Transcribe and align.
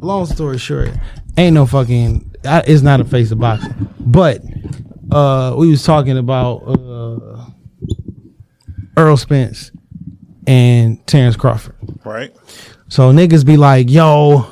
long 0.00 0.26
story 0.26 0.58
short, 0.58 0.90
ain't 1.36 1.54
no 1.54 1.66
fucking. 1.66 2.34
I, 2.44 2.60
it's 2.66 2.82
not 2.82 3.00
a 3.00 3.04
face 3.04 3.30
of 3.30 3.38
boxing, 3.38 3.88
but 4.00 4.40
uh, 5.10 5.54
we 5.56 5.68
was 5.70 5.82
talking 5.84 6.16
about 6.18 6.58
uh, 6.58 7.46
Errol 8.96 9.16
Spence 9.16 9.70
and 10.46 11.04
Terrence 11.06 11.36
Crawford. 11.36 11.74
Right. 12.04 12.34
So 12.88 13.12
niggas 13.12 13.44
be 13.44 13.56
like, 13.56 13.90
"Yo, 13.90 14.46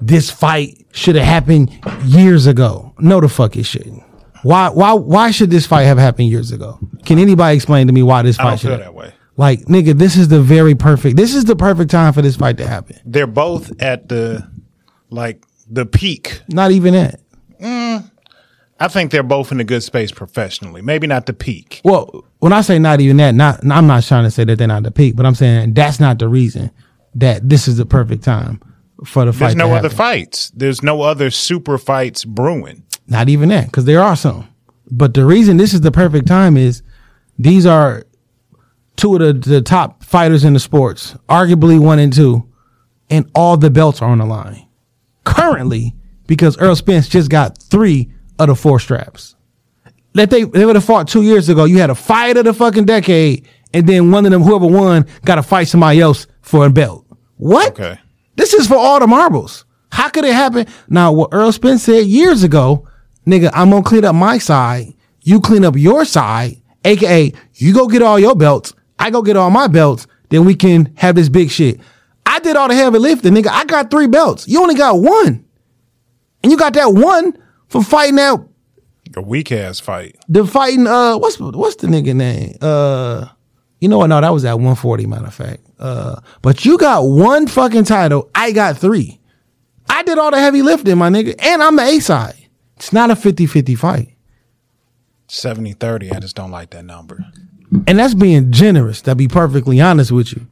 this 0.00 0.30
fight 0.30 0.86
should 0.92 1.14
have 1.16 1.24
happened 1.26 1.70
years 2.04 2.46
ago." 2.46 2.94
No, 2.98 3.20
the 3.20 3.28
fuck 3.28 3.56
it 3.56 3.64
shouldn't. 3.64 4.02
Why? 4.42 4.68
Why? 4.70 4.92
Why 4.92 5.30
should 5.30 5.50
this 5.50 5.66
fight 5.66 5.82
have 5.84 5.98
happened 5.98 6.28
years 6.28 6.50
ago? 6.52 6.78
Can 7.04 7.18
anybody 7.18 7.56
explain 7.56 7.86
to 7.86 7.92
me 7.92 8.02
why 8.02 8.22
this 8.22 8.38
I 8.38 8.42
fight 8.42 8.48
don't 8.50 8.58
should? 8.58 8.68
feel 8.68 8.78
that 8.78 8.94
way. 8.94 9.14
Like, 9.36 9.60
nigga, 9.60 9.94
this 9.96 10.16
is 10.16 10.28
the 10.28 10.42
very 10.42 10.74
perfect. 10.74 11.16
This 11.16 11.34
is 11.34 11.46
the 11.46 11.56
perfect 11.56 11.90
time 11.90 12.12
for 12.12 12.20
this 12.20 12.36
fight 12.36 12.58
to 12.58 12.66
happen. 12.66 12.98
They're 13.06 13.26
both 13.26 13.72
at 13.80 14.08
the 14.10 14.49
like 15.10 15.44
the 15.68 15.86
peak. 15.86 16.42
Not 16.48 16.70
even 16.70 16.94
that. 16.94 17.20
Mm, 17.60 18.10
I 18.78 18.88
think 18.88 19.10
they're 19.10 19.22
both 19.22 19.52
in 19.52 19.60
a 19.60 19.64
good 19.64 19.82
space 19.82 20.10
professionally. 20.10 20.82
Maybe 20.82 21.06
not 21.06 21.26
the 21.26 21.32
peak. 21.32 21.80
Well, 21.84 22.24
when 22.38 22.52
I 22.52 22.62
say 22.62 22.78
not 22.78 23.00
even 23.00 23.18
that, 23.18 23.34
not 23.34 23.60
I'm 23.70 23.86
not 23.86 24.04
trying 24.04 24.24
to 24.24 24.30
say 24.30 24.44
that 24.44 24.56
they're 24.56 24.66
not 24.66 24.82
the 24.82 24.90
peak, 24.90 25.16
but 25.16 25.26
I'm 25.26 25.34
saying 25.34 25.74
that's 25.74 26.00
not 26.00 26.18
the 26.18 26.28
reason 26.28 26.70
that 27.14 27.48
this 27.48 27.68
is 27.68 27.76
the 27.76 27.86
perfect 27.86 28.24
time 28.24 28.60
for 29.04 29.24
the 29.24 29.32
fight. 29.32 29.38
There's 29.38 29.56
no 29.56 29.74
other 29.74 29.90
fights. 29.90 30.50
There's 30.50 30.82
no 30.82 31.02
other 31.02 31.30
super 31.30 31.78
fights 31.78 32.24
brewing. 32.24 32.84
Not 33.06 33.28
even 33.28 33.48
that, 33.48 33.66
because 33.66 33.84
there 33.84 34.00
are 34.00 34.16
some. 34.16 34.48
But 34.90 35.14
the 35.14 35.24
reason 35.24 35.56
this 35.56 35.74
is 35.74 35.80
the 35.80 35.92
perfect 35.92 36.26
time 36.26 36.56
is 36.56 36.82
these 37.38 37.66
are 37.66 38.04
two 38.96 39.14
of 39.14 39.20
the, 39.20 39.32
the 39.32 39.62
top 39.62 40.04
fighters 40.04 40.44
in 40.44 40.52
the 40.52 40.60
sports, 40.60 41.14
arguably 41.28 41.78
one 41.78 41.98
and 41.98 42.12
two, 42.12 42.46
and 43.08 43.28
all 43.34 43.56
the 43.56 43.70
belts 43.70 44.00
are 44.02 44.10
on 44.10 44.18
the 44.18 44.26
line. 44.26 44.66
Currently, 45.24 45.94
because 46.26 46.56
Errol 46.58 46.76
Spence 46.76 47.08
just 47.08 47.30
got 47.30 47.58
three 47.58 48.10
of 48.38 48.48
the 48.48 48.54
four 48.54 48.78
straps. 48.80 49.36
That 50.14 50.30
they, 50.30 50.44
they 50.44 50.64
would 50.64 50.76
have 50.76 50.84
fought 50.84 51.08
two 51.08 51.22
years 51.22 51.48
ago. 51.48 51.64
You 51.64 51.78
had 51.78 51.90
a 51.90 51.94
fight 51.94 52.36
of 52.36 52.44
the 52.44 52.54
fucking 52.54 52.86
decade, 52.86 53.46
and 53.72 53.86
then 53.86 54.10
one 54.10 54.26
of 54.26 54.32
them, 54.32 54.42
whoever 54.42 54.66
won, 54.66 55.06
got 55.24 55.36
to 55.36 55.42
fight 55.42 55.68
somebody 55.68 56.00
else 56.00 56.26
for 56.42 56.66
a 56.66 56.70
belt. 56.70 57.06
What? 57.36 57.68
Okay. 57.72 57.98
This 58.36 58.54
is 58.54 58.66
for 58.66 58.76
all 58.76 58.98
the 58.98 59.06
marbles. 59.06 59.64
How 59.92 60.08
could 60.08 60.24
it 60.24 60.34
happen? 60.34 60.66
Now, 60.88 61.12
what 61.12 61.32
Errol 61.32 61.52
Spence 61.52 61.82
said 61.82 62.06
years 62.06 62.42
ago, 62.42 62.88
nigga, 63.26 63.50
I'm 63.52 63.70
gonna 63.70 63.82
clean 63.82 64.04
up 64.04 64.14
my 64.14 64.38
side. 64.38 64.94
You 65.22 65.40
clean 65.40 65.64
up 65.64 65.76
your 65.76 66.04
side, 66.04 66.62
aka 66.84 67.32
you 67.54 67.74
go 67.74 67.86
get 67.86 68.02
all 68.02 68.18
your 68.18 68.34
belts. 68.34 68.72
I 68.98 69.10
go 69.10 69.22
get 69.22 69.36
all 69.36 69.50
my 69.50 69.66
belts. 69.66 70.06
Then 70.30 70.44
we 70.44 70.54
can 70.54 70.92
have 70.96 71.16
this 71.16 71.28
big 71.28 71.50
shit. 71.50 71.80
I 72.30 72.38
did 72.38 72.56
all 72.56 72.68
the 72.68 72.74
heavy 72.74 72.98
lifting, 72.98 73.34
nigga. 73.34 73.48
I 73.48 73.64
got 73.64 73.90
three 73.90 74.06
belts. 74.06 74.46
You 74.46 74.60
only 74.62 74.74
got 74.76 75.00
one, 75.00 75.44
and 76.42 76.52
you 76.52 76.56
got 76.56 76.74
that 76.74 76.92
one 76.94 77.36
from 77.68 77.82
fighting 77.84 78.18
out 78.20 78.48
A 79.16 79.20
weak 79.22 79.50
ass 79.52 79.80
fight. 79.80 80.16
the 80.28 80.46
fighting. 80.46 80.86
Uh, 80.86 81.16
what's 81.18 81.38
what's 81.40 81.76
the 81.76 81.88
nigga 81.88 82.14
name? 82.14 82.56
Uh, 82.60 83.26
you 83.80 83.88
know 83.88 83.98
what? 83.98 84.06
No, 84.08 84.20
that 84.20 84.32
was 84.32 84.44
at 84.44 84.54
140. 84.54 85.06
Matter 85.06 85.26
of 85.26 85.34
fact. 85.34 85.60
Uh, 85.78 86.20
but 86.42 86.64
you 86.64 86.76
got 86.78 87.00
one 87.04 87.46
fucking 87.46 87.84
title. 87.84 88.30
I 88.34 88.52
got 88.52 88.76
three. 88.76 89.18
I 89.88 90.02
did 90.04 90.18
all 90.18 90.30
the 90.30 90.38
heavy 90.38 90.62
lifting, 90.62 90.96
my 90.98 91.08
nigga, 91.08 91.34
and 91.42 91.62
I'm 91.62 91.74
the 91.76 91.82
A 91.82 91.98
side. 92.00 92.36
It's 92.76 92.92
not 92.92 93.10
a 93.10 93.14
50-50 93.14 93.76
fight, 93.76 94.14
70 95.28 95.72
30. 95.74 96.12
I 96.12 96.20
just 96.20 96.36
don't 96.36 96.50
like 96.50 96.70
that 96.70 96.84
number. 96.84 97.24
and 97.86 97.98
that's 97.98 98.14
being 98.14 98.50
generous. 98.52 99.02
To 99.02 99.14
be 99.14 99.28
perfectly 99.28 99.80
honest 99.80 100.12
with 100.12 100.32
you, 100.32 100.46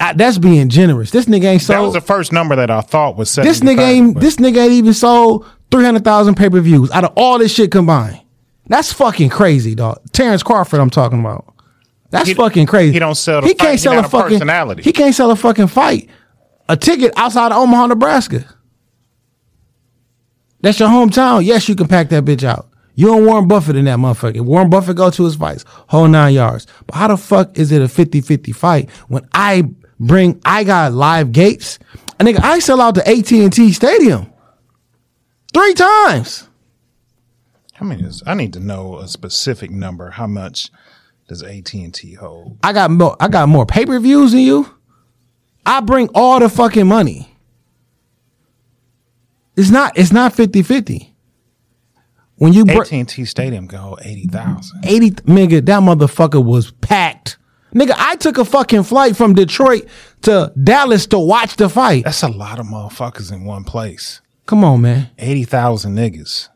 I, 0.00 0.12
that's 0.12 0.38
being 0.38 0.68
generous. 0.68 1.10
This 1.10 1.24
nigga 1.26 1.44
ain't 1.44 1.62
sold. 1.62 1.76
That 1.78 1.82
was 1.82 1.94
the 1.94 2.00
first 2.00 2.32
number 2.32 2.54
that 2.56 2.70
I 2.70 2.80
thought 2.82 3.16
was 3.16 3.30
70 3.30 3.48
This 3.48 3.60
nigga 3.60 3.80
ain't. 3.80 4.20
This 4.20 4.36
nigga 4.36 4.58
ain't 4.62 4.72
even 4.72 4.94
sold 4.94 5.44
three 5.70 5.84
hundred 5.84 6.04
thousand 6.04 6.36
pay 6.36 6.48
per 6.48 6.60
views 6.60 6.90
out 6.92 7.04
of 7.04 7.12
all 7.16 7.38
this 7.38 7.52
shit 7.52 7.70
combined. 7.72 8.20
That's 8.68 8.92
fucking 8.92 9.30
crazy, 9.30 9.74
dog. 9.74 10.00
Terrence 10.12 10.42
Crawford, 10.42 10.78
I'm 10.80 10.90
talking 10.90 11.20
about. 11.20 11.52
That's 12.10 12.28
He- 12.28 12.34
fucking 12.34 12.66
crazy. 12.66 12.92
he 12.92 12.98
don't 12.98 13.16
sell 13.16 13.42
He 13.42 13.48
fight. 13.48 13.58
can't 13.58 13.72
He 13.72 13.78
sell 13.78 13.94
a 13.94 14.00
a 14.00 14.08
fucking 14.08 14.38
personality. 14.38 14.82
He 14.82 14.92
can't 14.92 15.14
sell 15.14 15.30
a 15.30 15.36
fucking 15.36 15.66
fight. 15.68 16.08
A 16.68 16.76
ticket 16.76 17.12
outside 17.16 17.50
of 17.50 17.58
Omaha, 17.58 17.86
Nebraska. 17.88 18.44
That's 20.60 20.78
your 20.80 20.88
hometown. 20.88 21.44
Yes, 21.44 21.68
you 21.68 21.74
can 21.76 21.88
pack 21.88 22.08
that 22.10 22.24
bitch 22.24 22.44
out. 22.44 22.68
You 22.94 23.16
and 23.16 23.24
Warren 23.26 23.46
Buffett 23.46 23.76
in 23.76 23.84
that 23.84 23.98
motherfucker. 23.98 24.40
Warren 24.40 24.68
Buffett 24.68 24.96
go 24.96 25.08
to 25.10 25.24
his 25.24 25.36
fights, 25.36 25.64
whole 25.88 26.08
nine 26.08 26.34
yards. 26.34 26.66
But 26.86 26.96
how 26.96 27.08
the 27.08 27.16
fuck 27.16 27.56
is 27.56 27.70
it 27.70 27.80
a 27.80 27.84
50-50 27.84 28.54
fight 28.54 28.90
when 29.08 29.26
I 29.32 29.64
bring, 30.00 30.40
I 30.44 30.64
got 30.64 30.92
live 30.92 31.32
gates? 31.32 31.78
And 32.18 32.28
nigga, 32.28 32.40
I 32.42 32.58
sell 32.58 32.80
out 32.80 32.94
the 32.94 33.08
AT&T 33.08 33.72
Stadium 33.72 34.32
three 35.54 35.74
times. 35.74 36.48
How 37.74 37.86
many 37.86 38.02
is? 38.02 38.22
I 38.26 38.34
need 38.34 38.52
to 38.54 38.60
know 38.60 38.98
a 38.98 39.06
specific 39.06 39.70
number. 39.70 40.10
How 40.10 40.26
much 40.26 40.70
does 41.28 41.42
AT 41.42 41.72
and 41.74 41.94
T 41.94 42.14
hold? 42.14 42.58
I 42.62 42.72
got 42.72 42.90
more, 42.90 43.16
I 43.20 43.28
got 43.28 43.48
more 43.48 43.66
pay-per-views 43.66 44.32
than 44.32 44.40
you. 44.40 44.74
I 45.64 45.80
bring 45.80 46.08
all 46.14 46.40
the 46.40 46.48
fucking 46.48 46.88
money. 46.88 47.36
It's 49.56 49.70
not, 49.70 49.96
it's 49.96 50.12
not 50.12 50.32
50-50. 50.34 51.10
When 52.36 52.52
you 52.52 52.64
br- 52.64 52.82
AT 52.82 52.92
and 52.92 53.08
T 53.08 53.24
Stadium 53.24 53.66
go 53.66 53.78
hold 53.78 54.00
eighty 54.04 54.26
thousand. 54.26 54.84
80 54.84 55.10
nigga 55.22 55.64
that 55.66 55.80
motherfucker 55.82 56.44
was 56.44 56.70
packed 56.70 57.36
nigga 57.74 57.94
i 57.96 58.16
took 58.16 58.38
a 58.38 58.44
fucking 58.44 58.82
flight 58.82 59.16
from 59.16 59.34
detroit 59.34 59.86
to 60.22 60.52
dallas 60.62 61.06
to 61.06 61.18
watch 61.18 61.56
the 61.56 61.68
fight. 61.68 62.04
That's 62.04 62.22
a 62.22 62.28
lot 62.28 62.58
of 62.58 62.66
motherfuckers 62.66 63.32
in 63.32 63.44
one 63.44 63.64
place. 63.64 64.20
come 64.46 64.64
on 64.64 64.80
man. 64.80 65.10
Eighty 65.18 65.44
thousand 65.44 65.94
niggas. 65.96 66.48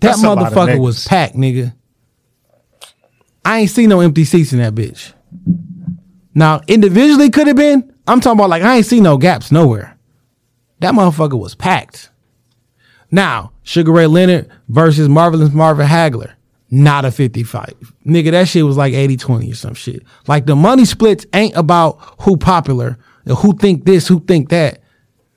that 0.00 0.08
That's 0.08 0.22
a 0.22 0.28
lot 0.34 0.38
of 0.38 0.52
motherfucker 0.52 0.80
was 0.80 1.06
packed 1.06 1.34
nigga. 1.36 1.74
I 3.44 3.60
ain't 3.60 3.70
seen 3.70 3.88
no 3.88 4.00
empty 4.00 4.24
seats 4.24 4.52
in 4.52 4.58
that 4.58 4.74
bitch. 4.74 5.12
Now 6.34 6.60
individually 6.66 7.30
could 7.30 7.46
have 7.46 7.56
been 7.56 7.92
i'm 8.06 8.20
talking 8.20 8.38
about 8.38 8.50
like 8.50 8.62
i 8.62 8.76
ain't 8.76 8.86
seen 8.86 9.02
no 9.02 9.18
gaps 9.18 9.52
nowhere. 9.52 9.96
That 10.80 10.94
motherfucker 10.94 11.38
was 11.38 11.54
packed. 11.54 12.10
Now 13.10 13.52
sugar 13.62 13.92
ray 13.92 14.06
leonard 14.06 14.50
versus 14.68 15.08
marvelous 15.08 15.52
marvin 15.52 15.86
hagler 15.86 16.35
not 16.70 17.04
a 17.04 17.10
55. 17.10 17.74
Nigga, 18.04 18.32
that 18.32 18.48
shit 18.48 18.64
was 18.64 18.76
like 18.76 18.92
80-20 18.92 19.52
or 19.52 19.54
some 19.54 19.74
shit. 19.74 20.02
Like 20.26 20.46
the 20.46 20.56
money 20.56 20.84
splits 20.84 21.24
ain't 21.32 21.56
about 21.56 21.98
who 22.22 22.36
popular, 22.36 22.98
or 23.28 23.34
who 23.36 23.56
think 23.56 23.84
this, 23.84 24.08
who 24.08 24.20
think 24.20 24.48
that. 24.50 24.80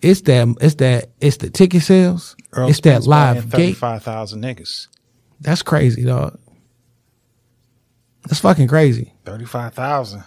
It's 0.02 0.22
that 0.22 0.48
it's 0.62 0.76
that 0.76 1.10
it's 1.20 1.38
the 1.38 1.50
ticket 1.50 1.82
sales. 1.84 2.36
it's 2.56 2.80
that 2.82 3.06
live 3.06 3.50
gate. 3.50 3.76
Thirty-five 3.76 4.02
thousand 4.02 4.42
niggas. 4.42 4.88
That's 5.42 5.62
crazy, 5.62 6.04
dog. 6.06 6.40
That's 8.24 8.40
fucking 8.40 8.70
crazy. 8.70 9.14
Thirty-five 9.26 9.74
thousand. 9.74 10.24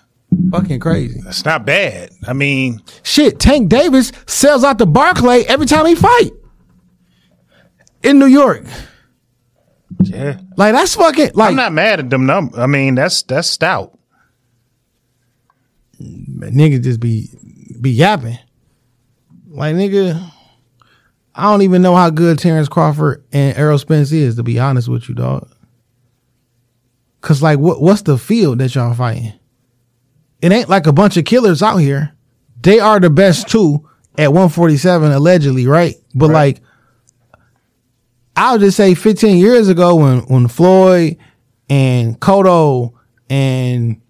Fucking 0.50 0.80
crazy. 0.80 1.20
That's 1.22 1.44
not 1.44 1.64
bad. 1.64 2.10
I 2.26 2.32
mean, 2.34 2.82
Shit, 3.02 3.38
Tank 3.38 3.68
Davis 3.68 4.12
sells 4.26 4.64
out 4.64 4.78
the 4.78 4.86
Barclay 4.86 5.44
every 5.44 5.66
time 5.66 5.86
he 5.86 5.94
fight. 5.94 6.30
In 8.02 8.18
New 8.18 8.26
York. 8.26 8.64
Yeah. 10.04 10.38
Like 10.56 10.74
that's 10.74 10.94
fucking 10.94 11.30
like 11.34 11.50
I'm 11.50 11.56
not 11.56 11.72
mad 11.72 12.00
at 12.00 12.10
them 12.10 12.26
numbers. 12.26 12.58
I 12.58 12.66
mean, 12.66 12.94
that's 12.94 13.22
that's 13.22 13.48
stout. 13.48 13.98
niggas 16.00 16.82
just 16.82 17.00
be 17.00 17.30
be 17.80 17.90
yapping. 17.90 18.38
Like 19.48 19.74
nigga, 19.74 20.30
I 21.34 21.44
don't 21.50 21.62
even 21.62 21.82
know 21.82 21.94
how 21.94 22.10
good 22.10 22.38
Terrence 22.38 22.68
Crawford 22.68 23.24
and 23.32 23.56
Errol 23.56 23.78
Spence 23.78 24.12
is, 24.12 24.36
to 24.36 24.42
be 24.42 24.58
honest 24.58 24.88
with 24.88 25.08
you, 25.08 25.14
dog. 25.14 25.48
Cause 27.20 27.42
like 27.42 27.58
what 27.58 27.80
what's 27.80 28.02
the 28.02 28.18
field 28.18 28.58
that 28.58 28.74
y'all 28.74 28.94
fighting? 28.94 29.32
It 30.40 30.50
ain't 30.50 30.68
like 30.68 30.86
a 30.88 30.92
bunch 30.92 31.16
of 31.16 31.24
killers 31.24 31.62
out 31.62 31.76
here. 31.76 32.12
They 32.60 32.80
are 32.80 32.98
the 32.98 33.10
best 33.10 33.48
two 33.48 33.88
at 34.18 34.32
147, 34.32 35.12
allegedly, 35.12 35.66
right? 35.66 35.94
But 36.14 36.30
Right. 36.30 36.56
like 36.56 36.60
I'll 38.36 38.58
just 38.58 38.76
say 38.76 38.94
15 38.94 39.36
years 39.38 39.68
ago 39.68 39.96
when 39.96 40.20
when 40.20 40.48
Floyd 40.48 41.18
and 41.68 42.18
Cotto 42.18 42.94
and 43.28 44.00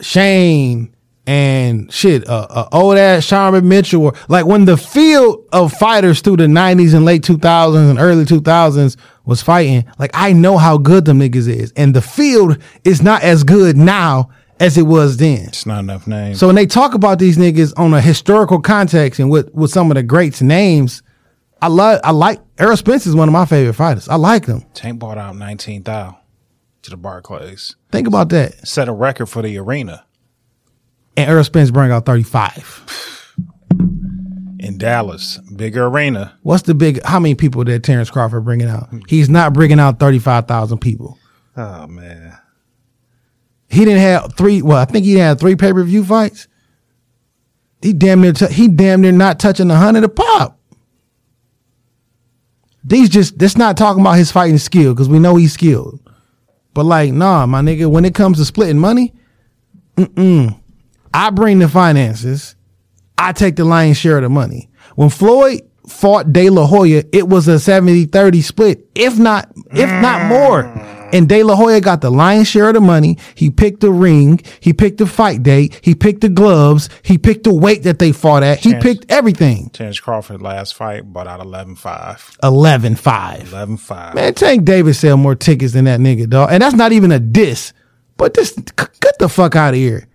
Shane 0.00 0.94
and 1.26 1.92
shit, 1.92 2.26
uh, 2.26 2.46
uh, 2.48 2.68
old 2.72 2.96
ass 2.96 3.26
Sharmba 3.26 3.62
Mitchell, 3.62 4.02
or 4.02 4.14
like 4.28 4.46
when 4.46 4.64
the 4.64 4.78
field 4.78 5.44
of 5.52 5.72
fighters 5.74 6.22
through 6.22 6.38
the 6.38 6.46
90s 6.46 6.94
and 6.94 7.04
late 7.04 7.20
2000s 7.20 7.90
and 7.90 7.98
early 7.98 8.24
2000s 8.24 8.96
was 9.26 9.42
fighting, 9.42 9.84
like 9.98 10.10
I 10.14 10.32
know 10.32 10.56
how 10.56 10.78
good 10.78 11.04
them 11.04 11.20
niggas 11.20 11.46
is. 11.46 11.70
And 11.76 11.94
the 11.94 12.00
field 12.00 12.56
is 12.84 13.02
not 13.02 13.22
as 13.22 13.44
good 13.44 13.76
now 13.76 14.30
as 14.58 14.78
it 14.78 14.82
was 14.82 15.18
then. 15.18 15.48
It's 15.48 15.66
not 15.66 15.80
enough 15.80 16.06
names. 16.06 16.38
So 16.38 16.46
when 16.46 16.56
they 16.56 16.66
talk 16.66 16.94
about 16.94 17.18
these 17.18 17.36
niggas 17.36 17.74
on 17.76 17.92
a 17.92 18.00
historical 18.00 18.60
context 18.60 19.20
and 19.20 19.30
with, 19.30 19.52
with 19.52 19.70
some 19.70 19.90
of 19.90 19.96
the 19.96 20.02
greats 20.02 20.40
names, 20.40 21.02
I 21.60 21.68
love, 21.68 22.00
I 22.04 22.12
like, 22.12 22.40
Errol 22.58 22.76
Spence 22.76 23.06
is 23.06 23.14
one 23.14 23.28
of 23.28 23.32
my 23.32 23.44
favorite 23.46 23.74
fighters. 23.74 24.08
I 24.08 24.16
like 24.16 24.46
him. 24.46 24.64
Tank 24.74 24.98
bought 24.98 25.18
out 25.18 25.36
nineteen 25.36 25.82
thousand 25.82 26.16
to 26.82 26.90
the 26.90 26.96
Barclays. 26.96 27.76
Think 27.92 28.06
about 28.08 28.28
that. 28.30 28.66
Set 28.66 28.88
a 28.88 28.92
record 28.92 29.26
for 29.26 29.42
the 29.42 29.56
arena 29.58 30.04
And 31.16 31.28
Errol 31.30 31.44
Spence 31.44 31.70
bring 31.70 31.90
out 31.90 32.04
35. 32.06 33.34
in 34.60 34.76
Dallas, 34.78 35.38
bigger 35.54 35.86
arena. 35.86 36.36
What's 36.42 36.62
the 36.64 36.74
big? 36.74 37.00
How 37.04 37.20
many 37.20 37.34
people 37.36 37.62
did 37.64 37.84
Terrence 37.84 38.10
Crawford 38.10 38.44
bringing 38.44 38.68
out? 38.68 38.88
He's 39.08 39.28
not 39.28 39.52
bringing 39.52 39.78
out 39.80 39.98
thirty 40.00 40.18
five 40.18 40.46
thousand 40.48 40.78
people. 40.78 41.16
Oh 41.56 41.86
man, 41.86 42.36
He 43.68 43.84
didn't 43.84 44.00
have 44.00 44.34
three. 44.36 44.62
Well, 44.62 44.78
I 44.78 44.84
think 44.84 45.04
he 45.04 45.14
had 45.14 45.38
three 45.38 45.54
pay 45.56 45.72
per 45.72 45.82
view 45.84 46.04
fights. 46.04 46.48
He 47.82 47.92
damn 47.92 48.20
near. 48.20 48.32
T- 48.32 48.52
he 48.52 48.66
damn 48.68 49.00
near 49.00 49.12
not 49.12 49.38
touching 49.38 49.70
a 49.70 49.76
hundred 49.76 50.02
a 50.04 50.08
pop. 50.08 50.57
These 52.88 53.10
just. 53.10 53.38
That's 53.38 53.56
not 53.56 53.76
talking 53.76 54.00
about 54.00 54.16
his 54.16 54.32
fighting 54.32 54.58
skill 54.58 54.94
because 54.94 55.08
we 55.08 55.18
know 55.18 55.36
he's 55.36 55.52
skilled. 55.52 56.00
But 56.72 56.84
like, 56.84 57.12
nah, 57.12 57.44
my 57.46 57.60
nigga. 57.60 57.90
When 57.90 58.04
it 58.04 58.14
comes 58.14 58.38
to 58.38 58.44
splitting 58.44 58.78
money, 58.78 59.12
mm-mm. 59.96 60.58
I 61.12 61.30
bring 61.30 61.58
the 61.58 61.68
finances. 61.68 62.56
I 63.18 63.32
take 63.32 63.56
the 63.56 63.64
lion's 63.64 63.98
share 63.98 64.16
of 64.16 64.22
the 64.22 64.28
money. 64.28 64.70
When 64.94 65.10
Floyd 65.10 65.67
fought 65.88 66.32
De 66.32 66.50
La 66.50 66.66
Hoya, 66.66 67.02
it 67.12 67.28
was 67.28 67.48
a 67.48 67.52
70-30 67.56 68.42
split, 68.42 68.86
if 68.94 69.18
not, 69.18 69.50
if 69.72 69.90
not 70.02 70.28
more. 70.28 70.64
Mm. 70.64 70.98
And 71.10 71.26
De 71.28 71.42
La 71.42 71.56
Hoya 71.56 71.80
got 71.80 72.02
the 72.02 72.10
lion's 72.10 72.48
share 72.48 72.68
of 72.68 72.74
the 72.74 72.80
money. 72.82 73.16
He 73.34 73.48
picked 73.48 73.80
the 73.80 73.90
ring. 73.90 74.40
He 74.60 74.74
picked 74.74 74.98
the 74.98 75.06
fight 75.06 75.42
date. 75.42 75.80
He 75.82 75.94
picked 75.94 76.20
the 76.20 76.28
gloves. 76.28 76.90
He 77.02 77.16
picked 77.16 77.44
the 77.44 77.54
weight 77.54 77.84
that 77.84 77.98
they 77.98 78.12
fought 78.12 78.42
at. 78.42 78.58
He 78.58 78.72
Chance. 78.72 78.82
picked 78.84 79.06
everything. 79.10 79.70
Terrence 79.70 79.98
Crawford 80.00 80.42
last 80.42 80.74
fight 80.74 81.10
bought 81.10 81.26
out 81.26 81.40
11-5. 81.40 82.38
11-5. 82.42 83.38
11-5. 83.46 84.14
Man, 84.14 84.34
Tank 84.34 84.66
Davis 84.66 84.98
sell 84.98 85.16
more 85.16 85.34
tickets 85.34 85.72
than 85.72 85.86
that 85.86 85.98
nigga, 86.00 86.28
dog. 86.28 86.50
And 86.52 86.62
that's 86.62 86.76
not 86.76 86.92
even 86.92 87.10
a 87.10 87.18
diss. 87.18 87.72
But 88.18 88.34
this, 88.34 88.50
c- 88.54 88.62
get 89.00 89.18
the 89.18 89.30
fuck 89.30 89.56
out 89.56 89.72
of 89.74 89.76
here. 89.78 90.06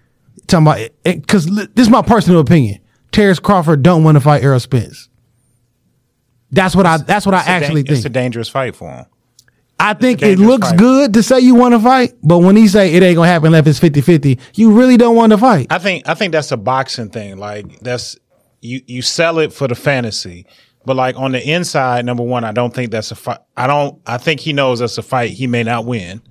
Talking 0.45 0.67
about 0.67 0.77
eh, 0.77 0.89
eh, 1.05 1.11
it, 1.11 1.21
because 1.21 1.45
this 1.47 1.87
is 1.87 1.89
my 1.89 2.01
personal 2.03 2.39
opinion. 2.39 2.79
Terrence 3.11 3.39
Crawford 3.39 3.81
don't 3.81 4.03
want 4.03 4.15
to 4.15 4.21
fight 4.21 4.43
Errol 4.43 4.59
Spence. 4.59 5.09
That's 6.53 6.75
what 6.75 6.85
I. 6.85 6.97
That's 6.97 7.25
what 7.25 7.35
I 7.35 7.39
It's 7.39 7.47
a 7.47 7.49
dan- 7.51 7.63
actually 7.63 7.81
It's 7.87 8.05
a 8.05 8.09
dangerous 8.09 8.49
fight 8.49 8.75
for 8.75 8.89
him. 8.89 9.05
I 9.79 9.93
think 9.93 10.21
it 10.21 10.39
looks 10.39 10.69
fight. 10.69 10.79
good 10.79 11.13
to 11.15 11.23
say 11.23 11.39
you 11.41 11.55
want 11.55 11.73
to 11.73 11.79
fight, 11.79 12.13
but 12.23 12.37
when 12.39 12.55
he 12.55 12.67
say 12.69 12.93
it 12.93 13.03
ain't 13.03 13.15
gonna 13.17 13.27
happen 13.27 13.47
unless 13.53 13.67
it's 13.67 13.79
50-50, 13.79 14.39
you 14.53 14.71
really 14.71 14.95
don't 14.95 15.15
want 15.15 15.31
to 15.31 15.37
fight. 15.37 15.67
I 15.69 15.79
think 15.79 16.07
I 16.07 16.13
think 16.13 16.31
that's 16.31 16.51
a 16.51 16.57
boxing 16.57 17.09
thing. 17.09 17.37
Like 17.37 17.79
that's 17.79 18.17
you 18.61 18.81
you 18.87 19.01
sell 19.01 19.39
it 19.39 19.51
for 19.51 19.67
the 19.67 19.75
fantasy. 19.75 20.45
But 20.85 20.95
like 20.95 21.17
on 21.17 21.31
the 21.31 21.41
inside, 21.41 22.05
number 22.05 22.23
one, 22.23 22.43
I 22.43 22.51
don't 22.51 22.73
think 22.73 22.91
that's 22.91 23.11
a 23.11 23.15
fight. 23.15 23.39
I 23.57 23.67
don't. 23.67 24.01
I 24.05 24.17
think 24.17 24.39
he 24.41 24.53
knows 24.53 24.79
that's 24.79 24.97
a 24.97 25.01
fight 25.01 25.31
he 25.31 25.47
may 25.47 25.63
not 25.63 25.85
win. 25.85 26.21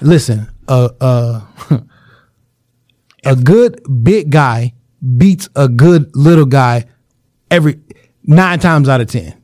Listen, 0.00 0.48
uh, 0.68 0.88
uh, 1.00 1.40
a 3.24 3.36
good 3.36 3.80
big 4.02 4.30
guy 4.30 4.74
beats 5.16 5.48
a 5.56 5.68
good 5.68 6.14
little 6.14 6.46
guy 6.46 6.84
every 7.50 7.80
nine 8.24 8.58
times 8.58 8.88
out 8.88 9.00
of 9.00 9.08
ten, 9.08 9.40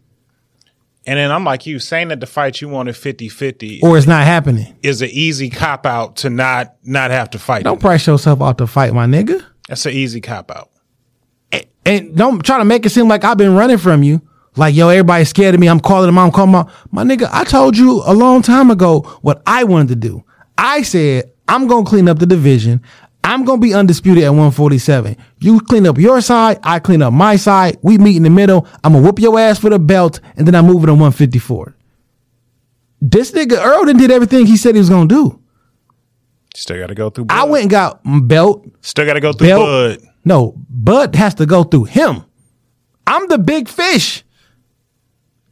And 1.05 1.19
then 1.19 1.33
I'm 1.33 1.45
like 1.45 1.67
you, 1.67 1.79
saying 1.79 2.09
that 2.09 2.21
the 2.21 2.27
fight 2.27 2.61
you 2.61 2.69
wanted 2.69 2.95
50-50 2.95 3.83
or 3.83 3.99
it's 3.99 4.07
not 4.07 4.25
happening. 4.25 4.77
is 4.83 5.03
an 5.03 5.09
easy 5.11 5.51
cop 5.51 5.85
out 5.85 6.17
to 6.17 6.31
not 6.31 6.77
not 6.85 7.11
have 7.11 7.31
to 7.31 7.39
fight. 7.39 7.65
Don't 7.65 7.81
price 7.81 8.07
yourself 8.07 8.41
out 8.41 8.59
to 8.59 8.67
fight, 8.67 8.95
my 8.95 9.07
nigga. 9.07 9.45
That's 9.69 9.85
an 9.87 9.93
easy 9.93 10.21
cop 10.21 10.51
out. 10.51 10.71
And 11.85 12.15
don't 12.15 12.45
try 12.45 12.59
to 12.59 12.65
make 12.65 12.87
it 12.87 12.91
seem 12.91 13.09
like 13.09 13.25
I've 13.25 13.37
been 13.37 13.57
running 13.57 13.79
from 13.79 14.03
you. 14.05 14.23
Like, 14.55 14.75
yo, 14.75 14.89
everybody's 14.89 15.31
scared 15.31 15.55
of 15.55 15.61
me. 15.61 15.69
I'm 15.69 15.81
calling 15.81 16.07
them 16.07 16.19
out. 16.19 16.27
I'm 16.27 16.31
calling 16.31 16.53
them 16.53 16.61
out. 16.61 16.71
My 16.93 17.03
nigga, 17.03 17.29
I 17.33 17.45
told 17.45 17.77
you 17.77 18.03
a 18.07 18.15
long 18.15 18.43
time 18.43 18.71
ago 18.71 19.01
what 19.23 19.43
I 19.47 19.65
wanted 19.65 19.89
to 19.89 19.97
do. 19.97 20.25
I 20.59 20.83
said, 20.83 21.33
I'm 21.49 21.67
going 21.67 21.85
to 21.85 21.89
clean 21.89 22.09
up 22.09 22.19
the 22.19 22.27
division. 22.27 22.83
I'm 23.25 23.45
going 23.45 23.61
to 23.61 23.67
be 23.67 23.73
undisputed 23.75 24.25
at 24.25 24.31
147. 24.31 25.17
You 25.41 25.61
clean 25.61 25.87
up 25.87 25.99
your 25.99 26.21
side. 26.21 26.59
I 26.63 26.81
clean 26.81 27.03
up 27.03 27.13
my 27.13 27.37
side. 27.37 27.79
We 27.83 27.99
meet 27.99 28.17
in 28.17 28.25
the 28.25 28.31
middle. 28.31 28.67
I'm 28.83 28.93
going 28.93 29.05
to 29.05 29.09
whoop 29.09 29.21
your 29.21 29.39
ass 29.39 29.59
for 29.59 29.71
the 29.71 29.79
belt. 29.79 30.21
And 30.37 30.47
then 30.47 30.55
I 30.55 30.63
move 30.63 30.83
it 30.83 30.89
on 30.89 30.99
154. 30.99 31.77
This 33.01 33.33
nigga 33.33 33.59
Errol 33.59 33.85
done 33.85 33.97
did 33.97 34.11
everything 34.11 34.47
he 34.47 34.57
said 34.57 34.75
he 34.75 34.81
was 34.81 34.89
going 34.89 35.09
to 35.09 35.15
do. 35.15 35.43
Still 36.55 36.79
got 36.79 36.89
to 36.89 36.95
go 36.95 37.11
through. 37.11 37.27
I 37.31 37.45
went 37.45 37.63
and 37.63 37.71
got 37.71 38.01
belt, 38.05 38.67
Still 38.81 39.07
got 39.07 39.15
to 39.15 39.21
go 39.21 39.33
through 39.33 39.49
belt. 39.49 40.01
Bud. 40.01 40.09
No, 40.25 40.55
Bud 40.69 41.15
has 41.15 41.35
to 41.37 41.47
go 41.47 41.65
through 41.65 41.85
him. 41.85 42.25
I'm 43.07 43.29
the 43.29 43.39
big 43.39 43.69
fish. 43.69 44.25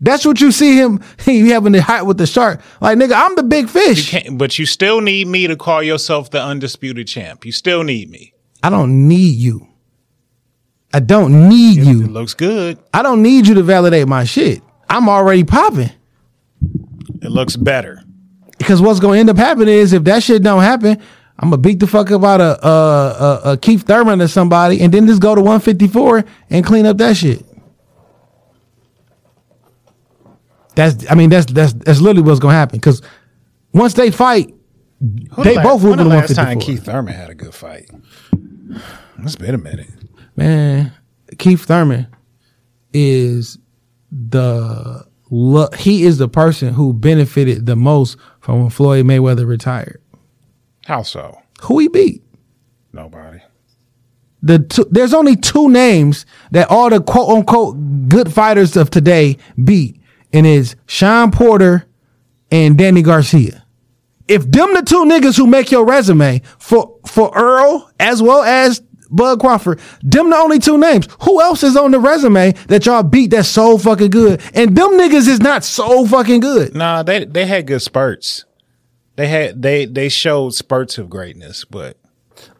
That's 0.00 0.24
what 0.24 0.40
you 0.40 0.50
see 0.50 0.76
him. 0.76 1.02
He 1.24 1.50
having 1.50 1.72
the 1.72 1.82
height 1.82 2.02
with 2.02 2.18
the 2.18 2.26
shark. 2.26 2.60
Like 2.80 2.98
nigga, 2.98 3.12
I'm 3.14 3.36
the 3.36 3.42
big 3.42 3.68
fish. 3.68 4.10
Can't, 4.10 4.38
but 4.38 4.58
you 4.58 4.66
still 4.66 5.00
need 5.00 5.28
me 5.28 5.46
to 5.46 5.56
call 5.56 5.82
yourself 5.82 6.30
the 6.30 6.42
undisputed 6.42 7.06
champ. 7.06 7.44
You 7.44 7.52
still 7.52 7.82
need 7.82 8.10
me. 8.10 8.32
I 8.62 8.70
don't 8.70 9.08
need 9.08 9.36
you. 9.36 9.68
I 10.92 11.00
don't 11.00 11.48
need 11.48 11.76
you. 11.76 11.82
It 11.82 11.86
you. 11.86 12.06
looks 12.06 12.34
good. 12.34 12.78
I 12.92 13.02
don't 13.02 13.22
need 13.22 13.46
you 13.46 13.54
to 13.54 13.62
validate 13.62 14.08
my 14.08 14.24
shit. 14.24 14.62
I'm 14.88 15.08
already 15.08 15.44
popping. 15.44 15.90
It 17.22 17.30
looks 17.30 17.54
better. 17.56 18.02
Because 18.58 18.82
what's 18.82 19.00
gonna 19.00 19.18
end 19.18 19.30
up 19.30 19.36
happening 19.36 19.74
is 19.74 19.92
if 19.92 20.04
that 20.04 20.22
shit 20.22 20.42
don't 20.42 20.62
happen, 20.62 21.00
I'm 21.38 21.50
gonna 21.50 21.58
beat 21.62 21.80
the 21.80 21.86
fuck 21.86 22.10
up 22.10 22.24
out 22.24 22.40
of 22.40 22.58
uh, 22.62 22.66
uh, 22.66 23.40
uh, 23.44 23.56
Keith 23.56 23.86
Thurman 23.86 24.20
or 24.20 24.28
somebody, 24.28 24.80
and 24.80 24.92
then 24.92 25.06
just 25.06 25.22
go 25.22 25.34
to 25.34 25.40
154 25.40 26.24
and 26.50 26.64
clean 26.64 26.86
up 26.86 26.98
that 26.98 27.16
shit. 27.16 27.44
That's, 30.74 31.04
I 31.10 31.14
mean, 31.14 31.30
that's 31.30 31.50
that's 31.52 31.72
that's 31.72 32.00
literally 32.00 32.26
what's 32.28 32.40
gonna 32.40 32.54
happen. 32.54 32.78
Because 32.78 33.02
once 33.72 33.94
they 33.94 34.10
fight, 34.10 34.54
Who 35.32 35.44
They 35.44 35.54
the 35.56 35.62
both 35.62 35.82
moving 35.82 35.98
the 35.98 36.04
to 36.04 36.08
last 36.10 36.34
time 36.34 36.60
Keith 36.60 36.84
Thurman 36.84 37.14
had 37.14 37.30
a 37.30 37.34
good 37.34 37.54
fight. 37.54 37.90
It's 39.22 39.36
been 39.36 39.54
a 39.54 39.58
minute. 39.58 39.90
man, 40.36 40.92
Keith 41.38 41.64
Thurman 41.64 42.06
is 42.92 43.58
the 44.10 45.06
lo- 45.30 45.68
he 45.76 46.04
is 46.04 46.18
the 46.18 46.28
person 46.28 46.72
who 46.74 46.92
benefited 46.92 47.66
the 47.66 47.76
most 47.76 48.16
from 48.40 48.60
when 48.60 48.70
Floyd 48.70 49.04
Mayweather 49.06 49.46
retired. 49.46 50.00
How 50.86 51.02
so? 51.02 51.38
Who 51.62 51.78
he 51.78 51.88
beat? 51.88 52.22
Nobody. 52.92 53.40
The 54.42 54.58
two, 54.60 54.86
there's 54.90 55.12
only 55.12 55.36
two 55.36 55.68
names 55.68 56.24
that 56.52 56.68
all 56.70 56.88
the 56.88 57.00
quote 57.00 57.28
unquote 57.36 57.76
good 58.08 58.32
fighters 58.32 58.74
of 58.76 58.88
today 58.90 59.36
beat, 59.62 59.99
and 60.32 60.46
it's 60.46 60.76
Shawn 60.86 61.30
Porter 61.30 61.86
and 62.50 62.76
Danny 62.76 63.02
Garcia. 63.02 63.64
If 64.28 64.50
them 64.50 64.74
the 64.74 64.82
two 64.82 65.04
niggas 65.04 65.36
who 65.36 65.46
make 65.46 65.70
your 65.70 65.84
resume 65.84 66.42
for 66.58 66.98
for 67.06 67.36
Errol 67.36 67.90
as 67.98 68.22
well 68.22 68.42
as 68.42 68.80
Bud 69.10 69.40
Crawford, 69.40 69.80
them 70.02 70.30
the 70.30 70.36
only 70.36 70.60
two 70.60 70.78
names. 70.78 71.08
Who 71.22 71.42
else 71.42 71.64
is 71.64 71.76
on 71.76 71.90
the 71.90 71.98
resume 71.98 72.52
that 72.68 72.86
y'all 72.86 73.02
beat 73.02 73.32
that's 73.32 73.48
so 73.48 73.76
fucking 73.76 74.10
good? 74.10 74.40
And 74.54 74.76
them 74.76 74.92
niggas 74.92 75.26
is 75.26 75.40
not 75.40 75.64
so 75.64 76.06
fucking 76.06 76.40
good. 76.40 76.74
Nah, 76.74 77.02
they 77.02 77.24
they 77.24 77.46
had 77.46 77.66
good 77.66 77.82
spurts. 77.82 78.44
They 79.16 79.26
had 79.26 79.60
they 79.60 79.84
they 79.84 80.08
showed 80.08 80.54
spurts 80.54 80.96
of 80.96 81.10
greatness, 81.10 81.64
but 81.64 81.96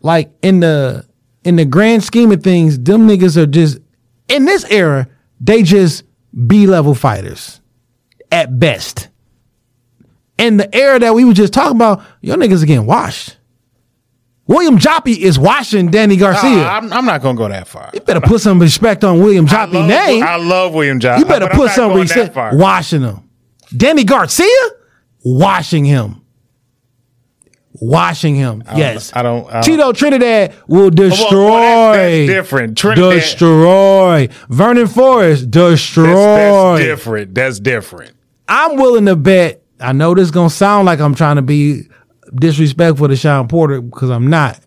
like 0.03 0.33
in 0.43 0.61
the 0.61 1.07
in 1.45 1.57
the 1.57 1.65
grand 1.65 2.03
scheme 2.03 2.33
of 2.33 2.43
things, 2.43 2.79
them 2.81 3.07
niggas 3.07 3.37
are 3.37 3.47
just 3.47 3.79
in 4.29 4.45
this 4.45 4.65
era, 4.71 5.09
they 5.41 5.62
just 5.62 6.03
B 6.47 6.67
level 6.67 6.95
fighters 6.95 7.60
at 8.31 8.59
best. 8.59 9.09
And 10.39 10.59
the 10.59 10.75
era 10.75 10.99
that 10.99 11.15
we 11.15 11.25
were 11.25 11.35
just 11.35 11.53
talking 11.53 11.77
about, 11.77 12.03
your 12.23 12.37
niggas 12.37 12.63
are 12.63 12.67
getting 12.67 12.87
washed. 12.87 13.37
William 14.47 14.79
Joppy 14.79 15.17
is 15.17 15.39
washing 15.39 15.91
Danny 15.91 16.17
Garcia. 16.17 16.51
Nah, 16.51 16.77
I'm, 16.77 16.93
I'm 16.93 17.05
not 17.05 17.23
gonna 17.23 17.39
go 17.39 17.47
that 17.49 17.69
far. 17.69 17.91
you 17.95 18.01
better 18.01 18.21
put 18.21 18.41
some 18.41 18.59
respect 18.59 19.05
on 19.05 19.21
William 19.21 19.45
I 19.47 19.49
Joppy 19.49 19.75
love, 19.75 19.89
name. 19.89 20.23
I 20.25 20.37
love 20.37 20.75
William 20.75 20.99
Johnson. 20.99 21.27
you 21.29 21.33
better 21.33 21.49
put 21.55 21.71
some 21.71 21.93
respect 21.95 22.35
washing 22.57 23.03
him. 23.03 23.21
Danny 23.77 24.03
Garcia, 24.03 24.49
washing 25.23 25.85
him. 25.85 26.17
Washing 27.75 28.35
him. 28.35 28.65
yes. 28.75 29.13
I 29.15 29.23
don't. 29.23 29.47
I 29.49 29.53
don't 29.61 29.63
Tito 29.63 29.93
Trinidad 29.93 30.55
will 30.67 30.91
destroy. 30.91 31.45
well, 31.45 31.93
that's- 31.93 32.27
that's 32.27 32.33
different. 32.33 32.77
Trinidad- 32.77 33.13
Destroy. 33.21 34.29
Vernon 34.49 34.87
Forrest, 34.89 35.51
destroy. 35.51 36.07
that's, 36.07 36.81
that's 36.81 36.81
different. 36.85 37.35
That's 37.35 37.61
different. 37.61 38.13
I'm 38.50 38.76
willing 38.76 39.07
to 39.07 39.16
bet. 39.16 39.62
I 39.78 39.92
know 39.92 40.14
this 40.14 40.30
gonna 40.30 40.50
sound 40.50 40.85
like 40.87 41.00
I'm 41.00 41.14
trying 41.14 41.37
to 41.37 41.42
be 41.42 41.85
disrespectful 42.35 43.09
to 43.09 43.16
Shawn 43.16 43.49
Porter 43.49 43.80
because 43.80 44.11
I'm 44.11 44.28
not. 44.28 44.59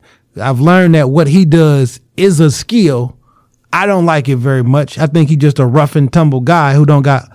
I've 0.41 0.59
learned 0.61 0.95
that 0.95 1.09
what 1.09 1.27
he 1.27 1.45
does 1.45 1.99
is 2.17 2.39
a 2.39 2.49
skill. 2.49 3.17
I 3.71 3.85
don't 3.85 4.05
like 4.05 4.29
it 4.29 4.37
very 4.37 4.63
much. 4.63 4.97
I 4.97 5.05
think 5.07 5.29
he's 5.29 5.37
just 5.37 5.59
a 5.59 5.65
rough 5.65 5.95
and 5.95 6.11
tumble 6.11 6.41
guy 6.41 6.73
who 6.73 6.85
don't 6.85 7.01
got. 7.03 7.29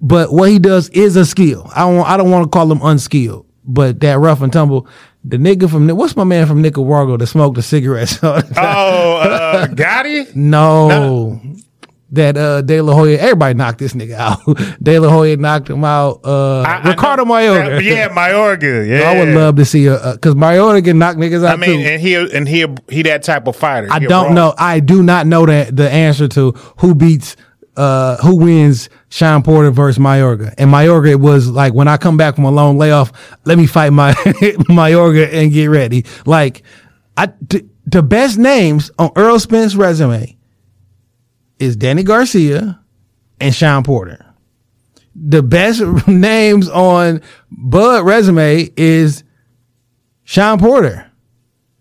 But 0.00 0.32
what 0.32 0.50
he 0.50 0.58
does 0.58 0.88
is 0.90 1.16
a 1.16 1.24
skill. 1.24 1.70
I 1.74 1.80
don't. 1.80 2.04
I 2.06 2.16
don't 2.16 2.30
want 2.30 2.44
to 2.44 2.50
call 2.50 2.70
him 2.70 2.80
unskilled. 2.82 3.46
But 3.64 4.00
that 4.00 4.18
rough 4.18 4.42
and 4.42 4.52
tumble, 4.52 4.86
the 5.24 5.36
nigga 5.38 5.70
from 5.70 5.88
what's 5.88 6.16
my 6.16 6.24
man 6.24 6.46
from 6.46 6.62
Nicaragua 6.62 7.18
that 7.18 7.26
smoked 7.26 7.56
the 7.56 7.62
cigarettes? 7.62 8.22
all 8.24 8.36
the 8.36 8.54
time? 8.54 8.76
Oh, 8.76 9.16
uh, 9.18 9.66
Gotti? 9.68 10.34
no, 10.34 11.28
that 12.16 12.36
uh 12.36 12.60
De 12.62 12.80
La 12.80 12.92
Hoya. 12.92 13.16
Everybody 13.18 13.54
knocked 13.54 13.78
this 13.78 13.92
nigga 13.94 14.14
out. 14.14 14.40
De 14.82 14.98
La 14.98 15.08
Hoya 15.08 15.36
knocked 15.36 15.70
him 15.70 15.84
out. 15.84 16.20
Uh, 16.24 16.60
I- 16.62 16.80
I 16.84 16.90
Ricardo 16.90 17.24
know- 17.24 17.32
Mayorga. 17.32 17.82
Yeah, 17.82 18.08
Mayorga. 18.10 18.86
Yeah, 18.88 19.10
I 19.10 19.18
would 19.20 19.28
love 19.34 19.56
to 19.56 19.64
see 19.64 19.86
a 19.86 20.12
because 20.14 20.34
Mayorga 20.34 20.84
can 20.84 20.98
knock 20.98 21.16
niggas 21.16 21.44
out 21.44 21.54
I 21.54 21.56
mean, 21.56 21.80
too. 21.80 21.86
and 21.88 22.00
he 22.02 22.14
and 22.14 22.48
he 22.48 22.66
he 22.90 23.02
that 23.02 23.22
type 23.22 23.46
of 23.46 23.56
fighter. 23.56 23.88
I 23.90 24.00
He 24.00 24.06
don't 24.06 24.34
know. 24.34 24.52
I 24.58 24.80
do 24.80 25.02
not 25.02 25.26
know 25.26 25.46
the 25.46 25.70
the 25.72 25.90
answer 25.90 26.28
to 26.28 26.52
who 26.78 26.94
beats 26.94 27.36
uh 27.76 28.16
who 28.18 28.36
wins 28.36 28.88
Shawn 29.10 29.42
Porter 29.42 29.70
versus 29.70 29.98
Mayorga. 30.02 30.54
And 30.58 30.70
Mayorga 30.70 31.16
was 31.20 31.48
like 31.48 31.74
when 31.74 31.88
I 31.88 31.96
come 31.98 32.16
back 32.16 32.34
from 32.34 32.44
a 32.44 32.50
long 32.50 32.78
layoff, 32.78 33.12
let 33.44 33.58
me 33.58 33.66
fight 33.66 33.90
my 33.92 34.12
Mayorga 34.68 35.32
and 35.32 35.52
get 35.52 35.66
ready. 35.66 36.04
Like 36.24 36.62
I 37.16 37.28
t- 37.48 37.68
the 37.86 38.02
best 38.02 38.38
names 38.38 38.90
on 38.98 39.10
Errol 39.16 39.38
Spence 39.38 39.74
resume 39.74 40.35
is 41.58 41.76
Danny 41.76 42.02
Garcia 42.02 42.80
and 43.40 43.54
Shawn 43.54 43.82
Porter. 43.84 44.24
The 45.14 45.42
best 45.42 45.82
names 46.06 46.68
on 46.68 47.22
Bud 47.50 48.04
resume 48.04 48.68
is 48.76 49.24
Shawn 50.24 50.58
Porter. 50.58 51.10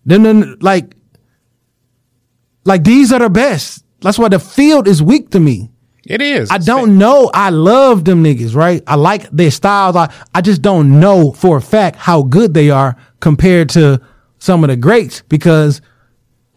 Then, 0.05 0.23
then 0.23 0.57
like 0.61 0.95
like 2.65 2.83
these 2.83 3.11
are 3.11 3.19
the 3.19 3.29
best. 3.29 3.83
That's 4.01 4.19
why 4.19 4.29
the 4.29 4.39
field 4.39 4.87
is 4.87 5.01
weak 5.01 5.31
to 5.31 5.39
me. 5.39 5.71
It 6.05 6.21
is. 6.21 6.51
I 6.51 6.59
don't 6.59 6.97
know. 6.97 7.31
I 7.33 7.49
love 7.49 8.05
them 8.05 8.23
niggas, 8.23 8.55
right? 8.55 8.83
I 8.85 8.95
like 8.95 9.29
their 9.31 9.49
styles. 9.49 9.95
I, 9.95 10.13
I 10.35 10.41
just 10.41 10.61
don't 10.61 10.99
know 10.99 11.31
for 11.31 11.57
a 11.57 11.61
fact 11.61 11.95
how 11.95 12.21
good 12.21 12.53
they 12.53 12.69
are 12.69 12.95
compared 13.19 13.69
to 13.69 13.99
some 14.37 14.63
of 14.63 14.69
the 14.69 14.75
greats 14.75 15.23
because 15.23 15.81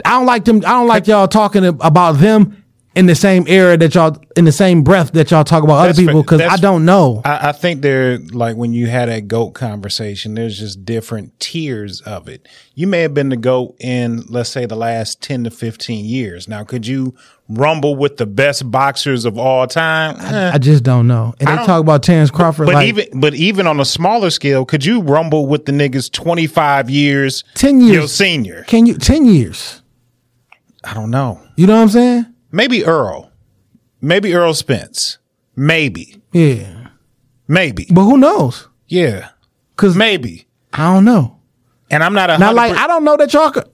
I 0.04 0.10
don't 0.10 0.26
like 0.26 0.44
them. 0.44 0.58
I 0.58 0.72
don't 0.72 0.86
like 0.86 1.06
y'all 1.06 1.28
talking 1.28 1.64
about 1.64 2.18
them 2.18 2.57
in 2.98 3.06
the 3.06 3.14
same 3.14 3.44
era 3.46 3.76
that 3.76 3.94
y'all 3.94 4.20
in 4.36 4.44
the 4.44 4.50
same 4.50 4.82
breath 4.82 5.12
that 5.12 5.30
y'all 5.30 5.44
talk 5.44 5.62
about 5.62 5.86
That's 5.86 5.96
other 5.96 6.06
people 6.06 6.22
because 6.22 6.40
I 6.40 6.56
don't 6.56 6.84
know. 6.84 7.22
I, 7.24 7.50
I 7.50 7.52
think 7.52 7.80
they're 7.80 8.18
like 8.18 8.56
when 8.56 8.72
you 8.72 8.88
had 8.88 9.08
that 9.08 9.28
goat 9.28 9.52
conversation, 9.52 10.34
there's 10.34 10.58
just 10.58 10.84
different 10.84 11.38
tiers 11.38 12.00
of 12.00 12.28
it. 12.28 12.48
You 12.74 12.88
may 12.88 13.02
have 13.02 13.14
been 13.14 13.28
the 13.28 13.36
goat 13.36 13.76
in, 13.78 14.24
let's 14.28 14.50
say, 14.50 14.66
the 14.66 14.74
last 14.74 15.22
10 15.22 15.44
to 15.44 15.50
15 15.50 16.04
years. 16.04 16.48
Now, 16.48 16.64
could 16.64 16.88
you 16.88 17.14
rumble 17.48 17.94
with 17.94 18.16
the 18.16 18.26
best 18.26 18.68
boxers 18.68 19.24
of 19.24 19.38
all 19.38 19.68
time? 19.68 20.16
Eh. 20.18 20.50
I 20.54 20.58
just 20.58 20.82
don't 20.82 21.06
know. 21.06 21.34
And 21.38 21.48
they 21.48 21.64
talk 21.64 21.80
about 21.80 22.02
Terrence 22.02 22.32
Crawford 22.32 22.66
But 22.66 22.74
like 22.74 22.88
even 22.88 23.20
but 23.20 23.34
even 23.34 23.68
on 23.68 23.78
a 23.78 23.84
smaller 23.84 24.30
scale, 24.30 24.64
could 24.64 24.84
you 24.84 25.02
rumble 25.02 25.46
with 25.46 25.66
the 25.66 25.72
niggas 25.72 26.10
25 26.10 26.90
years, 26.90 27.44
10 27.54 27.80
years. 27.80 27.92
your 27.92 28.08
senior? 28.08 28.64
Can 28.64 28.86
you 28.86 28.94
ten 28.98 29.24
years? 29.24 29.82
I 30.82 30.94
don't 30.94 31.10
know. 31.10 31.40
You 31.54 31.68
know 31.68 31.76
what 31.76 31.82
I'm 31.82 31.88
saying? 31.90 32.34
Maybe 32.50 32.84
Errol. 32.84 33.30
Maybe 34.00 34.32
Errol 34.32 34.54
Spence. 34.54 35.18
Maybe. 35.56 36.20
Yeah. 36.32 36.88
Maybe. 37.46 37.86
But 37.90 38.02
who 38.02 38.16
knows? 38.16 38.68
Yeah. 38.86 39.30
Cause 39.76 39.96
Maybe. 39.96 40.46
I 40.72 40.92
don't 40.92 41.04
know. 41.04 41.38
And 41.90 42.04
I'm 42.04 42.12
not 42.12 42.30
a 42.30 42.36
hundred 42.36 42.54
like, 42.54 42.76
I 42.76 42.86
don't 42.86 43.04
know 43.04 43.16
that 43.16 43.32
y'all 43.32 43.50
can, 43.50 43.64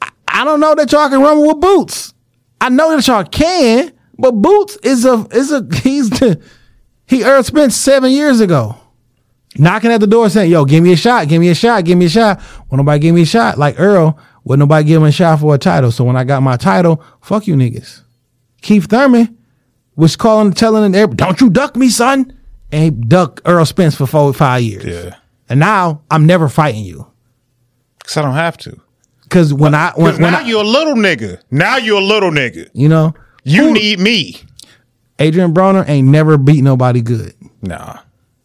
I, 0.00 0.10
I 0.26 0.44
don't 0.44 0.60
know 0.60 0.74
that 0.74 0.90
y'all 0.90 1.08
can 1.08 1.20
run 1.20 1.46
with 1.46 1.60
Boots. 1.60 2.14
I 2.60 2.70
know 2.70 2.96
that 2.96 3.06
y'all 3.06 3.24
can, 3.24 3.92
but 4.18 4.32
Boots 4.32 4.78
is 4.82 5.04
a, 5.04 5.26
is 5.30 5.52
a, 5.52 5.66
he's 5.82 6.10
the, 6.10 6.40
he 7.06 7.22
Errol 7.22 7.42
Spence 7.42 7.76
seven 7.76 8.10
years 8.10 8.40
ago. 8.40 8.76
Knocking 9.56 9.92
at 9.92 10.00
the 10.00 10.06
door 10.06 10.28
saying, 10.30 10.50
yo, 10.50 10.64
give 10.64 10.82
me 10.82 10.92
a 10.92 10.96
shot, 10.96 11.28
give 11.28 11.40
me 11.40 11.48
a 11.48 11.54
shot, 11.54 11.84
give 11.84 11.96
me 11.96 12.06
a 12.06 12.08
shot. 12.08 12.40
When 12.68 12.78
nobody 12.78 12.98
give 12.98 13.14
me 13.14 13.22
a 13.22 13.26
shot, 13.26 13.56
like 13.56 13.78
Errol, 13.78 14.18
would 14.44 14.58
nobody 14.58 14.86
give 14.86 15.00
him 15.02 15.08
a 15.08 15.12
shot 15.12 15.40
for 15.40 15.54
a 15.54 15.58
title. 15.58 15.90
So 15.90 16.04
when 16.04 16.16
I 16.16 16.24
got 16.24 16.42
my 16.42 16.56
title, 16.56 17.02
fuck 17.20 17.46
you 17.46 17.54
niggas. 17.56 18.02
Keith 18.62 18.86
Thurman 18.86 19.36
was 19.96 20.16
calling, 20.16 20.52
telling 20.52 20.94
everybody, 20.94 21.16
don't 21.16 21.40
you 21.40 21.50
duck 21.50 21.76
me, 21.76 21.88
son. 21.88 22.32
And 22.72 22.82
he 22.82 22.90
ducked 22.90 23.40
Errol 23.46 23.64
Spence 23.66 23.94
for 23.94 24.06
four, 24.06 24.32
five 24.32 24.62
years. 24.62 24.84
Yeah. 24.84 25.16
And 25.48 25.60
now 25.60 26.02
I'm 26.10 26.26
never 26.26 26.48
fighting 26.48 26.84
you. 26.84 27.06
Cause 28.02 28.16
I 28.16 28.22
don't 28.22 28.34
have 28.34 28.56
to. 28.58 28.80
Cause 29.30 29.52
when 29.54 29.74
uh, 29.74 29.78
I 29.78 29.92
when, 29.96 30.12
Cause 30.12 30.20
when 30.20 30.32
now 30.32 30.38
I, 30.40 30.42
you're 30.42 30.62
a 30.62 30.66
little 30.66 30.94
nigga. 30.94 31.40
Now 31.50 31.76
you're 31.76 32.00
a 32.00 32.04
little 32.04 32.30
nigga. 32.30 32.68
you 32.72 32.88
know 32.88 33.14
You 33.44 33.66
who- 33.68 33.72
need 33.74 33.98
me. 34.00 34.36
Adrien 35.20 35.54
Broner 35.54 35.88
ain't 35.88 36.08
never 36.08 36.36
beat 36.36 36.62
nobody 36.62 37.00
good. 37.00 37.34
Nah. 37.62 37.98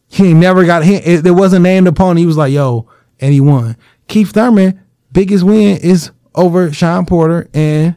He 0.08 0.28
ain't 0.30 0.40
never 0.40 0.66
got 0.66 0.84
he 0.84 0.96
it, 0.96 1.24
there 1.24 1.34
wasn't 1.34 1.64
named 1.64 1.88
opponent. 1.88 2.20
He 2.20 2.26
was 2.26 2.38
like 2.38 2.54
yo, 2.54 2.88
and 3.20 3.34
he 3.34 3.42
won. 3.42 3.76
Keith 4.08 4.32
Thurman 4.32 4.80
biggest 5.12 5.44
win 5.44 5.78
is 5.78 6.12
over 6.36 6.72
Shawn 6.72 7.06
Porter 7.06 7.50
and 7.54 7.96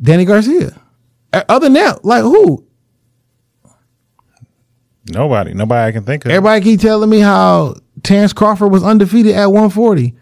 Danny 0.00 0.24
Garcia. 0.24 0.78
Uh, 1.32 1.44
Other 1.48 1.66
than 1.66 1.74
that, 1.74 2.04
like 2.04 2.22
who? 2.22 2.64
Nobody. 5.10 5.54
Nobody 5.54 5.88
I 5.88 5.92
can 5.92 6.04
think 6.04 6.24
of. 6.24 6.30
Everybody 6.30 6.62
keep 6.62 6.80
telling 6.80 7.08
me 7.08 7.20
how 7.20 7.76
Terrence 8.02 8.32
Crawford 8.32 8.70
was 8.70 8.82
undefeated 8.84 9.34
at 9.34 9.46
140. 9.46 10.14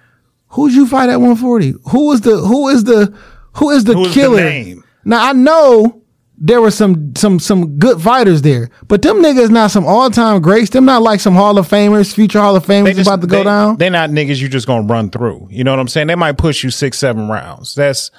Who'd 0.50 0.72
you 0.72 0.86
fight 0.86 1.08
at 1.08 1.16
140? 1.16 1.74
Who 1.90 2.06
was 2.08 2.20
the 2.20 2.36
who 2.36 2.68
is 2.68 2.84
the 2.84 3.12
who 3.54 3.70
is 3.70 3.84
the 3.84 3.94
Who 3.94 4.04
is 4.04 4.14
the 4.14 4.20
killer? 4.20 4.36
name? 4.44 4.84
Now 5.04 5.28
I 5.28 5.32
know 5.32 6.02
there 6.38 6.60
were 6.60 6.70
some 6.70 7.14
some 7.16 7.38
some 7.38 7.78
good 7.78 8.00
fighters 8.00 8.42
there, 8.42 8.68
but 8.88 9.02
them 9.02 9.22
niggas 9.22 9.50
not 9.50 9.70
some 9.70 9.86
all 9.86 10.10
time 10.10 10.40
greats. 10.42 10.70
Them 10.70 10.84
not 10.84 11.02
like 11.02 11.20
some 11.20 11.34
Hall 11.34 11.56
of 11.58 11.66
Famers, 11.68 12.14
future 12.14 12.40
Hall 12.40 12.56
of 12.56 12.66
Famers 12.66 12.94
just- 12.94 13.08
about 13.08 13.20
to 13.22 13.26
go 13.26 13.38
they- 13.38 13.44
down. 13.44 13.76
They're 13.78 13.90
not 13.90 14.10
niggas 14.10 14.40
you 14.40 14.48
just 14.48 14.66
gonna 14.66 14.86
run 14.86 15.10
through. 15.10 15.48
You 15.50 15.64
know 15.64 15.70
what 15.72 15.80
I'm 15.80 15.88
saying? 15.88 16.08
They 16.08 16.14
might 16.14 16.36
push 16.38 16.62
you 16.62 16.70
six, 16.70 16.98
seven 16.98 17.28
rounds. 17.28 17.74
That's 17.74 18.10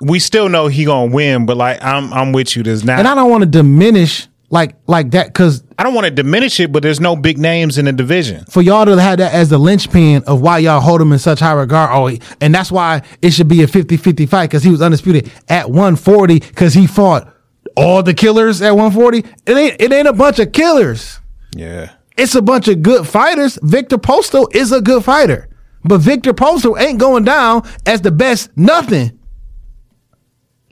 we 0.00 0.18
still 0.18 0.48
know 0.48 0.66
he 0.66 0.84
gonna 0.84 1.12
win, 1.12 1.46
but 1.46 1.56
like 1.56 1.82
I'm 1.82 2.12
I'm 2.12 2.32
with 2.32 2.56
you. 2.56 2.62
There's 2.62 2.84
not 2.84 2.98
and 2.98 3.08
I 3.08 3.14
don't 3.14 3.30
want 3.30 3.42
to 3.42 3.48
diminish 3.48 4.28
like 4.50 4.74
like 4.86 5.12
that 5.12 5.28
because 5.28 5.62
I 5.78 5.82
don't 5.84 5.94
want 5.94 6.04
to 6.04 6.10
diminish 6.10 6.60
it, 6.60 6.70
but 6.70 6.82
there's 6.82 7.00
no 7.00 7.16
big 7.16 7.38
names 7.38 7.78
in 7.78 7.86
the 7.86 7.92
division. 7.92 8.44
for 8.50 8.60
y'all 8.62 8.84
to 8.84 9.00
have 9.00 9.18
that 9.18 9.32
as 9.32 9.48
the 9.48 9.58
linchpin 9.58 10.22
of 10.26 10.40
why 10.42 10.58
y'all 10.58 10.80
hold 10.80 11.00
him 11.00 11.12
in 11.12 11.18
such 11.18 11.40
high 11.40 11.52
regard. 11.52 11.90
Oh, 11.92 12.16
and 12.40 12.54
that's 12.54 12.70
why 12.70 13.02
it 13.22 13.32
should 13.32 13.48
be 13.48 13.62
a 13.62 13.66
50-50 13.66 14.28
fight 14.28 14.50
because 14.50 14.62
he 14.62 14.70
was 14.70 14.82
undisputed 14.82 15.30
at 15.48 15.70
140 15.70 16.40
because 16.40 16.74
he 16.74 16.86
fought 16.86 17.33
all 17.76 18.02
the 18.02 18.14
killers 18.14 18.62
at 18.62 18.70
140. 18.70 19.18
It 19.18 19.56
ain't 19.56 19.80
it 19.80 19.92
ain't 19.92 20.08
a 20.08 20.12
bunch 20.12 20.38
of 20.38 20.52
killers. 20.52 21.20
Yeah. 21.54 21.92
It's 22.16 22.34
a 22.34 22.42
bunch 22.42 22.68
of 22.68 22.82
good 22.82 23.06
fighters. 23.06 23.58
Viktor 23.62 23.98
Postol 23.98 24.54
is 24.54 24.72
a 24.72 24.80
good 24.80 25.04
fighter. 25.04 25.48
But 25.82 25.98
Viktor 25.98 26.32
Postol 26.32 26.80
ain't 26.80 26.98
going 26.98 27.24
down 27.24 27.68
as 27.86 28.00
the 28.00 28.10
best 28.10 28.56
nothing. 28.56 29.18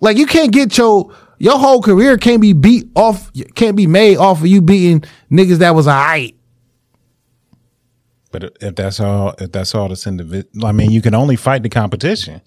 Like 0.00 0.16
you 0.16 0.26
can't 0.26 0.52
get 0.52 0.76
your 0.78 1.14
your 1.38 1.58
whole 1.58 1.82
career 1.82 2.16
can't 2.18 2.40
be 2.40 2.52
beat 2.52 2.88
off 2.94 3.30
can't 3.54 3.76
be 3.76 3.86
made 3.86 4.16
off 4.16 4.40
of 4.40 4.46
you 4.46 4.62
beating 4.62 5.02
niggas 5.30 5.58
that 5.58 5.74
was 5.74 5.86
a 5.86 5.92
height. 5.92 6.36
But 8.32 8.56
if 8.60 8.74
that's 8.74 8.98
all, 8.98 9.34
if 9.38 9.52
that's 9.52 9.74
all 9.74 9.88
that's 9.88 10.06
in 10.06 10.16
the, 10.16 10.46
I 10.64 10.72
mean, 10.72 10.90
you 10.90 11.02
can 11.02 11.14
only 11.14 11.36
fight 11.36 11.62
the 11.62 11.68
competition. 11.68 12.40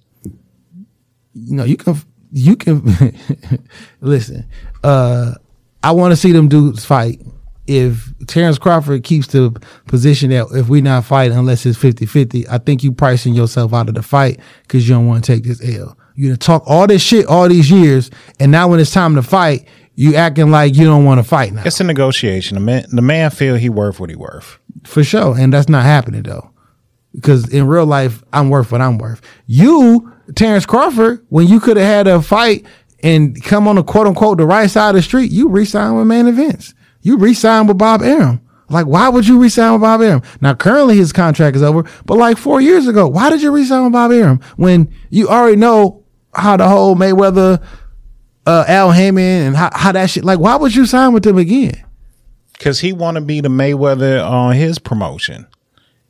you 1.34 1.56
know, 1.56 1.64
you 1.64 1.78
can 1.78 1.96
you 2.36 2.56
can 2.58 2.84
listen. 4.02 4.46
Uh 4.84 5.34
I 5.84 5.92
want 5.92 6.12
to 6.12 6.16
see 6.16 6.32
them 6.32 6.50
dudes 6.50 6.84
fight. 6.84 7.22
If 7.68 8.12
Terrence 8.28 8.58
Crawford 8.58 9.04
keeps 9.04 9.28
the 9.28 9.52
position 9.88 10.32
that 10.32 10.48
if 10.52 10.68
we 10.68 10.82
not 10.82 11.06
fight 11.06 11.32
unless 11.32 11.66
it's 11.66 11.78
50-50, 11.78 12.46
I 12.50 12.58
think 12.58 12.84
you 12.84 12.92
pricing 12.92 13.34
yourself 13.34 13.74
out 13.74 13.88
of 13.90 13.96
the 13.96 14.04
fight 14.04 14.40
because 14.64 14.88
you 14.88 14.96
don't 14.96 15.08
want 15.08 15.24
to 15.24 15.32
take 15.32 15.44
this 15.44 15.64
L. 15.64 15.98
You 16.16 16.36
talk 16.38 16.64
all 16.66 16.88
this 16.88 17.02
shit 17.02 17.26
all 17.28 17.48
these 17.48 17.70
years, 17.70 18.10
and 18.40 18.52
now 18.52 18.68
when 18.68 18.80
it's 18.80 18.92
time 18.92 19.16
to 19.16 19.22
fight, 19.24 19.68
you 19.96 20.16
acting 20.16 20.52
like 20.52 20.76
you 20.76 20.86
don't 20.86 21.06
want 21.06 21.20
to 21.20 21.24
fight 21.24 21.54
now. 21.54 21.64
It's 21.66 21.80
a 21.80 21.84
negotiation. 21.84 22.56
The 22.56 22.62
man, 22.62 22.86
the 22.90 23.02
man 23.02 23.32
feel 23.32 23.56
he 23.56 23.70
worth 23.70 24.00
what 24.00 24.10
he 24.10 24.16
worth. 24.16 24.58
For 24.84 25.04
sure. 25.04 25.38
And 25.38 25.54
that's 25.54 25.70
not 25.70 25.84
happening 25.84 26.24
though. 26.24 26.52
Because 27.16 27.50
in 27.50 27.66
real 27.68 27.86
life, 27.86 28.24
I'm 28.34 28.50
worth 28.50 28.72
what 28.72 28.82
I'm 28.82 28.98
worth. 28.98 29.22
You, 29.48 30.12
Terrence 30.36 30.66
Crawford, 30.66 31.26
when 31.30 31.48
you 31.48 31.60
could 31.60 31.78
have 31.78 31.86
had 31.86 32.08
a 32.08 32.22
fight 32.22 32.66
and 33.02 33.42
come 33.44 33.68
on 33.68 33.78
the 33.78 33.84
quote 33.84 34.08
unquote 34.08 34.38
the 34.38 34.46
right 34.46 34.70
side 34.70 34.90
of 34.90 34.96
the 34.96 35.02
street, 35.02 35.32
you 35.32 35.48
re-signed 35.48 35.98
with 35.98 36.08
Man 36.08 36.28
Events. 36.28 36.74
You 37.02 37.18
re-signed 37.18 37.68
with 37.68 37.78
Bob 37.78 38.02
Arum. 38.02 38.42
Like, 38.70 38.88
why 38.88 39.10
would 39.10 39.28
you 39.28 39.40
re-sign 39.40 39.74
with 39.74 39.82
Bob 39.82 40.02
Arum? 40.02 40.24
Now, 40.42 40.56
currently 40.56 40.98
his 40.98 41.14
contract 41.14 41.56
is 41.56 41.64
over, 41.64 41.84
but 42.06 42.18
like 42.18 42.38
four 42.38 42.62
years 42.62 42.88
ago, 42.88 43.08
why 43.08 43.30
did 43.30 43.42
you 43.42 43.52
re-sign 43.52 43.84
with 43.84 43.94
Bob 43.94 44.12
Arum 44.12 44.42
when 44.58 44.92
you 45.10 45.30
already 45.30 45.56
know 45.56 46.04
how 46.34 46.58
the 46.58 46.68
whole 46.68 46.96
Mayweather, 46.96 47.64
uh, 48.48 48.66
Al 48.68 48.92
Haymon 48.92 49.48
and 49.48 49.56
how, 49.56 49.70
how 49.74 49.92
that 49.92 50.10
shit, 50.10 50.26
like, 50.26 50.40
why 50.40 50.56
would 50.56 50.76
you 50.76 50.86
sign 50.86 51.14
with 51.14 51.24
them 51.24 51.38
again? 51.38 51.82
Cause 52.60 52.80
he 52.80 52.94
want 52.94 53.16
to 53.16 53.22
be 53.22 53.42
the 53.42 53.50
Mayweather 53.50 54.26
on 54.26 54.56
his 54.56 54.80
promotion. 54.80 55.46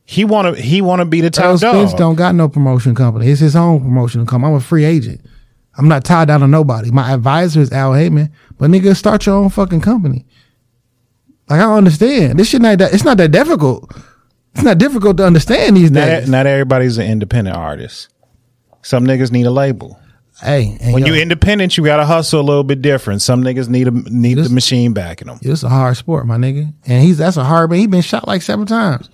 He 0.08 0.24
want 0.24 0.56
to, 0.56 0.62
he 0.62 0.82
want 0.82 1.00
to 1.00 1.06
be 1.06 1.22
the 1.22 1.28
Earl 1.28 1.58
top 1.58 1.60
Spence 1.60 1.92
dog. 1.92 1.98
don't 2.00 2.16
got 2.16 2.36
no 2.36 2.48
promotion 2.48 2.94
company. 2.94 3.28
It's 3.28 3.40
his 3.42 3.56
own 3.56 3.82
promotion 3.82 4.26
company. 4.26 4.52
I'm 4.54 4.58
a 4.58 4.62
free 4.62 4.84
agent. 4.86 5.22
I'm 5.78 5.88
not 5.88 6.04
tied 6.06 6.28
down 6.28 6.40
to 6.42 6.48
nobody. 6.48 6.92
My 6.92 7.12
advisor 7.12 7.60
is 7.60 7.72
Al 7.72 7.94
Haymon. 7.94 8.32
But 8.58 8.70
nigga, 8.70 8.96
start 8.96 9.26
your 9.26 9.36
own 9.36 9.50
fucking 9.50 9.82
company. 9.82 10.26
Like 11.50 11.60
I 11.60 11.64
don't 11.64 11.78
understand. 11.78 12.40
This 12.40 12.50
shit 12.50 12.62
not 12.62 12.78
that. 12.80 12.94
It's 12.94 13.04
not 13.04 13.18
that 13.18 13.32
difficult. 13.32 13.92
It's 14.54 14.64
not 14.64 14.78
difficult 14.78 15.18
to 15.18 15.26
understand 15.26 15.76
these 15.76 15.92
Not, 15.92 16.06
days. 16.06 16.30
not 16.30 16.46
everybody's 16.48 16.98
an 16.98 17.08
independent 17.08 17.58
artist. 17.58 18.08
Some 18.84 19.06
niggas 19.06 19.32
need 19.32 19.46
a 19.46 19.52
label. 19.52 20.00
Hey, 20.42 20.78
When 20.92 21.06
yo, 21.06 21.14
you 21.14 21.22
independent, 21.22 21.78
you 21.78 21.84
gotta 21.86 22.06
hustle 22.06 22.40
a 22.40 22.44
little 22.44 22.64
bit 22.64 22.82
different. 22.82 23.22
Some 23.22 23.44
niggas 23.44 23.68
need 23.70 23.88
a 23.88 23.92
need 23.92 24.36
the 24.38 24.50
machine 24.50 24.94
backing 24.94 25.28
them. 25.28 25.40
it's 25.42 25.64
a 25.64 25.70
hard 25.70 25.98
sport, 25.98 26.26
my 26.28 26.38
nigga. 26.38 26.74
And 26.86 27.04
he's 27.04 27.18
that's 27.18 27.38
a 27.38 27.44
hard 27.44 27.70
man. 27.70 27.80
He 27.80 27.88
been 27.88 28.02
shot 28.02 28.28
like 28.28 28.42
seven 28.42 28.66
times. 28.66 29.10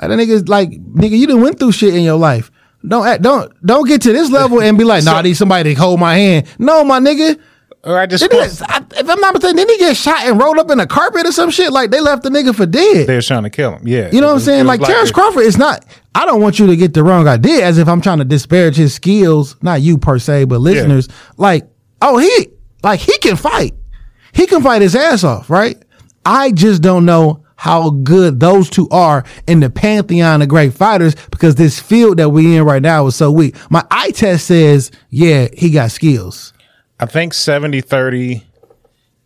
Like 0.00 0.10
that 0.10 0.18
nigga's 0.18 0.48
like 0.48 0.70
nigga, 0.70 1.18
you 1.18 1.26
done 1.26 1.40
went 1.40 1.58
through 1.58 1.72
shit 1.72 1.94
in 1.94 2.02
your 2.02 2.18
life. 2.18 2.50
Don't 2.86 3.06
act, 3.06 3.22
don't 3.22 3.52
don't 3.64 3.88
get 3.88 4.02
to 4.02 4.12
this 4.12 4.30
level 4.30 4.60
and 4.60 4.76
be 4.76 4.84
like, 4.84 5.04
nah, 5.04 5.14
I 5.18 5.22
need 5.22 5.34
somebody 5.34 5.74
to 5.74 5.80
hold 5.80 6.00
my 6.00 6.14
hand. 6.16 6.46
No, 6.58 6.84
my 6.84 7.00
nigga. 7.00 7.40
Or 7.82 7.98
I 7.98 8.06
just 8.06 8.22
I- 8.32 8.82
if 8.96 9.08
I'm 9.10 9.20
not 9.20 9.34
mistaken, 9.34 9.56
didn't 9.56 9.70
he 9.72 9.78
get 9.78 9.96
shot 9.96 10.24
and 10.24 10.40
rolled 10.40 10.58
up 10.58 10.70
in 10.70 10.80
a 10.80 10.86
carpet 10.86 11.26
or 11.26 11.32
some 11.32 11.50
shit? 11.50 11.70
Like 11.72 11.90
they 11.90 12.00
left 12.00 12.22
the 12.22 12.30
nigga 12.30 12.54
for 12.54 12.64
dead. 12.64 13.06
they 13.06 13.14
were 13.14 13.20
trying 13.22 13.42
to 13.42 13.50
kill 13.50 13.76
him. 13.76 13.86
Yeah, 13.86 14.10
You 14.10 14.20
know 14.22 14.28
what 14.28 14.32
It 14.32 14.36
I'm 14.36 14.40
saying? 14.40 14.58
was 14.66 14.78
Like 14.78 14.80
Terrence 14.88 15.10
a- 15.10 15.12
Crawford 15.12 15.42
is 15.44 15.58
not. 15.58 15.84
I 16.14 16.24
don't 16.24 16.40
want 16.40 16.58
you 16.58 16.66
to 16.68 16.76
get 16.76 16.94
the 16.94 17.02
wrong 17.04 17.26
idea 17.28 17.64
as 17.66 17.76
if 17.76 17.86
I'm 17.88 18.00
trying 18.00 18.18
to 18.18 18.24
disparage 18.24 18.76
his 18.76 18.94
skills. 18.94 19.56
Not 19.62 19.82
you 19.82 19.98
per 19.98 20.18
se, 20.18 20.44
but 20.44 20.60
listeners. 20.60 21.08
Like, 21.36 21.68
oh, 22.00 22.16
he 22.18 22.48
like 22.82 23.00
he 23.00 23.18
can 23.18 23.36
fight. 23.36 23.74
He 24.32 24.46
can 24.46 24.62
fight 24.62 24.80
his 24.82 24.96
ass 24.96 25.22
off, 25.24 25.50
right? 25.50 25.76
I 26.24 26.52
just 26.52 26.80
don't 26.82 27.04
know 27.04 27.43
how 27.56 27.90
good 27.90 28.40
those 28.40 28.68
two 28.68 28.88
are 28.90 29.24
in 29.46 29.60
the 29.60 29.70
pantheon 29.70 30.42
of 30.42 30.48
great 30.48 30.74
fighters 30.74 31.14
because 31.30 31.54
this 31.54 31.80
field 31.80 32.18
that 32.18 32.30
we 32.30 32.56
in 32.56 32.64
right 32.64 32.82
now 32.82 33.06
is 33.06 33.16
so 33.16 33.30
weak. 33.30 33.56
My 33.70 33.84
eye 33.90 34.10
test 34.10 34.46
says, 34.46 34.90
yeah, 35.10 35.48
he 35.52 35.70
got 35.70 35.90
skills. 35.90 36.52
I 37.00 37.06
think 37.06 37.34
70 37.34 37.80
30 37.80 38.44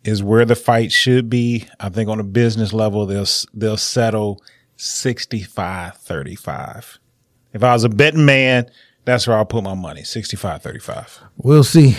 is 0.03 0.23
where 0.23 0.45
the 0.45 0.55
fight 0.55 0.91
should 0.91 1.29
be. 1.29 1.67
I 1.79 1.89
think 1.89 2.09
on 2.09 2.19
a 2.19 2.23
business 2.23 2.73
level, 2.73 3.05
they'll 3.05 3.27
they'll 3.53 3.77
settle 3.77 4.41
65 4.77 5.97
35. 5.97 6.99
If 7.53 7.63
I 7.63 7.73
was 7.73 7.83
a 7.83 7.89
betting 7.89 8.25
man, 8.25 8.69
that's 9.05 9.27
where 9.27 9.37
I'll 9.37 9.45
put 9.45 9.63
my 9.63 9.73
money 9.73 10.03
65 10.03 10.61
35. 10.61 11.19
We'll 11.37 11.63
see. 11.63 11.95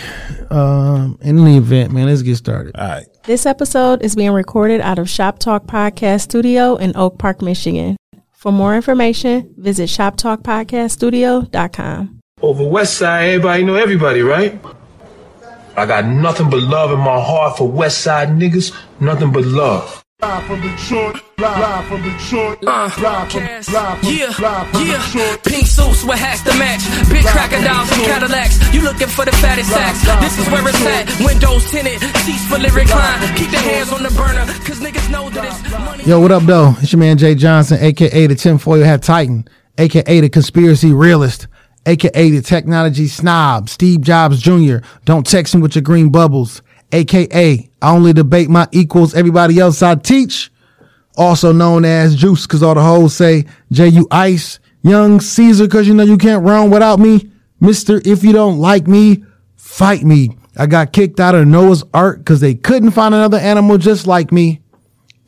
Um, 0.49 1.17
in 1.21 1.39
any 1.39 1.57
event, 1.57 1.91
man, 1.91 2.05
let's 2.07 2.21
get 2.21 2.35
started. 2.37 2.75
All 2.75 2.87
right. 2.87 3.05
This 3.23 3.45
episode 3.45 4.01
is 4.01 4.15
being 4.15 4.31
recorded 4.31 4.81
out 4.81 4.99
of 4.99 5.09
Shop 5.09 5.39
Talk 5.39 5.65
Podcast 5.65 6.21
Studio 6.21 6.75
in 6.75 6.95
Oak 6.95 7.17
Park, 7.17 7.41
Michigan. 7.41 7.97
For 8.31 8.51
more 8.51 8.75
information, 8.75 9.53
visit 9.57 9.89
shoptalkpodcaststudio.com. 9.89 12.19
Over 12.41 12.67
West 12.67 12.97
Side, 12.97 13.29
everybody 13.29 13.63
know 13.63 13.75
everybody, 13.75 14.21
right? 14.21 14.59
I 15.77 15.85
got 15.85 16.05
nothing 16.05 16.49
but 16.49 16.61
love 16.63 16.91
in 16.91 16.99
my 16.99 17.21
heart 17.21 17.57
for 17.57 17.69
West 17.69 18.01
Side 18.01 18.29
niggas, 18.29 18.75
nothing 18.99 19.31
but 19.31 19.45
love. 19.45 20.03
Live 20.21 20.45
from 20.45 20.61
Detroit, 20.61 21.15
live 21.39 21.87
from 21.87 22.01
Detroit, 22.03 22.59
uh, 22.67 22.89
live 23.01 23.31
from, 23.31 23.41
live 23.41 23.65
from, 23.65 24.13
Yeah, 24.13 24.25
live 24.37 24.67
from 24.69 24.85
yeah. 24.85 25.05
Detroit. 25.05 25.43
Pink 25.43 25.65
suits 25.65 26.03
with 26.03 26.19
hats 26.19 26.43
to 26.43 26.53
match. 26.59 26.81
Big 27.09 27.25
crocodiles 27.25 27.91
and 27.91 28.01
Cadillacs. 28.03 28.73
You 28.73 28.81
looking 28.81 29.07
for 29.07 29.25
the 29.25 29.31
fattest 29.31 29.71
sacks. 29.71 30.01
This 30.21 30.37
is 30.37 30.51
where 30.51 30.61
it's 30.67 30.85
at. 30.85 31.25
Windows 31.25 31.71
tinted, 31.71 31.99
seats 32.19 32.45
fully 32.45 32.69
reclined. 32.69 33.35
Keep 33.35 33.49
the 33.49 33.57
hands 33.57 33.91
on 33.91 34.03
the 34.03 34.11
burner, 34.11 34.45
cause 34.63 34.79
niggas 34.79 35.09
know 35.09 35.27
that 35.31 35.43
it's 35.43 35.71
money. 35.71 36.03
Yo, 36.03 36.19
what 36.19 36.31
up, 36.31 36.43
though? 36.43 36.75
It's 36.79 36.91
your 36.93 36.99
man 36.99 37.17
Jay 37.17 37.33
Johnson, 37.33 37.79
aka 37.81 38.27
the 38.27 38.35
tinfoil 38.35 38.83
hat 38.83 39.01
titan, 39.01 39.47
aka 39.79 40.19
the 40.19 40.29
conspiracy 40.29 40.93
realist, 40.93 41.47
aka 41.87 42.29
the 42.29 42.41
technology 42.41 43.07
snob, 43.07 43.69
Steve 43.69 44.01
Jobs 44.01 44.39
Jr. 44.39 44.77
Don't 45.05 45.25
text 45.25 45.55
me 45.55 45.61
with 45.63 45.73
your 45.73 45.81
green 45.81 46.11
bubbles, 46.11 46.61
aka 46.91 47.70
I 47.81 47.91
only 47.91 48.13
debate 48.13 48.49
my 48.49 48.67
equals, 48.71 49.15
everybody 49.15 49.59
else 49.59 49.81
I 49.81 49.95
teach. 49.95 50.51
Also 51.17 51.51
known 51.51 51.83
as 51.83 52.15
Juice, 52.15 52.47
cause 52.47 52.63
all 52.63 52.75
the 52.75 52.81
hoes 52.81 53.13
say 53.13 53.45
J 53.71 53.89
U 53.89 54.07
Ice, 54.11 54.59
Young 54.81 55.19
Caesar, 55.19 55.67
cause 55.67 55.87
you 55.87 55.93
know 55.93 56.03
you 56.03 56.17
can't 56.17 56.45
run 56.45 56.69
without 56.69 56.99
me. 56.99 57.31
Mister, 57.59 58.01
if 58.05 58.23
you 58.23 58.31
don't 58.31 58.59
like 58.59 58.87
me, 58.87 59.23
fight 59.55 60.03
me. 60.03 60.37
I 60.57 60.67
got 60.67 60.93
kicked 60.93 61.19
out 61.19 61.35
of 61.35 61.47
Noah's 61.47 61.83
Ark 61.93 62.25
cause 62.25 62.39
they 62.39 62.55
couldn't 62.55 62.91
find 62.91 63.13
another 63.13 63.37
animal 63.37 63.77
just 63.77 64.07
like 64.07 64.31
me 64.31 64.61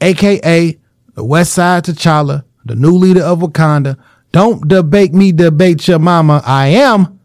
aka 0.03 0.77
the 1.15 1.23
West 1.23 1.53
Side 1.53 1.85
T'Challa, 1.85 2.43
the 2.65 2.75
new 2.75 2.91
leader 2.91 3.21
of 3.21 3.39
Wakanda. 3.39 3.97
Don't 4.31 4.67
debate 4.67 5.13
me, 5.13 5.31
debate 5.31 5.87
your 5.87 5.99
mama. 5.99 6.41
I 6.45 6.67
am 6.67 7.19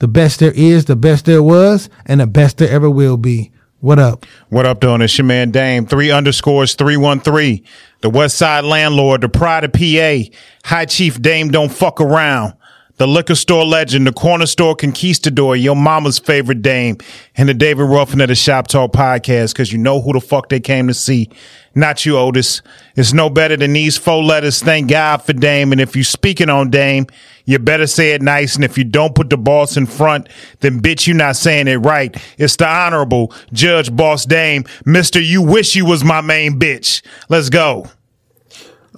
the 0.00 0.08
best 0.08 0.40
there 0.40 0.52
is, 0.52 0.86
the 0.86 0.96
best 0.96 1.26
there 1.26 1.42
was, 1.42 1.88
and 2.06 2.20
the 2.20 2.26
best 2.26 2.58
there 2.58 2.70
ever 2.70 2.90
will 2.90 3.16
be. 3.16 3.51
What 3.82 3.98
up? 3.98 4.26
What 4.48 4.64
up, 4.64 4.78
doing? 4.78 5.02
It's 5.02 5.18
your 5.18 5.24
man 5.24 5.50
Dame. 5.50 5.86
Three 5.86 6.12
underscores 6.12 6.76
three 6.76 6.96
one 6.96 7.18
three. 7.18 7.64
The 8.00 8.10
West 8.10 8.38
Side 8.38 8.62
landlord, 8.62 9.22
the 9.22 9.28
pride 9.28 9.64
of 9.64 9.72
PA. 9.72 10.18
High 10.64 10.84
Chief 10.84 11.20
Dame 11.20 11.48
don't 11.50 11.68
fuck 11.68 12.00
around. 12.00 12.54
The 12.98 13.08
liquor 13.08 13.34
store 13.34 13.64
legend, 13.64 14.06
the 14.06 14.12
corner 14.12 14.46
store 14.46 14.76
conquistador, 14.76 15.56
your 15.56 15.74
mama's 15.74 16.20
favorite 16.20 16.62
dame, 16.62 16.98
and 17.36 17.48
the 17.48 17.54
David 17.54 17.86
Ruffin 17.86 18.20
of 18.20 18.28
the 18.28 18.36
Shop 18.36 18.68
Talk 18.68 18.92
podcast, 18.92 19.52
because 19.52 19.72
you 19.72 19.78
know 19.78 20.00
who 20.00 20.12
the 20.12 20.20
fuck 20.20 20.48
they 20.48 20.60
came 20.60 20.86
to 20.86 20.94
see. 20.94 21.28
Not 21.74 22.04
you, 22.04 22.18
Otis. 22.18 22.62
It's 22.96 23.12
no 23.12 23.30
better 23.30 23.56
than 23.56 23.72
these 23.72 23.96
four 23.96 24.22
letters. 24.22 24.62
Thank 24.62 24.90
God 24.90 25.18
for 25.18 25.32
Dame. 25.32 25.72
And 25.72 25.80
if 25.80 25.96
you 25.96 26.04
speaking 26.04 26.50
on 26.50 26.70
Dame, 26.70 27.06
you 27.44 27.58
better 27.58 27.86
say 27.86 28.12
it 28.12 28.22
nice. 28.22 28.54
And 28.54 28.64
if 28.64 28.76
you 28.76 28.84
don't 28.84 29.14
put 29.14 29.30
the 29.30 29.38
boss 29.38 29.76
in 29.76 29.86
front, 29.86 30.28
then 30.60 30.80
bitch, 30.80 31.06
you 31.06 31.14
not 31.14 31.36
saying 31.36 31.68
it 31.68 31.76
right. 31.76 32.14
It's 32.38 32.56
the 32.56 32.68
honorable 32.68 33.32
Judge 33.52 33.94
Boss 33.94 34.26
Dame, 34.26 34.64
Mister. 34.84 35.20
You 35.20 35.42
wish 35.42 35.74
you 35.74 35.86
was 35.86 36.04
my 36.04 36.20
main 36.20 36.58
bitch. 36.58 37.02
Let's 37.28 37.48
go. 37.48 37.86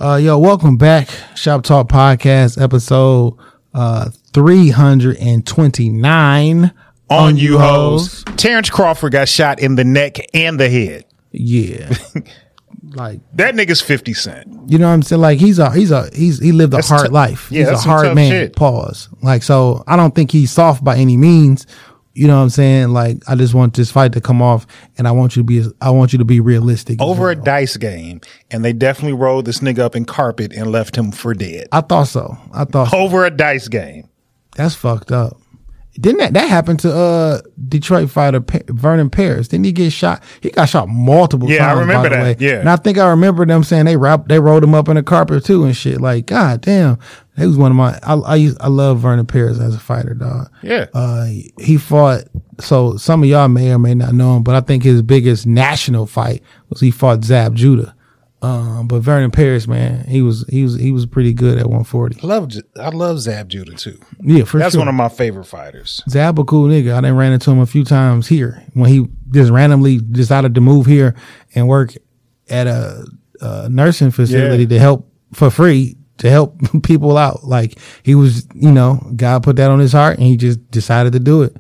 Uh, 0.01 0.19
yo, 0.21 0.39
welcome 0.39 0.77
back. 0.77 1.09
Shop 1.37 1.63
Talk 1.63 1.89
Podcast, 1.89 2.61
episode 2.61 3.39
uh 3.73 4.11
329 4.33 6.73
On 7.11 7.37
you 7.37 7.59
hoes. 7.59 8.25
Terrence 8.37 8.71
Crawford 8.71 9.13
got 9.13 9.29
shot 9.29 9.61
in 9.61 9.77
the 9.77 9.85
neck 9.85 10.17
and 10.33 10.59
the 10.59 10.69
head. 10.69 11.05
Yeah. 11.33 11.93
like 12.97 13.21
That 13.35 13.55
nigga's 13.55 13.81
fifty 13.81 14.15
cent. 14.15 14.47
You 14.71 14.79
know 14.79 14.87
what 14.89 14.95
I'm 14.95 15.03
saying? 15.03 15.23
Like 15.23 15.39
he's 15.39 15.59
a 15.59 15.71
he's 15.73 15.91
a 15.91 16.09
he's 16.15 16.39
he 16.41 16.53
lived 16.53 16.73
a 16.75 16.77
That's 16.77 16.89
hard 16.89 17.07
tou- 17.09 17.13
life. 17.13 17.51
Yeah, 17.51 17.71
he's 17.71 17.85
a 17.85 17.89
hard 17.89 18.15
man. 18.15 18.31
shit. 18.31 18.57
Pause. 18.57 19.09
Like 19.23 19.43
so, 19.43 19.83
I 19.87 19.97
don't 19.97 20.15
think 20.15 20.31
he's 20.31 20.51
soft 20.51 20.83
by 20.85 20.97
any 20.97 21.17
means. 21.17 21.67
You 22.17 22.29
know 22.29 22.37
what 22.37 22.43
I'm 22.45 22.51
saying? 22.51 22.91
Like 22.91 23.19
I 23.29 23.35
just 23.35 23.55
want 23.55 23.75
this 23.75 23.91
fight 23.91 24.13
to 24.13 24.21
come 24.21 24.41
off, 24.41 24.67
and 24.97 25.09
I 25.09 25.11
want 25.11 25.35
you 25.35 25.41
to 25.43 25.45
be 25.45 25.65
I 25.81 25.91
want 25.91 26.13
you 26.13 26.19
to 26.21 26.25
be 26.25 26.39
realistic. 26.39 27.01
Over 27.03 27.29
a 27.31 27.35
dice 27.35 27.77
game, 27.77 28.21
and 28.53 28.65
they 28.65 28.73
definitely 28.73 29.15
rolled 29.19 29.47
this 29.47 29.59
nigga 29.59 29.81
up 29.81 29.97
in 29.97 30.05
carpet 30.05 30.53
and 30.53 30.71
left 30.71 30.95
him 30.97 31.11
for 31.11 31.35
dead. 31.35 31.67
I 31.73 31.81
thought 31.81 32.05
so. 32.07 32.37
I 32.53 32.65
thought 32.67 32.91
so. 32.91 32.99
Over 32.99 33.25
a 33.25 33.31
dice 33.31 33.67
game. 33.67 34.09
that's 34.55 34.77
fucked 34.77 35.11
up. 35.11 35.39
Didn't 36.01 36.19
that 36.19 36.33
that 36.33 36.49
happen 36.49 36.77
to 36.79 36.93
uh 36.93 37.41
Detroit 37.69 38.11
fighter 38.11 38.41
Pa- 38.41 38.59
Vernon 38.69 39.11
Paris? 39.11 39.47
Didn't 39.49 39.65
he 39.67 39.73
get 39.73 39.93
shot? 39.93 40.23
He 40.41 40.51
got 40.51 40.69
shot 40.69 40.89
multiple 40.89 41.49
Yeah, 41.49 41.65
I 41.67 41.69
times. 41.75 41.81
remember 41.81 42.09
by 42.11 42.17
the 42.17 42.23
that. 42.25 42.41
way. 42.41 42.47
Yeah. 42.47 42.59
and 42.61 42.69
I 42.69 42.75
think 42.77 42.99
I 42.99 43.09
remember 43.11 43.47
them 43.47 43.63
saying 43.63 43.85
they 43.85 43.97
wrapped 43.97 44.29
they 44.29 44.41
rolled 44.41 44.65
him 44.65 44.75
up 44.75 44.89
in 44.89 44.97
a 44.97 45.03
carpet 45.05 45.45
too 45.45 45.63
and 45.65 45.77
shit. 45.77 46.01
Like, 46.01 46.27
god 46.27 46.63
damn, 46.63 46.99
he 47.37 47.47
was 47.47 47.57
one 47.57 47.71
of 47.71 47.77
my. 47.77 47.99
I 48.03 48.15
I, 48.15 48.35
used, 48.37 48.57
I 48.61 48.67
love 48.69 48.99
Vernon 48.99 49.27
Paris 49.27 49.61
as 49.61 49.75
a 49.77 49.79
fighter, 49.81 50.15
dog. 50.15 50.51
Yeah. 50.63 50.87
uh, 50.95 51.27
he 51.61 51.77
fought. 51.77 52.25
So 52.61 52.97
some 52.97 53.23
of 53.23 53.29
y'all 53.29 53.49
may 53.49 53.73
or 53.73 53.79
may 53.79 53.95
not 53.95 54.15
know 54.15 54.37
him, 54.37 54.43
but 54.43 54.55
I 54.57 54.61
think 54.63 54.83
his 54.83 55.01
biggest 55.03 55.47
national 55.47 56.07
fight 56.07 56.43
was 56.71 56.81
he 56.81 56.91
fought 56.91 57.25
Zab 57.25 57.55
Judah. 57.55 57.95
Um, 58.45 58.89
but 58.89 59.01
Vernon 59.01 59.31
Paris, 59.31 59.67
man, 59.67 60.05
he 60.07 60.21
was 60.23 60.45
he 60.49 60.63
was 60.63 60.79
he 60.79 60.93
was 60.93 61.07
pretty 61.07 61.33
good 61.33 61.57
at 61.59 61.65
140. 61.65 62.21
I 62.23 62.27
love 62.27 62.53
I 62.79 62.89
love 62.91 63.19
Zab 63.21 63.49
Judah 63.49 63.75
too. 63.75 63.99
Yeah, 64.21 64.45
for 64.45 64.59
That's 64.59 64.75
sure. 64.75 64.81
one 64.81 64.89
of 64.89 64.95
my 64.95 65.09
favorite 65.09 65.45
fighters. 65.47 66.03
Zab 66.09 66.39
a 66.39 66.45
cool 66.45 66.69
nigga. 66.69 66.95
I 66.95 67.01
done 67.01 67.17
ran 67.17 67.33
into 67.33 67.51
him 67.51 67.61
a 67.61 67.67
few 67.67 67.85
times 67.85 68.27
here 68.29 68.63
when 68.75 68.91
he 68.91 69.07
just 69.31 69.51
randomly 69.51 69.99
decided 69.99 70.55
to 70.57 70.61
move 70.61 70.87
here 70.87 71.15
and 71.55 71.69
work 71.69 71.95
at 72.51 72.67
a, 72.67 73.07
a 73.41 73.69
nursing 73.71 74.11
facility 74.11 74.65
Yeah. 74.65 74.69
to 74.71 74.79
help 74.79 75.13
for 75.33 75.51
free 75.51 75.97
to 76.19 76.29
help 76.31 76.59
people 76.83 77.17
out. 77.17 77.45
Like 77.45 77.79
he 78.03 78.15
was, 78.15 78.47
you 78.55 78.71
know, 78.71 79.01
God 79.17 79.43
put 79.43 79.57
that 79.57 79.71
on 79.71 79.79
his 79.81 79.93
heart 79.93 80.19
and 80.19 80.27
he 80.27 80.37
just 80.37 80.71
decided 80.71 81.13
to 81.15 81.19
do 81.21 81.43
it. 81.43 81.57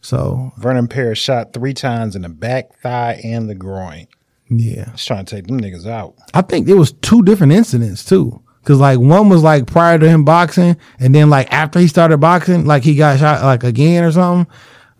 So 0.00 0.52
Vernon 0.58 0.86
Paris 0.86 1.18
shot 1.18 1.52
three 1.52 1.74
times 1.74 2.14
in 2.14 2.22
the 2.22 2.28
back 2.28 2.78
thigh 2.80 3.20
and 3.24 3.50
the 3.50 3.54
groin. 3.56 4.06
Yeah, 4.50 4.90
Just 4.92 5.06
trying 5.06 5.24
to 5.24 5.36
take 5.36 5.46
them 5.46 5.60
niggas 5.60 5.86
out. 5.86 6.14
I 6.34 6.42
think 6.42 6.66
there 6.66 6.76
was 6.76 6.92
two 6.92 7.22
different 7.22 7.52
incidents 7.52 8.04
too. 8.04 8.42
Cause 8.64 8.78
like 8.78 8.98
one 8.98 9.28
was 9.30 9.42
like 9.42 9.66
prior 9.66 9.98
to 9.98 10.08
him 10.08 10.24
boxing, 10.24 10.76
and 11.00 11.14
then 11.14 11.30
like 11.30 11.50
after 11.52 11.78
he 11.78 11.88
started 11.88 12.18
boxing, 12.18 12.66
like 12.66 12.82
he 12.82 12.96
got 12.96 13.18
shot 13.18 13.42
like 13.42 13.64
again 13.64 14.04
or 14.04 14.12
something. 14.12 14.52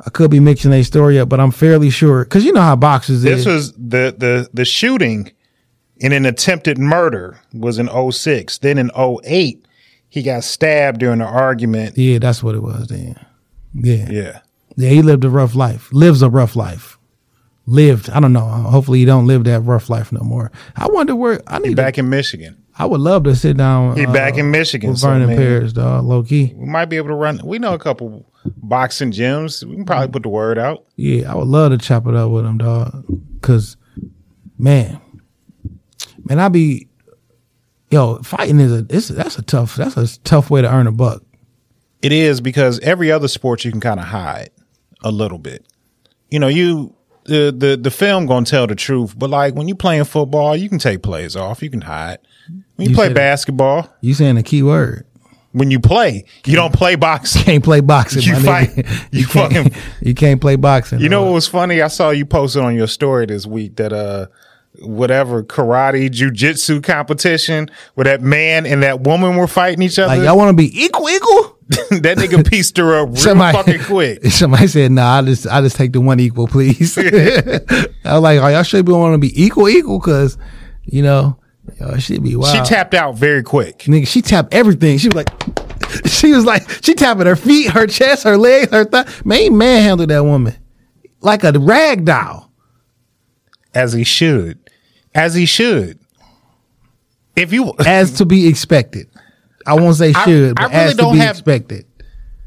I 0.06 0.10
could 0.10 0.30
be 0.30 0.40
mixing 0.40 0.72
a 0.72 0.82
story 0.84 1.18
up, 1.18 1.28
but 1.28 1.40
I'm 1.40 1.50
fairly 1.50 1.90
sure 1.90 2.24
because 2.24 2.44
you 2.44 2.52
know 2.52 2.62
how 2.62 2.76
boxers 2.76 3.16
is. 3.16 3.22
This 3.24 3.40
is. 3.40 3.46
was 3.46 3.72
the 3.72 4.14
the 4.16 4.48
the 4.54 4.64
shooting 4.64 5.32
in 5.98 6.12
an 6.12 6.24
attempted 6.24 6.78
murder 6.78 7.40
was 7.52 7.78
in 7.78 7.88
06. 8.12 8.58
Then 8.58 8.78
in 8.78 8.90
08, 8.96 9.66
he 10.08 10.22
got 10.22 10.44
stabbed 10.44 11.00
during 11.00 11.20
an 11.20 11.26
argument. 11.26 11.98
yeah, 11.98 12.18
that's 12.18 12.42
what 12.42 12.54
it 12.54 12.62
was 12.62 12.86
then. 12.88 13.16
Yeah. 13.74 14.06
Yeah. 14.10 14.40
yeah, 14.76 14.88
He 14.88 15.02
lived 15.02 15.24
a 15.24 15.30
rough 15.30 15.54
life. 15.54 15.92
Lives 15.92 16.22
a 16.22 16.30
rough 16.30 16.56
life. 16.56 16.97
Lived. 17.68 18.08
I 18.08 18.18
don't 18.18 18.32
know. 18.32 18.46
Hopefully, 18.46 19.00
he 19.00 19.04
don't 19.04 19.26
live 19.26 19.44
that 19.44 19.60
rough 19.60 19.90
life 19.90 20.10
no 20.10 20.20
more. 20.20 20.50
I 20.74 20.86
wonder 20.88 21.14
where 21.14 21.42
I 21.46 21.58
need. 21.58 21.76
Back 21.76 21.94
to, 21.94 22.00
in 22.00 22.08
Michigan. 22.08 22.64
I 22.78 22.86
would 22.86 23.00
love 23.00 23.24
to 23.24 23.36
sit 23.36 23.58
down. 23.58 23.94
He 23.94 24.06
uh, 24.06 24.12
back 24.12 24.38
in 24.38 24.50
Michigan. 24.50 24.90
with 24.90 25.00
so, 25.00 25.08
Vernon 25.08 25.28
man, 25.28 25.36
Paris, 25.36 25.74
dog. 25.74 26.04
Low 26.04 26.22
key. 26.22 26.54
We 26.56 26.66
might 26.66 26.86
be 26.86 26.96
able 26.96 27.08
to 27.08 27.14
run. 27.14 27.42
We 27.44 27.58
know 27.58 27.74
a 27.74 27.78
couple 27.78 28.24
boxing 28.46 29.12
gyms. 29.12 29.64
We 29.64 29.74
can 29.74 29.84
probably 29.84 30.08
put 30.08 30.22
the 30.22 30.30
word 30.30 30.58
out. 30.58 30.86
Yeah, 30.96 31.30
I 31.30 31.36
would 31.36 31.48
love 31.48 31.72
to 31.72 31.78
chop 31.78 32.06
it 32.06 32.14
up 32.14 32.30
with 32.30 32.46
him, 32.46 32.56
dog. 32.56 33.04
Cause, 33.42 33.76
man, 34.56 34.98
man, 36.24 36.38
I 36.38 36.48
be, 36.48 36.88
yo, 37.90 38.18
fighting 38.22 38.60
is 38.60 38.72
a, 38.72 38.86
it's, 38.88 39.08
that's 39.08 39.36
a 39.36 39.42
tough, 39.42 39.76
that's 39.76 39.98
a 39.98 40.18
tough 40.20 40.48
way 40.48 40.62
to 40.62 40.72
earn 40.72 40.86
a 40.86 40.92
buck. 40.92 41.22
It 42.00 42.12
is 42.12 42.40
because 42.40 42.80
every 42.80 43.10
other 43.10 43.28
sport 43.28 43.64
you 43.64 43.72
can 43.72 43.80
kind 43.80 44.00
of 44.00 44.06
hide 44.06 44.50
a 45.02 45.10
little 45.10 45.38
bit. 45.38 45.66
You 46.30 46.38
know, 46.38 46.48
you 46.48 46.94
the 47.28 47.54
the 47.56 47.76
the 47.76 47.90
film 47.90 48.26
gonna 48.26 48.44
tell 48.46 48.66
the 48.66 48.74
truth, 48.74 49.16
but 49.18 49.30
like 49.30 49.54
when 49.54 49.68
you 49.68 49.74
playing 49.74 50.04
football, 50.04 50.56
you 50.56 50.68
can 50.68 50.78
take 50.78 51.02
plays 51.02 51.36
off. 51.36 51.62
You 51.62 51.70
can 51.70 51.82
hide. 51.82 52.18
When 52.76 52.86
you, 52.86 52.90
You 52.90 52.94
play 52.96 53.06
it. 53.08 53.14
basketball, 53.14 53.88
You 54.00 54.14
saying 54.14 54.36
a 54.38 54.42
key 54.42 54.62
word? 54.62 55.04
when 55.52 55.70
you 55.70 55.80
play, 55.80 56.24
you 56.46 56.54
don't 56.56 56.74
play 56.74 56.94
boxing. 56.94 57.42
Can't 57.42 57.64
play 57.64 57.80
boxing. 57.80 58.22
You 58.22 58.36
fight. 58.36 58.70
You 59.10 59.26
can't- 59.26 59.52
fucking- 59.70 59.72
You 60.00 60.14
can't 60.14 60.40
play 60.40 60.56
boxing. 60.56 61.00
You 61.00 61.08
know 61.08 61.24
what 61.24 61.32
was 61.32 61.46
funny? 61.48 61.80
I 61.82 61.88
saw 61.88 62.10
you 62.10 62.26
posted 62.26 62.62
on 62.62 62.74
your 62.74 62.86
story 62.86 63.26
this 63.26 63.46
week 63.46 63.76
that 63.76 63.92
uh 63.92 64.26
whatever 64.82 65.42
karate 65.42 66.08
jujitsu 66.08 66.82
competition 66.82 67.70
where 67.94 68.04
that 68.04 68.20
man 68.20 68.66
and 68.66 68.82
that 68.82 69.00
woman 69.00 69.36
were 69.36 69.46
fighting 69.46 69.82
each 69.82 69.98
other. 69.98 70.16
Like 70.16 70.24
y'all 70.24 70.36
want 70.36 70.50
to 70.50 70.56
be 70.56 70.70
equal, 70.84 71.08
equal? 71.08 71.58
that 71.90 72.16
nigga 72.16 72.48
pieced 72.48 72.76
her 72.78 73.02
up 73.02 73.08
real 73.10 73.36
fucking 73.36 73.84
quick. 73.84 74.24
Somebody 74.30 74.68
said, 74.68 74.90
"Nah, 74.90 75.18
I 75.18 75.22
just, 75.22 75.46
I 75.46 75.60
just 75.60 75.76
take 75.76 75.92
the 75.92 76.00
one 76.00 76.18
equal, 76.18 76.46
please." 76.46 76.96
I 76.98 77.02
was 78.04 78.22
like, 78.22 78.40
"Oh, 78.40 78.48
y'all 78.48 78.62
should 78.62 78.86
be 78.86 78.92
want 78.92 79.14
to 79.14 79.18
be 79.18 79.42
equal, 79.42 79.68
equal, 79.68 79.98
because 79.98 80.38
you 80.84 81.02
know, 81.02 81.38
y'all 81.78 81.98
should 81.98 82.22
be 82.22 82.36
wild." 82.36 82.56
She 82.56 82.62
tapped 82.62 82.94
out 82.94 83.16
very 83.16 83.42
quick. 83.42 83.80
nigga. 83.80 84.08
She 84.08 84.22
tapped 84.22 84.54
everything. 84.54 84.96
She 84.96 85.08
was 85.08 85.14
like, 85.14 85.28
she 86.06 86.32
was 86.32 86.46
like, 86.46 86.68
she 86.82 86.94
tapping 86.94 87.26
her 87.26 87.36
feet, 87.36 87.70
her 87.70 87.86
chest, 87.86 88.24
her 88.24 88.38
legs, 88.38 88.70
her 88.70 88.84
thigh. 88.84 89.06
Man, 89.24 89.38
he 89.38 89.50
manhandled 89.50 90.08
that 90.08 90.24
woman 90.24 90.56
like 91.20 91.44
a 91.44 91.52
rag 91.52 92.04
doll. 92.04 92.50
As 93.74 93.92
he 93.92 94.02
should. 94.02 94.58
As 95.18 95.34
he 95.34 95.46
should. 95.46 95.98
If 97.36 97.52
you 97.52 97.72
as 97.86 98.12
to 98.14 98.24
be 98.24 98.46
expected. 98.48 99.08
I 99.66 99.74
won't 99.74 99.96
say 99.96 100.12
I- 100.14 100.24
should, 100.24 100.58
I 100.58 100.62
but 100.62 100.70
really 100.70 100.84
as 100.84 100.94
don't 100.94 101.12
be 101.14 101.18
have- 101.18 101.36
expected. 101.36 101.84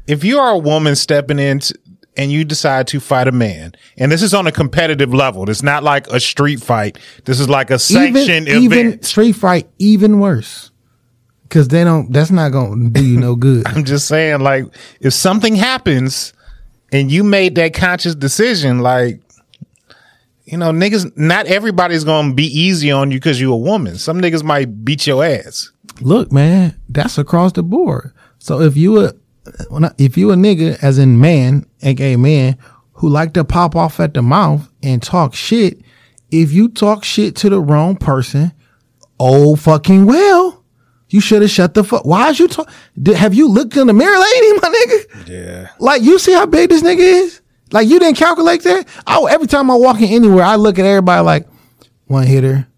if 0.06 0.24
you 0.24 0.38
are 0.38 0.52
a 0.52 0.58
woman 0.58 0.96
stepping 0.96 1.38
in 1.38 1.60
t- 1.60 1.74
and 2.16 2.30
you 2.32 2.44
decide 2.44 2.88
to 2.88 3.00
fight 3.00 3.28
a 3.28 3.32
man, 3.32 3.72
and 3.96 4.10
this 4.12 4.22
is 4.22 4.34
on 4.34 4.46
a 4.46 4.52
competitive 4.52 5.14
level, 5.14 5.48
it's 5.48 5.62
not 5.62 5.82
like 5.82 6.06
a 6.08 6.18
street 6.20 6.60
fight. 6.60 6.98
This 7.24 7.38
is 7.40 7.48
like 7.48 7.70
a 7.70 7.78
sanctioned 7.78 8.48
even, 8.48 8.78
even 8.88 9.02
street 9.02 9.32
fight, 9.32 9.68
even 9.78 10.18
worse. 10.18 10.70
Cause 11.48 11.68
they 11.68 11.84
don't. 11.84 12.10
That's 12.12 12.30
not 12.30 12.50
gonna 12.50 12.88
do 12.90 13.04
you 13.04 13.18
no 13.18 13.36
good. 13.36 13.66
I'm 13.68 13.84
just 13.84 14.08
saying, 14.08 14.40
like, 14.40 14.64
if 15.00 15.12
something 15.12 15.54
happens 15.54 16.32
and 16.90 17.10
you 17.12 17.22
made 17.24 17.54
that 17.56 17.72
conscious 17.74 18.14
decision, 18.14 18.80
like, 18.80 19.20
you 20.44 20.58
know, 20.58 20.70
niggas, 20.72 21.16
not 21.16 21.46
everybody's 21.46 22.04
gonna 22.04 22.34
be 22.34 22.46
easy 22.46 22.90
on 22.90 23.10
you 23.10 23.18
because 23.18 23.40
you're 23.40 23.54
a 23.54 23.56
woman. 23.56 23.96
Some 23.96 24.20
niggas 24.20 24.42
might 24.42 24.84
beat 24.84 25.06
your 25.06 25.24
ass. 25.24 25.70
Look, 26.00 26.32
man, 26.32 26.76
that's 26.88 27.18
across 27.18 27.52
the 27.52 27.62
board. 27.62 28.12
So 28.38 28.60
if 28.60 28.76
you 28.76 29.04
a 29.04 29.12
if 29.98 30.16
you 30.16 30.30
a 30.32 30.34
nigga, 30.34 30.82
as 30.82 30.98
in 30.98 31.20
man, 31.20 31.66
aka 31.82 32.16
man, 32.16 32.58
who 32.94 33.08
like 33.08 33.34
to 33.34 33.44
pop 33.44 33.76
off 33.76 34.00
at 34.00 34.14
the 34.14 34.22
mouth 34.22 34.68
and 34.82 35.02
talk 35.02 35.34
shit, 35.34 35.80
if 36.30 36.52
you 36.52 36.68
talk 36.68 37.04
shit 37.04 37.36
to 37.36 37.50
the 37.50 37.60
wrong 37.60 37.96
person, 37.96 38.52
oh 39.20 39.54
fucking 39.54 40.06
well, 40.06 40.64
you 41.08 41.20
should 41.20 41.42
have 41.42 41.50
shut 41.50 41.74
the 41.74 41.84
fuck. 41.84 42.04
Why 42.04 42.30
is 42.30 42.40
you 42.40 42.48
talk? 42.48 42.70
Did, 43.00 43.16
have 43.16 43.34
you 43.34 43.48
looked 43.48 43.76
in 43.76 43.86
the 43.86 43.92
mirror, 43.92 44.18
lady, 44.18 44.52
my 44.54 44.68
nigga? 44.68 45.28
Yeah. 45.28 45.68
Like 45.78 46.02
you 46.02 46.18
see 46.18 46.32
how 46.32 46.46
big 46.46 46.70
this 46.70 46.82
nigga 46.82 46.98
is? 46.98 47.41
Like 47.72 47.88
you 47.88 47.98
didn't 47.98 48.16
calculate 48.16 48.62
that? 48.62 48.86
Oh, 49.06 49.26
every 49.26 49.46
time 49.46 49.70
I 49.70 49.74
walk 49.74 50.00
in 50.00 50.08
anywhere, 50.08 50.44
I 50.44 50.56
look 50.56 50.78
at 50.78 50.84
everybody 50.84 51.22
like 51.24 51.48
one 52.06 52.26
hitter. 52.26 52.68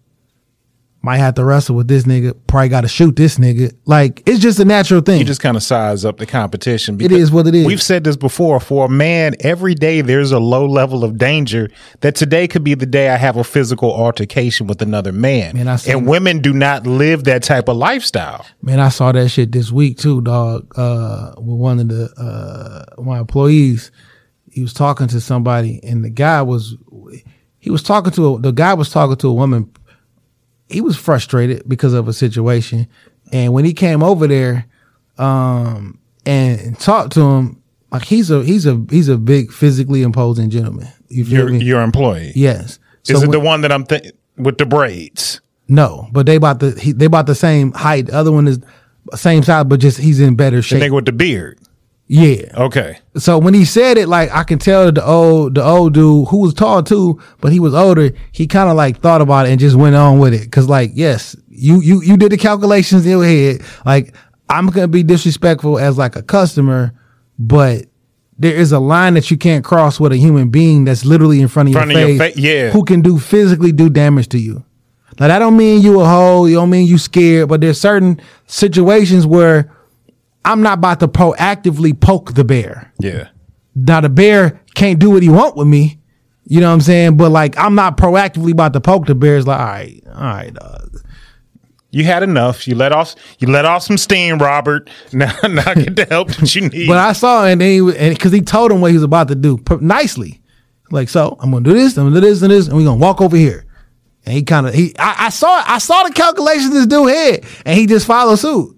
Might 1.01 1.17
have 1.17 1.35
to 1.35 1.45
wrestle 1.45 1.75
with 1.75 1.87
this 1.87 2.05
nigga. 2.05 2.35
Probably 2.47 2.69
got 2.69 2.81
to 2.81 2.87
shoot 2.87 3.15
this 3.15 3.37
nigga. 3.37 3.75
Like 3.85 4.23
it's 4.25 4.39
just 4.39 4.59
a 4.59 4.65
natural 4.65 5.01
thing. 5.01 5.19
You 5.19 5.25
just 5.25 5.39
kind 5.39 5.55
of 5.55 5.61
size 5.61 6.03
up 6.03 6.17
the 6.17 6.25
competition. 6.25 6.99
It 6.99 7.11
is 7.11 7.31
what 7.31 7.45
it 7.45 7.53
is. 7.53 7.67
We've 7.67 7.81
said 7.81 8.03
this 8.03 8.15
before. 8.15 8.59
For 8.59 8.87
a 8.87 8.89
man, 8.89 9.35
every 9.41 9.75
day 9.75 10.01
there's 10.01 10.31
a 10.31 10.39
low 10.39 10.65
level 10.65 11.03
of 11.03 11.19
danger 11.19 11.69
that 11.99 12.15
today 12.15 12.47
could 12.47 12.63
be 12.63 12.73
the 12.73 12.87
day 12.87 13.09
I 13.09 13.17
have 13.17 13.37
a 13.37 13.43
physical 13.43 13.93
altercation 13.93 14.65
with 14.65 14.81
another 14.81 15.11
man. 15.11 15.55
Man, 15.55 15.67
and 15.67 15.79
that. 15.79 15.99
women 15.99 16.39
do 16.39 16.53
not 16.53 16.87
live 16.87 17.25
that 17.25 17.43
type 17.43 17.67
of 17.67 17.77
lifestyle. 17.77 18.43
Man, 18.63 18.79
I 18.79 18.89
saw 18.89 19.11
that 19.11 19.29
shit 19.29 19.51
this 19.51 19.71
week 19.71 19.99
too, 19.99 20.21
dog. 20.21 20.73
Uh, 20.75 21.33
with 21.37 21.59
one 21.59 21.79
of 21.81 21.87
the 21.89 22.09
uh 22.17 22.99
my 22.99 23.19
employees, 23.19 23.91
he 24.55 24.61
was 24.61 24.73
talking 24.73 25.07
to 25.09 25.19
somebody, 25.19 25.81
and 25.83 26.03
the 26.05 26.09
guy 26.09 26.41
was 26.41 26.75
he 27.59 27.69
was 27.69 27.83
talking 27.83 28.13
to 28.13 28.35
a, 28.35 28.39
the 28.39 28.51
guy 28.51 28.73
was 28.73 28.89
talking 28.89 29.17
to 29.17 29.27
a 29.27 29.33
woman. 29.33 29.69
He 30.69 30.79
was 30.79 30.95
frustrated 30.95 31.67
because 31.67 31.93
of 31.93 32.07
a 32.07 32.13
situation, 32.13 32.87
and 33.33 33.51
when 33.51 33.65
he 33.65 33.73
came 33.73 34.01
over 34.01 34.27
there, 34.27 34.65
um, 35.17 35.99
and 36.25 36.79
talked 36.79 37.11
to 37.13 37.21
him, 37.21 37.61
like 37.91 38.03
he's 38.03 38.31
a 38.31 38.43
he's 38.45 38.65
a 38.65 38.81
he's 38.89 39.09
a 39.09 39.17
big 39.17 39.51
physically 39.51 40.03
imposing 40.03 40.49
gentleman. 40.49 40.87
You 41.09 41.25
feel 41.25 41.33
Your 41.39 41.49
me? 41.49 41.63
your 41.65 41.81
employee. 41.81 42.31
yes. 42.33 42.79
Is 43.07 43.21
it 43.21 43.27
when- 43.27 43.31
the 43.31 43.39
one 43.41 43.59
that 43.61 43.73
I'm 43.73 43.83
thinking 43.85 44.13
with 44.37 44.57
the 44.57 44.65
braids? 44.65 45.41
No, 45.67 46.07
but 46.13 46.25
they 46.27 46.37
about 46.37 46.61
the 46.61 46.71
he, 46.79 46.93
they 46.93 47.05
about 47.05 47.25
the 47.27 47.35
same 47.35 47.73
height. 47.73 48.05
The 48.05 48.15
other 48.15 48.31
one 48.31 48.47
is 48.47 48.59
same 49.15 49.43
size, 49.43 49.65
but 49.65 49.81
just 49.81 49.97
he's 49.97 50.21
in 50.21 50.35
better 50.35 50.61
shape. 50.61 50.79
The 50.79 50.85
nigga 50.87 50.95
with 50.95 51.05
the 51.05 51.11
beard. 51.11 51.59
Yeah. 52.07 52.51
Okay. 52.55 52.99
So 53.17 53.37
when 53.39 53.53
he 53.55 53.65
said 53.65 53.97
it, 53.97 54.07
like 54.07 54.29
I 54.31 54.43
can 54.43 54.59
tell 54.59 54.91
the 54.91 55.03
old 55.03 55.55
the 55.55 55.63
old 55.63 55.93
dude 55.95 56.27
who 56.27 56.37
was 56.41 56.53
tall 56.53 56.83
too, 56.83 57.19
but 57.41 57.51
he 57.51 57.59
was 57.59 57.73
older. 57.73 58.11
He 58.31 58.45
kind 58.45 58.69
of 58.69 58.75
like 58.75 58.99
thought 58.99 59.21
about 59.21 59.47
it 59.47 59.49
and 59.51 59.59
just 59.59 59.75
went 59.75 59.95
on 59.95 60.19
with 60.19 60.33
it. 60.33 60.51
Cause 60.51 60.69
like 60.69 60.91
yes, 60.93 61.35
you 61.49 61.81
you 61.81 62.01
you 62.03 62.15
did 62.17 62.31
the 62.31 62.37
calculations 62.37 63.05
in 63.05 63.11
your 63.11 63.25
head. 63.25 63.61
Like 63.85 64.13
I'm 64.49 64.67
gonna 64.67 64.87
be 64.87 65.01
disrespectful 65.01 65.79
as 65.79 65.97
like 65.97 66.15
a 66.15 66.21
customer, 66.21 66.93
but 67.39 67.85
there 68.37 68.53
is 68.53 68.71
a 68.71 68.79
line 68.79 69.15
that 69.15 69.31
you 69.31 69.37
can't 69.37 69.65
cross 69.65 69.99
with 69.99 70.11
a 70.11 70.17
human 70.17 70.49
being 70.49 70.85
that's 70.85 71.05
literally 71.05 71.41
in 71.41 71.47
front 71.47 71.69
of 71.69 71.73
Front 71.73 71.91
your 71.91 72.01
of 72.03 72.09
your 72.09 72.17
face, 72.19 72.33
fa- 72.35 72.39
yeah. 72.39 72.69
who 72.69 72.83
can 72.83 73.01
do 73.01 73.17
physically 73.17 73.71
do 73.71 73.89
damage 73.89 74.27
to 74.29 74.37
you. 74.37 74.63
Now 75.19 75.29
that 75.29 75.39
don't 75.39 75.55
mean 75.57 75.81
you 75.81 76.01
a 76.01 76.05
hoe, 76.05 76.45
you 76.45 76.55
don't 76.55 76.69
mean 76.69 76.85
you 76.85 76.97
scared, 76.97 77.47
but 77.49 77.61
there's 77.61 77.79
certain 77.79 78.19
situations 78.45 79.25
where 79.25 79.71
I'm 80.45 80.61
not 80.61 80.77
about 80.77 80.99
to 81.01 81.07
proactively 81.07 81.99
poke 81.99 82.33
the 82.33 82.43
bear. 82.43 82.93
Yeah. 82.99 83.29
Now 83.75 84.01
the 84.01 84.09
bear 84.09 84.61
can't 84.75 84.99
do 84.99 85.09
what 85.11 85.23
he 85.23 85.29
want 85.29 85.55
with 85.57 85.67
me. 85.67 85.99
You 86.47 86.61
know 86.61 86.67
what 86.67 86.75
I'm 86.75 86.81
saying? 86.81 87.17
But 87.17 87.31
like 87.31 87.57
I'm 87.57 87.75
not 87.75 87.97
proactively 87.97 88.51
about 88.51 88.73
to 88.73 88.81
poke 88.81 89.07
the 89.07 89.15
bear. 89.15 89.37
It's 89.37 89.47
like, 89.47 89.59
all 89.59 89.65
right, 89.65 90.01
all 90.07 90.21
right, 90.21 90.53
dog. 90.53 91.01
You 91.91 92.03
had 92.03 92.23
enough. 92.23 92.67
You 92.67 92.75
let 92.75 92.91
off. 92.91 93.15
You 93.39 93.47
let 93.47 93.63
off 93.63 93.83
some 93.83 93.97
steam, 93.97 94.37
Robert. 94.37 94.89
Now, 95.13 95.33
now 95.43 95.73
get 95.73 95.95
the 95.95 96.05
help 96.09 96.27
that 96.33 96.53
you 96.53 96.67
need. 96.69 96.87
But 96.87 96.97
I 96.97 97.13
saw 97.13 97.45
and 97.45 97.61
he 97.61 97.77
and 97.77 98.13
because 98.13 98.33
he 98.33 98.41
told 98.41 98.71
him 98.71 98.81
what 98.81 98.91
he 98.91 98.97
was 98.97 99.03
about 99.03 99.29
to 99.29 99.35
do 99.35 99.57
per- 99.57 99.77
nicely. 99.79 100.41
Like, 100.91 101.09
so 101.09 101.37
I'm 101.39 101.51
gonna 101.51 101.63
do 101.63 101.73
this, 101.73 101.97
I'm 101.97 102.05
gonna 102.07 102.21
do 102.21 102.27
this 102.27 102.41
and 102.41 102.51
this, 102.51 102.67
and 102.67 102.77
we're 102.77 102.83
gonna 102.83 102.99
walk 102.99 103.21
over 103.21 103.37
here. 103.37 103.65
And 104.25 104.35
he 104.35 104.43
kind 104.43 104.67
of 104.67 104.73
he 104.73 104.93
I, 104.99 105.27
I 105.27 105.29
saw 105.29 105.63
I 105.65 105.77
saw 105.77 106.03
the 106.03 106.13
calculations 106.13 106.71
this 106.71 106.85
dude 106.85 107.09
had, 107.09 107.43
and 107.65 107.77
he 107.77 107.87
just 107.87 108.05
followed 108.05 108.35
suit. 108.37 108.75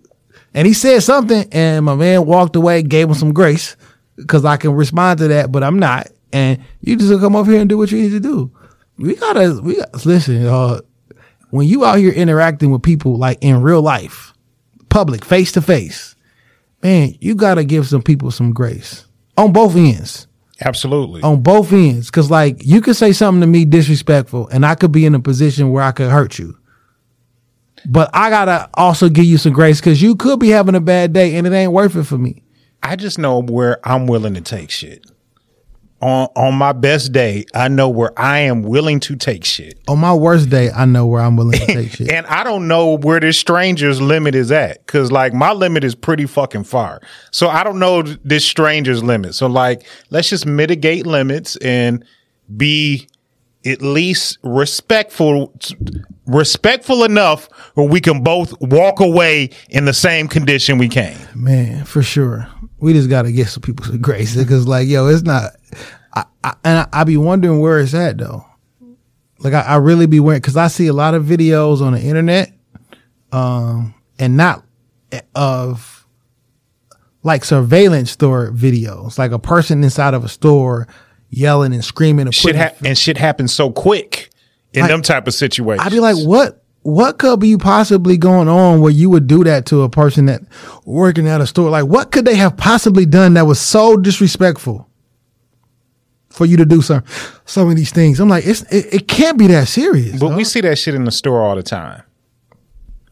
And 0.58 0.65
he 0.65 0.74
said 0.74 1.04
something, 1.04 1.48
and 1.52 1.86
my 1.86 1.93
man 1.93 2.26
walked 2.26 2.56
away, 2.56 2.82
gave 2.82 3.10
him 3.10 3.13
some 3.13 3.32
grace, 3.32 3.78
because 4.15 4.43
I 4.43 4.58
can 4.58 4.72
respond 4.72 5.20
to 5.20 5.28
that, 5.28 5.52
but 5.52 5.63
I'm 5.63 5.78
not. 5.78 6.08
And 6.34 6.60
you 6.82 6.96
just 6.96 7.22
come 7.22 7.36
over 7.36 7.52
here 7.52 7.62
and 7.62 7.70
do 7.70 7.78
what 7.78 7.91
you 7.91 8.02
need 8.02 8.10
to 8.10 8.20
do. 8.20 8.52
We 8.98 9.15
gotta 9.15 9.62
we 9.62 9.76
got 9.76 10.04
listen, 10.04 10.48
uh, 10.48 10.82
when 11.52 11.67
you 11.67 11.86
out 11.86 12.00
here 12.00 12.12
interacting 12.12 12.72
with 12.72 12.82
people 12.82 13.17
like 13.20 13.38
in 13.41 13.62
real 13.62 13.84
life, 13.84 14.34
public, 14.89 15.24
face 15.24 15.52
to 15.52 15.62
face, 15.62 16.15
man, 16.82 17.13
you 17.22 17.36
gotta 17.36 17.63
give 17.63 17.86
some 17.86 18.02
people 18.02 18.32
some 18.32 18.52
grace 18.52 19.06
on 19.38 19.54
both 19.54 19.76
ends 19.76 20.26
Absolutely. 20.62 21.22
on 21.22 21.43
both 21.43 21.72
ends. 21.72 22.10
Cause 22.10 22.32
like 22.32 22.65
you 22.65 22.82
could 22.82 22.96
say 22.96 23.13
something 23.13 23.41
to 23.41 23.48
me 23.48 23.63
disrespectful 23.63 24.48
and 24.48 24.65
I 24.65 24.74
could 24.74 24.91
be 24.91 25.06
in 25.06 25.13
a 25.13 25.20
position 25.20 25.70
where 25.70 25.84
I 25.84 25.91
could 25.91 26.10
hurt 26.10 26.39
you. 26.39 26.58
But 27.86 28.10
I 28.13 28.30
gotta 28.30 28.70
also 28.74 29.10
give 29.10 29.26
you 29.26 29.38
some 29.38 29.54
grace 29.54 29.80
because 29.80 30.02
you 30.02 30.16
could 30.16 30.40
be 30.40 30.50
having 30.50 30.76
a 30.76 30.82
bad 30.82 31.13
day 31.13 31.36
and 31.36 31.46
it 31.48 31.54
ain't 31.54 31.72
worth 31.72 31.96
it 31.96 32.04
for 32.04 32.18
me. 32.18 32.44
I 32.84 32.96
just 32.96 33.18
know 33.18 33.42
where 33.42 33.80
I'm 33.88 34.08
willing 34.08 34.34
to 34.36 34.42
take 34.42 34.70
shit. 34.70 35.06
On 36.00 36.28
on 36.36 36.54
my 36.54 36.74
best 36.74 37.12
day, 37.12 37.46
I 37.56 37.70
know 37.70 37.90
where 37.90 38.18
I 38.20 38.40
am 38.40 38.62
willing 38.62 39.00
to 39.02 39.16
take 39.16 39.44
shit. 39.44 39.80
On 39.88 39.98
my 39.98 40.13
worst 40.13 40.50
day, 40.50 40.70
I 40.70 40.86
know 40.86 41.08
where 41.08 41.22
I'm 41.22 41.36
willing 41.36 41.60
to 41.60 41.66
take 41.66 41.92
shit. 41.96 42.12
And 42.12 42.28
I 42.28 42.44
don't 42.44 42.68
know 42.68 42.98
where 42.98 43.20
this 43.20 43.40
stranger's 43.40 44.00
limit 44.00 44.36
is 44.36 44.52
at. 44.52 44.86
Cause 44.86 45.12
like 45.12 45.34
my 45.34 45.54
limit 45.54 45.84
is 45.84 45.96
pretty 45.96 46.28
fucking 46.28 46.66
far. 46.66 47.02
So 47.32 47.48
I 47.48 47.63
don't 47.63 47.80
know 47.80 48.04
this 48.04 48.46
stranger's 48.46 49.04
limit. 49.04 49.34
So 49.34 49.48
like, 49.48 49.88
let's 50.12 50.30
just 50.30 50.46
mitigate 50.46 51.08
limits 51.08 51.56
and 51.58 52.06
be 52.56 53.08
at 53.68 53.82
least 53.82 54.38
respectful 54.44 55.54
respectful 56.26 57.04
enough 57.04 57.48
where 57.76 57.88
we 57.88 58.02
can 58.02 58.22
both 58.22 58.54
walk 58.62 59.00
away 59.00 59.50
in 59.70 59.86
the 59.86 59.94
same 59.94 60.28
condition 60.28 60.78
we 60.78 60.90
came. 60.90 61.18
Man, 61.34 61.86
for 61.86 62.04
sure. 62.04 62.48
We 62.80 62.94
just 62.94 63.10
got 63.10 63.24
to 63.24 63.32
get 63.32 63.48
some 63.48 63.62
people 63.62 63.86
some 63.86 64.02
grace 64.02 64.36
because, 64.36 64.68
like, 64.68 64.88
yo, 64.88 65.08
it's 65.08 65.24
not. 65.24 65.54
I, 66.14 66.26
I, 66.44 66.54
and 66.64 66.80
I, 66.80 66.88
I 67.02 67.04
be 67.04 67.18
wondering 67.18 67.60
where 67.60 67.80
it's 67.80 67.94
at 67.94 68.18
though. 68.18 68.46
Like, 69.40 69.54
I, 69.54 69.62
I 69.62 69.76
really 69.78 70.06
be 70.06 70.20
wondering 70.20 70.42
because 70.42 70.58
I 70.58 70.68
see 70.68 70.88
a 70.88 70.94
lot 70.94 71.14
of 71.14 71.24
videos 71.24 71.82
on 71.82 71.94
the 71.94 72.02
internet, 72.02 72.52
um, 73.32 73.96
and 74.20 74.38
not 74.38 74.64
of 75.36 76.06
like 77.24 77.44
surveillance 77.44 78.12
store 78.12 78.52
videos, 78.52 79.18
like 79.18 79.32
a 79.32 79.40
person 79.40 79.84
inside 79.84 80.14
of 80.14 80.24
a 80.24 80.30
store 80.30 80.88
yelling 81.30 81.74
and 81.74 81.84
screaming 81.84 82.28
and 82.28 82.36
Shit 82.36 82.56
ha- 82.56 82.74
and 82.86 82.98
shit 82.98 83.18
happens 83.18 83.54
so 83.54 83.72
quick 83.72 84.30
in 84.74 84.82
Like, 84.82 84.92
them 84.92 85.02
type 85.02 85.28
of 85.28 85.34
situations. 85.34 85.86
I'd 85.86 85.92
be 85.92 86.00
like, 86.00 86.18
what? 86.18 86.63
What 86.84 87.18
could 87.18 87.42
be 87.42 87.58
possibly 87.58 88.18
going 88.18 88.48
on 88.48 88.80
where 88.80 88.92
you 88.92 89.10
would 89.10 89.28
do 89.28 89.44
that 89.44 89.66
to 89.68 89.82
a 89.82 89.90
person 89.90 90.28
that 90.28 90.42
working 90.86 91.28
at 91.28 91.42
a 91.42 91.48
store? 91.48 91.70
Like, 91.70 91.86
what 91.86 92.12
could 92.13 92.24
they 92.24 92.36
have 92.36 92.56
possibly 92.56 93.06
done 93.06 93.34
that 93.34 93.46
was 93.46 93.60
so 93.60 93.98
disrespectful 93.98 94.88
for 96.30 96.46
you 96.46 96.56
to 96.56 96.66
do 96.66 96.82
some 96.82 97.04
some 97.46 97.70
of 97.70 97.76
these 97.76 97.92
things? 97.92 98.22
I'm 98.22 98.30
like, 98.30 98.48
it's 98.48 98.62
it, 98.72 98.94
it 98.94 99.08
can't 99.10 99.38
be 99.38 99.48
that 99.48 99.68
serious. 99.68 100.18
But 100.18 100.38
we 100.38 100.46
see 100.46 100.62
that 100.62 100.78
shit 100.78 100.96
in 100.96 101.04
the 101.04 101.12
store 101.12 101.42
all 101.42 101.58
the 101.58 101.63
time. 101.63 102.04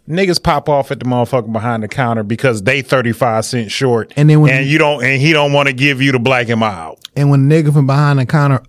Niggas 0.07 0.41
pop 0.41 0.69
off 0.69 0.91
at 0.91 0.99
the 0.99 1.05
motherfucker 1.05 1.51
behind 1.51 1.81
the 1.81 1.87
counter 1.87 2.21
because 2.23 2.61
they 2.61 2.81
35 2.83 3.43
cents 3.45 3.71
short. 3.71 4.13
And 4.15 4.29
then 4.29 4.41
when 4.41 4.53
and 4.53 4.67
you- 4.67 4.77
don't 4.77 5.03
and 5.03 5.19
he 5.19 5.33
don't 5.33 5.51
want 5.51 5.67
to 5.67 5.73
give 5.73 6.01
you 6.01 6.11
the 6.11 6.19
black 6.19 6.49
and 6.49 6.61
out. 6.63 6.99
and 7.15 7.29
when 7.29 7.47
the 7.47 7.55
nigga 7.55 7.73
from 7.73 7.87
behind 7.87 8.19
the 8.19 8.25
counter 8.25 8.61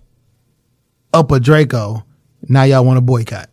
up 1.13 1.31
a 1.31 1.39
Draco, 1.39 2.03
now 2.49 2.63
y'all 2.63 2.83
want 2.83 2.97
to 2.97 3.01
boycott. 3.01 3.49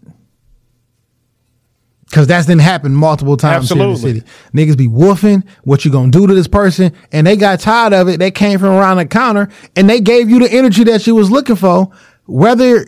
Cause 2.11 2.29
that's 2.29 2.47
didn't 2.47 2.61
happen 2.61 2.95
multiple 2.95 3.37
times 3.37 3.73
in 3.73 3.79
the 3.79 3.97
city. 3.97 4.23
Niggas 4.55 4.77
be 4.79 4.87
woofing 4.87 5.43
what 5.65 5.85
you 5.85 5.91
gonna 5.91 6.13
do 6.13 6.29
to 6.29 6.35
this 6.35 6.47
person, 6.47 6.93
and 7.11 7.27
they 7.27 7.37
got 7.37 7.59
tired 7.59 7.93
of 7.93 8.09
it. 8.09 8.19
They 8.21 8.31
came 8.31 8.61
from 8.61 8.69
around 8.69 8.99
the 8.99 9.07
counter 9.07 9.49
and 9.75 9.91
they 9.91 10.01
gave 10.01 10.31
you 10.31 10.39
the 10.39 10.51
energy 10.51 10.85
that 10.85 11.07
you 11.09 11.17
was 11.17 11.31
looking 11.33 11.57
for. 11.57 11.91
Whether 12.27 12.87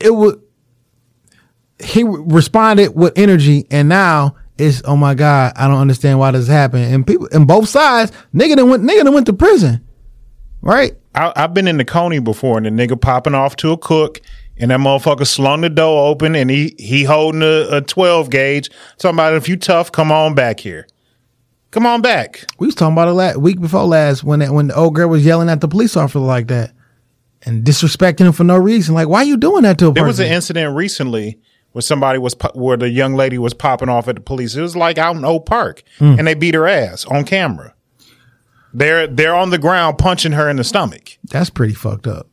it 0.00 0.14
would, 0.14 0.38
he 1.82 2.04
responded 2.04 2.94
with 2.94 3.12
energy, 3.16 3.66
and 3.70 3.88
now 3.88 4.36
it's 4.58 4.82
oh 4.84 4.96
my 4.96 5.14
god, 5.14 5.52
I 5.56 5.68
don't 5.68 5.78
understand 5.78 6.18
why 6.18 6.30
this 6.32 6.48
happened. 6.48 6.92
And 6.92 7.06
people, 7.06 7.28
and 7.32 7.46
both 7.46 7.68
sides, 7.68 8.12
nigga 8.34 8.56
done 8.56 8.68
went, 8.70 8.82
nigga 8.82 9.04
done 9.04 9.14
went 9.14 9.26
to 9.26 9.32
prison, 9.32 9.84
right? 10.60 10.92
I, 11.14 11.32
I've 11.36 11.54
been 11.54 11.68
in 11.68 11.76
the 11.76 11.84
Coney 11.84 12.18
before, 12.18 12.58
and 12.58 12.66
the 12.66 12.70
nigga 12.70 13.00
popping 13.00 13.34
off 13.34 13.56
to 13.56 13.72
a 13.72 13.78
cook, 13.78 14.20
and 14.56 14.70
that 14.70 14.80
motherfucker 14.80 15.26
slung 15.26 15.60
the 15.60 15.70
door 15.70 16.08
open, 16.08 16.34
and 16.34 16.50
he 16.50 16.74
he 16.78 17.04
holding 17.04 17.42
a, 17.42 17.68
a 17.76 17.80
twelve 17.80 18.30
gauge. 18.30 18.70
Talking 18.98 19.16
about 19.16 19.34
if 19.34 19.48
you 19.48 19.56
tough, 19.56 19.92
come 19.92 20.10
on 20.10 20.34
back 20.34 20.58
here, 20.60 20.86
come 21.70 21.86
on 21.86 22.02
back. 22.02 22.44
We 22.58 22.66
was 22.66 22.74
talking 22.74 22.94
about 22.94 23.08
it 23.08 23.12
last 23.12 23.36
week 23.38 23.60
before 23.60 23.84
last 23.84 24.24
when 24.24 24.40
that, 24.40 24.50
when 24.50 24.68
the 24.68 24.74
old 24.74 24.94
girl 24.96 25.08
was 25.08 25.24
yelling 25.24 25.48
at 25.48 25.60
the 25.60 25.68
police 25.68 25.96
officer 25.96 26.18
like 26.18 26.48
that 26.48 26.72
and 27.42 27.64
disrespecting 27.64 28.26
him 28.26 28.32
for 28.32 28.42
no 28.42 28.56
reason. 28.56 28.96
Like, 28.96 29.08
why 29.08 29.18
are 29.20 29.24
you 29.24 29.36
doing 29.36 29.62
that 29.62 29.78
to 29.78 29.88
a 29.88 29.92
There 29.92 30.02
person? 30.02 30.06
was 30.08 30.18
an 30.18 30.26
incident 30.32 30.74
recently 30.74 31.38
where 31.72 31.82
somebody 31.82 32.18
was 32.18 32.34
where 32.54 32.76
the 32.76 32.90
young 32.90 33.14
lady 33.14 33.38
was 33.38 33.54
popping 33.54 33.88
off 33.88 34.08
at 34.08 34.16
the 34.16 34.20
police. 34.20 34.56
It 34.56 34.62
was 34.62 34.76
like 34.76 34.98
out 34.98 35.16
in 35.16 35.24
Oak 35.24 35.46
Park, 35.46 35.82
hmm. 35.98 36.16
and 36.18 36.26
they 36.26 36.34
beat 36.34 36.54
her 36.54 36.66
ass 36.66 37.04
on 37.06 37.24
camera. 37.24 37.74
They're 38.72 39.06
they're 39.06 39.34
on 39.34 39.50
the 39.50 39.58
ground 39.58 39.98
punching 39.98 40.32
her 40.32 40.48
in 40.48 40.56
the 40.56 40.64
stomach. 40.64 41.18
That's 41.24 41.50
pretty 41.50 41.74
fucked 41.74 42.06
up. 42.06 42.28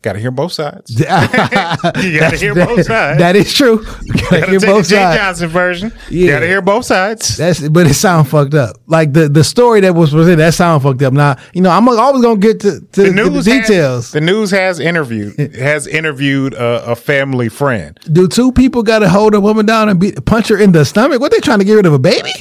Got 0.00 0.12
to 0.12 0.20
hear 0.20 0.30
both 0.30 0.52
sides. 0.52 0.90
you 0.98 1.06
got 1.06 1.92
to 2.30 2.36
hear 2.38 2.54
both 2.54 2.84
sides. 2.84 3.18
That 3.18 3.34
is 3.34 3.52
true. 3.52 3.84
You 4.08 4.14
gotta 4.14 4.40
Gotta 4.40 4.50
hear 4.50 4.60
both 4.60 4.84
the 4.84 4.90
Jay 4.90 4.96
sides. 4.96 5.18
Johnson 5.18 5.48
version. 5.48 5.92
Yeah. 6.08 6.32
Got 6.32 6.40
to 6.40 6.46
hear 6.46 6.62
both 6.62 6.84
sides. 6.84 7.36
That's 7.36 7.68
but 7.68 7.86
it 7.86 7.94
sound 7.94 8.28
fucked 8.28 8.54
up. 8.54 8.76
Like 8.86 9.12
the 9.12 9.28
the 9.28 9.42
story 9.42 9.80
that 9.80 9.94
was 9.94 10.10
presented, 10.10 10.36
that 10.36 10.54
sound 10.54 10.82
fucked 10.82 11.02
up. 11.02 11.12
Now 11.12 11.36
you 11.52 11.60
know 11.60 11.70
I'm 11.70 11.88
always 11.88 12.22
gonna 12.22 12.38
get 12.38 12.60
to, 12.60 12.80
to 12.80 13.02
the 13.02 13.10
the, 13.10 13.12
news 13.12 13.44
details. 13.44 14.04
Has, 14.06 14.12
the 14.12 14.20
news 14.20 14.50
has 14.50 14.80
interviewed 14.80 15.54
has 15.56 15.86
interviewed 15.86 16.54
a, 16.54 16.92
a 16.92 16.96
family 16.96 17.48
friend. 17.48 17.98
Do 18.10 18.28
two 18.28 18.52
people 18.52 18.82
got 18.82 19.00
to 19.00 19.08
hold 19.08 19.34
a 19.34 19.40
woman 19.40 19.66
down 19.66 19.88
and 19.88 19.98
beat, 19.98 20.24
punch 20.24 20.48
her 20.48 20.58
in 20.58 20.72
the 20.72 20.84
stomach? 20.84 21.20
What 21.20 21.32
they 21.32 21.40
trying 21.40 21.58
to 21.58 21.64
get 21.64 21.74
rid 21.74 21.86
of 21.86 21.92
a 21.92 21.98
baby? 21.98 22.32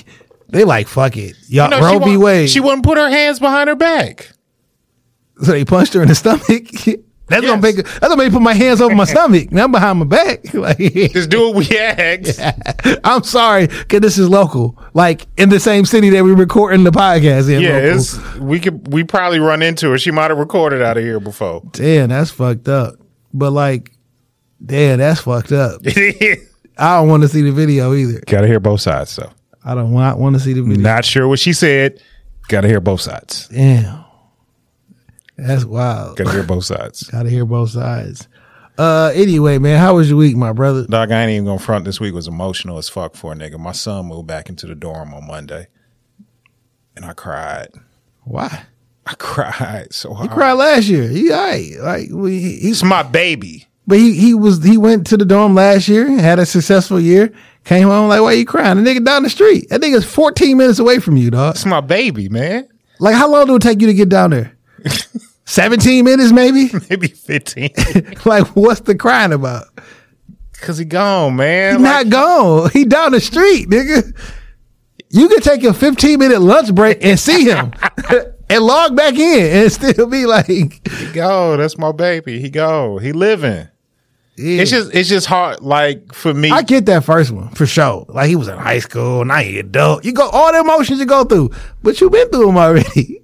They 0.49 0.63
like 0.63 0.87
fuck 0.87 1.17
it, 1.17 1.35
y'all 1.47 1.65
You 1.65 1.71
know, 1.71 1.81
Roe 1.81 1.99
v. 1.99 2.17
Wade. 2.17 2.49
She 2.49 2.59
wouldn't 2.59 2.83
put 2.83 2.97
her 2.97 3.09
hands 3.09 3.39
behind 3.39 3.67
her 3.67 3.75
back. 3.75 4.31
So 5.41 5.51
they 5.51 5.65
punched 5.65 5.93
her 5.93 6.01
in 6.01 6.07
the 6.07 6.15
stomach. 6.15 7.03
That's 7.27 7.45
gonna 7.45 7.61
Yes. 7.61 7.75
make 7.75 7.75
that's 7.85 7.99
gonna 7.99 8.15
make 8.17 8.31
me 8.31 8.37
put 8.37 8.41
my 8.41 8.53
hands 8.53 8.79
over 8.81 8.95
my 8.95 9.03
stomach. 9.13 9.51
Now 9.51 9.65
I'm 9.65 9.71
behind 9.71 9.99
my 9.99 10.05
back. 10.05 10.45
Like, 10.53 10.77
Just 10.77 11.29
do 11.29 11.49
what 11.49 11.55
we 11.69 11.77
asked. 11.77 12.39
I'm 13.03 13.23
sorry, 13.23 13.67
cause 13.67 13.99
this 13.99 14.17
is 14.17 14.29
local. 14.29 14.81
Like 14.93 15.25
in 15.37 15.49
the 15.49 15.59
same 15.59 15.85
city 15.85 16.09
that 16.11 16.23
we 16.23 16.31
recording 16.33 16.83
the 16.83 16.91
podcast 16.91 17.53
in. 17.53 17.61
Yeah, 17.61 18.41
we 18.43 18.59
could 18.59 18.91
we 18.93 19.03
probably 19.03 19.39
run 19.39 19.61
into 19.61 19.89
her. 19.91 19.97
She 19.97 20.11
might 20.11 20.31
have 20.31 20.37
recorded 20.37 20.81
out 20.81 20.97
of 20.97 21.03
here 21.03 21.19
before. 21.19 21.63
damn, 21.71 22.09
that's 22.09 22.31
fucked 22.31 22.67
up. 22.69 22.95
But 23.33 23.51
like, 23.51 23.91
damn, 24.65 24.99
that's 24.99 25.21
fucked 25.21 25.51
up. 25.51 25.81
I 25.85 26.97
don't 26.99 27.09
want 27.09 27.23
to 27.23 27.29
see 27.29 27.41
the 27.41 27.51
video 27.51 27.93
either. 27.93 28.21
Gotta 28.25 28.47
hear 28.47 28.59
both 28.59 28.81
sides 28.81 29.15
though. 29.15 29.31
I 29.65 29.75
don't 29.75 29.91
want 29.91 30.17
want 30.17 30.35
to 30.35 30.39
see 30.39 30.53
the 30.53 30.61
video. 30.61 30.77
Not 30.81 31.03
sure 31.05 31.27
what 31.27 31.39
she 31.39 31.51
said. 31.53 32.01
Gotta 32.47 32.67
hear 32.69 32.79
both 32.79 33.01
sides. 33.01 33.49
Damn, 33.49 34.05
that's 35.37 35.65
wild. 35.65 36.17
Gotta 36.17 36.31
hear 36.31 36.43
both 36.43 36.65
sides. 36.65 37.03
Gotta 37.11 37.29
hear 37.29 37.45
both 37.45 37.71
sides. 37.71 38.27
Uh, 38.77 39.11
anyway, 39.15 39.57
man, 39.57 39.79
how 39.79 39.95
was 39.95 40.09
your 40.09 40.17
week, 40.19 40.35
my 40.35 40.53
brother? 40.53 40.85
Dog, 40.85 41.11
I 41.11 41.23
ain't 41.23 41.31
even 41.31 41.45
gonna 41.45 41.59
front. 41.59 41.85
This 41.85 41.99
week 41.99 42.13
was 42.13 42.27
emotional 42.27 42.77
as 42.77 42.89
fuck 42.89 43.15
for 43.15 43.33
a 43.33 43.35
nigga. 43.35 43.59
My 43.59 43.71
son 43.71 44.05
moved 44.07 44.27
back 44.27 44.49
into 44.49 44.67
the 44.67 44.75
dorm 44.75 45.13
on 45.13 45.25
Monday, 45.25 45.67
and 46.95 47.05
I 47.05 47.13
cried. 47.13 47.69
Why? 48.23 48.65
I 49.05 49.13
cried 49.17 49.93
so 49.93 50.13
hard. 50.13 50.29
He 50.29 50.33
cried 50.35 50.53
last 50.53 50.87
year. 50.87 51.07
He, 51.07 51.31
right, 51.31 51.71
like 51.79 52.09
we, 52.11 52.39
he, 52.39 52.69
It's 52.69 52.83
my 52.83 53.03
baby. 53.03 53.67
But 53.87 53.99
he 53.99 54.13
he 54.13 54.33
was 54.33 54.61
he 54.63 54.77
went 54.77 55.07
to 55.07 55.17
the 55.17 55.23
dorm 55.23 55.55
last 55.55 55.87
year, 55.87 56.09
had 56.09 56.39
a 56.39 56.45
successful 56.45 56.99
year, 56.99 57.31
came 57.63 57.87
home 57.87 58.09
like, 58.09 58.21
why 58.21 58.33
you 58.33 58.45
crying? 58.45 58.83
The 58.83 58.89
nigga 58.89 59.03
down 59.03 59.23
the 59.23 59.29
street. 59.29 59.69
That 59.69 59.79
nigga's 59.81 60.03
14 60.03 60.57
minutes 60.57 60.79
away 60.79 60.99
from 60.99 61.15
you, 61.15 61.31
dog. 61.31 61.55
It's 61.55 61.65
my 61.65 61.79
baby, 61.79 62.27
man. 62.27 62.67
Like 62.99 63.15
how 63.15 63.31
long 63.31 63.47
did 63.47 63.55
it 63.55 63.61
take 63.61 63.79
you 63.79 63.87
to 63.87 63.93
get 63.93 64.09
down 64.09 64.31
there? 64.31 64.56
17 65.45 66.03
minutes 66.03 66.31
maybe? 66.31 66.69
Maybe 66.89 67.07
fifteen. 67.07 67.69
like 68.25 68.45
what's 68.55 68.81
the 68.81 68.95
crying 68.95 69.33
about? 69.33 69.65
Cause 70.61 70.77
he 70.79 70.85
gone, 70.85 71.35
man. 71.35 71.77
He 71.77 71.83
Like, 71.83 72.07
not 72.07 72.11
gone. 72.11 72.69
He 72.71 72.83
down 72.85 73.11
the 73.11 73.19
street, 73.21 73.69
nigga. 73.69 74.15
You 75.09 75.29
could 75.29 75.43
take 75.43 75.63
a 75.63 75.73
15 75.73 76.19
minute 76.19 76.41
lunch 76.41 76.73
break 76.75 76.97
and 77.01 77.17
see 77.19 77.45
him 77.45 77.71
and 78.49 78.63
log 78.65 78.95
back 78.95 79.13
in 79.13 79.61
and 79.63 79.71
still 79.71 80.07
be 80.07 80.25
like, 80.25 80.47
he 80.47 80.65
go. 81.13 81.55
That's 81.57 81.77
my 81.77 81.91
baby. 81.91 82.41
He 82.41 82.49
go. 82.49 82.97
He 82.97 83.11
living. 83.13 83.67
yeah. 84.35 84.61
It's 84.61 84.71
just 84.71 84.93
it's 84.93 85.07
just 85.07 85.27
hard. 85.27 85.61
Like 85.61 86.11
for 86.13 86.33
me, 86.33 86.49
I 86.51 86.63
get 86.63 86.87
that 86.87 87.05
first 87.05 87.31
one 87.31 87.49
for 87.51 87.65
sure. 87.67 88.05
Like 88.09 88.27
he 88.27 88.35
was 88.35 88.47
in 88.47 88.57
high 88.57 88.79
school, 88.79 89.23
now 89.23 89.37
he 89.37 89.59
adult. 89.59 90.03
You 90.03 90.11
go 90.11 90.27
all 90.29 90.51
the 90.51 90.59
emotions 90.59 90.99
you 90.99 91.05
go 91.05 91.23
through, 91.23 91.51
but 91.83 92.01
you 92.01 92.09
been 92.09 92.29
through 92.29 92.47
them 92.47 92.57
already. 92.57 93.21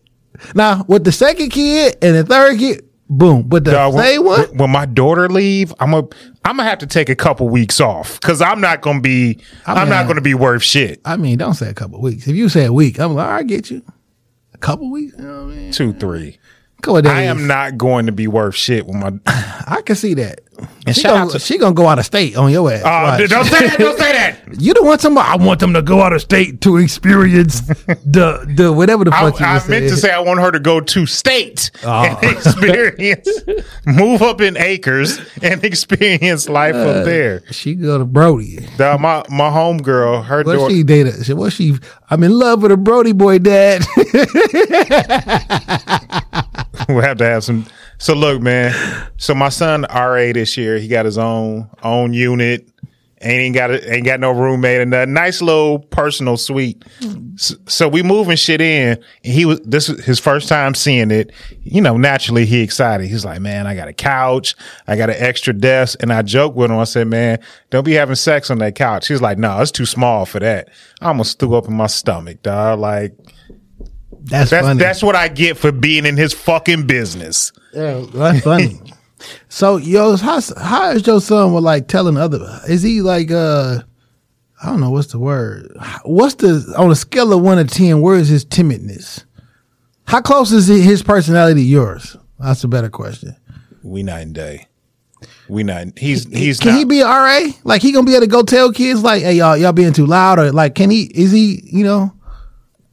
Now 0.55 0.85
with 0.87 1.03
the 1.03 1.11
second 1.11 1.49
kid 1.49 1.97
and 2.01 2.15
the 2.15 2.23
third 2.23 2.57
kid, 2.59 2.83
boom. 3.09 3.43
But 3.47 3.63
the 3.65 3.71
Dog, 3.71 3.93
when, 3.95 4.03
same 4.05 4.23
one, 4.25 4.41
when- 4.41 4.57
when 4.57 4.69
my 4.69 4.85
daughter 4.85 5.29
leave, 5.29 5.73
I'm 5.79 5.93
a 5.93 5.99
I'm 6.45 6.57
gonna 6.57 6.63
have 6.69 6.79
to 6.79 6.87
take 6.87 7.09
a 7.09 7.15
couple 7.15 7.47
weeks 7.49 7.79
off 7.79 8.19
because 8.19 8.41
I'm 8.41 8.59
not 8.61 8.81
gonna 8.81 9.01
be 9.01 9.39
I 9.65 9.73
I'm 9.81 9.89
not 9.89 10.07
gonna 10.07 10.21
be 10.21 10.33
worth 10.33 10.63
shit. 10.63 10.99
I 11.05 11.15
mean, 11.17 11.37
don't 11.37 11.53
say 11.53 11.69
a 11.69 11.73
couple 11.73 12.01
weeks. 12.01 12.27
If 12.27 12.35
you 12.35 12.49
say 12.49 12.65
a 12.65 12.73
week, 12.73 12.99
I'm 12.99 13.13
like, 13.15 13.27
I 13.27 13.43
get 13.43 13.69
you. 13.71 13.81
A 14.53 14.57
couple 14.57 14.91
weeks, 14.91 15.15
you 15.17 15.23
know 15.23 15.45
what 15.45 15.53
I 15.53 15.57
mean? 15.57 15.71
Two 15.71 15.93
three. 15.93 16.37
Couple 16.81 17.01
days. 17.01 17.11
I 17.13 17.21
am 17.23 17.47
not 17.47 17.77
going 17.77 18.07
to 18.07 18.11
be 18.11 18.27
worth 18.27 18.55
shit 18.55 18.85
with 18.85 18.95
my. 18.97 19.13
I 19.25 19.81
can 19.85 19.95
see 19.95 20.15
that. 20.15 20.41
And 20.85 20.95
she, 20.95 21.03
gonna, 21.03 21.31
to- 21.31 21.39
she 21.39 21.57
gonna 21.57 21.73
go 21.73 21.87
out 21.87 21.97
of 21.99 22.05
state 22.05 22.35
on 22.37 22.51
your 22.51 22.71
ass. 22.71 22.81
Oh, 22.85 22.87
Watch. 22.87 23.29
don't 23.29 23.45
say 23.45 23.67
that! 23.67 23.79
Don't 23.79 23.97
say 23.97 24.11
that! 24.11 24.39
You 24.59 24.73
don't 24.75 24.85
want 24.85 25.01
somebody. 25.01 25.27
I 25.27 25.35
want 25.43 25.59
them 25.59 25.73
to 25.73 25.81
go 25.81 26.01
out 26.01 26.13
of 26.13 26.21
state 26.21 26.61
to 26.61 26.77
experience 26.77 27.61
the 27.61 28.45
the 28.55 28.71
whatever 28.71 29.03
the 29.03 29.11
I, 29.13 29.21
fuck 29.31 29.39
you 29.39 29.45
I 29.47 29.55
was 29.55 29.67
meant 29.67 29.89
to 29.89 29.97
say 29.97 30.11
I 30.11 30.19
want 30.19 30.39
her 30.41 30.51
to 30.51 30.59
go 30.59 30.79
to 30.79 31.05
state 31.07 31.71
Oh. 31.83 32.03
and 32.03 32.23
experience, 32.37 33.27
move 33.87 34.21
up 34.21 34.41
in 34.41 34.55
acres 34.57 35.19
and 35.41 35.63
experience 35.63 36.47
life 36.49 36.75
Uh, 36.75 36.79
up 36.89 37.05
there. 37.05 37.41
She 37.51 37.73
go 37.73 37.97
to 37.97 38.05
Brody. 38.05 38.67
Dog, 38.77 38.99
my 39.01 39.23
my 39.29 39.49
homegirl, 39.49 40.25
her 40.25 40.43
What 40.43 40.53
daughter. 40.55 40.73
she 40.75 40.83
dated? 40.83 41.25
She, 41.25 41.33
what 41.33 41.51
she? 41.53 41.77
I'm 42.11 42.21
in 42.21 42.37
love 42.37 42.61
with 42.61 42.71
a 42.71 42.77
Brody 42.77 43.13
boy, 43.13 43.39
dad. 43.39 43.83
we'll 46.89 47.01
have 47.01 47.17
to 47.17 47.25
have 47.25 47.43
some. 47.43 47.65
So 48.03 48.13
look, 48.13 48.41
man. 48.41 48.75
So 49.15 49.33
my 49.33 49.47
son 49.47 49.83
RA 49.83 50.33
this 50.33 50.57
year, 50.57 50.77
he 50.77 50.89
got 50.89 51.05
his 51.05 51.17
own 51.17 51.69
own 51.83 52.11
unit, 52.11 52.67
Ain't 53.21 53.55
got 53.55 53.71
a, 53.71 53.93
ain't 53.93 54.05
got 54.05 54.19
no 54.19 54.31
roommate 54.31 54.81
and 54.81 54.93
a 54.93 55.05
nice 55.05 55.41
little 55.41 55.79
personal 55.79 56.35
suite. 56.35 56.83
So, 57.37 57.55
so 57.65 57.87
we 57.87 58.03
moving 58.03 58.35
shit 58.35 58.59
in. 58.59 59.01
And 59.23 59.33
he 59.33 59.45
was 59.45 59.61
this 59.61 59.87
is 59.87 60.03
his 60.03 60.19
first 60.19 60.49
time 60.49 60.75
seeing 60.75 61.09
it. 61.11 61.31
You 61.63 61.79
know, 61.79 61.95
naturally 61.95 62.45
he 62.45 62.59
excited. 62.59 63.07
He's 63.07 63.23
like, 63.23 63.39
man, 63.39 63.65
I 63.65 63.75
got 63.75 63.87
a 63.87 63.93
couch, 63.93 64.55
I 64.87 64.97
got 64.97 65.09
an 65.09 65.15
extra 65.17 65.53
desk, 65.53 66.03
and 66.03 66.11
I 66.11 66.23
joke 66.23 66.55
with 66.55 66.69
him. 66.71 66.79
I 66.79 66.83
said, 66.83 67.07
man, 67.07 67.39
don't 67.69 67.85
be 67.85 67.93
having 67.93 68.15
sex 68.15 68.51
on 68.51 68.57
that 68.57 68.75
couch. 68.75 69.07
He's 69.07 69.21
like, 69.21 69.37
no, 69.37 69.61
it's 69.61 69.71
too 69.71 69.85
small 69.85 70.25
for 70.25 70.39
that. 70.39 70.67
I 70.99 71.07
almost 71.07 71.39
threw 71.39 71.55
up 71.55 71.69
in 71.69 71.73
my 71.77 71.87
stomach, 71.87 72.41
dog. 72.41 72.79
Like 72.79 73.15
That's, 74.23 74.51
that's 74.51 74.65
funny. 74.65 74.79
that's 74.79 75.03
what 75.03 75.15
I 75.15 75.27
get 75.27 75.57
for 75.57 75.71
being 75.71 76.05
in 76.05 76.15
his 76.15 76.33
fucking 76.33 76.87
business. 76.87 77.51
Yeah, 77.73 78.05
that's 78.13 78.41
funny. 78.41 78.79
so, 79.49 79.77
yo, 79.77 80.15
how 80.17 80.39
how 80.57 80.91
is 80.91 81.05
your 81.05 81.19
son 81.19 81.53
with 81.53 81.63
like 81.63 81.87
telling 81.87 82.17
other? 82.17 82.61
Is 82.67 82.81
he 82.81 83.01
like 83.01 83.31
uh, 83.31 83.79
I 84.61 84.67
don't 84.67 84.79
know 84.79 84.91
what's 84.91 85.11
the 85.11 85.19
word. 85.19 85.75
What's 86.03 86.35
the 86.35 86.73
on 86.77 86.89
a 86.89 86.95
scale 86.95 87.33
of 87.33 87.41
one 87.41 87.57
to 87.57 87.65
ten? 87.65 88.01
Where 88.01 88.15
is 88.15 88.29
his 88.29 88.45
timidness? 88.45 89.25
How 90.05 90.21
close 90.21 90.51
is 90.51 90.67
his 90.67 91.03
personality 91.03 91.61
to 91.61 91.67
yours? 91.67 92.15
That's 92.39 92.63
a 92.63 92.67
better 92.67 92.89
question. 92.89 93.35
We 93.83 94.03
night 94.03 94.21
and 94.21 94.35
day. 94.35 94.67
We 95.49 95.63
not. 95.63 95.97
He's 95.97 96.25
he's 96.25 96.59
can 96.59 96.71
not. 96.71 96.77
he 96.77 96.85
be 96.85 97.01
RA? 97.01 97.41
Like 97.63 97.81
he 97.81 97.91
gonna 97.91 98.05
be 98.05 98.13
able 98.13 98.21
to 98.21 98.27
go 98.27 98.43
tell 98.43 98.71
kids 98.71 99.03
like, 99.03 99.21
hey 99.21 99.33
y'all, 99.33 99.57
y'all 99.57 99.73
being 99.73 99.93
too 99.93 100.05
loud, 100.05 100.39
or 100.39 100.51
like, 100.51 100.75
can 100.75 100.89
he? 100.89 101.03
Is 101.03 101.31
he? 101.31 101.61
You 101.65 101.83
know? 101.83 102.13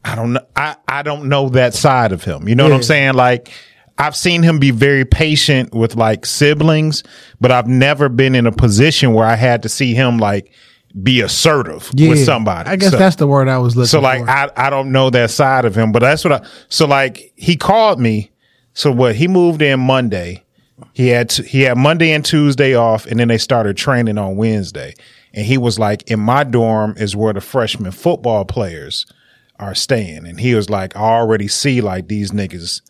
I 0.03 0.15
don't 0.15 0.33
know. 0.33 0.45
I, 0.55 0.75
I 0.87 1.03
don't 1.03 1.29
know 1.29 1.49
that 1.49 1.73
side 1.73 2.11
of 2.11 2.23
him. 2.23 2.47
You 2.47 2.55
know 2.55 2.63
what 2.63 2.73
I'm 2.73 2.83
saying? 2.83 3.13
Like 3.13 3.51
I've 3.97 4.15
seen 4.15 4.41
him 4.41 4.57
be 4.59 4.71
very 4.71 5.05
patient 5.05 5.73
with 5.75 5.95
like 5.95 6.25
siblings, 6.25 7.03
but 7.39 7.51
I've 7.51 7.67
never 7.67 8.09
been 8.09 8.33
in 8.35 8.47
a 8.47 8.51
position 8.51 9.13
where 9.13 9.25
I 9.25 9.35
had 9.35 9.61
to 9.63 9.69
see 9.69 9.93
him 9.93 10.17
like 10.17 10.51
be 11.03 11.21
assertive 11.21 11.89
with 12.09 12.25
somebody. 12.25 12.69
I 12.69 12.75
guess 12.75 12.91
So- 12.91 12.97
that's 12.97 13.15
the 13.17 13.27
word 13.27 13.47
I 13.47 13.59
was 13.59 13.75
looking 13.75 13.85
for. 13.85 13.89
so 13.91 13.97
for. 13.99 14.03
like 14.03 14.27
I 14.27 14.49
I 14.57 14.69
don't 14.69 14.91
know 14.91 15.09
that 15.11 15.29
side 15.29 15.65
of 15.65 15.75
him, 15.75 15.91
but 15.91 15.99
that's 15.99 16.23
what 16.23 16.33
I 16.33 16.47
so 16.69 16.87
like 16.87 17.31
he 17.35 17.55
called 17.55 17.99
me. 17.99 18.31
So 18.73 18.91
what 18.91 19.15
he 19.15 19.27
moved 19.27 19.61
in 19.61 19.79
Monday. 19.79 20.43
He 20.93 21.09
had 21.09 21.29
t- 21.29 21.43
he 21.43 21.61
had 21.61 21.77
Monday 21.77 22.11
and 22.11 22.25
Tuesday 22.25 22.73
off, 22.73 23.05
and 23.05 23.19
then 23.19 23.27
they 23.27 23.37
started 23.37 23.77
training 23.77 24.17
on 24.17 24.35
Wednesday. 24.35 24.95
And 25.31 25.45
he 25.45 25.57
was 25.59 25.77
like, 25.77 26.09
"In 26.09 26.19
my 26.19 26.43
dorm 26.43 26.95
is 26.97 27.15
where 27.15 27.33
the 27.33 27.39
freshman 27.39 27.91
football 27.91 28.45
players 28.45 29.05
are 29.61 29.75
staying." 29.75 30.25
And 30.25 30.39
he 30.39 30.55
was 30.55 30.69
like, 30.69 30.95
"I 30.95 31.01
already 31.01 31.47
see 31.47 31.81
like 31.81 32.07
these 32.07 32.31
niggas 32.31 32.81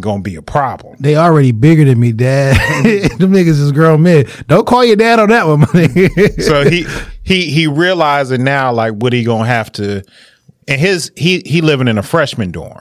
gonna 0.00 0.22
be 0.22 0.36
a 0.36 0.42
problem." 0.42 0.96
They 1.00 1.16
already 1.16 1.52
bigger 1.52 1.84
than 1.84 2.00
me, 2.00 2.12
Dad. 2.12 2.56
Them 3.18 3.32
niggas 3.32 3.60
is 3.60 3.72
grown 3.72 4.02
men. 4.02 4.26
Don't 4.46 4.66
call 4.66 4.84
your 4.84 4.96
dad 4.96 5.18
on 5.18 5.28
that 5.30 5.46
one, 5.46 5.60
money. 5.60 6.08
so 6.38 6.68
he 6.68 6.86
he 7.22 7.50
he 7.50 7.66
realizing 7.66 8.44
now 8.44 8.72
like 8.72 8.94
what 8.94 9.12
he 9.12 9.24
gonna 9.24 9.46
have 9.46 9.70
to 9.72 10.02
and 10.68 10.80
his 10.80 11.12
he 11.16 11.42
he 11.44 11.60
living 11.60 11.88
in 11.88 11.98
a 11.98 12.02
freshman 12.02 12.50
dorm 12.50 12.80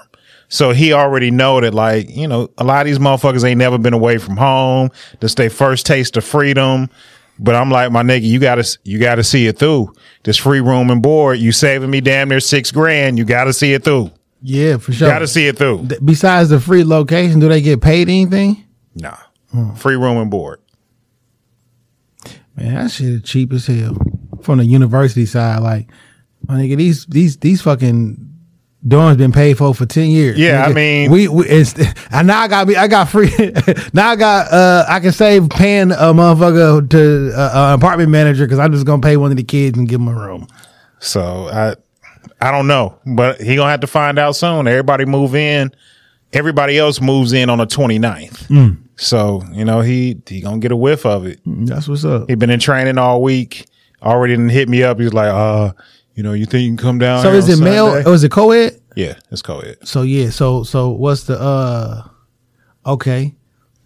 so 0.50 0.72
he 0.72 0.94
already 0.94 1.32
know 1.32 1.62
that 1.62 1.74
like 1.74 2.10
you 2.10 2.28
know 2.28 2.50
a 2.58 2.64
lot 2.64 2.82
of 2.82 2.88
these 2.88 3.00
motherfuckers 3.00 3.44
ain't 3.44 3.58
never 3.58 3.78
been 3.78 3.94
away 3.94 4.18
from 4.18 4.38
home 4.38 4.90
this 5.20 5.36
their 5.36 5.50
first 5.50 5.86
taste 5.86 6.18
of 6.18 6.24
freedom 6.24 6.90
but 7.40 7.56
i'm 7.56 7.70
like 7.72 7.92
my 7.92 8.04
nigga 8.04 8.24
you 8.24 8.40
gotta 8.40 8.78
you 8.84 9.00
gotta 9.00 9.24
see 9.24 9.48
it 9.48 9.58
through 9.58 9.94
this 10.24 10.38
free 10.38 10.62
room 10.62 10.90
and 10.90 11.02
board 11.02 11.40
you 11.40 11.52
saving 11.52 11.90
me 11.90 12.02
damn 12.02 12.30
near 12.30 12.40
six 12.40 12.72
grand 12.72 13.18
you 13.18 13.26
gotta 13.26 13.54
see 13.54 13.74
it 13.74 13.84
through 13.84 14.12
yeah, 14.44 14.78
for 14.78 14.92
sure. 14.92 15.08
You 15.08 15.14
gotta 15.14 15.28
see 15.28 15.48
it 15.48 15.58
through 15.58 15.88
Th- 15.88 16.02
Besides 16.04 16.50
the 16.50 16.60
free 16.60 16.84
location, 16.84 17.40
do 17.40 17.48
they 17.48 17.62
get 17.62 17.80
paid 17.80 18.10
anything? 18.10 18.64
nah 18.96 19.18
free 19.76 19.96
room 19.96 20.18
and 20.18 20.32
board 20.32 20.60
Man, 22.56 22.76
that 22.76 22.92
shit 22.92 23.08
is 23.08 23.22
cheap 23.24 23.54
as 23.54 23.68
hell. 23.68 23.96
From 24.42 24.58
the 24.58 24.66
university 24.66 25.26
side, 25.26 25.60
like 25.62 25.90
my 26.48 26.56
nigga, 26.56 26.76
these 26.78 27.06
these 27.06 27.38
these 27.38 27.62
fucking 27.62 28.31
dorms 28.88 29.18
been 29.18 29.32
paid 29.32 29.58
for 29.58 29.74
for 29.74 29.86
ten 29.86 30.10
years. 30.10 30.38
Yeah, 30.38 30.66
I 30.66 30.74
mean- 30.74 31.12
we, 31.12 31.28
we 31.28 31.46
it's, 31.48 31.74
and 32.12 32.28
now 32.28 32.42
I 32.42 32.48
got 32.48 32.68
me, 32.68 32.76
I 32.76 32.88
got 32.88 33.10
free. 33.10 33.30
now 33.94 34.10
I 34.10 34.16
got 34.16 34.52
uh, 34.52 34.86
I 34.88 35.00
can 35.00 35.12
save 35.12 35.50
paying 35.50 35.92
a 35.92 36.14
motherfucker 36.14 36.90
to 36.90 37.32
uh, 37.36 37.70
an 37.74 37.80
apartment 37.80 38.10
manager 38.10 38.46
because 38.46 38.60
I'm 38.60 38.72
just 38.72 38.86
gonna 38.86 39.02
pay 39.02 39.18
one 39.18 39.32
of 39.32 39.38
the 39.38 39.44
kids 39.44 39.78
and 39.78 39.88
give 39.88 40.00
them 40.00 40.08
a 40.08 40.14
room. 40.16 40.48
So 41.00 41.48
I 41.48 41.76
I 42.40 42.52
don't 42.52 42.68
know, 42.68 42.98
but 43.06 43.40
he 43.42 43.56
gonna 43.56 43.72
have 43.72 43.82
to 43.82 43.88
find 43.88 44.18
out 44.20 44.36
soon. 44.36 44.68
Everybody 44.68 45.06
move 45.06 45.36
in. 45.36 45.72
Everybody 46.34 46.78
else 46.78 47.02
moves 47.02 47.34
in 47.34 47.50
on 47.50 47.58
the 47.58 47.66
29th. 47.68 48.78
So, 48.96 49.44
you 49.52 49.66
know, 49.66 49.82
he 49.82 50.22
he 50.28 50.42
gonna 50.42 50.60
get 50.60 50.72
a 50.72 50.76
whiff 50.78 51.06
of 51.06 51.26
it. 51.26 51.40
That's 51.46 51.88
what's 51.88 52.06
up. 52.06 52.30
He 52.30 52.36
been 52.36 52.50
in 52.50 52.60
training 52.60 52.98
all 52.98 53.22
week. 53.22 53.66
Already 54.02 54.34
didn't 54.34 54.50
hit 54.50 54.70
me 54.70 54.82
up. 54.84 55.00
He's 55.00 55.14
like, 55.14 55.28
uh, 55.28 55.74
you 56.16 56.24
know, 56.24 56.34
you 56.34 56.46
think 56.46 56.64
you 56.64 56.70
can 56.70 56.78
come 56.78 57.00
down? 57.00 57.22
So 57.22 57.32
is 57.32 57.48
it 57.50 57.60
male? 57.64 57.92
Sunday?" 57.92 58.10
Or 58.10 58.14
is 58.14 58.24
it 58.24 58.32
co-ed? 58.32 58.80
Yeah, 58.96 59.16
it's 59.32 59.42
co-ed. 59.42 59.78
So 59.88 60.02
yeah, 60.02 60.30
so 60.30 60.64
so 60.64 60.90
what's 60.90 61.24
the 61.24 61.40
uh 61.40 62.04
okay. 62.86 63.36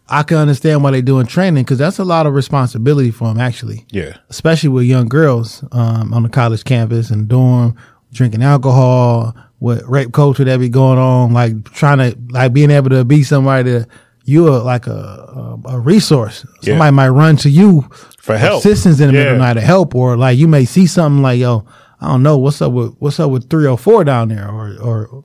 I 0.07 0.21
can 0.21 0.38
understand 0.38 0.83
why 0.83 0.91
they 0.91 1.01
doing 1.01 1.25
training 1.25 1.63
because 1.63 1.79
that's 1.79 1.97
a 1.97 2.03
lot 2.03 2.27
of 2.27 2.33
responsibility 2.33 3.09
for 3.11 3.27
them 3.27 3.39
actually. 3.39 3.85
Yeah. 3.91 4.17
Especially 4.29 4.69
with 4.69 4.85
young 4.85 5.07
girls 5.07 5.63
um 5.71 6.13
on 6.13 6.23
the 6.23 6.29
college 6.29 6.63
campus 6.63 7.09
and 7.09 7.27
dorm, 7.27 7.75
drinking 8.13 8.43
alcohol, 8.43 9.35
with 9.59 9.83
rape 9.83 10.11
culture 10.13 10.43
that 10.43 10.59
be 10.59 10.69
going 10.69 10.99
on, 10.99 11.33
like 11.33 11.63
trying 11.71 11.97
to 11.97 12.17
like 12.29 12.53
being 12.53 12.71
able 12.71 12.89
to 12.89 13.03
be 13.03 13.23
somebody 13.23 13.71
that 13.71 13.88
you're 14.25 14.59
like 14.59 14.85
a 14.88 14.91
a, 14.91 15.75
a 15.75 15.79
resource. 15.79 16.45
Yeah. 16.61 16.73
Somebody 16.73 16.91
might 16.95 17.09
run 17.09 17.38
to 17.38 17.49
you 17.49 17.88
For 18.19 18.38
help. 18.38 18.59
assistance 18.59 18.99
in 18.99 19.07
the 19.07 19.13
middle 19.13 19.33
of 19.33 19.39
the 19.39 19.43
night 19.45 19.53
to 19.53 19.61
help, 19.61 19.93
or 19.95 20.17
like 20.17 20.38
you 20.38 20.47
may 20.47 20.65
see 20.65 20.85
something 20.88 21.21
like 21.21 21.39
yo, 21.39 21.65
I 22.01 22.08
don't 22.08 22.23
know 22.23 22.38
what's 22.38 22.62
up 22.62 22.71
with 22.71 22.95
what's 22.99 23.19
up 23.19 23.31
with 23.31 23.49
three 23.49 23.65
or 23.67 23.77
four 23.77 24.03
down 24.03 24.29
there, 24.29 24.49
or 24.49 24.75
or 24.81 25.23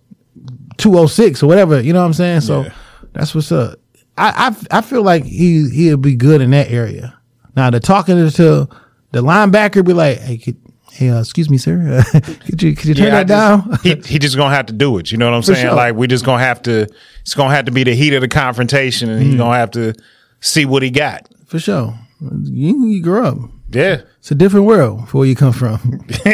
206 0.78 1.42
or 1.42 1.46
whatever. 1.46 1.80
You 1.80 1.92
know 1.92 2.00
what 2.00 2.06
I'm 2.06 2.12
saying? 2.14 2.40
So 2.42 2.62
Yeah. 2.62 2.72
that's 3.12 3.35
what's 3.35 3.52
up. 3.52 3.78
I, 4.16 4.54
I 4.70 4.78
I 4.78 4.80
feel 4.83 5.02
like 5.02 5.24
he 5.24 5.68
he'll 5.70 5.96
be 5.96 6.14
good 6.14 6.40
in 6.40 6.50
that 6.50 6.70
area. 6.70 7.18
Now 7.56 7.70
the 7.70 7.80
talking 7.80 8.16
to 8.16 8.68
the 9.12 9.22
linebacker 9.22 9.85
be 9.85 9.92
like, 9.92 10.18
hey, 10.20 10.38
could, 10.38 10.56
hey, 10.92 11.11
uh, 11.11 11.20
excuse 11.20 11.50
me, 11.50 11.59
sir, 11.59 12.02
could 12.46 12.62
you 12.62 12.74
could 12.76 12.85
you 12.87 12.94
turn 12.94 13.06
Yeah, 13.06 13.24
that 13.24 13.26
down? 13.26 13.78
he 13.83 13.94
he 13.96 14.18
just 14.18 14.37
gonna 14.37 14.54
have 14.54 14.66
to 14.66 14.72
do 14.72 14.98
it. 14.98 15.11
You 15.11 15.18
know 15.18 15.26
what 15.30 15.35
I'm 15.37 15.42
For 15.42 15.54
saying? 15.54 15.66
sure. 15.66 15.74
Like 15.74 15.94
we 15.96 16.06
just 16.06 16.24
gonna 16.24 16.42
have 16.42 16.62
to. 16.62 16.87
It's 17.22 17.35
gonna 17.35 17.54
have 17.54 17.64
to 17.66 17.72
be 17.72 17.85
the 17.85 17.94
heat 17.94 18.14
of 18.14 18.20
the 18.20 18.28
confrontation, 18.28 19.11
and 19.11 19.20
Mm. 19.20 19.24
he's 19.26 19.37
gonna 19.37 19.56
have 19.59 19.70
to 19.72 19.94
see 20.40 20.64
what 20.64 20.83
he 20.83 20.90
got. 20.90 21.28
For 21.46 21.59
sure. 21.59 21.98
You, 22.20 22.87
you 22.87 23.02
grew 23.02 23.24
up. 23.24 23.37
Yeah. 23.72 24.02
It's 24.18 24.30
a 24.30 24.35
different 24.35 24.66
world 24.66 25.09
for 25.09 25.18
where 25.18 25.26
you 25.28 25.37
come 25.37 25.52
from. 25.52 26.04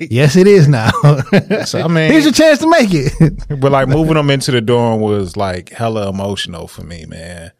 yes, 0.00 0.36
it 0.36 0.46
is 0.46 0.68
now. 0.68 0.90
So 1.66 1.80
I 1.80 1.88
mean, 1.88 2.10
Here's 2.10 2.24
your 2.24 2.32
chance 2.32 2.58
to 2.60 2.68
make 2.68 2.90
it. 2.92 3.12
But 3.60 3.72
like 3.72 3.88
moving 3.88 4.14
them 4.14 4.30
into 4.30 4.50
the 4.52 4.60
dorm 4.60 5.00
was 5.00 5.36
like 5.36 5.70
hella 5.70 6.08
emotional 6.08 6.68
for 6.68 6.82
me, 6.82 7.04
man. 7.06 7.52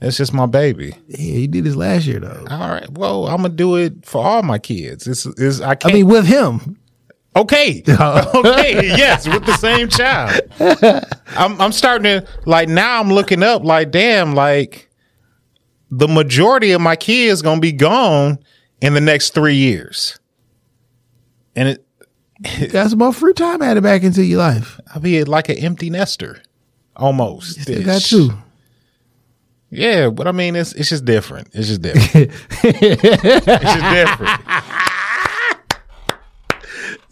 It's 0.00 0.16
just 0.16 0.32
my 0.32 0.46
baby. 0.46 0.94
yeah, 1.06 1.18
you 1.38 1.48
did 1.48 1.64
this 1.64 1.76
last 1.76 2.06
year 2.06 2.18
though. 2.18 2.44
All 2.50 2.68
right, 2.70 2.90
well, 2.90 3.28
I'm 3.28 3.36
gonna 3.42 3.50
do 3.50 3.76
it 3.76 4.04
for 4.04 4.24
all 4.24 4.42
my 4.42 4.58
kids. 4.58 5.06
It's 5.06 5.26
is 5.26 5.60
I 5.60 5.70
I 5.70 5.74
can't. 5.76 5.94
mean, 5.94 6.08
with 6.08 6.26
him. 6.26 6.76
okay, 7.36 7.82
oh. 7.88 8.40
okay, 8.40 8.84
yes, 8.88 9.28
with 9.28 9.46
the 9.46 9.56
same 9.56 9.88
child. 9.88 10.40
I'm 11.36 11.60
I'm 11.60 11.72
starting 11.72 12.04
to 12.20 12.26
like 12.46 12.68
now. 12.68 13.00
I'm 13.00 13.12
looking 13.12 13.42
up 13.44 13.62
like, 13.62 13.92
damn, 13.92 14.34
like 14.34 14.90
the 15.90 16.08
majority 16.08 16.72
of 16.72 16.80
my 16.80 16.96
kids 16.96 17.42
gonna 17.42 17.60
be 17.60 17.72
gone 17.72 18.38
in 18.82 18.92
the 18.94 19.00
next 19.00 19.30
three 19.32 19.54
years, 19.56 20.18
and 21.56 21.68
it 21.70 22.72
some 22.90 22.98
more 22.98 23.12
free 23.12 23.32
time 23.32 23.62
added 23.62 23.82
back 23.82 24.02
into 24.02 24.22
your 24.24 24.38
life. 24.40 24.78
I'll 24.94 25.00
be 25.00 25.24
like 25.24 25.48
an 25.48 25.56
empty 25.58 25.88
nester, 25.88 26.42
almost. 26.96 27.66
Got 27.84 28.02
two. 28.02 28.30
Yeah, 29.70 30.10
but 30.10 30.26
I 30.28 30.32
mean, 30.32 30.54
it's 30.56 30.74
it's 30.74 30.90
just 30.90 31.04
different. 31.06 31.48
It's 31.54 31.68
just 31.68 31.80
different. 31.80 32.30
it's 32.64 33.64
just 33.64 34.18
different. 34.18 34.40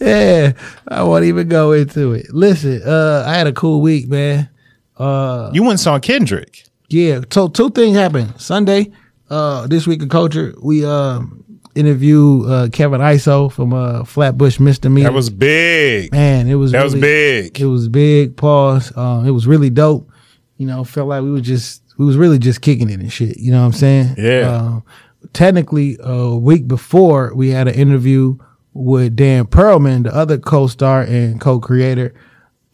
Yeah, 0.00 0.52
I 0.88 1.02
won't 1.02 1.24
even 1.24 1.48
go 1.48 1.72
into 1.72 2.12
it. 2.12 2.26
Listen, 2.33 2.80
uh, 2.87 3.24
I 3.26 3.35
had 3.35 3.46
a 3.46 3.52
cool 3.52 3.83
week, 3.83 4.09
man. 4.09 4.48
Uh, 4.96 5.50
You 5.52 5.61
went 5.62 5.72
and 5.72 5.80
saw 5.80 5.98
Kendrick. 5.98 6.64
yeah. 6.88 7.20
So 7.30 7.48
two 7.48 7.68
things 7.70 7.96
happened 7.98 8.40
Sunday. 8.40 8.92
Uh, 9.28 9.66
this 9.66 9.87
week 9.87 10.02
of 10.02 10.09
culture, 10.09 10.54
we 10.62 10.85
uh 10.87 11.20
interview 11.74 12.44
uh 12.46 12.68
Kevin 12.68 13.00
Iso 13.00 13.50
from 13.50 13.72
uh 13.72 14.04
Flatbush 14.04 14.59
Misdemeanor. 14.61 15.09
That 15.11 15.14
was 15.14 15.30
big. 15.30 16.12
man, 16.12 16.48
it 16.48 16.54
was 16.54 16.72
That 16.72 16.85
was 16.85 16.94
big. 16.94 17.61
It 17.61 17.66
was 17.66 17.88
big. 17.88 18.37
Pause. 18.37 18.96
Um, 18.96 19.26
it 19.26 19.30
was 19.30 19.46
really 19.46 19.70
dope. 19.70 20.11
You 20.56 20.66
know, 20.66 20.85
felt 20.85 21.09
like 21.09 21.22
we 21.22 21.30
were 21.30 21.40
just 21.40 21.83
we 21.98 22.04
was 22.04 22.16
really 22.16 22.38
just 22.38 22.61
kicking 22.61 22.90
it 22.90 23.00
and 23.00 23.12
shit. 23.12 23.38
You 23.38 23.52
know 23.52 23.61
what 23.61 23.66
I'm 23.66 23.72
saying? 23.72 24.14
Yeah. 24.18 24.50
Uh, 24.50 24.80
technically, 25.33 25.96
a 26.02 26.35
week 26.35 26.66
before 26.66 27.35
we 27.35 27.50
had 27.50 27.68
an 27.68 27.74
interview 27.74 28.37
with 28.72 29.16
Dan 29.16 29.46
Perlman, 29.46 30.04
the 30.04 30.14
other 30.14 30.38
co-star 30.38 31.02
and 31.02 31.40
co-creator 31.40 32.14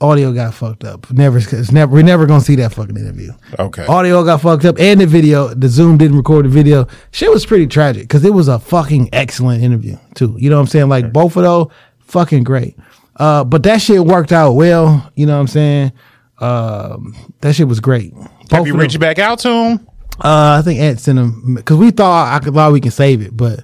audio 0.00 0.32
got 0.32 0.54
fucked 0.54 0.84
up. 0.84 1.10
Never, 1.10 1.38
it's 1.38 1.72
never, 1.72 1.92
we're 1.92 2.02
never 2.02 2.26
gonna 2.26 2.40
see 2.40 2.56
that 2.56 2.74
fucking 2.74 2.96
interview. 2.96 3.32
Okay. 3.58 3.86
Audio 3.86 4.24
got 4.24 4.40
fucked 4.42 4.64
up, 4.64 4.78
and 4.78 5.00
the 5.00 5.06
video, 5.06 5.48
the 5.54 5.68
Zoom 5.68 5.96
didn't 5.98 6.16
record 6.16 6.44
the 6.44 6.50
video. 6.50 6.86
Shit 7.12 7.30
was 7.30 7.46
pretty 7.46 7.66
tragic 7.66 8.02
because 8.02 8.24
it 8.24 8.32
was 8.34 8.48
a 8.48 8.58
fucking 8.58 9.08
excellent 9.12 9.62
interview 9.62 9.96
too. 10.14 10.36
You 10.38 10.50
know 10.50 10.56
what 10.56 10.62
I'm 10.62 10.66
saying? 10.68 10.88
Like 10.88 11.12
both 11.12 11.36
of 11.36 11.42
those, 11.44 11.68
fucking 12.00 12.44
great. 12.44 12.76
Uh, 13.16 13.44
but 13.44 13.62
that 13.62 13.80
shit 13.80 14.04
worked 14.04 14.32
out 14.32 14.52
well. 14.52 15.10
You 15.14 15.26
know 15.26 15.34
what 15.34 15.40
I'm 15.40 15.46
saying? 15.46 15.92
Um, 16.38 17.14
that 17.40 17.54
shit 17.54 17.66
was 17.66 17.80
great. 17.80 18.12
Have 18.12 18.48
Both 18.50 18.66
you 18.66 18.74
of 18.74 18.80
reached 18.80 19.00
back 19.00 19.18
out 19.18 19.38
to 19.40 19.48
him? 19.50 19.86
uh, 20.20 20.58
I 20.58 20.62
think 20.62 20.80
Ed 20.80 21.00
sent 21.00 21.18
him 21.18 21.54
because 21.54 21.78
we 21.78 21.90
thought 21.90 22.34
I 22.34 22.44
could 22.44 22.52
thought 22.54 22.72
we 22.72 22.80
can 22.80 22.90
save 22.90 23.22
it, 23.22 23.34
but 23.34 23.60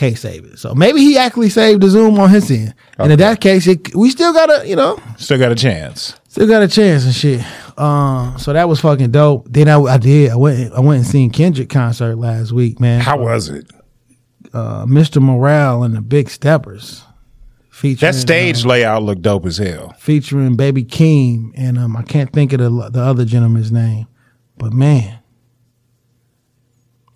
can't 0.00 0.18
save 0.18 0.44
it. 0.46 0.58
So 0.58 0.74
maybe 0.74 1.00
he 1.00 1.18
actually 1.18 1.50
saved 1.50 1.82
the 1.82 1.88
Zoom 1.90 2.18
on 2.18 2.30
his 2.30 2.50
end. 2.50 2.74
And 2.98 3.12
in 3.12 3.18
that 3.18 3.40
case, 3.40 3.66
it, 3.66 3.94
we 3.94 4.10
still 4.10 4.32
got 4.32 4.48
a 4.50 4.66
you 4.66 4.74
know 4.76 4.98
Still 5.18 5.38
got 5.38 5.52
a 5.52 5.54
chance. 5.54 6.14
still 6.28 6.48
got 6.48 6.62
a 6.62 6.68
chance 6.68 7.04
and 7.04 7.14
shit. 7.14 7.44
Um, 7.78 8.38
so 8.38 8.52
that 8.52 8.68
was 8.68 8.80
fucking 8.80 9.10
dope. 9.10 9.46
Then 9.50 9.68
I, 9.68 9.78
I 9.80 9.98
did 9.98 10.30
I 10.30 10.36
went 10.36 10.72
I 10.72 10.80
went 10.80 10.98
and 11.02 11.06
seen 11.06 11.30
Kendrick 11.30 11.68
concert 11.68 12.16
last 12.16 12.52
week, 12.52 12.80
man. 12.80 13.00
How 13.00 13.18
was 13.18 13.48
it? 13.48 13.70
uh, 14.52 14.84
Mr. 14.86 15.20
Morale 15.22 15.82
and 15.84 15.94
the 15.94 16.00
Big 16.00 16.28
Steppers, 16.28 17.04
featuring 17.70 18.10
That 18.12 18.18
stage 18.18 18.64
layout 18.64 19.02
looked 19.04 19.22
dope 19.22 19.46
as 19.46 19.58
hell. 19.58 19.94
featuring 19.98 20.56
Baby 20.56 20.82
Keem 20.84 21.52
and 21.54 21.78
um 21.78 21.96
I 21.96 22.02
can't 22.02 22.32
think 22.32 22.52
of 22.54 22.58
the 22.60 22.70
the 22.90 23.00
other 23.00 23.24
gentleman's 23.24 23.70
name, 23.70 24.06
but 24.58 24.72
man, 24.72 25.18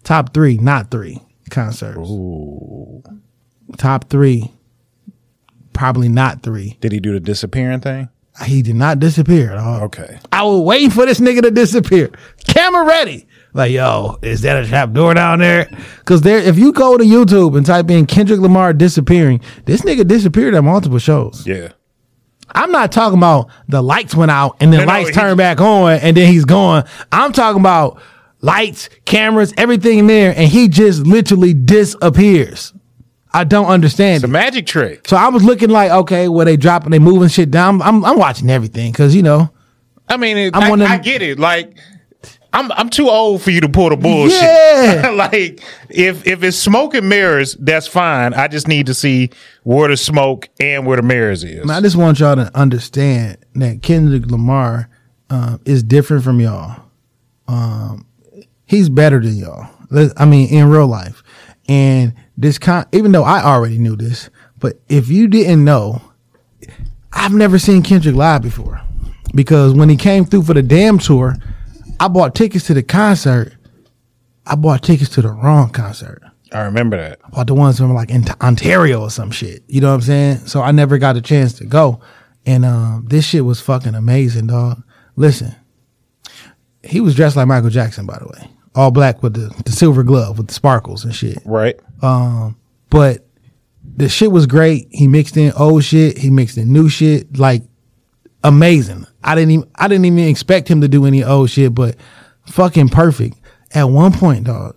top 0.05 0.35
three, 0.35 0.59
not 0.59 0.91
three 0.91 1.19
concerts. 1.51 2.11
Top 3.79 4.09
three, 4.11 4.53
probably 5.73 6.09
not 6.09 6.43
three. 6.43 6.77
Did 6.81 6.93
he 6.93 7.01
do 7.01 7.13
the 7.13 7.21
disappearing 7.21 7.81
thing? 7.81 8.09
He 8.45 8.63
did 8.63 8.75
not 8.75 8.99
disappear 8.99 9.53
at 9.53 9.59
all. 9.59 9.83
Okay. 9.83 10.19
I 10.33 10.43
was 10.43 10.61
waiting 10.63 10.91
for 10.91 11.07
this 11.07 11.21
nigga 11.21 11.43
to 11.43 11.51
disappear. 11.53 12.11
Camera 12.49 12.85
ready. 12.85 13.27
Like, 13.53 13.71
yo, 13.71 14.19
is 14.23 14.41
that 14.43 14.65
a 14.65 14.67
trap 14.67 14.91
door 14.93 15.15
down 15.15 15.39
there? 15.39 15.69
Because 16.01 16.23
there, 16.23 16.39
if 16.39 16.59
you 16.59 16.73
go 16.73 16.99
to 16.99 17.05
YouTube 17.05 17.57
and 17.57 17.65
type 17.65 17.89
in 17.91 18.07
Kendrick 18.07 18.41
Lamar 18.41 18.73
disappearing, 18.73 19.41
this 19.67 19.83
nigga 19.83 20.05
disappeared 20.07 20.55
at 20.55 20.65
multiple 20.65 20.99
shows. 20.99 21.47
Yeah. 21.47 21.69
I'm 22.57 22.73
not 22.73 22.91
talking 22.91 23.19
about 23.19 23.49
the 23.69 23.81
lights 23.83 24.15
went 24.17 24.33
out 24.33 24.57
and 24.61 24.73
then 24.73 24.81
No, 24.81 24.87
no, 24.87 24.93
lights 24.93 25.11
he- 25.11 25.15
turned 25.15 25.39
back 25.39 25.61
on 25.61 25.93
and 25.93 26.17
then 26.17 26.31
he's 26.33 26.45
gone. 26.45 26.85
I'm 27.13 27.33
talking 27.33 27.61
about 27.61 28.01
lights, 28.45 28.91
cameras, 29.07 29.55
everything 29.57 30.01
in 30.01 30.07
there, 30.07 30.35
and 30.37 30.49
he 30.49 30.69
just 30.69 31.07
literally 31.07 31.55
disappears. 31.55 32.75
I 33.33 33.43
don't 33.43 33.67
understand. 33.67 34.17
It's 34.17 34.25
a 34.25 34.29
magic 34.29 34.67
trick. 34.67 35.09
So 35.09 35.17
I 35.17 35.29
was 35.29 35.43
looking 35.43 35.71
like, 35.71 35.91
okay, 35.91 36.29
where 36.29 36.45
they 36.45 36.57
dropping, 36.57 36.91
they 36.91 37.01
moving 37.01 37.29
shit 37.29 37.51
down. 37.51 37.83
I'm, 37.83 38.05
I'm 38.05 38.19
watching 38.19 38.51
everything 38.51 38.93
because 38.93 39.17
you 39.17 39.23
know, 39.23 39.51
I 40.09 40.19
mean, 40.19 40.37
it, 40.37 40.55
I'm 40.55 40.81
I, 40.81 40.85
of 40.85 40.91
I 40.91 40.99
get 40.99 41.23
it. 41.23 41.39
Like, 41.41 41.77
I'm 42.53 42.71
I'm 42.73 42.91
too 42.91 43.09
old 43.09 43.43
for 43.43 43.51
you 43.51 43.63
to 43.63 43.69
pull 43.69 43.89
the 43.89 43.97
bullshit. 43.97 44.41
Yeah. 44.41 45.11
like, 45.17 45.61
if 45.89 46.27
if 46.27 46.45
it's 46.45 46.57
smoke 46.57 46.95
and 46.95 47.09
mirrors, 47.09 47.55
that's 47.55 47.89
fine. 47.89 48.35
I 48.35 48.47
just 48.47 48.69
need 48.69 48.87
to 48.87 48.95
see 48.95 49.31
where 49.65 49.89
the 49.89 49.97
smoke 49.97 50.49
and 50.61 50.87
where 50.87 50.99
the 50.99 51.03
mirrors 51.03 51.43
is. 51.43 51.69
I 51.69 51.81
just 51.81 51.97
want 51.97 52.21
y'all 52.21 52.37
to 52.37 52.57
understand 52.57 53.39
that 53.55 53.83
Kendrick 53.83 54.31
Lamar 54.31 54.91
um, 55.31 55.61
is 55.65 55.83
different 55.83 56.23
from 56.23 56.41
y'all. 56.41 56.83
Um, 57.49 58.07
he's 58.75 58.89
better 58.89 59.21
than 59.21 59.37
y'all. 59.37 59.69
I 60.17 60.25
mean, 60.25 60.49
in 60.49 60.69
real 60.69 60.87
life. 60.87 61.23
And 61.69 62.15
this 62.37 62.59
con, 62.59 62.87
even 62.93 63.13
though 63.13 63.25
I 63.25 63.43
already 63.43 63.79
knew 63.79 63.97
this, 63.97 64.29
but 64.59 64.81
if 64.89 65.09
you 65.09 65.29
didn't 65.29 65.65
know, 65.65 66.03
I've 67.13 67.33
never 67.33 67.59
seen 67.59 67.83
Kendrick 67.83 68.17
live 68.17 68.43
before 68.43 68.81
because 69.35 69.73
when 69.75 69.89
he 69.89 69.97
came 69.97 70.25
through 70.25 70.43
for 70.43 70.55
the 70.55 70.63
damn 70.63 70.99
tour, 70.99 71.37
I 72.01 72.09
bought 72.09 72.35
tickets 72.35 72.67
to 72.67 72.75
the 72.75 72.83
concert. 72.83 73.55
I 74.47 74.57
bought 74.57 74.83
tickets 74.83 75.11
to 75.11 75.23
the 75.23 75.31
wrong 75.31 75.71
concert. 75.71 76.23
I 76.53 76.63
remember 76.63 76.97
that. 76.97 77.21
bought 77.31 77.47
the 77.47 77.55
ones 77.55 77.79
from 77.79 77.95
like 77.95 78.11
in 78.11 78.25
Ontario 78.41 79.01
or 79.01 79.11
some 79.11 79.31
shit. 79.31 79.63
You 79.67 79.81
know 79.81 79.89
what 79.89 79.95
I'm 79.95 80.01
saying? 80.03 80.37
So 80.47 80.61
I 80.63 80.71
never 80.73 80.99
got 80.99 81.17
a 81.17 81.21
chance 81.21 81.55
to 81.55 81.65
go. 81.65 82.01
And 82.47 82.65
um, 82.65 83.07
this 83.09 83.25
shit 83.25 83.45
was 83.45 83.61
fucking 83.61 83.95
amazing, 83.95 84.49
dog. 84.49 84.83
Listen, 85.17 85.55
he 86.83 87.01
was 87.01 87.15
dressed 87.15 87.37
like 87.37 87.49
Michael 87.49 87.71
Jackson, 87.71 88.07
by 88.07 88.19
the 88.19 88.27
way, 88.27 88.51
all 88.75 88.91
black 88.91 89.23
with 89.23 89.35
the, 89.35 89.63
the 89.65 89.73
silver 89.73 90.03
glove 90.03 90.39
with 90.39 90.49
the 90.49 90.55
sparkles 90.55 91.05
and 91.05 91.15
shit. 91.15 91.39
Right. 91.45 91.79
Um, 92.03 92.57
But 92.91 93.27
the 93.97 94.09
shit 94.09 94.33
was 94.33 94.47
great. 94.47 94.89
He 94.91 95.07
mixed 95.09 95.37
in 95.37 95.53
old 95.53 95.85
shit. 95.85 96.19
He 96.19 96.31
mixed 96.31 96.59
in 96.59 96.73
new 96.73 96.89
shit. 96.89 97.39
Like 97.39 97.63
amazing. 98.43 99.07
I 99.23 99.35
didn't 99.35 99.51
even 99.53 99.71
I 99.77 99.89
didn't 99.89 100.05
even 100.05 100.19
expect 100.21 100.69
him 100.69 100.81
to 100.81 100.89
do 100.89 101.07
any 101.07 101.23
old 101.25 101.51
shit, 101.51 101.75
but 101.75 101.97
fucking 102.47 102.89
perfect. 102.91 103.39
At 103.73 103.85
one 103.85 104.13
point, 104.13 104.45
dog, 104.45 104.77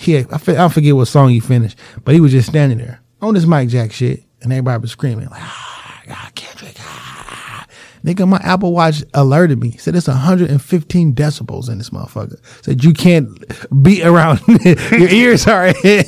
he 0.00 0.14
had, 0.14 0.32
I, 0.32 0.68
forget 0.68 0.96
what 0.96 1.04
song 1.06 1.28
he 1.28 1.38
finished, 1.38 1.78
but 2.04 2.14
he 2.14 2.20
was 2.20 2.32
just 2.32 2.48
standing 2.48 2.78
there 2.78 3.00
on 3.20 3.34
this 3.34 3.46
Mike 3.46 3.68
Jack 3.68 3.92
shit, 3.92 4.24
and 4.40 4.52
everybody 4.52 4.80
was 4.80 4.90
screaming 4.90 5.28
like, 5.28 5.40
"Ah, 5.42 6.02
God, 6.08 6.34
Kendrick!" 6.34 6.74
Ah. 6.80 7.01
Nigga, 8.04 8.26
my 8.26 8.38
Apple 8.38 8.72
Watch 8.72 9.04
alerted 9.14 9.60
me. 9.60 9.72
Said 9.72 9.94
it's 9.94 10.08
115 10.08 11.14
decibels 11.14 11.70
in 11.70 11.78
this 11.78 11.90
motherfucker. 11.90 12.40
Said 12.64 12.82
you 12.82 12.92
can't 12.92 13.28
be 13.82 14.02
around. 14.02 14.40
Your 14.64 15.08
ears 15.08 15.46
are 15.46 15.68
in, 15.68 15.74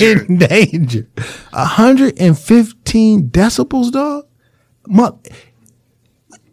in 0.00 0.38
danger. 0.38 1.06
115 1.50 3.28
decibels, 3.30 3.92
dog. 3.92 4.26
Mu- 4.86 5.18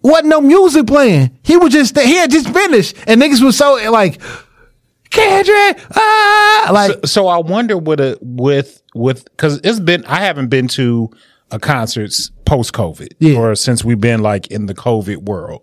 wasn't 0.04 0.28
no 0.30 0.42
music 0.42 0.88
playing. 0.88 1.38
He 1.44 1.58
was 1.58 1.72
just 1.72 1.98
he 1.98 2.16
had 2.16 2.32
just 2.32 2.50
finished, 2.50 2.96
and 3.08 3.22
niggas 3.22 3.44
was 3.44 3.58
so 3.58 3.76
like 3.92 4.20
Kendrick, 5.12 5.78
ah, 5.96 6.70
like 6.74 6.92
so, 6.92 7.00
so 7.04 7.28
I 7.28 7.38
wonder 7.38 7.78
what 7.78 8.00
a 8.00 8.18
with 8.22 8.82
with 8.96 9.26
because 9.26 9.60
it's 9.64 9.80
been 9.80 10.06
I 10.06 10.22
haven't 10.22 10.48
been 10.48 10.68
to 10.70 11.12
a 11.52 11.60
concert 11.60 12.14
post 12.46 12.74
COVID 12.74 13.10
Yeah. 13.20 13.38
or 13.38 13.56
since 13.56 13.84
we've 13.84 14.00
been 14.02 14.22
like 14.22 14.48
in 14.48 14.66
the 14.68 14.74
COVID 14.76 15.24
world. 15.24 15.62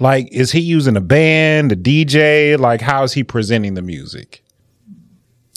Like, 0.00 0.28
is 0.32 0.52
he 0.52 0.60
using 0.60 0.96
a 0.96 1.00
band, 1.00 1.72
a 1.72 1.76
DJ? 1.76 2.56
Like, 2.58 2.80
how 2.80 3.02
is 3.02 3.12
he 3.14 3.24
presenting 3.24 3.74
the 3.74 3.82
music? 3.82 4.42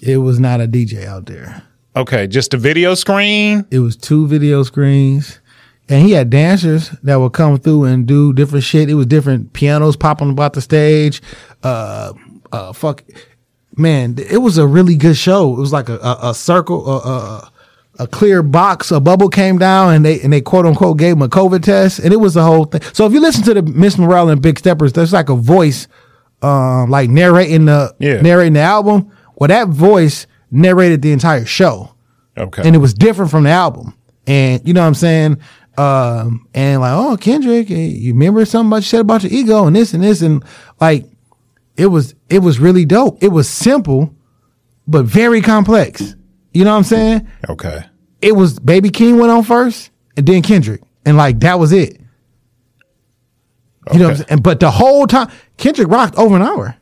it 0.03 0.17
was 0.17 0.39
not 0.39 0.59
a 0.59 0.67
DJ 0.67 1.05
out 1.05 1.27
there. 1.27 1.61
Okay, 1.95 2.25
just 2.25 2.55
a 2.55 2.57
video 2.57 2.95
screen. 2.95 3.67
It 3.69 3.79
was 3.79 3.95
two 3.95 4.25
video 4.25 4.63
screens. 4.63 5.39
And 5.89 6.03
he 6.03 6.13
had 6.13 6.29
dancers 6.31 6.89
that 7.03 7.17
would 7.17 7.33
come 7.33 7.59
through 7.59 7.83
and 7.83 8.07
do 8.07 8.33
different 8.33 8.63
shit. 8.63 8.89
It 8.89 8.95
was 8.95 9.05
different 9.05 9.53
pianos 9.53 9.95
popping 9.95 10.31
about 10.31 10.53
the 10.53 10.61
stage. 10.61 11.21
Uh, 11.61 12.13
uh, 12.51 12.73
fuck, 12.73 13.03
man, 13.77 14.15
it 14.17 14.39
was 14.39 14.57
a 14.57 14.65
really 14.65 14.95
good 14.95 15.17
show. 15.17 15.53
It 15.53 15.59
was 15.59 15.71
like 15.73 15.89
a, 15.89 15.97
a, 15.97 16.29
a 16.29 16.33
circle, 16.33 16.87
a, 16.87 16.97
a, 16.97 17.50
a 17.99 18.07
clear 18.07 18.41
box, 18.41 18.89
a 18.91 18.99
bubble 18.99 19.29
came 19.29 19.57
down, 19.57 19.93
and 19.93 20.05
they 20.05 20.19
and 20.21 20.31
they 20.33 20.41
quote 20.41 20.65
unquote 20.65 20.97
gave 20.97 21.13
him 21.15 21.21
a 21.21 21.27
COVID 21.29 21.61
test, 21.63 21.99
and 21.99 22.13
it 22.13 22.17
was 22.17 22.33
the 22.33 22.43
whole 22.43 22.65
thing. 22.65 22.81
So 22.93 23.05
if 23.05 23.13
you 23.13 23.19
listen 23.21 23.43
to 23.43 23.53
the 23.53 23.61
Mr. 23.61 23.99
Morale 23.99 24.29
and 24.29 24.41
Big 24.41 24.57
Steppers, 24.59 24.93
there's 24.93 25.13
like 25.13 25.29
a 25.29 25.35
voice, 25.35 25.87
um, 26.41 26.89
like 26.89 27.09
narrating 27.09 27.65
the 27.65 27.93
Yeah. 27.99 28.21
narrating 28.21 28.53
the 28.53 28.61
album. 28.61 29.07
Well, 29.35 29.47
that 29.49 29.67
voice 29.67 30.25
narrated 30.51 31.01
the 31.01 31.11
entire 31.11 31.45
show 31.45 31.91
Okay, 32.37 32.61
and 32.65 32.75
it 32.75 32.79
was 32.79 32.93
different 32.93 33.29
from 33.31 33.43
the 33.43 33.49
album. 33.51 33.93
And 34.27 34.61
you 34.65 34.73
know 34.73 34.81
what 34.81 34.87
I'm 34.87 34.93
saying? 34.95 35.37
Um, 35.77 36.45
and 36.53 36.81
like, 36.81 36.93
oh, 36.93 37.17
Kendrick, 37.17 37.71
eh, 37.71 37.75
you 37.75 38.13
remember 38.13 38.45
something 38.45 38.69
about 38.69 38.77
you 38.77 38.81
said 38.83 39.01
about 39.01 39.23
your 39.23 39.31
ego 39.31 39.65
and 39.65 39.75
this 39.75 39.93
and 39.93 40.03
this 40.03 40.21
and 40.21 40.43
like, 40.79 41.05
it 41.77 41.87
was 41.87 42.13
it 42.29 42.39
was 42.39 42.59
really 42.59 42.85
dope. 42.85 43.21
It 43.23 43.29
was 43.29 43.49
simple, 43.49 44.13
but 44.87 45.05
very 45.05 45.41
complex. 45.41 46.15
You 46.53 46.65
know 46.65 46.71
what 46.71 46.77
I'm 46.77 46.83
saying? 46.83 47.27
okay. 47.49 47.85
It 48.21 48.35
was 48.35 48.59
Baby 48.59 48.89
Keem 48.89 49.19
went 49.19 49.31
on 49.31 49.43
first, 49.43 49.89
and 50.15 50.25
then 50.25 50.41
Kendrick, 50.41 50.81
and 51.05 51.17
like 51.17 51.39
that 51.39 51.57
was 51.59 51.71
it. 51.71 51.99
You 53.91 53.99
know 53.99 54.05
what 54.05 54.11
I'm 54.11 54.15
saying? 54.17 54.27
And, 54.29 54.43
but 54.43 54.59
the 54.59 54.69
whole 54.69 55.07
time, 55.07 55.31
Kendrick 55.57 55.87
rocked 55.87 56.15
over 56.17 56.35
an 56.35 56.43
hour, 56.43 56.75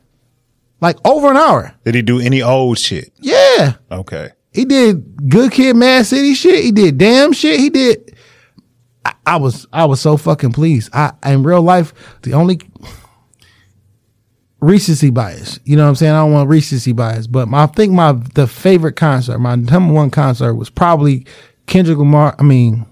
like 0.80 0.96
over 1.06 1.30
an 1.30 1.36
hour. 1.36 1.74
Did 1.84 1.94
he 1.94 2.02
do 2.02 2.20
any 2.20 2.42
old 2.42 2.78
shit? 2.78 3.10
Yeah. 3.20 3.74
Okay. 3.90 4.30
He 4.52 4.64
did 4.64 5.30
Good 5.30 5.52
Kid, 5.52 5.76
Mad 5.76 6.04
City 6.06 6.34
shit. 6.34 6.62
He 6.64 6.72
did 6.72 6.98
damn 6.98 7.32
shit. 7.32 7.58
He 7.58 7.70
did. 7.70 8.16
I, 9.04 9.14
I 9.24 9.36
was 9.36 9.66
I 9.72 9.86
was 9.86 10.00
so 10.00 10.16
fucking 10.16 10.52
pleased. 10.52 10.90
I 10.92 11.12
in 11.24 11.42
real 11.42 11.62
life 11.62 11.94
the 12.22 12.34
only 12.34 12.60
recency 14.60 15.10
bias. 15.10 15.58
You 15.64 15.76
know 15.76 15.84
what 15.84 15.88
I'm 15.90 15.94
saying? 15.96 16.12
I 16.12 16.18
don't 16.18 16.32
want 16.32 16.48
recency 16.48 16.92
bias, 16.92 17.26
but 17.26 17.48
my, 17.48 17.62
I 17.64 17.66
think 17.66 17.92
my 17.92 18.12
the 18.34 18.46
favorite 18.46 18.94
concert, 18.96 19.38
my 19.38 19.54
number 19.56 19.92
one 19.92 20.10
concert 20.10 20.54
was 20.54 20.70
probably 20.70 21.26
Kendrick 21.66 21.98
Lamar. 21.98 22.34
I 22.38 22.42
mean, 22.42 22.86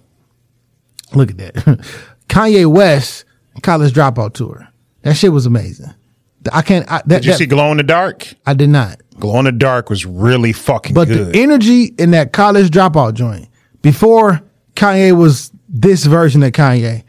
look 1.14 1.30
at 1.30 1.38
that, 1.38 1.54
Kanye 2.28 2.66
West 2.66 3.24
College 3.62 3.92
Dropout 3.92 4.34
tour. 4.34 4.68
That 5.02 5.14
shit 5.14 5.32
was 5.32 5.46
amazing. 5.46 5.92
I 6.52 6.62
can't. 6.62 6.90
I, 6.90 7.02
that, 7.06 7.08
Did 7.22 7.24
you 7.26 7.30
that- 7.32 7.38
see 7.38 7.46
Glow 7.46 7.70
in 7.72 7.76
the 7.76 7.82
Dark? 7.82 8.26
I 8.46 8.54
did 8.54 8.70
not. 8.70 9.00
Glow 9.18 9.38
in 9.40 9.44
the 9.46 9.52
Dark 9.52 9.90
was 9.90 10.06
really 10.06 10.52
fucking 10.52 10.94
But 10.94 11.08
good. 11.08 11.32
the 11.32 11.42
energy 11.42 11.86
in 11.98 12.12
that 12.12 12.32
college 12.32 12.70
dropout 12.70 13.14
joint 13.14 13.48
before 13.82 14.40
Kanye 14.76 15.16
was 15.16 15.50
this 15.68 16.04
version 16.06 16.42
of 16.44 16.52
Kanye, 16.52 17.02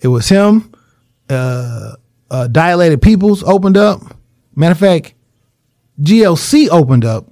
It 0.00 0.08
was 0.08 0.28
him. 0.28 0.72
Uh, 1.30 1.92
uh, 2.32 2.48
Dilated 2.48 3.00
Peoples 3.02 3.42
opened 3.44 3.76
up. 3.76 4.00
Matter 4.56 4.72
of 4.72 4.78
fact, 4.78 5.14
GLC 6.00 6.68
opened 6.70 7.04
up, 7.04 7.26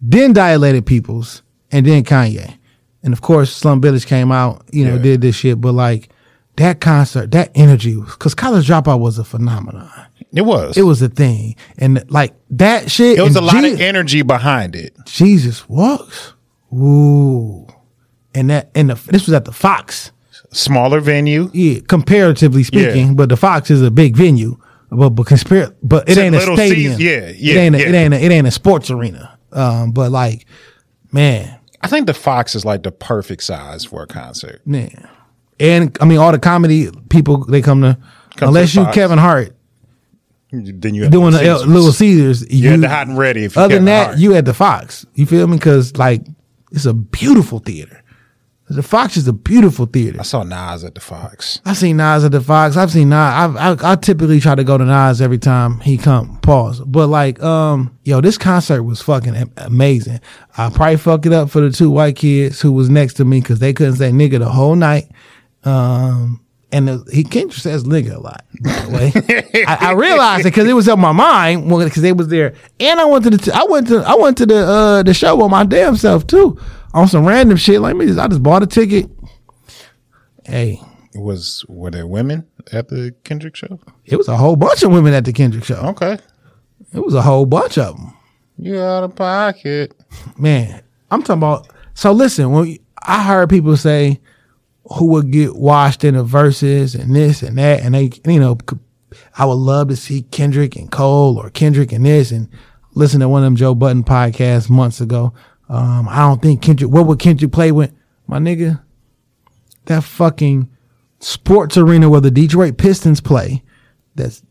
then 0.00 0.32
Dilated 0.32 0.84
Peoples, 0.86 1.42
and 1.70 1.86
then 1.86 2.04
Kanye. 2.04 2.58
And 3.02 3.12
of 3.12 3.20
course, 3.20 3.54
Slum 3.54 3.80
Village 3.80 4.06
came 4.06 4.30
out, 4.30 4.64
you 4.72 4.84
know, 4.84 4.96
Yeah. 4.96 5.02
did 5.02 5.20
this 5.22 5.36
shit. 5.36 5.60
But 5.60 5.72
like 5.72 6.08
that 6.56 6.80
concert, 6.80 7.30
that 7.32 7.50
energy, 7.54 7.94
because 7.98 8.34
College 8.34 8.68
Dropout 8.68 9.00
was 9.00 9.18
a 9.18 9.24
phenomenon. 9.24 9.90
It 10.32 10.42
was. 10.42 10.76
It 10.76 10.82
was 10.82 11.02
a 11.02 11.08
thing, 11.08 11.56
and 11.78 12.04
like 12.10 12.34
that 12.50 12.90
shit. 12.90 13.18
It 13.18 13.22
was 13.22 13.36
a 13.36 13.40
lot 13.40 13.62
Je- 13.62 13.72
of 13.74 13.80
energy 13.80 14.22
behind 14.22 14.74
it. 14.76 14.96
Jesus 15.06 15.68
walks. 15.68 16.32
Ooh, 16.72 17.66
and 18.34 18.48
that 18.50 18.70
and 18.74 18.90
the, 18.90 18.94
this 19.10 19.26
was 19.26 19.34
at 19.34 19.44
the 19.44 19.52
Fox. 19.52 20.10
Smaller 20.52 21.00
venue. 21.00 21.50
Yeah, 21.52 21.80
comparatively 21.88 22.62
speaking, 22.62 23.08
Yeah. 23.08 23.14
but 23.14 23.28
the 23.30 23.36
Fox 23.36 23.70
is 23.70 23.82
a 23.82 23.90
big 23.90 24.16
venue. 24.16 24.58
But 24.90 25.10
but 25.10 25.26
compare, 25.26 25.74
but 25.82 26.06
it 26.08 26.18
ain't 26.18 26.34
a 26.34 26.40
stadium. 26.42 26.96
seas- 26.96 27.00
yeah, 27.40 27.54
it 27.54 27.56
ain't 27.58 27.74
a, 27.74 27.78
it 27.78 27.94
ain't 27.94 28.12
a, 28.14 28.22
it 28.22 28.30
ain't 28.30 28.46
a 28.46 28.50
sports 28.50 28.90
arena. 28.90 29.38
Um, 29.50 29.92
but 29.92 30.12
like, 30.12 30.44
man, 31.10 31.58
I 31.80 31.88
think 31.88 32.06
the 32.06 32.12
Fox 32.14 32.54
is 32.54 32.64
like 32.66 32.82
the 32.82 32.92
perfect 32.92 33.42
size 33.42 33.84
for 33.86 34.02
a 34.02 34.06
concert. 34.06 34.60
man, 34.66 35.08
and 35.58 35.96
I 36.00 36.04
mean 36.04 36.18
all 36.18 36.30
the 36.32 36.38
comedy 36.38 36.90
people 37.08 37.44
they 37.46 37.62
come 37.62 37.80
to 37.80 37.96
Come 38.36 38.48
unless 38.48 38.72
to 38.74 38.80
you 38.80 38.84
Fox. 38.84 38.94
Kevin 38.94 39.18
Hart 39.18 39.56
Then 40.50 40.94
you 40.94 41.04
have 41.04 41.12
doing 41.12 41.32
the 41.32 41.38
Caesars. 41.38 41.62
L- 41.62 41.68
Little 41.68 41.92
Caesars. 41.92 42.52
You 42.52 42.68
had 42.68 42.80
the 42.82 42.88
hot 42.90 43.06
and 43.08 43.16
ready. 43.16 43.44
If 43.44 43.56
you 43.56 43.62
Other 43.62 43.76
than 43.76 43.86
that, 43.86 44.06
Hart. 44.08 44.18
you 44.18 44.34
at 44.34 44.44
the 44.44 44.52
Fox. 44.54 45.06
You 45.14 45.24
feel 45.24 45.46
me? 45.46 45.56
Because 45.56 45.96
like 45.96 46.22
it's 46.70 46.84
a 46.84 46.92
beautiful 46.92 47.60
theater. 47.60 48.01
The 48.74 48.82
Fox 48.82 49.16
is 49.16 49.28
a 49.28 49.32
beautiful 49.32 49.86
theater. 49.86 50.20
I 50.20 50.22
saw 50.22 50.42
Nas 50.42 50.84
at 50.84 50.94
the 50.94 51.00
Fox. 51.00 51.60
I've 51.64 51.76
seen 51.76 51.98
Nas 51.98 52.24
at 52.24 52.32
the 52.32 52.40
Fox. 52.40 52.76
I've 52.76 52.90
seen 52.90 53.10
Nas. 53.10 53.16
I've, 53.16 53.56
I, 53.56 53.92
I 53.92 53.96
typically 53.96 54.40
try 54.40 54.54
to 54.54 54.64
go 54.64 54.78
to 54.78 54.84
Nas 54.84 55.20
every 55.20 55.38
time 55.38 55.80
he 55.80 55.98
come. 55.98 56.38
Pause. 56.38 56.80
But 56.80 57.08
like, 57.08 57.42
um, 57.42 57.96
yo, 58.04 58.20
this 58.20 58.38
concert 58.38 58.82
was 58.82 59.00
fucking 59.02 59.52
amazing. 59.58 60.20
I 60.56 60.70
probably 60.70 60.96
fucked 60.96 61.26
it 61.26 61.32
up 61.32 61.50
for 61.50 61.60
the 61.60 61.70
two 61.70 61.90
white 61.90 62.16
kids 62.16 62.60
who 62.60 62.72
was 62.72 62.88
next 62.88 63.14
to 63.14 63.24
me 63.24 63.40
because 63.40 63.58
they 63.58 63.72
couldn't 63.72 63.96
say 63.96 64.10
nigga 64.10 64.38
the 64.38 64.48
whole 64.48 64.76
night. 64.76 65.10
Um, 65.64 66.40
and 66.72 66.88
the, 66.88 67.10
he 67.12 67.22
Kendrick 67.22 67.52
says 67.60 67.84
nigga 67.84 68.16
a 68.16 68.20
lot. 68.20 68.44
By 68.62 68.72
the 68.72 68.90
way, 68.90 69.64
I, 69.66 69.88
I 69.88 69.92
realized 69.92 70.40
it 70.40 70.50
because 70.50 70.66
it 70.66 70.72
was 70.72 70.88
on 70.88 70.98
my 71.00 71.12
mind 71.12 71.68
because 71.68 72.02
they 72.02 72.12
was 72.12 72.28
there. 72.28 72.54
And 72.80 72.98
I 72.98 73.04
went 73.04 73.24
to 73.24 73.30
the 73.30 73.38
t- 73.38 73.52
I 73.52 73.64
went 73.64 73.88
to 73.88 73.98
I 73.98 74.14
went 74.14 74.38
to 74.38 74.46
the 74.46 74.66
uh 74.66 75.02
the 75.02 75.12
show 75.12 75.40
on 75.42 75.50
my 75.50 75.64
damn 75.64 75.96
self 75.96 76.26
too 76.26 76.58
on 76.94 77.08
some 77.08 77.26
random 77.26 77.56
shit. 77.56 77.80
Like 77.80 77.96
me, 77.96 78.10
I 78.18 78.28
just 78.28 78.42
bought 78.42 78.62
a 78.62 78.66
ticket. 78.66 79.10
Hey, 80.44 80.80
Was 81.14 81.64
were 81.68 81.90
there 81.90 82.06
women 82.06 82.46
at 82.72 82.88
the 82.88 83.14
Kendrick 83.24 83.56
show? 83.56 83.78
it 84.04 84.16
was 84.16 84.28
a 84.28 84.36
whole 84.36 84.56
bunch 84.56 84.82
of 84.82 84.90
women 84.92 85.14
at 85.14 85.24
the 85.24 85.32
Kendrick 85.32 85.64
show. 85.64 85.76
Okay. 85.76 86.18
It 86.92 87.00
was 87.04 87.14
a 87.14 87.22
whole 87.22 87.46
bunch 87.46 87.78
of 87.78 87.96
them. 87.96 88.16
You 88.58 88.80
out 88.80 89.04
of 89.04 89.14
pocket. 89.16 89.94
Man, 90.38 90.82
I'm 91.10 91.22
talking 91.22 91.38
about. 91.38 91.68
So 91.94 92.12
listen, 92.12 92.50
when 92.52 92.76
I 93.02 93.22
heard 93.22 93.50
people 93.50 93.76
say 93.76 94.20
who 94.84 95.06
would 95.06 95.30
get 95.30 95.54
washed 95.56 96.04
in 96.04 96.14
the 96.14 96.24
verses 96.24 96.94
and 96.94 97.14
this 97.14 97.42
and 97.42 97.56
that, 97.58 97.80
and 97.80 97.94
they, 97.94 98.10
you 98.26 98.40
know, 98.40 98.58
I 99.38 99.44
would 99.46 99.54
love 99.54 99.88
to 99.88 99.96
see 99.96 100.22
Kendrick 100.22 100.76
and 100.76 100.90
Cole 100.90 101.38
or 101.38 101.50
Kendrick 101.50 101.92
and 101.92 102.04
this, 102.04 102.30
and 102.30 102.48
listen 102.94 103.20
to 103.20 103.28
one 103.28 103.42
of 103.42 103.46
them 103.46 103.56
Joe 103.56 103.74
Budden 103.74 104.04
podcasts 104.04 104.68
months 104.68 105.00
ago. 105.00 105.32
Um, 105.72 106.06
I 106.08 106.18
don't 106.18 106.42
think 106.42 106.60
Kendrick. 106.60 106.90
What 106.90 107.06
would 107.06 107.18
Kendrick 107.18 107.50
play 107.50 107.72
with? 107.72 107.92
My 108.26 108.38
nigga, 108.38 108.82
that 109.86 110.04
fucking 110.04 110.68
sports 111.18 111.78
arena 111.78 112.10
where 112.10 112.20
the 112.20 112.30
Detroit 112.30 112.76
Pistons 112.76 113.20
play. 113.22 113.62
That's 114.14 114.42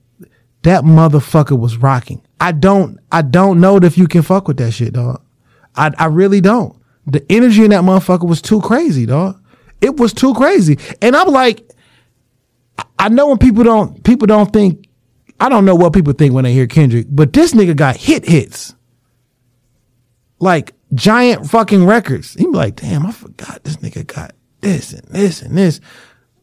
that 0.64 0.84
motherfucker 0.84 1.58
was 1.60 1.78
rocking. 1.78 2.24
I 2.40 2.52
don't 2.54 3.00
I 3.12 3.22
don't 3.22 3.60
know 3.60 3.78
if 3.78 3.98
you 4.00 4.08
can 4.08 4.24
fuck 4.24 4.48
with 4.48 4.58
that 4.58 4.72
shit, 4.72 4.94
dog. 4.94 5.22
I 5.76 5.92
I 5.98 6.06
really 6.08 6.42
don't. 6.42 6.76
The 7.06 7.24
energy 7.32 7.64
in 7.64 7.70
that 7.70 7.84
motherfucker 7.84 8.28
was 8.28 8.42
too 8.42 8.60
crazy, 8.62 9.06
dog. 9.06 9.40
It 9.80 9.98
was 9.98 10.14
too 10.14 10.34
crazy. 10.34 10.80
And 11.04 11.16
I'm 11.16 11.28
like, 11.28 11.70
I- 12.80 12.86
I 12.98 13.10
know 13.10 13.28
when 13.28 13.38
people 13.38 13.64
don't 13.64 14.04
people 14.04 14.26
don't 14.26 14.52
think 14.52 14.88
I 15.40 15.50
don't 15.50 15.66
know 15.66 15.76
what 15.76 15.94
people 15.94 16.14
think 16.14 16.34
when 16.34 16.46
they 16.46 16.54
hear 16.54 16.66
Kendrick, 16.68 17.06
but 17.10 17.32
this 17.34 17.54
nigga 17.54 17.76
got 17.76 17.96
hit 17.96 18.26
hits. 18.26 18.74
Like 20.40 20.74
giant 20.94 21.50
fucking 21.50 21.86
records. 21.86 22.34
He'd 22.34 22.46
be 22.46 22.58
like, 22.58 22.76
damn, 22.76 23.06
I 23.06 23.12
forgot 23.12 23.64
this 23.64 23.78
nigga 23.78 24.06
got 24.06 24.34
this 24.62 24.94
and 24.94 25.08
this 25.08 25.42
and 25.42 25.58
this. 25.58 25.80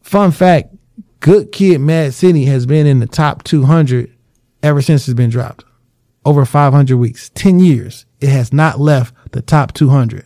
Fun 0.01 0.31
fact, 0.31 0.75
Good 1.19 1.51
Kid 1.51 1.79
Mad 1.79 2.13
City 2.13 2.45
has 2.45 2.65
been 2.65 2.87
in 2.87 2.99
the 2.99 3.07
top 3.07 3.43
200 3.43 4.15
ever 4.63 4.81
since 4.81 5.07
it's 5.07 5.15
been 5.15 5.29
dropped. 5.29 5.65
Over 6.25 6.45
500 6.45 6.97
weeks, 6.97 7.29
10 7.29 7.59
years. 7.59 8.05
It 8.19 8.29
has 8.29 8.51
not 8.51 8.79
left 8.79 9.13
the 9.31 9.41
top 9.41 9.73
200. 9.73 10.25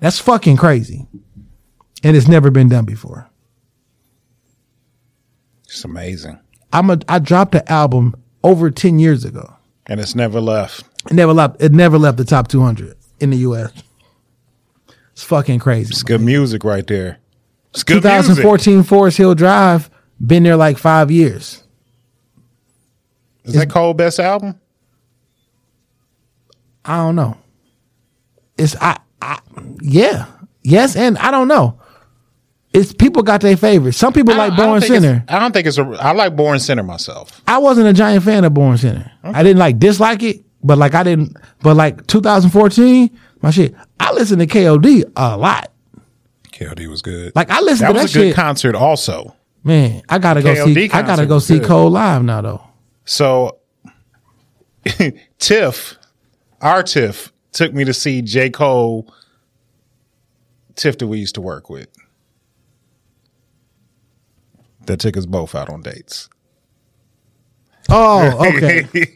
That's 0.00 0.18
fucking 0.18 0.56
crazy. 0.56 1.06
And 2.02 2.16
it's 2.16 2.28
never 2.28 2.50
been 2.50 2.68
done 2.68 2.84
before. 2.84 3.28
It's 5.64 5.84
amazing. 5.84 6.38
I'm 6.72 6.90
a, 6.90 6.98
I 7.08 7.18
dropped 7.18 7.52
the 7.52 7.70
album 7.70 8.14
over 8.44 8.70
10 8.70 8.98
years 8.98 9.24
ago. 9.24 9.54
And 9.86 10.00
it's 10.00 10.14
never 10.14 10.40
left. 10.40 10.84
It 11.10 11.12
never 11.14 11.32
left, 11.32 11.62
it 11.62 11.72
never 11.72 11.98
left 11.98 12.16
the 12.18 12.24
top 12.24 12.48
200 12.48 12.96
in 13.20 13.30
the 13.30 13.36
US. 13.38 13.72
It's 15.12 15.22
fucking 15.24 15.60
crazy. 15.60 15.90
It's 15.90 16.02
good 16.02 16.20
music 16.20 16.64
right 16.64 16.86
there. 16.86 17.18
It's 17.70 17.82
good 17.84 18.02
music. 18.04 18.36
2014 18.36 18.82
Forest 18.82 19.16
Hill 19.18 19.34
Drive, 19.34 19.90
been 20.24 20.42
there 20.42 20.56
like 20.56 20.78
five 20.78 21.10
years. 21.10 21.62
Is 23.44 23.54
that 23.54 23.70
Cole 23.70 23.94
best 23.94 24.18
album? 24.18 24.58
I 26.84 26.96
don't 26.98 27.16
know. 27.16 27.36
It's 28.58 28.76
I, 28.80 28.98
I 29.20 29.38
yeah. 29.80 30.26
Yes, 30.62 30.96
and 30.96 31.16
I 31.18 31.30
don't 31.30 31.48
know. 31.48 31.78
It's 32.72 32.92
people 32.92 33.22
got 33.22 33.40
their 33.40 33.56
favorites. 33.56 33.96
Some 33.96 34.12
people 34.12 34.34
like 34.34 34.50
don't- 34.50 34.60
I 34.60 34.62
don't 34.62 34.68
Born 34.68 34.80
Sinner. 34.82 35.24
I 35.28 35.38
don't 35.38 35.52
think 35.52 35.66
it's 35.66 35.78
a. 35.78 35.82
I 36.00 36.12
like 36.12 36.36
Born 36.36 36.58
Sinner 36.58 36.82
myself. 36.82 37.40
I 37.46 37.58
wasn't 37.58 37.86
a 37.88 37.92
giant 37.92 38.24
fan 38.24 38.44
of 38.44 38.52
Born 38.54 38.76
Sinner. 38.78 39.10
I 39.22 39.42
didn't 39.42 39.58
like 39.58 39.78
dislike 39.78 40.22
it, 40.22 40.44
but 40.66 40.78
like 40.78 40.94
I 40.94 41.02
didn't. 41.02 41.36
But 41.62 41.76
like 41.76 42.06
2014, 42.06 43.18
my 43.42 43.50
shit. 43.50 43.74
I 44.00 44.12
listened 44.12 44.40
to 44.40 44.46
KOD 44.46 45.12
a 45.16 45.36
lot. 45.36 45.72
KOD 46.52 46.88
was 46.88 47.02
good. 47.02 47.34
Like 47.34 47.50
I 47.50 47.60
listened 47.60 47.88
that 47.88 47.92
to 47.94 47.98
that 48.00 48.10
a 48.10 48.14
good 48.14 48.28
shit. 48.28 48.34
concert 48.34 48.74
also. 48.74 49.34
Man, 49.62 50.02
I 50.08 50.18
gotta 50.18 50.42
go 50.42 50.54
KOD 50.54 50.74
see. 50.74 50.90
I 50.90 51.02
gotta 51.02 51.26
go 51.26 51.38
see 51.38 51.58
good. 51.58 51.68
Cole 51.68 51.90
live 51.90 52.22
now 52.22 52.40
though. 52.40 52.62
So 53.04 53.58
Tiff, 55.38 55.96
our 56.60 56.82
Tiff, 56.82 57.32
took 57.52 57.72
me 57.72 57.84
to 57.84 57.94
see 57.94 58.22
J. 58.22 58.50
Cole, 58.50 59.12
Tiff 60.74 60.98
that 60.98 61.06
we 61.06 61.18
used 61.18 61.34
to 61.36 61.40
work 61.40 61.68
with. 61.70 61.88
That 64.86 65.00
took 65.00 65.16
us 65.16 65.26
both 65.26 65.54
out 65.54 65.68
on 65.68 65.82
dates. 65.82 66.28
Oh, 67.88 68.46
okay. 68.54 69.15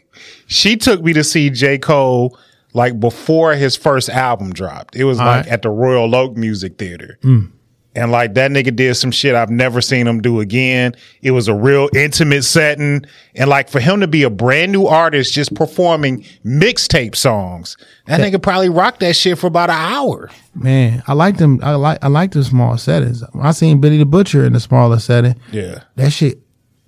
she 0.51 0.75
took 0.75 1.01
me 1.01 1.13
to 1.13 1.23
see 1.23 1.49
J. 1.49 1.77
Cole 1.77 2.37
like 2.73 2.99
before 2.99 3.55
his 3.55 3.75
first 3.75 4.09
album 4.09 4.51
dropped. 4.51 4.95
It 4.95 5.05
was 5.05 5.19
All 5.19 5.25
like 5.25 5.45
right. 5.45 5.53
at 5.53 5.61
the 5.61 5.69
Royal 5.69 6.13
Oak 6.13 6.35
Music 6.35 6.77
Theater. 6.77 7.17
Mm. 7.23 7.51
And 7.93 8.11
like 8.11 8.35
that 8.35 8.51
nigga 8.51 8.73
did 8.73 8.95
some 8.95 9.11
shit 9.11 9.35
I've 9.35 9.49
never 9.49 9.81
seen 9.81 10.07
him 10.07 10.21
do 10.21 10.39
again. 10.39 10.95
It 11.21 11.31
was 11.31 11.49
a 11.49 11.53
real 11.53 11.89
intimate 11.93 12.43
setting. 12.43 13.05
And 13.35 13.49
like 13.49 13.69
for 13.69 13.81
him 13.81 13.99
to 13.99 14.07
be 14.07 14.23
a 14.23 14.29
brand 14.29 14.71
new 14.71 14.85
artist 14.87 15.33
just 15.33 15.53
performing 15.55 16.23
mixtape 16.45 17.15
songs, 17.15 17.75
that 18.07 18.21
nigga 18.21 18.41
probably 18.41 18.69
rocked 18.69 19.01
that 19.01 19.15
shit 19.17 19.37
for 19.37 19.47
about 19.47 19.69
an 19.69 19.75
hour. 19.77 20.29
Man, 20.53 21.03
I 21.07 21.13
like 21.13 21.37
them. 21.37 21.59
I 21.63 21.75
like 21.75 21.99
I 22.01 22.07
like 22.07 22.31
the 22.31 22.43
small 22.45 22.77
settings. 22.77 23.23
I 23.39 23.51
seen 23.51 23.81
Billy 23.81 23.97
the 23.97 24.05
Butcher 24.05 24.45
in 24.45 24.53
the 24.53 24.59
smaller 24.61 24.99
setting. 24.99 25.35
Yeah. 25.51 25.83
That 25.95 26.11
shit, 26.11 26.39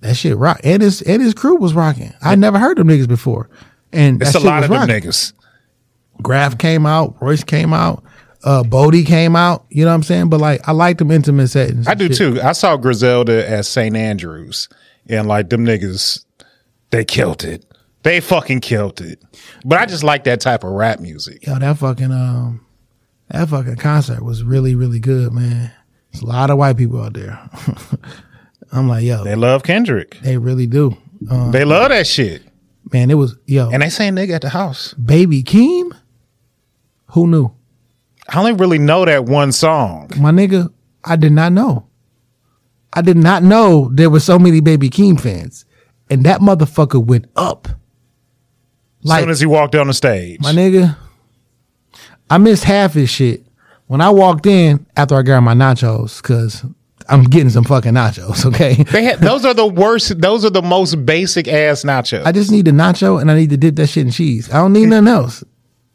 that 0.04 0.14
shit 0.16 0.36
rock. 0.36 0.60
And 0.62 0.82
his 0.82 1.02
and 1.02 1.20
his 1.20 1.34
crew 1.34 1.56
was 1.56 1.74
rocking. 1.74 2.12
I 2.22 2.36
never 2.36 2.58
heard 2.58 2.78
them 2.78 2.88
niggas 2.88 3.08
before. 3.08 3.48
And 3.92 4.22
It's 4.22 4.34
a 4.34 4.40
lot 4.40 4.62
of 4.62 4.70
them 4.70 4.80
rocking. 4.80 4.94
niggas. 5.02 5.32
Graf 6.22 6.58
came 6.58 6.86
out, 6.86 7.16
Royce 7.20 7.42
came 7.44 7.72
out, 7.72 8.04
uh, 8.44 8.62
Bodie 8.62 9.04
came 9.04 9.34
out. 9.34 9.64
You 9.70 9.84
know 9.84 9.90
what 9.90 9.94
I'm 9.96 10.02
saying? 10.04 10.28
But 10.28 10.40
like, 10.40 10.66
I 10.68 10.72
like 10.72 10.98
them 10.98 11.10
intimate 11.10 11.48
settings. 11.48 11.88
I 11.88 11.94
do 11.94 12.06
Shit. 12.08 12.16
too. 12.16 12.40
I 12.42 12.52
saw 12.52 12.76
Griselda 12.76 13.48
at 13.48 13.66
St. 13.66 13.96
Andrews, 13.96 14.68
and 15.08 15.26
like 15.26 15.50
them 15.50 15.64
niggas, 15.66 16.24
they 16.90 17.04
killed 17.04 17.42
it. 17.44 17.64
They 18.04 18.20
fucking 18.20 18.60
killed 18.60 19.00
it. 19.00 19.22
But 19.64 19.80
I 19.80 19.86
just 19.86 20.04
like 20.04 20.24
that 20.24 20.40
type 20.40 20.62
of 20.62 20.70
rap 20.72 21.00
music. 21.00 21.46
Yo, 21.46 21.58
that 21.58 21.78
fucking 21.78 22.12
um, 22.12 22.64
that 23.30 23.48
fucking 23.48 23.76
concert 23.76 24.22
was 24.22 24.44
really 24.44 24.74
really 24.74 25.00
good, 25.00 25.32
man. 25.32 25.72
There's 26.12 26.22
a 26.22 26.26
lot 26.26 26.50
of 26.50 26.58
white 26.58 26.76
people 26.76 27.02
out 27.02 27.14
there. 27.14 27.38
I'm 28.74 28.88
like, 28.88 29.04
yo, 29.04 29.24
They 29.24 29.30
they, 29.30 29.36
love 29.36 29.62
Kendrick. 29.62 30.18
They 30.22 30.36
really 30.36 30.66
do. 30.66 30.96
Um, 31.30 31.52
They 31.52 31.64
love 31.64 31.88
that 31.90 32.06
shit. 32.06 32.42
man, 32.92 33.10
it 33.10 33.14
was 33.14 33.36
yo, 33.46 33.70
And 33.70 33.82
they 33.82 33.88
saying 33.88 34.14
nigga 34.14 34.34
at 34.34 34.42
the 34.42 34.48
house. 34.50 34.94
Baby 34.94 35.42
Keem. 35.42 35.92
Who 37.12 37.26
knew? 37.26 37.52
I 38.28 38.38
only 38.38 38.52
really 38.52 38.78
know 38.78 39.04
that 39.04 39.24
one 39.24 39.52
song. 39.52 40.10
My 40.18 40.30
nigga, 40.30 40.72
I 41.04 41.16
did 41.16 41.32
not 41.32 41.52
know. 41.52 41.86
I 42.92 43.02
did 43.02 43.16
not 43.16 43.42
know 43.42 43.90
there 43.92 44.10
were 44.10 44.20
so 44.20 44.38
many 44.38 44.60
Baby 44.60 44.88
Keem 44.90 45.20
fans, 45.20 45.64
and 46.10 46.24
that 46.24 46.40
motherfucker 46.40 47.04
went 47.04 47.26
up. 47.36 47.68
As 49.04 49.20
soon 49.20 49.30
as 49.30 49.40
he 49.40 49.46
walked 49.46 49.74
on 49.74 49.88
the 49.88 49.92
stage. 49.94 50.40
My 50.40 50.52
nigga, 50.52 50.96
I 52.30 52.38
missed 52.38 52.64
half 52.64 52.94
his 52.94 53.10
shit 53.10 53.44
when 53.86 54.00
I 54.00 54.10
walked 54.10 54.46
in 54.46 54.86
after 54.96 55.14
I 55.16 55.22
got 55.22 55.42
my 55.42 55.54
nachos 55.54 56.22
because 56.22 56.64
I'm 57.08 57.24
getting 57.24 57.50
some 57.50 57.64
fucking 57.64 57.92
nachos. 57.92 58.44
Okay, 58.54 58.82
They 58.84 59.04
had, 59.04 59.20
those 59.20 59.44
are 59.44 59.54
the 59.54 59.66
worst. 59.66 60.20
Those 60.20 60.44
are 60.44 60.50
the 60.50 60.62
most 60.62 61.04
basic 61.04 61.48
ass 61.48 61.82
nachos. 61.84 62.24
I 62.24 62.32
just 62.32 62.50
need 62.50 62.64
the 62.66 62.70
nacho 62.70 63.20
and 63.20 63.30
I 63.30 63.34
need 63.34 63.50
to 63.50 63.56
dip 63.56 63.76
that 63.76 63.88
shit 63.88 64.06
in 64.06 64.12
cheese. 64.12 64.50
I 64.50 64.58
don't 64.58 64.72
need 64.72 64.86
nothing 64.86 65.08
else. 65.08 65.42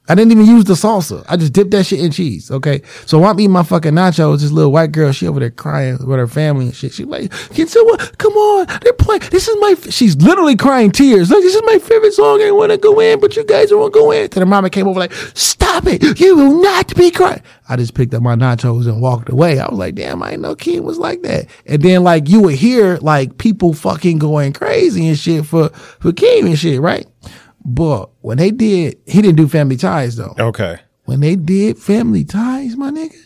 I 0.09 0.15
didn't 0.15 0.31
even 0.31 0.45
use 0.45 0.65
the 0.65 0.73
salsa. 0.73 1.23
I 1.29 1.37
just 1.37 1.53
dipped 1.53 1.71
that 1.71 1.85
shit 1.85 1.99
in 1.99 2.11
cheese. 2.11 2.49
Okay. 2.49 2.81
So 3.05 3.19
while 3.19 3.31
I'm 3.31 3.39
eating 3.39 3.51
my 3.51 3.63
fucking 3.63 3.93
nachos, 3.93 4.41
this 4.41 4.51
little 4.51 4.71
white 4.71 4.91
girl, 4.91 5.11
she 5.11 5.27
over 5.27 5.39
there 5.39 5.51
crying 5.51 5.97
with 6.05 6.17
her 6.17 6.27
family 6.27 6.65
and 6.65 6.75
shit. 6.75 6.93
She 6.93 7.05
like, 7.05 7.31
can 7.51 7.67
someone 7.67 7.99
come 8.17 8.33
on? 8.33 8.67
They're 8.81 8.93
playing. 8.93 9.21
This 9.31 9.47
is 9.47 9.55
my. 9.59 9.75
f-" 9.77 9.91
She's 9.93 10.15
literally 10.17 10.55
crying 10.55 10.91
tears. 10.91 11.29
Like 11.29 11.41
this 11.41 11.55
is 11.55 11.61
my 11.65 11.77
favorite 11.77 12.13
song. 12.13 12.41
I 12.41 12.51
want 12.51 12.71
to 12.71 12.77
go 12.77 12.99
in, 12.99 13.19
but 13.19 13.35
you 13.35 13.43
guys 13.43 13.69
to 13.69 13.89
go 13.89 14.11
in. 14.11 14.29
Then 14.29 14.41
her 14.41 14.45
mama 14.45 14.69
came 14.69 14.87
over 14.87 14.99
like, 14.99 15.13
stop 15.13 15.85
it. 15.85 16.19
You 16.19 16.35
will 16.35 16.61
not 16.61 16.95
be 16.95 17.11
crying. 17.11 17.41
I 17.67 17.75
just 17.75 17.93
picked 17.93 18.13
up 18.15 18.23
my 18.23 18.35
nachos 18.35 18.87
and 18.87 19.01
walked 19.01 19.29
away. 19.29 19.59
I 19.59 19.69
was 19.69 19.77
like, 19.77 19.95
damn, 19.95 20.23
I 20.23 20.31
didn't 20.31 20.41
know 20.41 20.55
Keem 20.55 20.81
was 20.81 20.97
like 20.97 21.21
that. 21.21 21.45
And 21.67 21.81
then 21.83 22.03
like 22.03 22.27
you 22.27 22.41
would 22.41 22.55
hear 22.55 22.97
like 22.97 23.37
people 23.37 23.73
fucking 23.73 24.17
going 24.17 24.53
crazy 24.53 25.07
and 25.07 25.17
shit 25.17 25.45
for 25.45 25.69
for 25.69 26.11
Keem 26.11 26.47
and 26.47 26.57
shit, 26.57 26.81
right? 26.81 27.07
But 27.69 28.09
when 28.21 28.37
they 28.37 28.49
did, 28.49 28.97
he 29.05 29.21
didn't 29.21 29.37
do 29.37 29.47
Family 29.47 29.77
Ties 29.77 30.15
though. 30.15 30.35
okay. 30.39 30.79
When 31.05 31.19
they 31.21 31.35
did 31.35 31.77
Family 31.77 32.23
Ties, 32.23 32.75
my 32.75 32.91
nigga, 32.91 33.17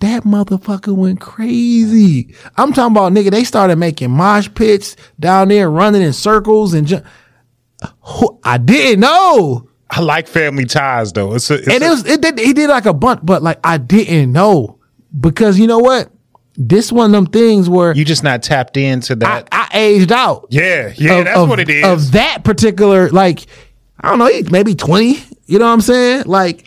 that 0.00 0.24
motherfucker 0.24 0.94
went 0.94 1.20
crazy. 1.20 2.34
I'm 2.56 2.72
talking 2.72 2.94
about 2.94 3.12
nigga. 3.12 3.30
They 3.30 3.44
started 3.44 3.76
making 3.76 4.10
mosh 4.10 4.48
pits 4.54 4.96
down 5.18 5.48
there, 5.48 5.70
running 5.70 6.02
in 6.02 6.12
circles 6.12 6.74
and. 6.74 6.86
Ju- 6.86 7.02
I 8.44 8.58
didn't 8.58 9.00
know. 9.00 9.68
I 9.90 10.00
like 10.00 10.28
family 10.28 10.64
ties 10.64 11.12
though. 11.12 11.34
It's 11.34 11.50
a, 11.50 11.54
it's 11.54 11.68
and 11.68 11.82
it 11.82 11.88
was 11.88 12.06
it 12.06 12.20
did 12.20 12.38
he 12.38 12.52
did 12.52 12.68
like 12.68 12.86
a 12.86 12.94
bunch, 12.94 13.20
but 13.22 13.42
like 13.42 13.60
I 13.64 13.78
didn't 13.78 14.32
know 14.32 14.78
because 15.18 15.58
you 15.58 15.66
know 15.66 15.78
what? 15.78 16.10
This 16.56 16.90
one 16.90 17.06
of 17.06 17.12
them 17.12 17.26
things 17.26 17.68
where 17.68 17.94
you 17.94 18.04
just 18.04 18.24
not 18.24 18.42
tapped 18.42 18.76
into 18.76 19.12
I, 19.12 19.16
that. 19.16 19.48
I 19.52 19.65
aged 19.76 20.12
out. 20.12 20.46
yeah, 20.50 20.92
yeah, 20.96 21.14
of- 21.18 21.24
that's 21.24 21.38
of- 21.38 21.48
what 21.48 21.60
it 21.60 21.68
is. 21.70 21.84
Of 21.84 22.12
that 22.12 22.44
particular, 22.44 23.08
like, 23.10 23.46
I 24.00 24.10
don't 24.10 24.18
know, 24.18 24.30
maybe 24.50 24.74
20. 24.74 25.22
You 25.46 25.58
know 25.58 25.66
what 25.66 25.72
I'm 25.72 25.80
saying? 25.80 26.24
Like, 26.26 26.66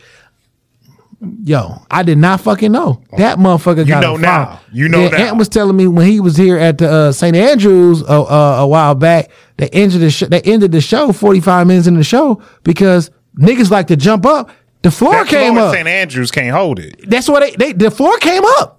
yo, 1.43 1.81
I 1.91 2.03
did 2.03 2.17
not 2.17 2.41
fucking 2.41 2.71
know. 2.71 3.01
That 3.17 3.37
motherfucker 3.37 3.87
got 3.87 4.01
know 4.01 4.15
a 4.15 4.19
now. 4.19 4.61
You 4.71 4.87
know 4.87 5.03
yeah, 5.03 5.09
now. 5.09 5.27
Ant 5.27 5.37
was 5.37 5.49
telling 5.49 5.75
me 5.75 5.87
when 5.87 6.07
he 6.07 6.19
was 6.19 6.37
here 6.37 6.57
at 6.57 6.77
the 6.77 6.89
uh, 6.89 7.11
St. 7.11 7.35
Andrews 7.35 8.03
uh, 8.03 8.23
uh, 8.23 8.61
a 8.61 8.67
while 8.67 8.95
back, 8.95 9.29
they 9.57 9.67
ended 9.69 10.01
the 10.01 10.09
sh- 10.11 10.23
they 10.29 10.41
ended 10.41 10.71
the 10.71 10.81
show 10.81 11.11
45 11.11 11.67
minutes 11.67 11.87
in 11.87 11.95
the 11.95 12.03
show 12.03 12.41
because 12.63 13.11
niggas 13.37 13.69
like 13.69 13.87
to 13.87 13.95
jump 13.97 14.25
up. 14.25 14.49
The 14.81 14.91
floor 14.91 15.11
that 15.11 15.27
came 15.27 15.55
floor 15.55 15.67
up. 15.67 15.73
St. 15.75 15.87
Andrews 15.87 16.31
can't 16.31 16.55
hold 16.55 16.79
it. 16.79 17.09
That's 17.09 17.27
what 17.27 17.41
they, 17.41 17.51
they 17.51 17.73
the 17.73 17.91
floor 17.91 18.17
came 18.19 18.43
up. 18.45 18.78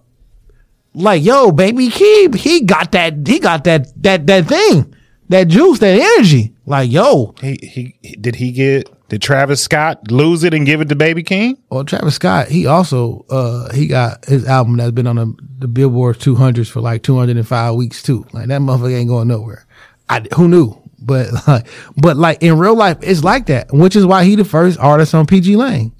Like, 0.94 1.22
yo, 1.22 1.52
baby 1.52 1.88
Keem, 1.88 2.34
he 2.34 2.62
got 2.64 2.92
that, 2.92 3.26
he 3.26 3.38
got 3.38 3.64
that 3.64 3.86
that 4.02 4.26
that 4.26 4.46
thing, 4.46 4.94
that 5.28 5.44
juice, 5.48 5.78
that 5.78 5.98
energy. 6.16 6.52
Like, 6.66 6.90
yo, 6.90 7.34
He, 7.40 7.58
he 7.62 7.96
he- 8.02 8.16
did 8.16 8.36
he 8.36 8.50
get 8.52 8.88
did 9.08 9.22
Travis 9.22 9.60
Scott 9.60 10.10
lose 10.10 10.44
it 10.44 10.54
and 10.54 10.64
give 10.66 10.80
it 10.80 10.88
to 10.88 10.96
Baby 10.96 11.22
Keem? 11.24 11.56
well, 11.68 11.84
Travis 11.84 12.14
Scott, 12.16 12.48
he 12.48 12.66
also 12.66 13.24
uh 13.30 13.72
he 13.72 13.86
got 13.86 14.24
his 14.24 14.44
album 14.46 14.76
that's 14.76 14.90
been 14.92 15.06
on 15.06 15.16
the, 15.16 15.34
the 15.60 15.68
Billboard 15.68 16.18
200s 16.18 16.68
for 16.70 16.80
like 16.80 17.02
205 17.02 17.74
weeks 17.74 18.02
too. 18.02 18.26
Like 18.32 18.48
that 18.48 18.60
motherfucker 18.60 18.94
ain't 18.96 19.08
going 19.08 19.28
nowhere. 19.28 19.66
I 20.08 20.20
who 20.34 20.48
knew? 20.48 20.76
But 21.00 21.28
like, 21.48 21.66
but 21.96 22.16
like 22.16 22.42
in 22.42 22.58
real 22.58 22.74
life, 22.76 22.98
it's 23.02 23.22
like 23.24 23.46
that, 23.46 23.72
which 23.72 23.94
is 23.96 24.04
why 24.06 24.24
he 24.24 24.34
the 24.34 24.44
first 24.44 24.78
artist 24.80 25.14
on 25.14 25.26
PG 25.26 25.54
Lang. 25.56 25.92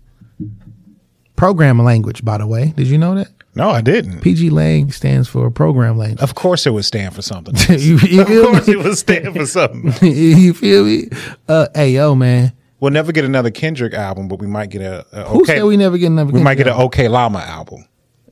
Programming 1.36 1.86
language, 1.86 2.24
by 2.24 2.38
the 2.38 2.46
way. 2.46 2.72
Did 2.76 2.86
you 2.88 2.98
know 2.98 3.14
that? 3.14 3.28
No, 3.54 3.70
I 3.70 3.80
didn't. 3.80 4.20
PG 4.20 4.50
Lang 4.50 4.92
stands 4.92 5.28
for 5.28 5.50
program 5.50 5.98
language. 5.98 6.20
Of 6.20 6.36
course, 6.36 6.66
it 6.66 6.70
would 6.70 6.84
stand 6.84 7.14
for 7.14 7.22
something. 7.22 7.54
you, 7.78 7.98
you 7.98 8.20
of 8.20 8.26
course, 8.28 8.66
me? 8.68 8.74
it 8.74 8.76
would 8.78 8.96
stand 8.96 9.34
for 9.34 9.46
something. 9.46 9.92
you 10.08 10.54
feel 10.54 10.84
me? 10.84 11.08
Uh, 11.48 11.66
hey, 11.74 11.90
yo, 11.90 12.14
man. 12.14 12.52
We'll 12.78 12.92
never 12.92 13.12
get 13.12 13.24
another 13.24 13.50
Kendrick 13.50 13.92
album, 13.92 14.28
but 14.28 14.38
we 14.38 14.46
might 14.46 14.70
get 14.70 14.82
a, 14.82 15.04
a 15.12 15.24
Who 15.24 15.42
okay. 15.42 15.56
said 15.56 15.64
we 15.64 15.76
never 15.76 15.98
get 15.98 16.06
another? 16.06 16.32
we 16.32 16.42
might 16.42 16.54
get 16.54 16.66
Kendrick 16.66 17.04
an 17.04 17.12
Oklama 17.12 17.42
album. 17.46 17.84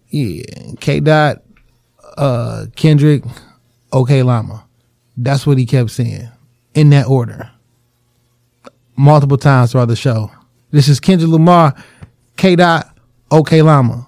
Yeah, 0.09 0.43
K. 0.81 1.01
Dot, 1.01 1.43
uh, 2.17 2.67
Kendrick, 2.77 3.25
Oklama. 3.93 4.65
That's 5.17 5.47
what 5.47 5.59
he 5.59 5.67
kept 5.67 5.91
saying 5.91 6.29
in 6.75 6.91
that 6.91 7.09
order, 7.09 7.51
multiple 8.97 9.37
times 9.37 9.73
throughout 9.73 9.89
the 9.89 9.97
show. 9.97 10.31
This 10.71 10.89
is 10.89 11.01
Kendrick 11.01 11.31
Lamar, 11.31 11.75
K. 12.37 12.57
Dot, 12.57 12.97
Oklama. 13.31 14.08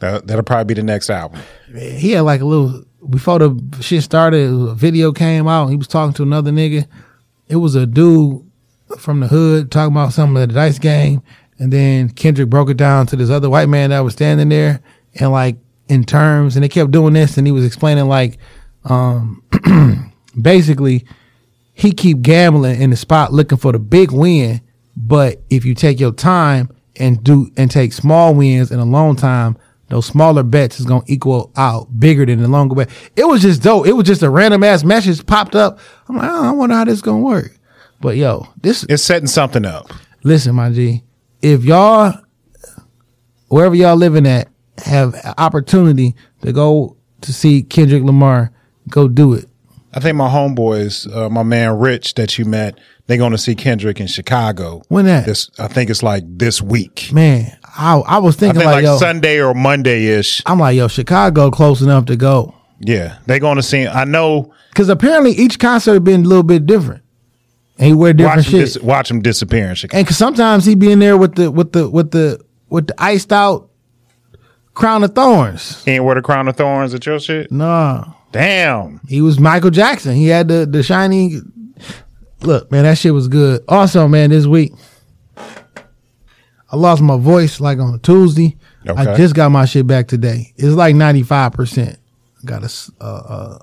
That, 0.00 0.26
that'll 0.26 0.42
probably 0.42 0.74
be 0.74 0.74
the 0.74 0.82
next 0.82 1.10
album. 1.10 1.40
He 1.74 2.12
had 2.12 2.22
like 2.22 2.40
a 2.40 2.44
little 2.44 2.84
before 3.08 3.38
the 3.38 3.78
shit 3.80 4.02
started. 4.02 4.50
A 4.50 4.74
video 4.74 5.12
came 5.12 5.46
out. 5.46 5.68
He 5.68 5.76
was 5.76 5.88
talking 5.88 6.14
to 6.14 6.22
another 6.22 6.50
nigga. 6.50 6.86
It 7.48 7.56
was 7.56 7.74
a 7.74 7.86
dude 7.86 8.44
from 8.98 9.20
the 9.20 9.28
hood 9.28 9.70
talking 9.70 9.94
about 9.94 10.12
some 10.12 10.36
of 10.36 10.48
the 10.48 10.54
dice 10.54 10.78
game, 10.78 11.22
and 11.58 11.72
then 11.72 12.08
Kendrick 12.08 12.50
broke 12.50 12.70
it 12.70 12.76
down 12.76 13.06
to 13.06 13.16
this 13.16 13.30
other 13.30 13.48
white 13.48 13.68
man 13.68 13.90
that 13.90 14.00
was 14.00 14.14
standing 14.14 14.48
there 14.48 14.80
and 15.14 15.32
like 15.32 15.56
in 15.88 16.04
terms, 16.04 16.56
and 16.56 16.62
they 16.62 16.68
kept 16.68 16.92
doing 16.92 17.14
this, 17.14 17.36
and 17.36 17.46
he 17.46 17.52
was 17.52 17.66
explaining 17.66 18.06
like, 18.06 18.38
um, 18.84 19.42
basically, 20.40 21.04
he 21.72 21.92
keep 21.92 22.22
gambling 22.22 22.80
in 22.80 22.90
the 22.90 22.96
spot 22.96 23.32
looking 23.32 23.58
for 23.58 23.72
the 23.72 23.78
big 23.78 24.12
win, 24.12 24.60
but 24.96 25.42
if 25.50 25.64
you 25.64 25.74
take 25.74 25.98
your 25.98 26.12
time 26.12 26.70
and 26.96 27.22
do 27.24 27.50
and 27.56 27.70
take 27.70 27.92
small 27.92 28.34
wins 28.34 28.70
in 28.70 28.78
a 28.78 28.84
long 28.84 29.16
time, 29.16 29.56
those 29.90 30.06
smaller 30.06 30.42
bets 30.42 30.80
is 30.80 30.86
gonna 30.86 31.04
equal 31.06 31.52
out 31.56 31.88
bigger 32.00 32.24
than 32.24 32.40
the 32.40 32.48
longer 32.48 32.74
bet. 32.74 32.88
It 33.16 33.26
was 33.26 33.42
just 33.42 33.62
dope. 33.62 33.86
It 33.86 33.92
was 33.92 34.06
just 34.06 34.22
a 34.22 34.30
random 34.30 34.62
ass 34.64 34.82
message 34.84 35.24
popped 35.26 35.54
up. 35.54 35.78
I'm 36.08 36.16
like, 36.16 36.30
oh, 36.30 36.48
I 36.48 36.50
wonder 36.52 36.76
how 36.76 36.84
this 36.84 36.94
is 36.94 37.02
gonna 37.02 37.18
work. 37.18 37.58
But 38.00 38.16
yo, 38.16 38.48
this 38.62 38.84
It's 38.88 39.02
setting 39.02 39.26
something 39.26 39.66
up. 39.66 39.92
listen, 40.24 40.54
my 40.54 40.70
G, 40.70 41.02
if 41.42 41.64
y'all 41.64 42.14
wherever 43.48 43.74
y'all 43.74 43.96
living 43.96 44.26
at 44.26 44.48
have 44.78 45.14
opportunity 45.36 46.14
to 46.42 46.52
go 46.52 46.96
to 47.20 47.32
see 47.32 47.62
Kendrick 47.62 48.02
Lamar, 48.02 48.52
go 48.88 49.08
do 49.08 49.34
it. 49.34 49.46
I 49.92 49.98
think 49.98 50.16
my 50.16 50.28
homeboys, 50.28 51.12
uh, 51.14 51.28
my 51.28 51.42
man 51.42 51.76
Rich 51.78 52.14
that 52.14 52.38
you 52.38 52.44
met, 52.44 52.78
they're 53.06 53.18
going 53.18 53.32
to 53.32 53.38
see 53.38 53.56
Kendrick 53.56 53.98
in 53.98 54.06
Chicago. 54.06 54.82
When 54.88 55.04
that? 55.06 55.26
This, 55.26 55.50
I 55.58 55.66
think 55.66 55.90
it's 55.90 56.02
like 56.02 56.22
this 56.26 56.62
week. 56.62 57.10
Man, 57.12 57.58
I 57.80 57.96
I 57.98 58.18
was 58.18 58.36
I 58.36 58.40
thinking 58.40 58.60
think 58.60 58.70
like, 58.72 58.84
like 58.84 58.98
Sunday 58.98 59.40
or 59.40 59.54
Monday 59.54 60.06
ish. 60.06 60.42
I'm 60.46 60.58
like, 60.58 60.76
yo, 60.76 60.86
Chicago 60.88 61.50
close 61.50 61.80
enough 61.82 62.04
to 62.06 62.16
go. 62.16 62.54
Yeah, 62.80 63.18
they're 63.26 63.38
going 63.40 63.56
to 63.56 63.62
see. 63.62 63.86
I 63.86 64.04
know. 64.04 64.52
Cause 64.74 64.88
apparently 64.88 65.32
each 65.32 65.58
concert 65.58 66.00
been 66.00 66.24
a 66.24 66.28
little 66.28 66.42
bit 66.44 66.66
different. 66.66 67.02
And 67.78 67.88
he 67.88 67.94
wear 67.94 68.12
different 68.12 68.38
Watch 68.38 68.46
him, 68.46 68.52
shit. 68.52 68.74
dis- 68.74 68.82
watch 68.82 69.10
him 69.10 69.22
disappear 69.22 69.68
in 69.70 69.74
Chicago. 69.74 69.98
and 69.98 70.06
cause 70.06 70.16
sometimes 70.18 70.64
he 70.66 70.74
be 70.74 70.92
in 70.92 70.98
there 70.98 71.16
with 71.16 71.34
the 71.34 71.50
with 71.50 71.72
the 71.72 71.88
with 71.88 72.10
the 72.10 72.38
with 72.68 72.86
the 72.86 72.94
iced 73.02 73.32
out 73.32 73.68
crown 74.74 75.02
of 75.02 75.14
thorns. 75.14 75.82
He 75.84 75.92
ain't 75.92 76.04
wear 76.04 76.14
the 76.14 76.22
crown 76.22 76.46
of 76.48 76.56
thorns 76.56 76.92
at 76.94 77.04
your 77.06 77.18
shit. 77.18 77.50
Nah. 77.50 78.04
Damn. 78.32 79.00
He 79.08 79.20
was 79.22 79.40
Michael 79.40 79.70
Jackson. 79.70 80.14
He 80.14 80.26
had 80.28 80.48
the 80.48 80.66
the 80.66 80.82
shiny 80.82 81.40
look, 82.42 82.70
man, 82.70 82.84
that 82.84 82.96
shit 82.98 83.12
was 83.14 83.28
good. 83.28 83.62
Also, 83.68 84.06
man, 84.08 84.30
this 84.30 84.46
week 84.46 84.72
I 86.72 86.76
lost 86.76 87.02
my 87.02 87.16
voice 87.18 87.60
like 87.60 87.78
on 87.78 87.98
Tuesday. 88.00 88.56
I 88.86 89.16
just 89.16 89.34
got 89.34 89.50
my 89.50 89.64
shit 89.64 89.86
back 89.86 90.08
today. 90.08 90.52
It's 90.56 90.74
like 90.74 90.94
ninety 90.94 91.22
five 91.22 91.52
percent. 91.52 91.98
Got 92.44 92.62
a 92.62 93.58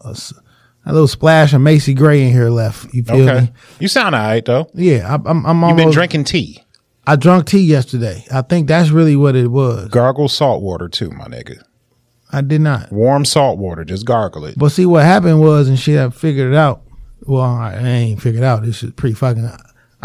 little 0.85 1.07
splash 1.07 1.53
of 1.53 1.61
Macy 1.61 1.93
Gray 1.93 2.23
in 2.23 2.31
here 2.31 2.49
left. 2.49 2.93
You 2.93 3.03
feel 3.03 3.27
Okay. 3.29 3.41
me? 3.45 3.51
You 3.79 3.87
sound 3.87 4.15
all 4.15 4.21
right 4.21 4.43
though. 4.45 4.69
Yeah, 4.73 5.15
I, 5.15 5.29
I'm. 5.29 5.45
I'm 5.45 5.61
You've 5.67 5.77
been 5.77 5.91
drinking 5.91 6.25
tea. 6.25 6.63
I 7.05 7.15
drank 7.15 7.45
tea 7.47 7.61
yesterday. 7.61 8.25
I 8.31 8.41
think 8.41 8.67
that's 8.67 8.89
really 8.89 9.15
what 9.15 9.35
it 9.35 9.47
was. 9.47 9.87
Gargle 9.89 10.27
salt 10.27 10.61
water 10.61 10.89
too, 10.89 11.09
my 11.11 11.25
nigga. 11.25 11.61
I 12.31 12.41
did 12.41 12.59
not. 12.61 12.91
Warm 12.91 13.23
salt 13.23 13.57
water. 13.57 13.85
Just 13.85 14.05
gargle 14.05 14.43
it. 14.45 14.57
But 14.59 14.69
see, 14.69 14.85
what 14.85 15.03
happened 15.05 15.39
was, 15.39 15.69
and 15.69 15.79
shit, 15.79 15.97
I 15.97 16.09
figured 16.09 16.51
it 16.51 16.57
out. 16.57 16.81
Well, 17.21 17.41
I 17.41 17.73
I 17.73 17.87
ain't 17.87 18.21
figured 18.21 18.43
it 18.43 18.45
out. 18.45 18.63
This 18.63 18.83
is 18.83 18.91
pretty 18.91 19.15
fucking. 19.15 19.49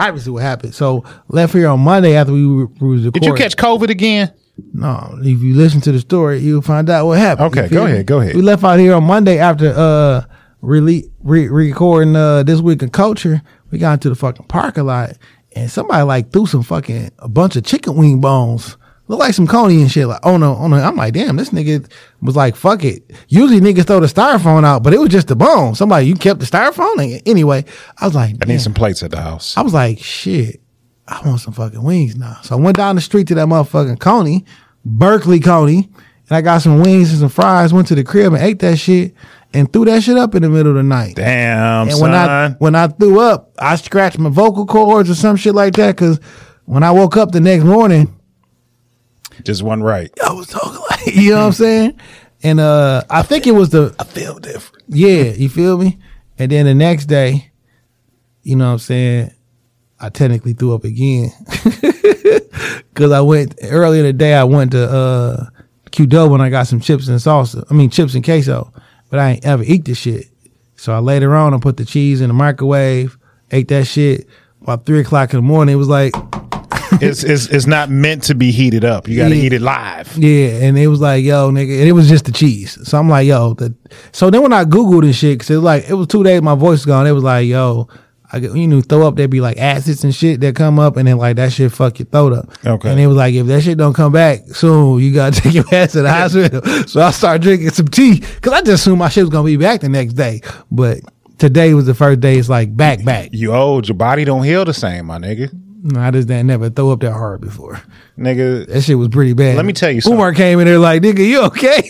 Obviously, 0.08 0.32
what 0.32 0.42
happened. 0.42 0.74
So 0.74 1.04
left 1.28 1.52
here 1.52 1.68
on 1.68 1.80
Monday 1.80 2.16
after 2.16 2.32
we 2.32 2.46
were, 2.46 2.66
we 2.80 2.88
was 2.88 3.10
Did 3.10 3.24
you 3.24 3.34
catch 3.34 3.56
COVID 3.56 3.88
again? 3.88 4.32
No, 4.72 5.18
if 5.20 5.40
you 5.40 5.54
listen 5.54 5.80
to 5.82 5.92
the 5.92 6.00
story, 6.00 6.38
you'll 6.40 6.60
find 6.62 6.90
out 6.90 7.06
what 7.06 7.18
happened. 7.18 7.56
Okay, 7.56 7.68
go 7.68 7.84
me? 7.84 7.92
ahead, 7.92 8.06
go 8.06 8.20
ahead. 8.20 8.34
We 8.34 8.42
left 8.42 8.64
out 8.64 8.78
here 8.78 8.94
on 8.94 9.04
Monday 9.04 9.38
after 9.38 9.72
uh 9.74 10.24
really 10.60 11.10
re- 11.20 11.48
recording 11.48 12.16
uh 12.16 12.42
this 12.42 12.60
week 12.60 12.82
in 12.82 12.90
culture. 12.90 13.42
We 13.70 13.78
got 13.78 13.94
into 13.94 14.08
the 14.08 14.14
fucking 14.14 14.46
parking 14.46 14.86
lot 14.86 15.16
and 15.54 15.70
somebody 15.70 16.02
like 16.02 16.32
threw 16.32 16.46
some 16.46 16.62
fucking 16.62 17.10
a 17.18 17.28
bunch 17.28 17.56
of 17.56 17.64
chicken 17.64 17.96
wing 17.96 18.20
bones. 18.20 18.76
Look 19.12 19.20
like 19.20 19.34
some 19.34 19.46
coney 19.46 19.82
and 19.82 19.92
shit. 19.92 20.06
Like, 20.06 20.20
oh 20.22 20.38
no, 20.38 20.56
oh 20.56 20.68
no. 20.68 20.76
I'm 20.78 20.96
like, 20.96 21.12
damn, 21.12 21.36
this 21.36 21.50
nigga 21.50 21.86
was 22.22 22.34
like, 22.34 22.56
fuck 22.56 22.82
it. 22.82 23.12
Usually 23.28 23.60
niggas 23.60 23.86
throw 23.86 24.00
the 24.00 24.06
styrofoam 24.06 24.64
out, 24.64 24.82
but 24.82 24.94
it 24.94 24.98
was 24.98 25.10
just 25.10 25.28
the 25.28 25.36
bone. 25.36 25.74
Somebody, 25.74 26.06
you 26.06 26.14
kept 26.14 26.40
the 26.40 26.46
styrofoam. 26.46 27.20
Anyway, 27.26 27.66
I 27.98 28.06
was 28.06 28.14
like, 28.14 28.36
I 28.40 28.46
need 28.46 28.62
some 28.62 28.72
plates 28.72 29.02
at 29.02 29.10
the 29.10 29.20
house. 29.20 29.54
I 29.54 29.60
was 29.60 29.74
like, 29.74 29.98
shit, 29.98 30.62
I 31.06 31.20
want 31.28 31.40
some 31.40 31.52
fucking 31.52 31.82
wings 31.82 32.16
now. 32.16 32.38
So 32.42 32.56
I 32.56 32.58
went 32.58 32.78
down 32.78 32.94
the 32.94 33.02
street 33.02 33.28
to 33.28 33.34
that 33.34 33.48
motherfucking 33.48 34.00
Coney, 34.00 34.46
Berkley 34.82 35.40
Coney, 35.40 35.90
and 36.30 36.30
I 36.30 36.40
got 36.40 36.62
some 36.62 36.80
wings 36.80 37.10
and 37.10 37.18
some 37.18 37.28
fries, 37.28 37.74
went 37.74 37.88
to 37.88 37.94
the 37.94 38.04
crib 38.04 38.32
and 38.32 38.42
ate 38.42 38.60
that 38.60 38.78
shit 38.78 39.12
and 39.52 39.70
threw 39.70 39.84
that 39.84 40.02
shit 40.02 40.16
up 40.16 40.34
in 40.34 40.40
the 40.40 40.48
middle 40.48 40.70
of 40.70 40.76
the 40.76 40.82
night. 40.82 41.16
Damn, 41.16 41.82
and 41.82 41.92
son. 41.92 42.00
when 42.00 42.14
I 42.14 42.48
when 42.52 42.74
I 42.74 42.86
threw 42.86 43.20
up, 43.20 43.52
I 43.58 43.76
scratched 43.76 44.18
my 44.18 44.30
vocal 44.30 44.64
cords 44.64 45.10
or 45.10 45.14
some 45.14 45.36
shit 45.36 45.54
like 45.54 45.74
that 45.74 45.98
cuz 45.98 46.18
when 46.64 46.82
I 46.82 46.92
woke 46.92 47.18
up 47.18 47.32
the 47.32 47.40
next 47.40 47.64
morning, 47.64 48.18
Just 49.44 49.62
one 49.62 49.82
right. 49.82 50.10
I 50.24 50.32
was 50.32 50.46
talking 50.46 50.80
like, 50.90 51.06
you 51.14 51.30
know 51.30 51.40
what 51.40 51.46
I'm 51.46 51.52
saying? 51.52 52.00
And 52.42 52.60
uh 52.60 53.02
I 53.10 53.22
think 53.22 53.46
it 53.46 53.52
was 53.52 53.70
the 53.70 53.94
I 53.98 54.04
feel 54.04 54.38
different. 54.38 54.84
yeah, 54.88 55.32
you 55.32 55.48
feel 55.48 55.78
me? 55.78 55.98
And 56.38 56.50
then 56.50 56.66
the 56.66 56.74
next 56.74 57.06
day, 57.06 57.50
you 58.42 58.56
know 58.56 58.66
what 58.66 58.72
I'm 58.72 58.78
saying? 58.78 59.30
I 60.00 60.08
technically 60.08 60.52
threw 60.54 60.74
up 60.74 60.84
again. 60.84 61.30
Cause 62.94 63.12
I 63.12 63.20
went 63.20 63.54
earlier 63.62 64.00
in 64.00 64.06
the 64.06 64.12
day, 64.12 64.34
I 64.34 64.44
went 64.44 64.72
to 64.72 64.90
uh 64.90 65.46
Qdoba 65.90 66.34
and 66.34 66.42
I 66.42 66.50
got 66.50 66.66
some 66.66 66.80
chips 66.80 67.08
and 67.08 67.18
salsa. 67.18 67.64
I 67.70 67.74
mean 67.74 67.90
chips 67.90 68.14
and 68.14 68.24
queso. 68.24 68.72
But 69.10 69.20
I 69.20 69.30
ain't 69.32 69.44
ever 69.44 69.62
eat 69.62 69.84
this 69.84 69.98
shit. 69.98 70.26
So 70.76 70.92
I 70.92 70.98
later 70.98 71.34
on 71.34 71.54
I 71.54 71.58
put 71.58 71.76
the 71.76 71.84
cheese 71.84 72.20
in 72.20 72.28
the 72.28 72.34
microwave, 72.34 73.18
ate 73.50 73.68
that 73.68 73.86
shit. 73.86 74.26
About 74.62 74.86
three 74.86 75.00
o'clock 75.00 75.32
in 75.32 75.38
the 75.38 75.42
morning, 75.42 75.74
it 75.74 75.76
was 75.76 75.88
like 75.88 76.14
It's, 77.00 77.24
it's 77.24 77.46
it's 77.46 77.66
not 77.66 77.90
meant 77.90 78.22
to 78.24 78.34
be 78.34 78.50
heated 78.50 78.84
up. 78.84 79.08
You 79.08 79.16
got 79.16 79.28
to 79.30 79.36
Yeah. 79.36 79.42
eat 79.44 79.52
it 79.52 79.62
live. 79.62 80.16
Yeah, 80.16 80.48
and 80.66 80.78
it 80.78 80.86
was 80.88 81.00
like, 81.00 81.24
yo, 81.24 81.50
nigga, 81.50 81.78
and 81.80 81.88
it 81.88 81.92
was 81.92 82.08
just 82.08 82.24
the 82.26 82.32
cheese. 82.32 82.78
So 82.88 82.98
I'm 82.98 83.08
like, 83.08 83.26
yo, 83.26 83.54
the, 83.54 83.74
so 84.12 84.30
then 84.30 84.42
when 84.42 84.52
I 84.52 84.64
googled 84.64 85.04
and 85.04 85.14
shit, 85.14 85.40
cause 85.40 85.50
it 85.50 85.56
was 85.56 85.64
like 85.64 85.88
it 85.88 85.94
was 85.94 86.06
two 86.06 86.22
days, 86.22 86.42
my 86.42 86.54
voice 86.54 86.80
was 86.80 86.86
gone. 86.86 87.06
It 87.06 87.12
was 87.12 87.24
like, 87.24 87.46
yo, 87.46 87.88
I 88.32 88.38
you 88.38 88.66
know, 88.68 88.80
throw 88.80 89.06
up, 89.06 89.16
there'd 89.16 89.28
be 89.30 89.40
like 89.40 89.58
acids 89.58 90.04
and 90.04 90.14
shit 90.14 90.40
that 90.40 90.54
come 90.56 90.78
up, 90.78 90.96
and 90.96 91.06
then 91.08 91.16
like 91.18 91.36
that 91.36 91.52
shit 91.52 91.72
fuck 91.72 91.98
your 91.98 92.06
throat 92.06 92.32
up. 92.34 92.66
Okay. 92.66 92.90
and 92.90 93.00
it 93.00 93.06
was 93.06 93.16
like 93.16 93.34
if 93.34 93.46
that 93.46 93.62
shit 93.62 93.78
don't 93.78 93.94
come 93.94 94.12
back 94.12 94.40
soon, 94.48 95.00
you 95.00 95.12
gotta 95.12 95.40
take 95.40 95.54
your 95.54 95.64
ass 95.72 95.92
to 95.92 96.02
the 96.02 96.10
hospital. 96.12 96.62
So 96.86 97.00
I 97.02 97.10
started 97.10 97.42
drinking 97.42 97.70
some 97.70 97.88
tea, 97.88 98.20
cause 98.20 98.52
I 98.52 98.60
just 98.62 98.82
assumed 98.82 98.98
my 98.98 99.08
shit 99.08 99.24
was 99.24 99.30
gonna 99.30 99.44
be 99.46 99.56
back 99.56 99.80
the 99.80 99.88
next 99.88 100.14
day, 100.14 100.40
but. 100.70 101.00
Today 101.38 101.74
was 101.74 101.86
the 101.86 101.94
first 101.94 102.20
day. 102.20 102.36
It's 102.38 102.48
like 102.48 102.76
back, 102.76 103.04
back. 103.04 103.30
You 103.32 103.52
old. 103.52 103.88
Your 103.88 103.96
body 103.96 104.24
don't 104.24 104.44
heal 104.44 104.64
the 104.64 104.72
same, 104.72 105.06
my 105.06 105.18
nigga. 105.18 105.50
No, 105.84 106.00
I 106.00 106.12
just 106.12 106.28
didn't 106.28 106.46
never 106.46 106.70
throw 106.70 106.92
up 106.92 107.00
that 107.00 107.12
hard 107.12 107.40
before. 107.40 107.82
Nigga, 108.16 108.68
That 108.68 108.82
shit 108.82 108.96
was 108.96 109.08
pretty 109.08 109.32
bad. 109.32 109.56
Let 109.56 109.64
me 109.66 109.72
tell 109.72 109.90
you 109.90 110.00
something. 110.00 110.16
Umar 110.16 110.32
came 110.32 110.60
in 110.60 110.66
there 110.66 110.78
like, 110.78 111.02
nigga, 111.02 111.26
you 111.26 111.42
okay? 111.46 111.80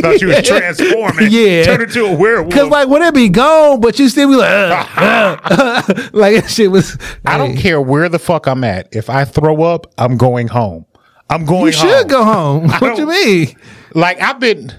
thought 0.00 0.20
you 0.20 0.26
was 0.28 0.42
transforming. 0.48 1.28
Yeah. 1.30 1.62
Turn 1.62 1.82
into 1.82 2.06
a 2.06 2.16
werewolf. 2.16 2.52
Cause 2.52 2.68
like 2.68 2.88
when 2.88 3.02
it 3.02 3.14
be 3.14 3.28
gone, 3.28 3.80
but 3.80 4.00
you 4.00 4.08
still 4.08 4.30
be 4.30 4.34
like, 4.36 4.50
uh, 4.50 4.86
uh, 5.44 5.82
like 6.12 6.42
that 6.42 6.50
shit 6.50 6.72
was. 6.72 6.98
I 7.24 7.38
don't 7.38 7.56
care 7.56 7.80
where 7.80 8.08
the 8.08 8.18
fuck 8.18 8.46
I'm 8.48 8.64
at. 8.64 8.88
If 8.90 9.08
I 9.08 9.24
throw 9.24 9.62
up, 9.62 9.86
I'm 9.96 10.16
going 10.16 10.48
home. 10.48 10.84
I'm 11.30 11.44
going 11.44 11.72
You 11.72 11.78
home. 11.78 11.88
should 11.88 12.08
go 12.08 12.24
home. 12.24 12.68
What 12.68 12.98
you 12.98 13.06
mean? 13.06 13.54
Like 13.94 14.20
I've 14.20 14.40
been, 14.40 14.72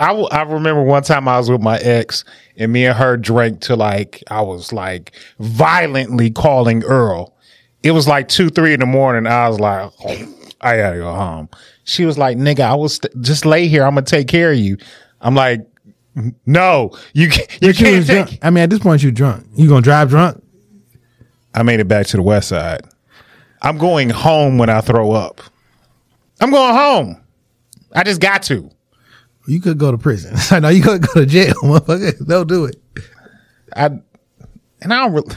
I, 0.00 0.12
I 0.12 0.42
remember 0.42 0.82
one 0.82 1.02
time 1.04 1.28
I 1.28 1.38
was 1.38 1.50
with 1.50 1.60
my 1.60 1.78
ex 1.78 2.24
and 2.56 2.72
me 2.72 2.84
and 2.86 2.96
her 2.96 3.16
drank 3.16 3.60
to 3.62 3.76
like, 3.76 4.22
I 4.28 4.42
was 4.42 4.72
like 4.72 5.12
violently 5.38 6.30
calling 6.30 6.82
Earl. 6.84 7.36
It 7.82 7.92
was 7.92 8.06
like 8.06 8.28
two, 8.28 8.50
three 8.50 8.74
in 8.74 8.80
the 8.80 8.86
morning. 8.86 9.26
I 9.30 9.48
was 9.48 9.58
like, 9.60 9.90
oh, 10.04 10.34
I 10.60 10.76
gotta 10.76 10.98
go 10.98 11.12
home. 11.14 11.48
She 11.84 12.04
was 12.04 12.18
like, 12.18 12.36
nigga, 12.36 12.60
I 12.60 12.74
was 12.74 12.94
st- 12.96 13.20
just 13.22 13.46
lay 13.46 13.68
here. 13.68 13.84
I'm 13.84 13.94
gonna 13.94 14.06
take 14.06 14.28
care 14.28 14.52
of 14.52 14.58
you. 14.58 14.76
I'm 15.20 15.34
like, 15.34 15.60
no, 16.44 16.90
you, 17.14 17.30
ca- 17.30 17.46
you 17.62 17.68
you 17.68 17.74
can't 17.74 18.06
take. 18.06 18.26
drunk. 18.26 18.38
I 18.42 18.50
mean, 18.50 18.64
at 18.64 18.70
this 18.70 18.80
point, 18.80 19.02
you're 19.02 19.12
drunk. 19.12 19.46
You 19.54 19.68
gonna 19.68 19.80
drive 19.80 20.10
drunk? 20.10 20.42
I 21.54 21.62
made 21.62 21.80
it 21.80 21.88
back 21.88 22.06
to 22.08 22.16
the 22.16 22.22
west 22.22 22.48
side. 22.48 22.82
I'm 23.62 23.78
going 23.78 24.10
home 24.10 24.58
when 24.58 24.68
I 24.70 24.80
throw 24.80 25.12
up. 25.12 25.40
I'm 26.40 26.50
going 26.50 26.74
home. 26.74 27.22
I 27.94 28.04
just 28.04 28.20
got 28.20 28.42
to. 28.44 28.70
You 29.46 29.60
could 29.60 29.78
go 29.78 29.90
to 29.90 29.98
prison. 29.98 30.34
I 30.50 30.60
know 30.60 30.68
you 30.68 30.82
could 30.82 31.02
go 31.06 31.14
to 31.14 31.26
jail, 31.26 31.54
motherfucker. 31.62 32.26
Don't 32.26 32.46
do 32.48 32.66
it. 32.66 32.76
I 33.74 33.86
and 34.82 34.92
I 34.94 35.04
don't 35.06 35.12
really. 35.14 35.34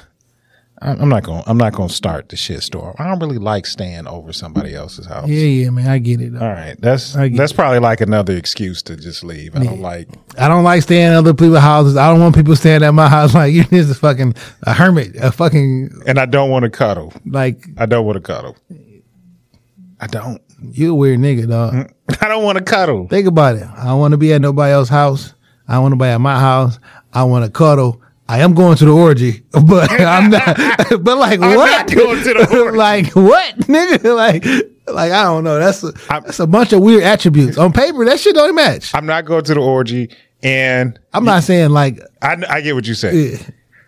I'm 0.84 1.08
not 1.10 1.24
going. 1.24 1.44
I'm 1.48 1.58
not 1.58 1.74
going 1.74 1.88
to 1.88 1.94
start 1.94 2.30
the 2.30 2.36
shit 2.36 2.62
storm. 2.62 2.94
I 3.00 3.08
don't 3.08 3.20
really 3.20 3.38
like 3.38 3.66
staying 3.66 4.06
over 4.06 4.34
somebody 4.34 4.76
else's 4.76 5.06
house. 5.06 5.30
Yeah, 5.30 5.46
yeah, 5.46 5.70
man. 5.70 5.88
I 5.88 5.98
get 5.98 6.20
it. 6.20 6.34
Though. 6.34 6.42
All 6.42 6.52
right, 6.52 6.76
that's 6.80 7.14
that's 7.14 7.54
probably 7.54 7.80
like 7.80 8.02
another 8.02 8.36
excuse 8.36 8.82
to 8.84 8.98
just 8.98 9.24
leave. 9.24 9.56
I 9.56 9.64
don't 9.64 9.80
like. 9.82 10.10
I 10.38 10.48
don't 10.50 10.64
like 10.64 10.82
staying 10.84 11.08
at 11.08 11.16
other 11.16 11.34
people's 11.34 11.60
houses. 11.60 11.96
I 11.96 12.10
don't 12.10 12.20
want 12.20 12.36
people 12.36 12.56
staying 12.56 12.84
at 12.84 12.92
my 12.92 13.08
house 13.08 13.34
like 13.36 13.54
you're 13.54 13.64
just 13.66 13.92
a 13.92 13.96
fucking 13.96 14.34
a 14.64 14.74
hermit, 14.74 15.16
a 15.16 15.32
fucking 15.32 16.02
And 16.06 16.20
I 16.20 16.26
don't 16.26 16.50
want 16.50 16.64
to 16.64 16.70
cuddle. 16.70 17.14
like 17.26 17.66
I 17.78 17.86
don't 17.86 18.06
want 18.06 18.18
to 18.18 18.22
cuddle. 18.22 18.58
I 20.02 20.08
don't. 20.08 20.42
you 20.72 20.92
a 20.92 20.96
weird 20.96 21.20
nigga, 21.20 21.48
dog. 21.48 21.74
Mm. 21.74 21.94
I 22.22 22.28
don't 22.28 22.44
want 22.44 22.58
to 22.58 22.64
cuddle. 22.64 23.08
Think 23.08 23.28
about 23.28 23.56
it. 23.56 23.64
I 23.64 23.86
don't 23.86 24.00
want 24.00 24.12
to 24.12 24.18
be 24.18 24.34
at 24.34 24.42
nobody 24.42 24.74
else's 24.74 24.90
house. 24.90 25.34
I 25.66 25.80
want 25.80 25.94
to 25.94 25.96
be 25.98 26.06
at 26.06 26.18
my 26.20 26.38
house. 26.38 26.78
I 27.14 27.24
want 27.24 27.46
to 27.46 27.52
cuddle. 27.52 28.02
I 28.28 28.40
am 28.40 28.54
going 28.54 28.78
to 28.78 28.86
the 28.86 28.92
orgy, 28.92 29.44
but 29.52 29.92
I'm 29.92 30.30
not. 30.30 30.56
but 31.02 31.18
like 31.18 31.40
I'm 31.42 31.56
what? 31.56 31.94
going 31.94 32.24
to 32.24 32.34
the 32.34 32.60
orgy. 32.64 32.78
like 32.78 33.08
what, 33.16 33.58
nigga? 33.60 34.16
Like, 34.16 34.46
like 34.88 35.12
I 35.12 35.24
don't 35.24 35.44
know. 35.44 35.60
That's 35.60 35.84
a, 35.84 35.92
I'm- 36.10 36.24
that's 36.26 36.40
a 36.40 36.48
bunch 36.48 36.74
of 36.74 36.82
weird 36.82 37.04
attributes 37.04 37.58
on 37.58 37.74
paper. 37.74 38.06
That 38.06 38.20
shit 38.20 38.36
don't 38.36 38.46
even 38.46 38.56
match. 38.56 38.94
I'm 38.96 39.06
not 39.06 39.26
going 39.26 39.44
to 39.46 39.54
the 39.54 39.60
orgy. 39.62 40.10
And 40.42 41.00
I'm 41.14 41.24
not 41.26 41.44
saying 41.44 41.70
like 41.70 42.00
I, 42.22 42.38
I 42.50 42.62
get 42.62 42.76
what 42.76 42.86
you 42.86 42.96
say. 42.96 43.16
yeah, 43.32 43.38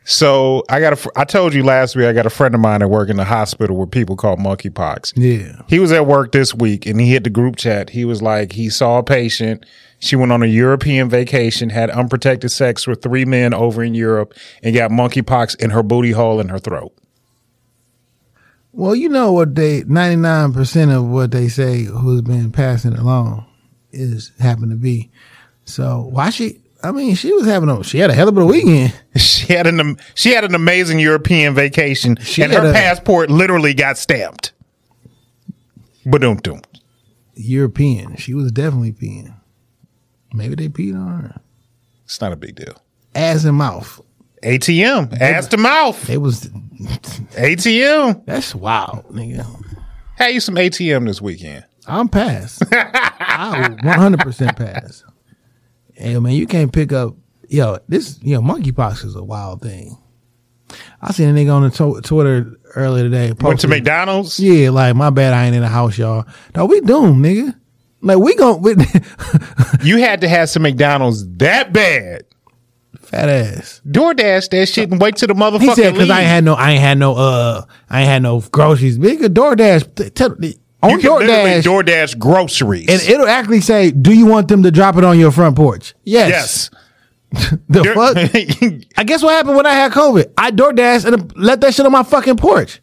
So 0.05 0.63
I 0.69 0.79
got 0.79 0.93
a. 1.05 1.11
I 1.17 1.25
told 1.25 1.53
you 1.53 1.63
last 1.63 1.95
week. 1.97 2.05
I 2.05 2.13
got 2.13 2.25
a 2.25 2.29
friend 2.29 2.55
of 2.55 2.61
mine 2.61 2.79
that 2.79 2.87
work 2.87 3.09
in 3.09 3.17
the 3.17 3.25
hospital 3.25 3.75
where 3.75 3.87
people 3.87 4.15
call 4.15 4.37
monkeypox. 4.37 5.13
yeah. 5.17 5.61
He 5.67 5.79
was 5.79 5.91
at 5.91 6.05
work 6.07 6.31
this 6.31 6.53
week 6.53 6.85
and 6.85 6.99
he 7.01 7.09
hit 7.11 7.23
the 7.25 7.29
group 7.29 7.55
chat. 7.57 7.89
He 7.89 8.05
was 8.05 8.21
like, 8.21 8.51
he 8.53 8.69
saw 8.69 8.99
a 8.99 9.03
patient. 9.03 9.65
She 10.05 10.15
went 10.15 10.31
on 10.31 10.43
a 10.43 10.47
European 10.47 11.09
vacation, 11.09 11.69
had 11.71 11.89
unprotected 11.89 12.51
sex 12.51 12.85
with 12.85 13.01
three 13.01 13.25
men 13.25 13.53
over 13.55 13.83
in 13.83 13.95
Europe, 13.95 14.35
and 14.61 14.75
got 14.75 14.91
monkeypox 14.91 15.55
in 15.59 15.71
her 15.71 15.81
booty 15.81 16.11
hole 16.11 16.39
and 16.39 16.51
her 16.51 16.59
throat. 16.59 16.93
Well, 18.71 18.93
you 18.93 19.09
know 19.09 19.31
what 19.31 19.55
they 19.55 19.83
ninety 19.87 20.17
nine 20.17 20.53
percent 20.53 20.91
of 20.91 21.05
what 21.05 21.31
they 21.31 21.47
say 21.47 21.83
who's 21.85 22.21
been 22.21 22.51
passing 22.51 22.93
it 22.93 22.99
along 22.99 23.45
is 23.91 24.31
happen 24.39 24.69
to 24.69 24.75
be. 24.75 25.09
So 25.63 26.07
why 26.11 26.29
she? 26.29 26.61
I 26.83 26.91
mean, 26.91 27.15
she 27.15 27.33
was 27.33 27.47
having 27.47 27.69
a 27.69 27.83
she 27.83 27.97
had 27.97 28.11
a 28.11 28.13
hell 28.13 28.27
of 28.29 28.37
a 28.37 28.45
weekend. 28.45 28.93
She 29.15 29.53
had 29.53 29.65
an 29.65 29.97
she 30.13 30.33
had 30.33 30.43
an 30.43 30.53
amazing 30.53 30.99
European 30.99 31.55
vacation, 31.55 32.17
She 32.21 32.43
and 32.43 32.51
her 32.51 32.69
a- 32.69 32.73
passport 32.73 33.29
literally 33.31 33.73
got 33.73 33.97
stamped. 33.97 34.51
Ba-dum 36.05 36.37
dum. 36.37 36.61
European. 37.33 38.17
She 38.17 38.33
was 38.35 38.51
definitely 38.51 38.91
peeing. 38.91 39.33
Maybe 40.35 40.55
they 40.55 40.69
peed 40.69 40.95
on 40.95 41.21
her. 41.21 41.41
It's 42.03 42.19
not 42.21 42.31
a 42.31 42.35
big 42.35 42.55
deal. 42.55 42.75
Ass 43.15 43.45
and 43.45 43.57
mouth. 43.57 44.01
ATM, 44.43 45.19
ass 45.19 45.47
to 45.47 45.57
mouth, 45.57 46.07
It 46.07 46.17
was 46.17 46.45
ATM. 47.35 48.25
that's 48.27 48.53
wild, 48.53 49.05
nigga. 49.09 49.45
Had 50.17 50.33
you 50.35 50.39
some 50.39 50.55
ATM 50.55 51.07
this 51.07 51.19
weekend? 51.21 51.65
I'm 51.87 52.07
past. 52.09 52.61
I 52.71 53.75
100 53.81 54.19
percent 54.19 54.55
pass. 54.55 55.03
Hey 55.93 56.19
man, 56.19 56.33
you 56.33 56.45
can't 56.45 56.71
pick 56.71 56.91
up. 56.91 57.15
Yo, 57.47 57.79
this 57.87 58.19
you 58.21 58.33
yo 58.33 58.41
monkeypox 58.41 59.03
is 59.05 59.15
a 59.15 59.23
wild 59.23 59.61
thing. 59.61 59.97
I 61.01 61.11
seen 61.11 61.29
a 61.29 61.33
nigga 61.33 61.53
on 61.53 61.63
the 61.63 61.69
to- 61.71 62.01
Twitter 62.01 62.57
earlier 62.75 63.03
today. 63.03 63.33
Went 63.39 63.59
to 63.61 63.67
McDonald's. 63.67 64.39
Yeah, 64.39 64.71
like 64.71 64.95
my 64.95 65.09
bad, 65.09 65.33
I 65.33 65.45
ain't 65.45 65.55
in 65.55 65.61
the 65.61 65.67
house, 65.67 65.97
y'all. 65.97 66.25
No, 66.55 66.65
we 66.65 66.81
doomed, 66.81 67.23
nigga. 67.23 67.55
Like 68.05 68.19
we 68.19 68.35
gon' 68.35 68.61
we, 68.61 68.75
You 69.83 69.97
had 69.97 70.21
to 70.21 70.27
have 70.27 70.49
some 70.49 70.63
McDonald's 70.63 71.27
that 71.37 71.73
bad. 71.73 72.23
fat 72.99 73.29
ass. 73.29 73.81
DoorDash 73.87 74.49
that 74.51 74.67
shit 74.67 74.91
and 74.91 75.01
wait 75.01 75.15
till 75.17 75.27
the 75.27 75.33
motherfucker. 75.33 75.61
He 75.61 75.73
said 75.75 75.93
because 75.93 76.09
I 76.09 76.19
ain't 76.21 76.27
had 76.27 76.43
no, 76.43 76.53
I 76.53 76.71
ain't 76.71 76.81
had 76.81 76.97
no, 76.99 77.15
uh, 77.15 77.65
I 77.89 78.01
ain't 78.01 78.09
had 78.09 78.21
no 78.23 78.41
groceries. 78.51 78.97
Bigger 78.97 79.27
DoorDash 79.27 79.95
t- 79.95 80.09
tell- 80.11 80.35
on 80.83 80.91
You 80.91 80.97
can 80.99 81.17
literally 81.19 81.61
DoorDash, 81.61 81.63
DoorDash 81.83 82.19
groceries. 82.19 82.89
and 82.89 83.01
it'll 83.01 83.27
actually 83.27 83.61
say, 83.61 83.89
"Do 83.91 84.13
you 84.13 84.27
want 84.27 84.47
them 84.49 84.61
to 84.63 84.71
drop 84.71 84.97
it 84.97 85.03
on 85.03 85.17
your 85.19 85.31
front 85.31 85.55
porch?" 85.55 85.95
Yes. 86.03 86.69
yes. 87.33 87.51
The 87.69 87.83
fuck. 87.85 88.15
I 88.97 89.03
guess 89.03 89.23
what 89.23 89.33
happened 89.33 89.57
when 89.57 89.65
I 89.65 89.73
had 89.73 89.91
COVID? 89.91 90.31
I 90.37 90.51
DoorDash 90.51 91.11
and 91.11 91.35
let 91.35 91.59
that 91.61 91.73
shit 91.73 91.85
on 91.85 91.91
my 91.91 92.03
fucking 92.03 92.37
porch. 92.37 92.81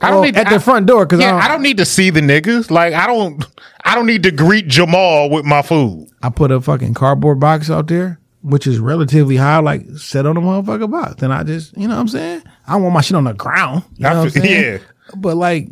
I 0.00 0.10
don't 0.10 0.22
Or 0.22 0.26
need 0.26 0.36
at 0.36 0.46
I- 0.46 0.54
the 0.54 0.60
front 0.60 0.86
door 0.86 1.04
because 1.06 1.20
Yeah, 1.20 1.34
I, 1.36 1.46
I 1.46 1.48
don't 1.48 1.62
need 1.62 1.76
to 1.78 1.84
see 1.84 2.10
the 2.10 2.20
niggas. 2.20 2.70
Like 2.70 2.94
I 2.94 3.06
don't. 3.06 3.44
I 3.84 3.94
don't 3.94 4.06
need 4.06 4.22
to 4.24 4.30
greet 4.30 4.68
Jamal 4.68 5.30
with 5.30 5.44
my 5.44 5.62
food. 5.62 6.08
I 6.22 6.28
put 6.30 6.50
a 6.50 6.60
fucking 6.60 6.94
cardboard 6.94 7.40
box 7.40 7.70
out 7.70 7.86
there, 7.86 8.20
which 8.42 8.66
is 8.66 8.78
relatively 8.78 9.36
high, 9.36 9.58
like 9.58 9.86
set 9.96 10.26
on 10.26 10.34
the 10.34 10.40
motherfucking 10.42 10.90
box. 10.90 11.14
Then 11.16 11.32
I 11.32 11.42
just, 11.42 11.74
you 11.76 11.88
know 11.88 11.94
what 11.94 12.00
I'm 12.02 12.08
saying? 12.08 12.42
I 12.66 12.72
don't 12.72 12.82
want 12.82 12.94
my 12.94 13.00
shit 13.00 13.16
on 13.16 13.24
the 13.24 13.32
ground. 13.32 13.84
You 13.96 14.02
know 14.02 14.08
I 14.10 14.14
what 14.18 14.24
I'm 14.24 14.30
saying? 14.42 14.72
yeah. 14.74 14.78
But 15.16 15.36
like, 15.36 15.68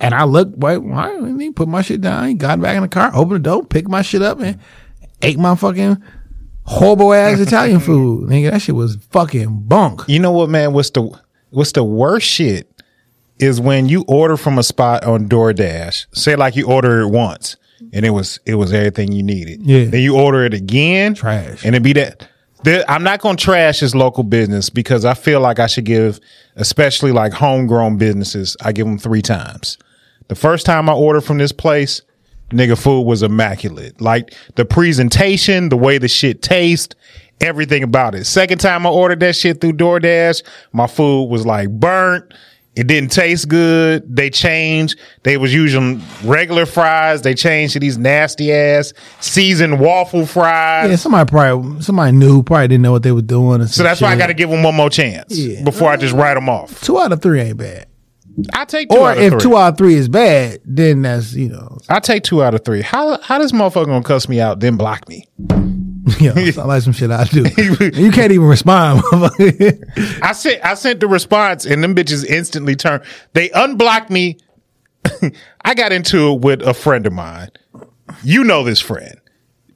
And 0.00 0.14
I 0.14 0.24
looked, 0.24 0.58
wait, 0.58 0.78
why 0.78 1.08
didn't 1.08 1.40
he 1.40 1.50
put 1.50 1.66
my 1.66 1.82
shit 1.82 2.00
down? 2.00 2.28
He 2.28 2.34
got 2.34 2.60
back 2.60 2.76
in 2.76 2.82
the 2.82 2.88
car, 2.88 3.10
opened 3.14 3.36
the 3.36 3.50
door, 3.50 3.64
picked 3.64 3.88
my 3.88 4.02
shit 4.02 4.22
up, 4.22 4.38
and 4.40 4.58
ate 5.22 5.38
my 5.38 5.56
fucking 5.56 6.00
horrible 6.64 7.12
ass 7.12 7.40
Italian 7.40 7.80
food. 7.80 8.28
Nigga, 8.28 8.52
that 8.52 8.62
shit 8.62 8.76
was 8.76 8.96
fucking 9.10 9.62
bunk. 9.62 10.02
You 10.06 10.20
know 10.20 10.30
what, 10.30 10.50
man? 10.50 10.72
What's 10.72 10.90
the 10.90 11.10
what's 11.50 11.72
the 11.72 11.82
worst 11.82 12.28
shit 12.28 12.70
is 13.38 13.60
when 13.60 13.88
you 13.88 14.04
order 14.08 14.36
from 14.36 14.58
a 14.58 14.62
spot 14.62 15.04
on 15.04 15.28
DoorDash. 15.28 16.06
Say 16.12 16.36
like 16.36 16.56
you 16.56 16.66
order 16.66 17.00
it 17.00 17.08
once 17.08 17.56
and 17.92 18.04
it 18.04 18.10
was 18.10 18.40
it 18.46 18.54
was 18.56 18.72
everything 18.72 19.12
you 19.12 19.22
needed. 19.22 19.62
Yeah. 19.62 19.84
Then 19.84 20.00
you 20.02 20.16
order 20.18 20.44
it 20.44 20.54
again, 20.54 21.14
Trash. 21.14 21.64
and 21.64 21.74
it 21.76 21.82
be 21.82 21.92
that. 21.94 22.28
there- 22.64 22.84
I'm 22.88 23.04
not 23.04 23.20
gonna 23.20 23.36
trash 23.36 23.80
this 23.80 23.94
local 23.94 24.24
business 24.24 24.68
because 24.70 25.04
I 25.04 25.14
feel 25.14 25.40
like 25.40 25.58
I 25.60 25.66
should 25.68 25.84
give, 25.84 26.18
especially 26.56 27.12
like 27.12 27.32
homegrown 27.32 27.96
businesses, 27.98 28.56
I 28.62 28.72
give 28.72 28.86
them 28.86 28.98
three 28.98 29.22
times. 29.22 29.78
The 30.28 30.34
first 30.34 30.66
time 30.66 30.90
I 30.90 30.92
ordered 30.92 31.22
from 31.22 31.38
this 31.38 31.52
place, 31.52 32.02
nigga, 32.50 32.76
food 32.76 33.02
was 33.02 33.22
immaculate. 33.22 34.00
Like 34.00 34.34
the 34.56 34.64
presentation, 34.64 35.68
the 35.68 35.76
way 35.76 35.98
the 35.98 36.08
shit 36.08 36.42
tastes, 36.42 36.94
everything 37.40 37.82
about 37.84 38.14
it. 38.16 38.24
Second 38.24 38.58
time 38.58 38.84
I 38.86 38.90
ordered 38.90 39.20
that 39.20 39.36
shit 39.36 39.60
through 39.60 39.74
DoorDash, 39.74 40.42
my 40.72 40.86
food 40.88 41.26
was 41.26 41.46
like 41.46 41.70
burnt. 41.70 42.34
It 42.78 42.86
didn't 42.86 43.10
taste 43.10 43.48
good. 43.48 44.04
They 44.14 44.30
changed. 44.30 44.98
They 45.24 45.36
was 45.36 45.52
using 45.52 46.00
regular 46.24 46.64
fries. 46.64 47.22
They 47.22 47.34
changed 47.34 47.72
to 47.72 47.80
these 47.80 47.98
nasty 47.98 48.52
ass 48.52 48.92
seasoned 49.20 49.80
waffle 49.80 50.24
fries. 50.26 50.88
Yeah, 50.88 50.96
somebody 50.96 51.28
probably 51.28 51.82
somebody 51.82 52.12
knew, 52.12 52.42
probably 52.44 52.68
didn't 52.68 52.82
know 52.82 52.92
what 52.92 53.02
they 53.02 53.10
were 53.12 53.20
doing. 53.20 53.66
So 53.66 53.82
that's 53.82 54.00
why 54.00 54.12
I 54.12 54.16
got 54.16 54.28
to 54.28 54.34
give 54.34 54.48
them 54.48 54.62
one 54.62 54.76
more 54.76 54.90
chance 54.90 55.36
Yeah. 55.36 55.64
before 55.64 55.90
I 55.90 55.96
just 55.96 56.14
write 56.14 56.34
them 56.34 56.48
off. 56.48 56.80
two 56.82 56.98
out 57.00 57.10
of 57.12 57.20
three 57.20 57.40
ain't 57.40 57.56
bad. 57.58 57.86
I 58.52 58.64
take 58.64 58.88
two 58.88 58.96
Or 58.98 59.10
out 59.10 59.16
of 59.18 59.24
if 59.24 59.30
three. 59.32 59.40
two 59.40 59.56
out 59.56 59.72
of 59.72 59.78
three 59.78 59.94
is 59.94 60.08
bad, 60.08 60.60
then 60.64 61.02
that's 61.02 61.34
you 61.34 61.48
know, 61.48 61.78
I 61.88 61.98
take 61.98 62.22
two 62.22 62.44
out 62.44 62.54
of 62.54 62.64
three. 62.64 62.82
How 62.82 63.20
how 63.22 63.40
this 63.40 63.50
motherfucker 63.50 63.86
gonna 63.86 64.04
cuss 64.04 64.28
me 64.28 64.40
out 64.40 64.60
then 64.60 64.76
block 64.76 65.08
me? 65.08 65.26
sound 66.52 66.56
like 66.68 66.82
some 66.82 66.92
shit 66.92 67.10
I 67.10 67.24
do. 67.24 67.42
you 67.94 68.10
can't 68.10 68.32
even 68.32 68.46
respond. 68.46 69.02
I 70.22 70.32
sent 70.32 70.64
I 70.64 70.74
sent 70.74 71.00
the 71.00 71.08
response 71.08 71.64
and 71.64 71.82
them 71.82 71.94
bitches 71.94 72.24
instantly 72.24 72.76
turned. 72.76 73.02
They 73.32 73.50
unblocked 73.50 74.10
me. 74.10 74.38
I 75.64 75.74
got 75.74 75.92
into 75.92 76.32
it 76.32 76.40
with 76.40 76.62
a 76.62 76.74
friend 76.74 77.06
of 77.06 77.12
mine. 77.12 77.50
You 78.22 78.44
know 78.44 78.64
this 78.64 78.80
friend. 78.80 79.20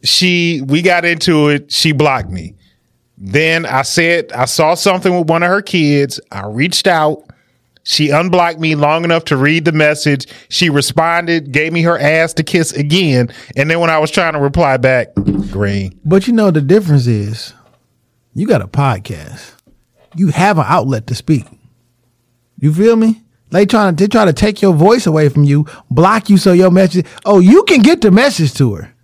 She 0.02 0.62
we 0.66 0.82
got 0.82 1.04
into 1.04 1.48
it. 1.48 1.70
She 1.72 1.92
blocked 1.92 2.30
me. 2.30 2.54
Then 3.18 3.66
I 3.66 3.82
said 3.82 4.32
I 4.32 4.46
saw 4.46 4.74
something 4.74 5.16
with 5.16 5.28
one 5.28 5.42
of 5.42 5.48
her 5.48 5.62
kids. 5.62 6.20
I 6.30 6.46
reached 6.46 6.86
out. 6.86 7.24
She 7.84 8.10
unblocked 8.10 8.60
me 8.60 8.74
long 8.74 9.04
enough 9.04 9.24
to 9.26 9.36
read 9.36 9.64
the 9.64 9.72
message. 9.72 10.26
She 10.48 10.70
responded, 10.70 11.50
gave 11.50 11.72
me 11.72 11.82
her 11.82 11.98
ass 11.98 12.32
to 12.34 12.44
kiss 12.44 12.72
again. 12.72 13.32
And 13.56 13.68
then 13.68 13.80
when 13.80 13.90
I 13.90 13.98
was 13.98 14.10
trying 14.10 14.34
to 14.34 14.38
reply 14.38 14.76
back, 14.76 15.14
green. 15.50 15.98
but 16.04 16.26
you 16.26 16.32
know 16.32 16.50
the 16.50 16.60
difference 16.60 17.06
is, 17.06 17.54
you 18.34 18.46
got 18.46 18.62
a 18.62 18.68
podcast. 18.68 19.54
You 20.14 20.28
have 20.28 20.58
an 20.58 20.66
outlet 20.68 21.06
to 21.08 21.14
speak. 21.14 21.44
You 22.58 22.72
feel 22.72 22.96
me? 22.96 23.22
They 23.50 23.66
trying 23.66 23.96
to 23.96 24.02
they 24.04 24.08
try 24.08 24.24
to 24.24 24.32
take 24.32 24.62
your 24.62 24.72
voice 24.72 25.06
away 25.06 25.28
from 25.28 25.44
you, 25.44 25.66
block 25.90 26.30
you 26.30 26.38
so 26.38 26.52
your 26.52 26.70
message. 26.70 27.06
Oh, 27.24 27.38
you 27.38 27.64
can 27.64 27.82
get 27.82 28.00
the 28.00 28.10
message 28.10 28.54
to 28.54 28.74
her. 28.74 28.94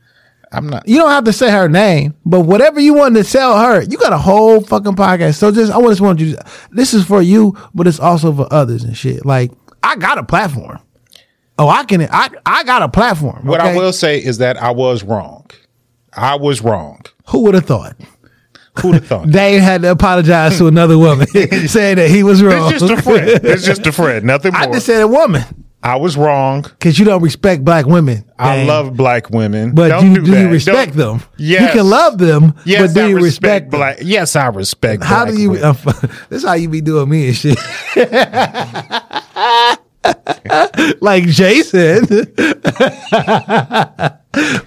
I'm 0.53 0.69
not. 0.69 0.89
You 0.89 0.97
don't 0.99 1.11
have 1.11 1.25
to 1.25 1.33
say 1.33 1.51
her 1.51 1.69
name, 1.69 2.15
but 2.25 2.41
whatever 2.41 2.81
you 2.81 2.95
want 2.95 3.17
to 3.17 3.25
sell 3.25 3.59
her, 3.59 3.83
you 3.83 3.99
got 3.99 4.13
a 4.13 4.19
whole 4.19 4.61
fucking 4.61 4.97
podcast. 4.97 5.37
So 5.37 5.53
just 5.53 5.73
I 5.73 5.81
just 5.83 6.01
want 6.01 6.21
you. 6.21 6.37
To, 6.37 6.45
this 6.71 6.95
is 6.95 7.05
for 7.05 7.21
you, 7.21 7.57
but 7.75 7.87
it's 7.87 8.01
also 8.01 8.33
for 8.33 8.53
others 8.53 8.85
and 8.85 8.97
shit. 8.97 9.27
Like 9.27 9.51
I 9.83 9.97
got 9.97 10.19
a 10.19 10.25
platform. 10.25 10.79
Oh, 11.59 11.69
I 11.69 11.85
can. 11.85 12.03
I 12.03 12.31
I 12.47 12.65
got 12.65 12.83
a 12.83 12.89
platform. 12.89 13.47
What 13.47 13.61
I 13.61 13.77
will 13.77 13.93
say 13.93 14.19
is 14.19 14.39
that 14.39 14.57
I 14.57 14.71
was 14.71 15.03
wrong. 15.03 15.51
I 16.15 16.37
was 16.37 16.63
wrong. 16.63 17.03
Who 17.29 17.43
would 17.43 17.55
have 17.55 17.67
thought? 17.67 17.97
Who'd 18.81 18.95
have 18.95 19.07
thought? 19.09 19.31
Dave 19.31 19.61
had 19.61 19.83
to 19.83 19.91
apologize 19.91 20.57
to 20.59 20.67
another 20.67 20.97
woman, 20.97 21.27
saying 21.69 21.97
that 21.97 22.11
he 22.11 22.23
was 22.23 22.43
wrong. 22.43 22.73
It's 22.73 22.81
just 22.81 22.93
a 22.93 23.03
friend. 23.03 23.29
It's 23.45 23.65
just 23.65 23.87
a 23.87 23.93
friend. 24.01 24.25
Nothing 24.25 24.53
more. 24.53 24.63
I 24.63 24.73
just 24.73 24.87
said 24.87 25.03
a 25.03 25.09
woman 25.09 25.43
I 25.83 25.97
was 25.97 26.17
wrong. 26.17 26.63
because 26.63 26.99
you 26.99 27.05
don't 27.05 27.23
respect 27.23 27.65
black 27.65 27.87
women. 27.87 28.25
I 28.39 28.57
Dave. 28.57 28.69
love 28.69 28.97
black 28.97 29.31
women. 29.31 29.75
But 29.75 29.89
Don't 29.89 30.09
you, 30.09 30.15
do, 30.17 30.23
do, 30.25 30.31
that. 30.33 30.41
you 30.43 30.49
respect 30.49 30.97
Don't- 30.97 31.21
them? 31.21 31.29
Yes. 31.37 31.63
You 31.75 31.81
can 31.81 31.89
love 31.91 32.19
them, 32.19 32.55
Yes, 32.65 32.93
but 32.93 33.01
do 33.01 33.07
I 33.07 33.09
you 33.09 33.15
respect, 33.17 33.25
respect, 33.25 33.71
them? 33.71 33.79
black. 33.81 33.99
Yes, 34.03 34.37
I 34.37 34.47
respect. 34.49 35.05
How 35.05 35.25
black 35.25 35.35
do 35.37 35.41
you? 35.41 35.51
women. 35.53 35.77
this 36.29 36.45
how 36.45 36.55
you 36.55 36.69
be 36.69 36.81
doing 36.81 37.09
me 37.09 37.29
and 37.29 37.37
shit. 37.37 37.59
like 41.01 41.25
Jason. 41.27 42.07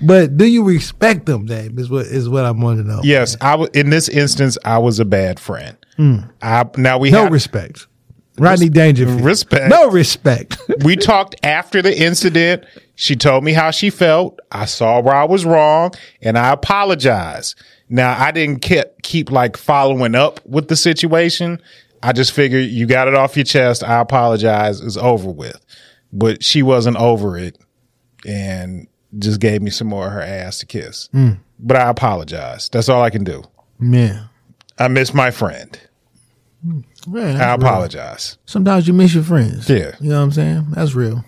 but 0.02 0.38
do 0.38 0.46
you 0.46 0.64
respect 0.64 1.26
them, 1.26 1.46
Dave? 1.46 1.78
Is 1.80 1.90
what 1.90 2.06
is 2.08 2.28
what 2.30 2.46
I'm 2.46 2.62
wanting 2.62 2.86
to 2.86 2.90
know. 2.92 3.02
yes, 3.04 3.36
I 3.42 3.52
w- 3.52 3.70
in 3.74 3.90
this 3.90 4.10
instance, 4.10 4.58
I 4.66 4.78
was 4.78 5.00
a 5.00 5.06
bad 5.06 5.40
friend. 5.40 5.78
Hmm. 5.98 6.18
I 6.42 6.66
now 6.78 6.98
we. 6.98 7.12
No 7.12 7.24
had, 7.24 7.32
respect. 7.32 7.88
Rodney 8.38 8.70
Dangerfield. 8.70 9.22
respect. 9.22 9.70
No 9.70 9.90
respect. 9.90 10.58
we 10.84 10.96
talked 10.96 11.36
after 11.44 11.82
the 11.82 11.98
incident. 11.98 12.66
She 12.96 13.16
told 13.16 13.44
me 13.44 13.54
how 13.54 13.72
she 13.72 13.90
felt. 13.90 14.40
I 14.52 14.66
saw 14.66 15.00
where 15.02 15.16
I 15.16 15.26
was 15.26 15.46
wrong 15.46 15.92
and 16.22 16.38
I 16.38 16.52
apologized. 16.52 17.56
Now 17.90 18.16
I 18.18 18.32
didn't 18.32 18.62
keep, 18.62 18.86
keep 19.04 19.32
like 19.32 19.58
following 19.58 20.16
up 20.16 20.40
with 20.46 20.70
the 20.70 20.76
situation. 20.76 21.62
I 22.04 22.14
just 22.14 22.32
figured 22.32 22.70
you 22.70 22.86
got 22.88 23.08
it 23.08 23.16
off 23.16 23.36
your 23.36 23.44
chest. 23.44 23.84
I 23.84 24.00
apologize. 24.00 24.82
It's 24.82 24.98
over 24.98 25.30
with. 25.30 25.60
But 26.14 26.44
she 26.44 26.64
wasn't 26.64 26.98
over 26.98 27.38
it 27.38 27.58
and 28.26 28.88
just 29.20 29.40
gave 29.40 29.62
me 29.62 29.70
some 29.72 29.88
more 29.88 30.08
of 30.08 30.14
her 30.14 30.22
ass 30.22 30.60
to 30.60 30.66
kiss. 30.66 31.10
Hmm. 31.12 31.34
But 31.60 31.78
I 31.78 31.90
apologize. 31.90 32.70
That's 32.70 32.90
all 32.90 33.02
I 33.02 33.10
can 33.10 33.24
do. 33.24 33.44
Man. 33.78 34.30
I 34.80 34.88
miss 34.88 35.14
my 35.14 35.32
friend. 35.32 35.80
Hmm. 36.64 36.82
Man, 37.08 37.36
I 37.36 37.40
that's 37.40 37.62
real. 37.64 37.68
apologize. 37.72 38.38
Sometimes 38.46 38.88
you 38.88 38.94
miss 38.94 39.14
your 39.14 39.24
friends. 39.24 39.70
Yeah. 39.70 39.96
You 40.00 40.10
know 40.10 40.18
what 40.18 40.24
I'm 40.24 40.32
saying? 40.32 40.68
That's 40.72 40.94
real. 40.94 41.24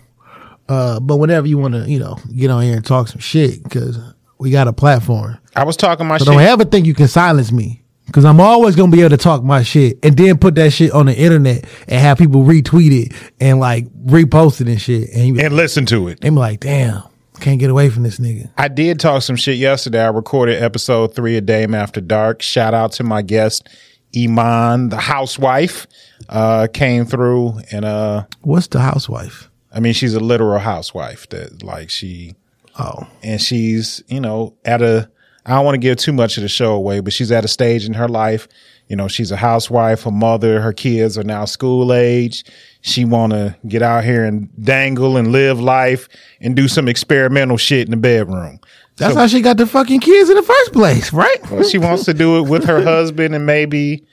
Uh, 0.68 0.98
but 1.00 1.16
whenever 1.16 1.46
you 1.46 1.58
want 1.58 1.74
to, 1.74 1.88
you 1.90 1.98
know, 1.98 2.18
get 2.34 2.50
on 2.50 2.62
here 2.62 2.76
and 2.76 2.84
talk 2.84 3.08
some 3.08 3.20
shit, 3.20 3.62
because 3.62 3.98
we 4.38 4.50
got 4.50 4.66
a 4.68 4.72
platform. 4.72 5.38
I 5.56 5.64
was 5.64 5.76
talking 5.76 6.06
my 6.06 6.18
So 6.18 6.24
shit. 6.24 6.32
don't 6.34 6.42
ever 6.42 6.64
think 6.64 6.86
you 6.86 6.94
can 6.94 7.08
silence 7.08 7.52
me. 7.52 7.82
Cause 8.12 8.24
I'm 8.26 8.38
always 8.38 8.76
gonna 8.76 8.92
be 8.92 9.00
able 9.00 9.10
to 9.10 9.16
talk 9.16 9.42
my 9.42 9.62
shit 9.62 9.98
and 10.04 10.14
then 10.16 10.36
put 10.38 10.54
that 10.56 10.72
shit 10.74 10.92
on 10.92 11.06
the 11.06 11.16
internet 11.16 11.64
and 11.88 12.00
have 12.00 12.18
people 12.18 12.42
retweet 12.44 13.06
it 13.06 13.12
and 13.40 13.58
like 13.58 13.86
repost 14.04 14.60
it 14.60 14.68
and 14.68 14.80
shit. 14.80 15.08
And 15.14 15.40
and 15.40 15.56
listen 15.56 15.86
to 15.86 16.08
it. 16.08 16.20
they 16.20 16.28
be 16.28 16.36
like, 16.36 16.60
damn, 16.60 17.02
can't 17.40 17.58
get 17.58 17.70
away 17.70 17.88
from 17.88 18.02
this 18.02 18.18
nigga. 18.20 18.50
I 18.58 18.68
did 18.68 19.00
talk 19.00 19.22
some 19.22 19.36
shit 19.36 19.56
yesterday. 19.56 20.02
I 20.04 20.08
recorded 20.08 20.62
episode 20.62 21.14
three 21.14 21.38
of 21.38 21.46
Dame 21.46 21.74
After 21.74 22.00
Dark. 22.02 22.42
Shout 22.42 22.74
out 22.74 22.92
to 22.92 23.04
my 23.04 23.22
guest, 23.22 23.68
Iman, 24.16 24.88
the 24.88 24.96
housewife, 24.96 25.86
uh, 26.28 26.68
came 26.72 27.04
through 27.04 27.60
and, 27.70 27.84
uh, 27.84 28.24
What's 28.42 28.68
the 28.68 28.80
housewife? 28.80 29.50
I 29.72 29.80
mean, 29.80 29.92
she's 29.92 30.14
a 30.14 30.20
literal 30.20 30.58
housewife 30.58 31.28
that 31.30 31.62
like 31.62 31.90
she, 31.90 32.34
Oh, 32.78 33.06
and 33.22 33.40
she's, 33.40 34.02
you 34.08 34.20
know, 34.20 34.54
at 34.64 34.82
a, 34.82 35.08
I 35.46 35.50
don't 35.50 35.64
want 35.64 35.74
to 35.74 35.80
give 35.80 35.98
too 35.98 36.12
much 36.12 36.36
of 36.36 36.42
the 36.42 36.48
show 36.48 36.72
away, 36.74 37.00
but 37.00 37.12
she's 37.12 37.30
at 37.30 37.44
a 37.44 37.48
stage 37.48 37.84
in 37.84 37.94
her 37.94 38.08
life. 38.08 38.48
You 38.88 38.96
know, 38.96 39.08
she's 39.08 39.30
a 39.30 39.36
housewife, 39.36 40.06
a 40.06 40.10
mother, 40.10 40.60
her 40.60 40.72
kids 40.72 41.16
are 41.16 41.22
now 41.22 41.44
school 41.44 41.92
age. 41.92 42.44
She 42.82 43.04
want 43.04 43.32
to 43.32 43.56
get 43.66 43.82
out 43.82 44.04
here 44.04 44.24
and 44.24 44.48
dangle 44.62 45.16
and 45.16 45.32
live 45.32 45.60
life 45.60 46.08
and 46.40 46.56
do 46.56 46.68
some 46.68 46.88
experimental 46.88 47.56
shit 47.56 47.86
in 47.86 47.92
the 47.92 47.96
bedroom. 47.96 48.60
That's 48.96 49.14
So- 49.14 49.20
how 49.20 49.26
she 49.26 49.40
got 49.40 49.56
the 49.56 49.66
fucking 49.66 50.00
kids 50.00 50.30
in 50.30 50.36
the 50.36 50.42
first 50.42 50.72
place, 50.72 51.12
right? 51.12 51.50
Well, 51.50 51.62
she 51.64 51.78
wants 51.78 52.04
to 52.04 52.14
do 52.14 52.38
it 52.38 52.42
with 52.48 52.64
her 52.64 52.82
husband 52.84 53.34
and 53.34 53.44
maybe 53.46 54.04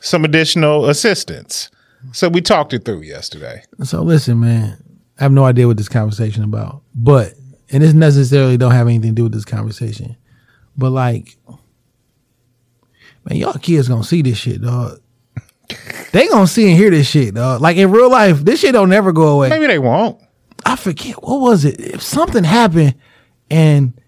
some 0.00 0.24
additional 0.24 0.88
assistance. 0.88 1.70
So 2.12 2.28
we 2.28 2.40
talked 2.40 2.72
it 2.72 2.84
through 2.84 3.02
yesterday. 3.02 3.62
So 3.84 4.02
listen, 4.02 4.40
man, 4.40 4.82
I 5.20 5.22
have 5.22 5.32
no 5.32 5.44
idea 5.44 5.68
what 5.68 5.76
this 5.76 5.88
conversation 5.88 6.42
about, 6.42 6.82
but 6.94 7.34
and 7.70 7.82
this 7.82 7.94
necessarily 7.94 8.56
don't 8.56 8.72
have 8.72 8.88
anything 8.88 9.10
to 9.10 9.14
do 9.14 9.22
with 9.24 9.32
this 9.32 9.44
conversation, 9.44 10.16
but 10.76 10.90
like, 10.90 11.36
man, 13.24 13.38
y'all 13.38 13.52
kids 13.54 13.88
gonna 13.88 14.04
see 14.04 14.22
this 14.22 14.38
shit, 14.38 14.62
dog. 14.62 14.98
They 16.12 16.26
gonna 16.28 16.46
see 16.46 16.68
and 16.68 16.76
hear 16.76 16.90
this 16.90 17.08
shit, 17.08 17.34
dog. 17.34 17.60
Like 17.60 17.76
in 17.76 17.90
real 17.90 18.10
life, 18.10 18.40
this 18.44 18.60
shit 18.60 18.72
don't 18.72 18.88
never 18.90 19.12
go 19.12 19.28
away. 19.28 19.48
Maybe 19.48 19.66
they 19.68 19.78
won't. 19.78 20.20
I 20.66 20.76
forget 20.76 21.22
what 21.22 21.40
was 21.40 21.64
it. 21.64 21.80
If 21.80 22.02
something 22.02 22.44
happened, 22.44 22.94
and 23.50 23.98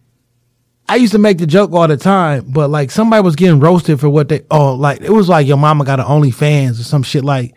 I 0.88 0.96
used 0.96 1.12
to 1.12 1.18
make 1.18 1.38
the 1.38 1.46
joke 1.46 1.72
all 1.72 1.88
the 1.88 1.96
time, 1.96 2.44
but 2.48 2.68
like 2.68 2.90
somebody 2.90 3.22
was 3.22 3.36
getting 3.36 3.58
roasted 3.60 4.00
for 4.00 4.08
what 4.10 4.28
they 4.28 4.42
oh 4.50 4.74
like 4.74 5.00
it 5.00 5.10
was 5.10 5.28
like 5.28 5.46
your 5.46 5.56
mama 5.56 5.84
got 5.84 5.98
an 6.00 6.06
OnlyFans 6.06 6.80
or 6.80 6.84
some 6.84 7.02
shit 7.02 7.24
like 7.24 7.54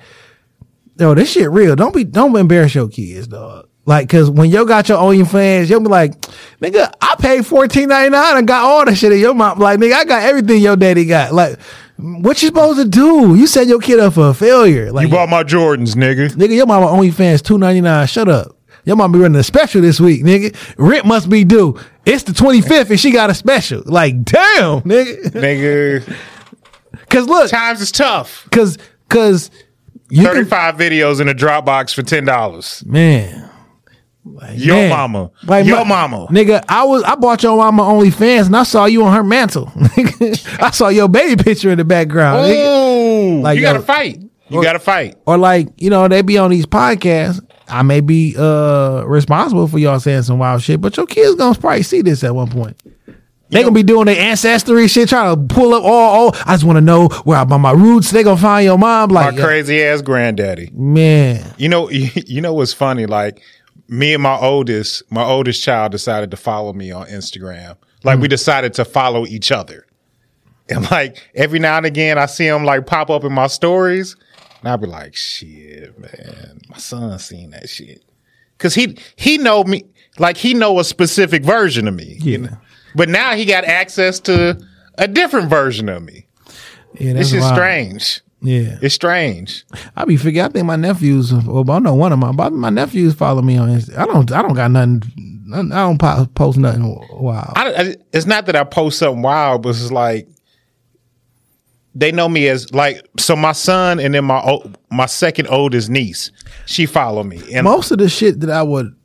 yo 0.98 1.14
this 1.14 1.32
shit 1.32 1.50
real. 1.50 1.76
Don't 1.76 1.94
be 1.94 2.04
don't 2.04 2.36
embarrass 2.36 2.74
your 2.74 2.88
kids, 2.88 3.28
dog. 3.28 3.68
Like 3.86 4.10
cause 4.10 4.30
when 4.30 4.50
yo 4.50 4.66
got 4.66 4.90
your 4.90 4.98
OnlyFans, 4.98 5.70
you'll 5.70 5.82
be 5.82 5.88
like, 5.88 6.20
nigga, 6.62 6.92
I 7.02 7.16
paid 7.20 7.46
fourteen 7.46 7.90
ninety 7.90 8.10
nine 8.12 8.38
and 8.38 8.48
got 8.48 8.64
all 8.64 8.86
the 8.86 8.96
shit 8.96 9.12
of 9.12 9.18
your 9.18 9.34
mom. 9.34 9.60
Like 9.60 9.80
nigga, 9.80 9.94
I 9.94 10.06
got 10.06 10.24
everything 10.24 10.62
your 10.62 10.76
daddy 10.76 11.06
got. 11.06 11.34
Like 11.34 11.60
what 11.98 12.42
you 12.42 12.48
supposed 12.48 12.80
to 12.80 12.88
do? 12.88 13.36
You 13.36 13.48
set 13.48 13.68
your 13.68 13.80
kid 13.80 14.00
up 14.00 14.14
for 14.14 14.30
a 14.30 14.34
failure. 14.34 14.92
Like 14.92 15.08
You 15.08 15.14
bought 15.14 15.30
my 15.30 15.44
Jordans, 15.44 15.96
nigga. 15.96 16.30
Nigga, 16.32 16.56
your 16.56 16.66
mama 16.66 16.88
OnlyFans 16.88 17.44
two 17.44 17.58
ninety 17.58 17.82
nine. 17.82 18.08
Shut 18.08 18.30
up. 18.30 18.57
Your 18.88 18.96
mom 18.96 19.12
be 19.12 19.20
running 19.20 19.38
a 19.38 19.44
special 19.44 19.82
this 19.82 20.00
week, 20.00 20.24
nigga. 20.24 20.56
Rent 20.78 21.06
must 21.06 21.30
be 21.30 21.44
due. 21.44 21.78
It's 22.06 22.24
the 22.24 22.32
25th 22.32 22.90
and 22.90 22.98
she 23.00 23.12
got 23.12 23.30
a 23.30 23.34
special. 23.34 23.84
Like, 23.86 24.24
damn, 24.24 24.82
nigga. 24.82 25.26
Nigga, 25.32 26.16
Cause 27.10 27.28
look, 27.28 27.50
times 27.52 27.82
is 27.82 27.92
tough. 27.92 28.48
cause, 28.52 28.78
cause 29.10 29.52
you 30.10 30.24
can, 30.24 30.34
35 30.46 30.76
videos 30.76 31.20
in 31.20 31.28
a 31.28 31.34
Dropbox 31.34 31.94
for 31.94 32.02
$10. 32.02 32.86
man. 32.86 33.50
Like, 34.24 34.58
Your 34.60 34.76
man. 34.76 34.90
mama. 34.90 35.32
Like 35.46 35.66
Your 35.66 35.86
my- 35.86 36.08
mama. 36.08 36.28
Nigga, 36.28 36.64
I 36.70 36.84
was 36.86 37.04
I 37.04 37.16
bought 37.16 37.44
your 37.44 37.58
mama 37.58 37.84
OnlyFans 37.84 38.48
and 38.48 38.56
I 38.58 38.64
saw 38.64 38.86
you 38.86 39.04
on 39.06 39.14
her 39.14 39.24
mantle. 39.24 39.72
I 40.62 40.72
saw 40.72 40.88
your 40.90 41.08
baby 41.10 41.42
picture 41.42 41.70
in 41.72 41.78
the 41.78 41.86
background. 41.86 42.52
Ooh, 42.52 43.42
Like, 43.42 43.56
you 43.58 43.62
gotta 43.62 43.82
fight. 43.82 44.22
You 44.50 44.60
Or- 44.60 44.64
gotta 44.64 44.80
fight. 44.80 45.18
Or 45.26 45.38
like, 45.38 45.70
you 45.78 45.90
know, 45.90 46.08
they 46.08 46.22
be 46.22 46.38
on 46.38 46.52
these 46.52 46.66
podcasts. 46.66 47.42
I 47.70 47.82
may 47.82 48.01
be 48.01 48.36
uh 48.38 49.03
responsible 49.05 49.68
for 49.68 49.80
y'all 49.80 49.99
saying 49.99 50.24
some 50.24 50.39
wild 50.39 50.61
shit, 50.61 50.80
but 50.82 50.95
your 50.97 51.05
kids 51.05 51.36
gonna 51.36 51.57
probably 51.57 51.84
see 51.84 52.01
this 52.01 52.24
at 52.24 52.34
one 52.36 52.49
point. 52.49 52.82
They 53.49 53.61
gonna 53.61 53.72
be 53.74 53.84
doing 53.84 54.07
their 54.07 54.20
ancestry 54.20 54.88
shit, 54.89 55.07
trying 55.09 55.47
to 55.47 55.53
pull 55.55 55.74
up 55.74 55.84
all. 55.84 56.32
Oh, 56.34 56.41
I 56.45 56.53
just 56.53 56.65
want 56.65 56.78
to 56.78 56.82
know 56.82 57.07
where 57.24 57.38
I 57.38 57.45
by 57.45 57.55
my 57.57 57.72
roots. 57.72 58.11
They 58.11 58.24
gonna 58.24 58.39
find 58.39 58.65
your 58.65 58.78
mom. 58.78 59.09
like 59.09 59.36
My 59.36 59.41
crazy 59.41 59.82
ass 59.84 60.01
granddaddy. 60.01 60.70
man, 60.74 61.53
You 61.57 61.70
know, 61.70 61.89
you 61.89 62.41
know 62.41 62.53
what's 62.53 62.74
funny? 62.74 63.05
Like 63.05 63.41
me 63.88 64.13
and 64.13 64.22
my 64.22 64.38
oldest, 64.38 65.03
my 65.09 65.24
oldest 65.24 65.63
child 65.63 65.93
decided 65.93 66.30
to 66.32 66.38
follow 66.38 66.74
me 66.74 66.91
on 66.91 67.07
Instagram. 67.07 67.78
Like 68.03 68.20
we 68.20 68.28
decided 68.28 68.74
to 68.76 68.86
follow 68.86 69.26
each 69.26 69.51
other. 69.51 69.86
And 70.70 70.89
like 70.91 71.30
every 71.34 71.59
now 71.59 71.78
and 71.78 71.86
again, 71.86 72.18
I 72.18 72.26
see 72.26 72.45
him 72.47 72.65
like 72.65 72.86
pop 72.86 73.09
up 73.09 73.24
in 73.24 73.32
my 73.32 73.47
stories, 73.47 74.18
and 74.60 74.70
I'll 74.70 74.78
be 74.78 74.88
like, 74.88 75.16
"Shit, 75.16 75.97
man, 75.99 76.60
my 76.70 76.78
son 76.78 77.18
seen 77.20 77.51
that 77.51 77.70
shit." 77.70 78.03
Cause 78.58 78.74
he 78.74 78.97
he 79.16 79.38
know 79.38 79.64
me 79.64 79.84
like 80.18 80.38
he 80.38 80.53
know 80.53 80.80
a 80.80 80.84
specific 80.84 81.43
version 81.43 81.88
of 81.88 81.93
me. 81.93 82.18
You 82.22 82.32
Yeah. 82.32 82.38
know? 82.38 82.58
But 82.95 83.10
now 83.10 83.36
he 83.36 83.45
got 83.45 83.66
access 83.66 84.20
to 84.22 84.60
a 84.97 85.08
different 85.08 85.49
version 85.49 85.89
of 85.89 86.01
me. 86.03 86.26
yeah, 86.99 87.14
This 87.14 87.32
that's 87.32 87.34
is 87.34 87.41
wild. 87.41 87.53
strange. 87.55 88.22
Yeah, 88.41 88.78
It's 88.84 88.93
strange. 88.95 89.66
I 89.95 90.05
be 90.05 90.16
figure. 90.18 90.43
I 90.43 90.49
think 90.49 90.66
my 90.66 90.76
nephews. 90.76 91.34
Well, 91.34 91.70
I 91.72 91.80
know 91.80 91.95
one 91.95 92.12
of 92.14 92.20
my. 92.20 92.32
But 92.32 92.53
my 92.53 92.70
nephews 92.70 93.14
follow 93.16 93.41
me 93.41 93.58
on. 93.58 93.70
Insta. 93.70 93.97
I 93.97 94.05
don't. 94.05 94.32
I 94.32 94.41
don't 94.43 94.53
got 94.53 94.70
nothing. 94.72 95.01
I 95.53 95.62
don't 95.64 95.97
post 96.36 96.58
nothing 96.58 96.84
wild. 97.12 97.53
I, 97.55 97.74
I- 97.74 97.95
it's 98.14 98.26
not 98.26 98.45
that 98.47 98.55
I 98.55 98.64
post 98.64 98.99
something 98.99 99.22
wild, 99.24 99.64
but 99.64 99.70
it's 99.70 99.91
like 99.91 100.28
they 101.98 102.12
know 102.12 102.30
me 102.30 102.48
as 102.48 102.72
like 102.74 103.06
so. 103.18 103.36
My 103.36 103.52
son 103.54 104.00
and 104.00 104.14
then 104.14 104.26
my 104.26 104.39
o- 104.39 104.72
my 104.91 105.08
second 105.08 105.48
oldest 105.48 105.89
niece, 105.89 106.32
she 106.66 106.86
follow 106.86 107.24
me, 107.24 107.41
and 107.54 107.64
most 107.66 107.91
of 107.91 107.98
the 107.98 108.08
shit 108.08 108.39
that 108.41 108.50
I 108.50 108.64
would 108.64 108.95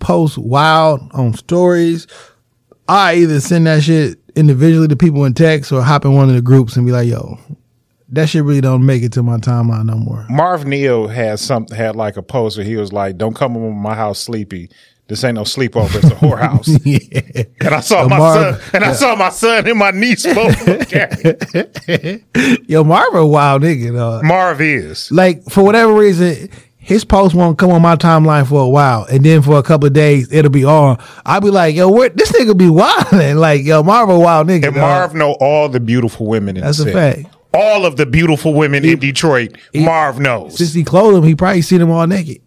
post 0.00 0.38
wild 0.38 1.00
on 1.12 1.34
stories, 1.34 2.06
I 2.88 3.16
either 3.16 3.40
send 3.40 3.66
that 3.66 3.82
shit 3.82 4.18
individually 4.36 4.88
to 4.88 4.96
people 4.96 5.24
in 5.24 5.34
text 5.34 5.70
or 5.72 5.82
hop 5.82 6.04
in 6.04 6.14
one 6.14 6.28
of 6.28 6.34
the 6.34 6.42
groups 6.42 6.76
and 6.76 6.86
be 6.86 6.92
like, 6.92 7.08
yo, 7.08 7.38
that 8.10 8.28
shit 8.28 8.44
really 8.44 8.60
don't 8.60 8.86
make 8.86 9.02
it 9.02 9.12
to 9.12 9.22
my 9.22 9.36
timeline 9.36 9.86
no 9.86 9.96
more. 9.96 10.24
Marv 10.30 10.64
Neal 10.66 11.08
had 11.08 11.38
some 11.38 11.66
had 11.68 11.96
like 11.96 12.16
a 12.16 12.22
post 12.22 12.56
where 12.56 12.64
he 12.64 12.76
was 12.76 12.92
like, 12.92 13.18
"Don't 13.18 13.34
come 13.34 13.56
over 13.56 13.70
my 13.70 13.94
house 13.94 14.18
sleepy. 14.18 14.70
This 15.08 15.24
ain't 15.24 15.36
no 15.36 15.42
sleepover. 15.42 15.96
It's 15.96 16.06
a 16.06 16.14
whorehouse." 16.16 16.68
yeah. 16.84 17.44
And 17.66 17.74
I 17.74 17.80
saw 17.80 18.02
So 18.02 18.08
my 18.08 18.18
Marv- 18.18 18.62
son, 18.62 18.70
and 18.74 18.84
I 18.84 18.92
saw 18.92 19.16
my 19.16 19.30
son 19.30 19.66
and 19.68 19.78
my 19.78 19.90
niece 19.90 20.24
both 20.24 20.66
look 20.66 20.92
at 20.94 21.18
it. 21.24 22.22
Yo, 22.68 22.84
Marv 22.84 23.14
a 23.14 23.26
wild 23.26 23.62
nigga, 23.62 23.94
dog. 23.96 24.24
Marv 24.24 24.60
is. 24.60 25.10
Like, 25.10 25.42
for 25.50 25.64
whatever 25.64 25.92
reason, 25.94 26.50
his 26.76 27.04
post 27.04 27.34
won't 27.34 27.58
come 27.58 27.70
on 27.70 27.82
my 27.82 27.96
timeline 27.96 28.46
for 28.46 28.60
a 28.62 28.68
while. 28.68 29.04
And 29.10 29.24
then 29.24 29.42
for 29.42 29.58
a 29.58 29.62
couple 29.62 29.86
of 29.86 29.92
days, 29.92 30.32
it'll 30.32 30.50
be 30.50 30.64
on. 30.64 30.98
I'll 31.26 31.40
be 31.40 31.50
like, 31.50 31.74
yo, 31.74 31.90
where, 31.90 32.10
this 32.10 32.30
nigga 32.32 32.56
be 32.56 32.68
wilding. 32.68 33.36
Like, 33.38 33.64
yo, 33.64 33.82
Marv 33.82 34.08
a 34.10 34.18
wild 34.18 34.46
nigga. 34.48 34.66
And 34.66 34.74
dog. 34.74 34.76
Marv 34.76 35.14
know 35.14 35.32
all 35.40 35.68
the 35.68 35.80
beautiful 35.80 36.26
women 36.26 36.56
in 36.58 36.62
That's 36.64 36.78
the 36.78 36.90
a 36.90 36.92
city. 36.92 37.22
fact. 37.24 37.34
All 37.54 37.86
of 37.86 37.96
the 37.96 38.04
beautiful 38.04 38.52
women 38.52 38.84
in 38.84 38.98
Detroit, 38.98 39.56
Marv 39.74 40.20
knows. 40.20 40.58
Since 40.58 40.74
he 40.74 40.84
clothed 40.84 41.16
him, 41.16 41.24
he 41.24 41.34
probably 41.34 41.62
seen 41.62 41.78
them 41.78 41.90
all 41.90 42.06
naked. 42.06 42.42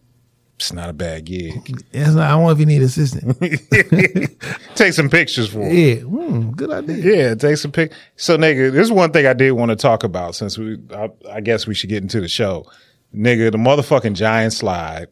It's 0.61 0.71
not 0.73 0.89
a 0.89 0.93
bad 0.93 1.25
gig. 1.25 1.53
That's 1.91 2.13
not, 2.13 2.27
I 2.27 2.29
don't 2.31 2.43
know 2.43 2.49
if 2.51 2.59
you 2.59 2.67
need 2.67 2.83
assistant. 2.83 3.35
take 4.75 4.93
some 4.93 5.09
pictures 5.09 5.49
for 5.49 5.61
him. 5.61 5.75
yeah, 5.75 5.95
hmm, 6.01 6.51
good 6.51 6.71
idea. 6.71 6.97
Yeah, 7.29 7.33
take 7.35 7.57
some 7.57 7.71
pic. 7.71 7.91
So, 8.15 8.37
nigga, 8.37 8.71
this 8.71 8.83
is 8.85 8.91
one 8.91 9.11
thing 9.11 9.25
I 9.25 9.33
did 9.33 9.53
want 9.53 9.69
to 9.69 9.75
talk 9.75 10.03
about 10.03 10.35
since 10.35 10.59
we, 10.59 10.77
I, 10.93 11.09
I 11.31 11.41
guess 11.41 11.65
we 11.65 11.73
should 11.73 11.89
get 11.89 12.03
into 12.03 12.21
the 12.21 12.27
show. 12.27 12.65
Nigga, 13.15 13.51
the 13.51 13.57
motherfucking 13.57 14.13
giant 14.13 14.53
slide 14.53 15.07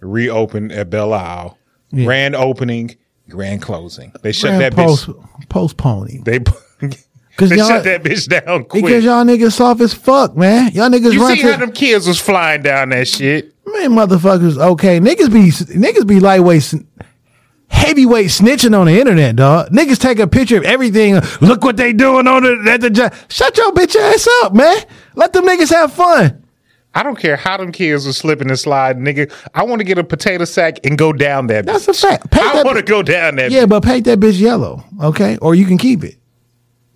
reopened 0.00 0.70
at 0.70 0.90
Belle 0.90 1.12
Isle. 1.12 1.58
Yeah. 1.90 2.04
Grand 2.04 2.36
opening, 2.36 2.96
grand 3.28 3.62
closing. 3.62 4.12
They 4.22 4.30
shut 4.30 4.50
Grand 4.50 4.62
that 4.62 4.74
post, 4.74 5.08
bitch. 5.08 5.48
postponing. 5.48 6.22
They, 6.22 6.38
Cause 7.36 7.50
they 7.50 7.56
y'all- 7.56 7.66
shut 7.68 7.82
that 7.84 8.04
bitch 8.04 8.28
down 8.28 8.64
quick. 8.66 8.84
Because 8.84 9.04
y'all 9.04 9.24
niggas 9.24 9.52
soft 9.54 9.80
as 9.80 9.92
fuck, 9.92 10.36
man. 10.36 10.70
Y'all 10.72 10.88
niggas 10.88 11.12
you 11.12 11.26
see 11.26 11.42
to 11.42 11.52
how 11.52 11.58
them 11.58 11.72
kids 11.72 12.06
was 12.06 12.20
flying 12.20 12.62
down 12.62 12.90
that 12.90 13.08
shit? 13.08 13.53
Man, 13.74 13.90
motherfuckers. 13.90 14.58
Okay, 14.58 14.98
niggas 15.00 15.32
be 15.32 15.50
niggas 15.50 16.06
be 16.06 16.20
lightweight, 16.20 16.74
heavyweight 17.68 18.28
snitching 18.28 18.78
on 18.78 18.86
the 18.86 18.98
internet, 18.98 19.36
dog. 19.36 19.70
Niggas 19.70 19.98
take 19.98 20.18
a 20.18 20.26
picture 20.26 20.56
of 20.56 20.64
everything. 20.64 21.20
Look 21.40 21.62
what 21.64 21.76
they 21.76 21.92
doing 21.92 22.26
on 22.26 22.42
the 22.42 22.70
at 22.70 22.80
the 22.80 22.90
job. 22.90 23.14
Shut 23.28 23.56
your 23.56 23.72
bitch 23.72 23.96
ass 23.96 24.28
up, 24.42 24.54
man. 24.54 24.78
Let 25.14 25.32
them 25.32 25.46
niggas 25.46 25.70
have 25.70 25.92
fun. 25.92 26.40
I 26.96 27.02
don't 27.02 27.18
care 27.18 27.36
how 27.36 27.56
them 27.56 27.72
kids 27.72 28.06
are 28.06 28.12
slipping 28.12 28.48
and 28.48 28.58
sliding, 28.58 29.02
nigga. 29.02 29.32
I 29.52 29.64
want 29.64 29.80
to 29.80 29.84
get 29.84 29.98
a 29.98 30.04
potato 30.04 30.44
sack 30.44 30.78
and 30.84 30.96
go 30.96 31.12
down 31.12 31.48
that. 31.48 31.66
That's 31.66 31.86
bitch. 31.86 32.04
a 32.04 32.08
fact. 32.08 32.30
Paint 32.30 32.46
I 32.46 32.62
want 32.62 32.76
to 32.76 32.84
go 32.84 33.02
down 33.02 33.34
that. 33.36 33.50
Yeah, 33.50 33.64
bitch. 33.64 33.70
but 33.70 33.82
paint 33.82 34.04
that 34.04 34.20
bitch 34.20 34.38
yellow, 34.38 34.84
okay? 35.02 35.36
Or 35.38 35.56
you 35.56 35.66
can 35.66 35.76
keep 35.76 36.04
it. 36.04 36.16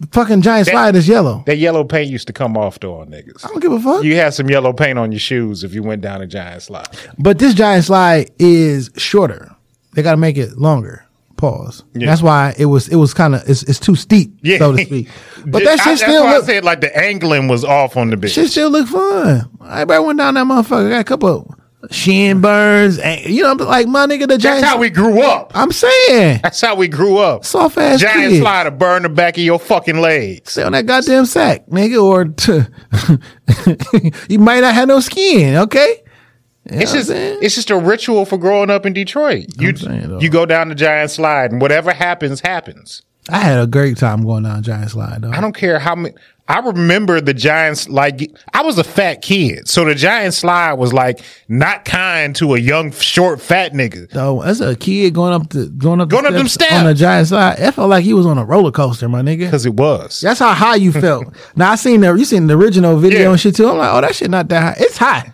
The 0.01 0.07
fucking 0.12 0.42
giant 0.42 0.66
That- 0.66 0.72
slide 0.72 0.96
is 0.96 1.09
yellow. 1.09 1.42
That 1.46 1.59
yellow 1.59 1.82
paint 1.84 2.09
used 2.11 2.26
to 2.28 2.32
come 2.32 2.57
off 2.57 2.78
though 2.78 3.01
on 3.01 3.09
niggas. 3.09 3.44
I 3.44 3.49
don't 3.49 3.61
give 3.61 3.72
a 3.72 3.80
fuck. 3.80 4.05
You 4.05 4.14
had 4.16 4.32
some 4.34 4.49
yellow 4.49 4.72
paint 4.72 4.99
on 4.99 5.11
your 5.12 5.18
shoes 5.18 5.64
if 5.64 5.74
you 5.74 5.82
went 5.82 6.03
down 6.03 6.20
a 6.22 6.26
giant 6.26 6.62
slide. 6.62 6.86
But 7.18 7.38
this 7.38 7.53
giant 7.55 7.84
slide 7.84 8.30
is 8.38 8.90
shorter. 8.96 9.51
They 9.94 10.03
got 10.03 10.12
to 10.12 10.16
make 10.16 10.36
it 10.36 10.57
longer. 10.59 11.05
Pause. 11.36 11.84
Yeah. 11.94 12.07
That's 12.09 12.20
why 12.22 12.55
it 12.59 12.66
was 12.66 12.88
it 12.88 12.96
was 12.96 13.14
kind 13.14 13.34
of 13.36 13.49
it's, 13.49 13.62
it's 13.64 13.78
too 13.78 13.94
steep, 13.94 14.32
Yeah. 14.42 14.59
so 14.59 14.72
to 14.76 14.84
speak. 14.84 15.09
But 15.46 15.62
I- 15.62 15.64
that 15.66 15.76
shit 15.78 15.84
that's 15.86 16.03
still 16.03 16.24
why 16.24 16.34
look 16.34 16.42
I 16.44 16.46
said 16.46 16.64
like 16.64 16.80
the 16.80 16.96
angling 16.96 17.46
was 17.49 17.64
off 17.64 17.96
on 17.96 18.11
the 18.11 18.16
bitch. 18.16 18.34
shit 18.34 18.51
still 18.51 18.70
look 18.70 18.88
fun. 18.88 19.49
Everybody 19.64 20.05
went 20.05 20.18
down 20.18 20.34
that 20.34 20.44
motherfucker. 20.46 20.86
I 20.86 20.90
Got 20.90 21.01
a 21.01 21.05
couple 21.05 21.55
shin 21.91 22.41
burns, 22.41 22.99
and 22.99 23.20
you 23.26 23.43
know, 23.43 23.53
like 23.53 23.87
my 23.87 24.07
nigga, 24.07 24.26
the 24.29 24.37
giant. 24.39 24.61
That's 24.62 24.64
how 24.72 24.79
we 24.79 24.91
grew 24.91 25.22
up. 25.22 25.53
I'm 25.55 25.70
saying 25.72 26.41
That's 26.43 26.61
how 26.61 26.74
we 26.74 26.89
grew 26.89 27.18
up. 27.18 27.45
soft 27.45 27.79
ass 27.79 28.01
Giant 28.01 28.33
kid. 28.33 28.41
slide 28.41 28.64
to 28.64 28.70
burn 28.70 29.03
the 29.05 29.09
back 29.09 29.39
of 29.39 29.45
your 29.45 29.59
fucking 29.59 30.01
legs. 30.01 30.53
Stay 30.53 30.62
on 30.64 30.72
that 30.72 30.87
goddamn 30.87 31.24
sack, 31.26 31.66
nigga, 31.66 32.03
or 32.03 32.24
t- 32.26 32.62
you 34.29 34.39
might 34.39 34.61
not 34.61 34.74
have 34.74 34.89
no 34.89 35.01
skin. 35.01 35.57
Okay. 35.57 36.03
You 36.70 36.81
It's 36.81 36.93
just 36.93 37.09
what 37.09 37.16
I'm 37.16 37.22
saying? 37.22 37.39
it's 37.43 37.55
just 37.55 37.70
a 37.70 37.79
ritual 37.79 38.24
for 38.26 38.37
growing 38.37 38.70
up 38.70 38.85
in 38.85 38.93
Detroit. 38.93 39.47
You 39.59 39.74
saying, 39.74 40.20
you 40.20 40.29
go 40.29 40.45
down 40.45 40.68
the 40.68 40.74
giant 40.74 41.11
slide 41.11 41.51
and 41.53 41.61
whatever 41.62 41.93
happens 41.93 42.41
happens. 42.41 43.03
I 43.31 43.39
had 43.39 43.59
a 43.61 43.66
great 43.66 43.97
time 43.99 44.22
going 44.24 44.43
down 44.45 44.62
giant 44.62 44.91
slide. 44.91 45.22
Though. 45.22 45.31
I 45.31 45.41
don't 45.41 45.55
care 45.55 45.79
how 45.79 45.95
many. 45.95 46.14
I 46.51 46.61
remember 46.61 47.20
the 47.20 47.34
Giants 47.34 47.90
like 47.90 48.32
I 48.55 48.62
was 48.62 48.78
a 48.78 48.84
fat 48.84 49.20
kid, 49.20 49.68
so 49.68 49.84
the 49.84 49.94
giant 49.94 50.32
slide 50.32 50.72
was 50.74 50.94
like 50.94 51.20
not 51.46 51.84
kind 51.84 52.34
to 52.36 52.55
a 52.55 52.59
young, 52.59 52.90
short, 52.90 53.42
fat 53.42 53.74
nigga. 53.74 54.11
So 54.12 54.40
as 54.40 54.62
a 54.62 54.74
kid 54.74 55.12
going 55.12 55.34
up 55.34 55.51
to 55.51 55.66
going 55.68 56.01
up 56.01 56.09
the 56.09 56.16
Going 56.16 56.24
up 56.26 56.32
them 56.32 56.49
steps 56.49 56.72
on 56.72 56.86
the 56.86 56.94
giant 56.94 57.28
slide, 57.28 57.59
it 57.59 57.72
felt 57.72 57.90
like 57.90 58.03
he 58.03 58.14
was 58.14 58.24
on 58.24 58.38
a 58.38 58.44
roller 58.46 58.70
coaster, 58.72 59.11
my 59.11 59.20
nigga. 59.20 59.40
Because 59.40 59.66
it 59.66 59.74
was. 59.74 60.20
That's 60.22 60.40
how 60.40 60.55
high 60.55 60.76
you 60.76 60.90
felt. 60.90 61.26
now 61.57 61.72
I 61.72 61.74
seen 61.76 62.01
the 62.01 62.14
you 62.14 62.24
seen 62.24 62.46
the 62.46 62.55
original 62.57 62.96
video 62.96 63.20
Yeah. 63.20 63.30
and 63.32 63.38
shit 63.40 63.55
too. 63.55 63.68
I'm 63.68 63.76
like, 63.76 63.92
oh, 63.92 64.01
that 64.01 64.14
shit 64.14 64.30
not 64.30 64.49
that 64.49 64.61
high. 64.62 64.82
It's 64.82 64.96
high, 64.96 65.30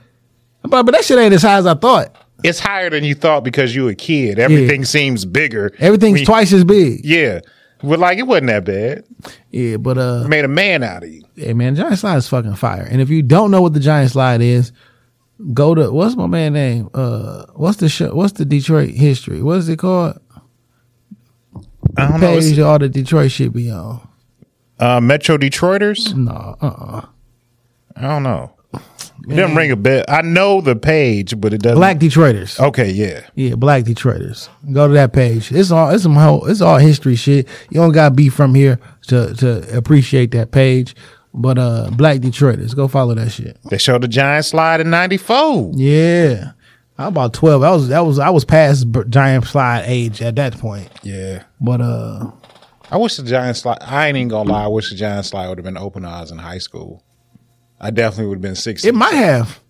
but 0.63 0.83
but 0.83 0.93
that 0.97 1.05
shit 1.05 1.17
ain't 1.19 1.33
as 1.33 1.43
high 1.43 1.59
as 1.59 1.67
I 1.67 1.75
thought. 1.75 2.15
It's 2.43 2.59
higher 2.59 2.91
than 2.91 3.05
you 3.05 3.15
thought 3.15 3.45
because 3.45 3.73
you 3.75 3.87
a 3.89 3.95
kid. 3.95 4.39
Everything 4.41 4.85
seems 4.85 5.25
bigger. 5.25 5.73
Everything's 5.79 6.23
twice 6.25 6.53
as 6.53 6.65
big. 6.65 7.05
Yeah, 7.05 7.39
but 7.85 7.99
like 7.99 8.19
it 8.19 8.23
wasn't 8.27 8.49
that 8.49 8.65
bad. 8.65 9.05
Yeah, 9.51 9.77
but 9.77 9.99
uh, 9.99 10.27
Made 10.29 10.45
a 10.45 10.49
man 10.49 10.83
out 10.83 11.03
of 11.05 11.11
you. 11.11 11.23
hey 11.37 11.53
man, 11.55 11.75
giant 11.77 11.99
slide 11.99 12.17
is 12.17 12.29
fucking 12.29 12.57
fire. 12.57 12.87
And 12.91 13.01
if 13.01 13.09
you 13.11 13.23
don't 13.23 13.51
know 13.51 13.63
what 13.63 13.73
the 13.75 13.81
giant 13.81 14.11
slide 14.11 14.41
is, 14.41 14.73
go 15.53 15.75
to 15.75 15.91
what's 15.93 16.17
my 16.17 16.27
man 16.27 16.53
name? 16.55 16.91
Uh, 16.95 17.47
what's 17.55 17.77
the 17.79 17.89
show? 17.89 18.15
What's 18.15 18.33
the 18.35 18.45
Detroit 18.45 18.91
history? 18.91 19.43
What 19.43 19.59
is 19.59 19.69
it 19.69 19.79
called? 19.79 20.19
I 21.97 22.09
don't 22.09 22.21
know. 22.21 22.27
Page 22.35 22.45
It's, 22.45 22.59
all 22.59 22.79
the 22.79 22.89
Detroit 22.89 23.31
shit 23.31 23.53
be 23.53 23.71
on. 23.71 24.07
uh, 24.81 25.01
Metro 25.01 25.37
Detroiters. 25.39 26.15
No, 26.15 26.57
uh, 26.61 26.67
uh 26.67 27.07
I 27.97 28.03
don't 28.03 28.23
know. 28.25 28.53
It 29.29 29.37
doesn't 29.37 29.57
ring 29.57 29.71
a 29.71 29.77
bell. 29.77 30.05
I 30.09 30.23
know 30.23 30.61
the 30.61 30.77
page, 30.77 31.41
but 31.41 31.55
it 31.55 31.63
doesn't. 31.63 31.79
Black 31.79 31.99
Detroiters. 31.99 32.61
Okay, 32.61 32.91
yeah. 32.91 33.27
Yeah, 33.35 33.55
Black 33.55 33.85
Detroiters. 33.85 34.49
Go 34.73 34.87
to 34.89 34.95
that 34.95 35.13
page. 35.13 35.51
It's 35.51 35.71
all 35.71 35.91
it's 35.91 36.03
some 36.03 36.15
whole 36.15 36.45
it's 36.47 36.61
all 36.61 36.77
history 36.79 37.17
shit. 37.17 37.49
You 37.71 37.81
don't 37.81 37.93
gotta 37.93 38.15
be 38.15 38.29
from 38.29 38.55
here 38.55 38.79
to 39.09 39.35
to 39.35 39.77
appreciate 39.77 40.31
that 40.33 40.51
page. 40.51 40.95
But 41.33 41.59
uh 41.59 41.91
Black 41.93 42.21
Detroiters, 42.21 42.77
go 42.77 42.87
follow 42.87 43.15
that 43.15 43.31
shit. 43.31 43.59
They 43.71 43.79
showed 43.79 44.03
the 44.03 44.09
giant 44.09 44.45
slide 44.45 44.81
in 44.81 44.91
'94. 44.91 45.73
Yeah. 45.75 46.53
I 46.99 47.05
was 47.05 47.09
about 47.09 47.33
twelve. 47.33 47.63
I 47.63 47.71
was 47.71 47.89
that 47.89 48.01
was 48.01 48.19
I 48.19 48.31
was 48.31 48.45
past 48.45 48.93
b- 48.93 49.01
giant 49.09 49.47
slide 49.47 49.85
age 49.87 50.21
at 50.23 50.37
that 50.37 50.59
point. 50.59 50.91
Yeah. 51.03 51.45
But 51.61 51.81
uh, 51.81 52.31
I 52.91 52.99
wish 52.99 53.17
the 53.17 53.23
Giant 53.25 53.57
Slide. 53.57 53.79
I 53.81 54.07
ain't 54.09 54.17
even 54.17 54.29
gonna 54.29 54.53
lie. 54.53 54.65
I 54.65 54.69
wish 54.69 54.91
the 54.91 54.97
Giant 54.97 55.25
Slide 55.27 55.49
would 55.49 55.59
have 55.59 55.65
been 55.65 55.79
open 55.79 56.05
odds 56.05 56.31
in 56.31 56.39
high 56.39 56.59
school. 56.59 57.03
I 57.81 57.91
definitely 57.91 58.29
would 58.29 58.37
have 58.37 58.43
been 58.43 58.55
sixty. 58.55 58.89
it 58.89 58.95
might 58.95 59.15
have 59.15 59.61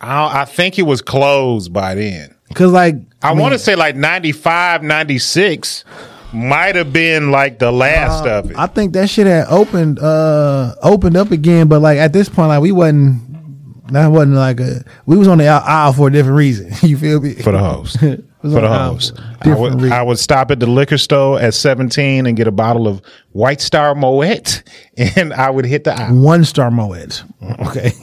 I, 0.00 0.42
I 0.42 0.44
think 0.44 0.78
it 0.78 0.82
was 0.82 1.00
closed 1.00 1.72
by 1.72 1.94
then. 1.94 2.34
because 2.48 2.72
like 2.72 2.96
I, 3.22 3.30
mean, 3.32 3.40
want 3.40 3.52
to 3.54 3.58
say 3.58 3.74
like 3.74 3.96
95, 3.96 4.82
96 4.82 5.84
might 6.32 6.74
have 6.74 6.92
been 6.92 7.30
like 7.30 7.58
the 7.58 7.72
last 7.72 8.26
of 8.26 8.50
it. 8.50 8.58
I 8.58 8.66
think 8.66 8.92
that 8.94 9.08
shit 9.08 9.26
had 9.26 9.46
opened 9.48 9.98
uh 10.00 10.74
opened 10.82 11.16
up 11.16 11.30
again, 11.30 11.68
but 11.68 11.80
like 11.80 11.98
at 11.98 12.12
this 12.12 12.28
point, 12.28 12.48
like 12.48 12.60
we 12.60 12.72
wasn't 12.72 13.22
that 13.92 14.08
wasn't 14.08 14.34
like 14.34 14.60
a 14.60 14.84
we 15.06 15.16
was 15.16 15.28
on 15.28 15.38
the 15.38 15.46
isle 15.46 15.92
for 15.92 16.08
a 16.08 16.12
different 16.12 16.36
reason. 16.36 16.72
You 16.88 16.98
feel 16.98 17.20
me? 17.20 17.34
for 17.34 17.52
the 17.52 17.58
host. 17.58 17.96
For 18.52 18.60
the 18.60 19.14
for 19.42 19.50
a 19.50 19.56
I 19.56 19.58
would, 19.58 19.74
reason. 19.80 19.92
I 19.92 20.02
would 20.02 20.18
stop 20.18 20.50
at 20.50 20.60
the 20.60 20.66
liquor 20.66 20.98
store 20.98 21.40
at 21.40 21.54
17 21.54 22.26
and 22.26 22.36
get 22.36 22.46
a 22.46 22.50
bottle 22.52 22.86
of 22.86 23.00
White 23.32 23.62
Star 23.62 23.94
Moet 23.94 24.62
and 25.16 25.32
I 25.32 25.48
would 25.48 25.64
hit 25.64 25.84
the 25.84 25.94
isle. 25.98 26.14
one 26.22 26.44
star 26.44 26.70
moet. 26.70 27.22
Okay, 27.66 27.90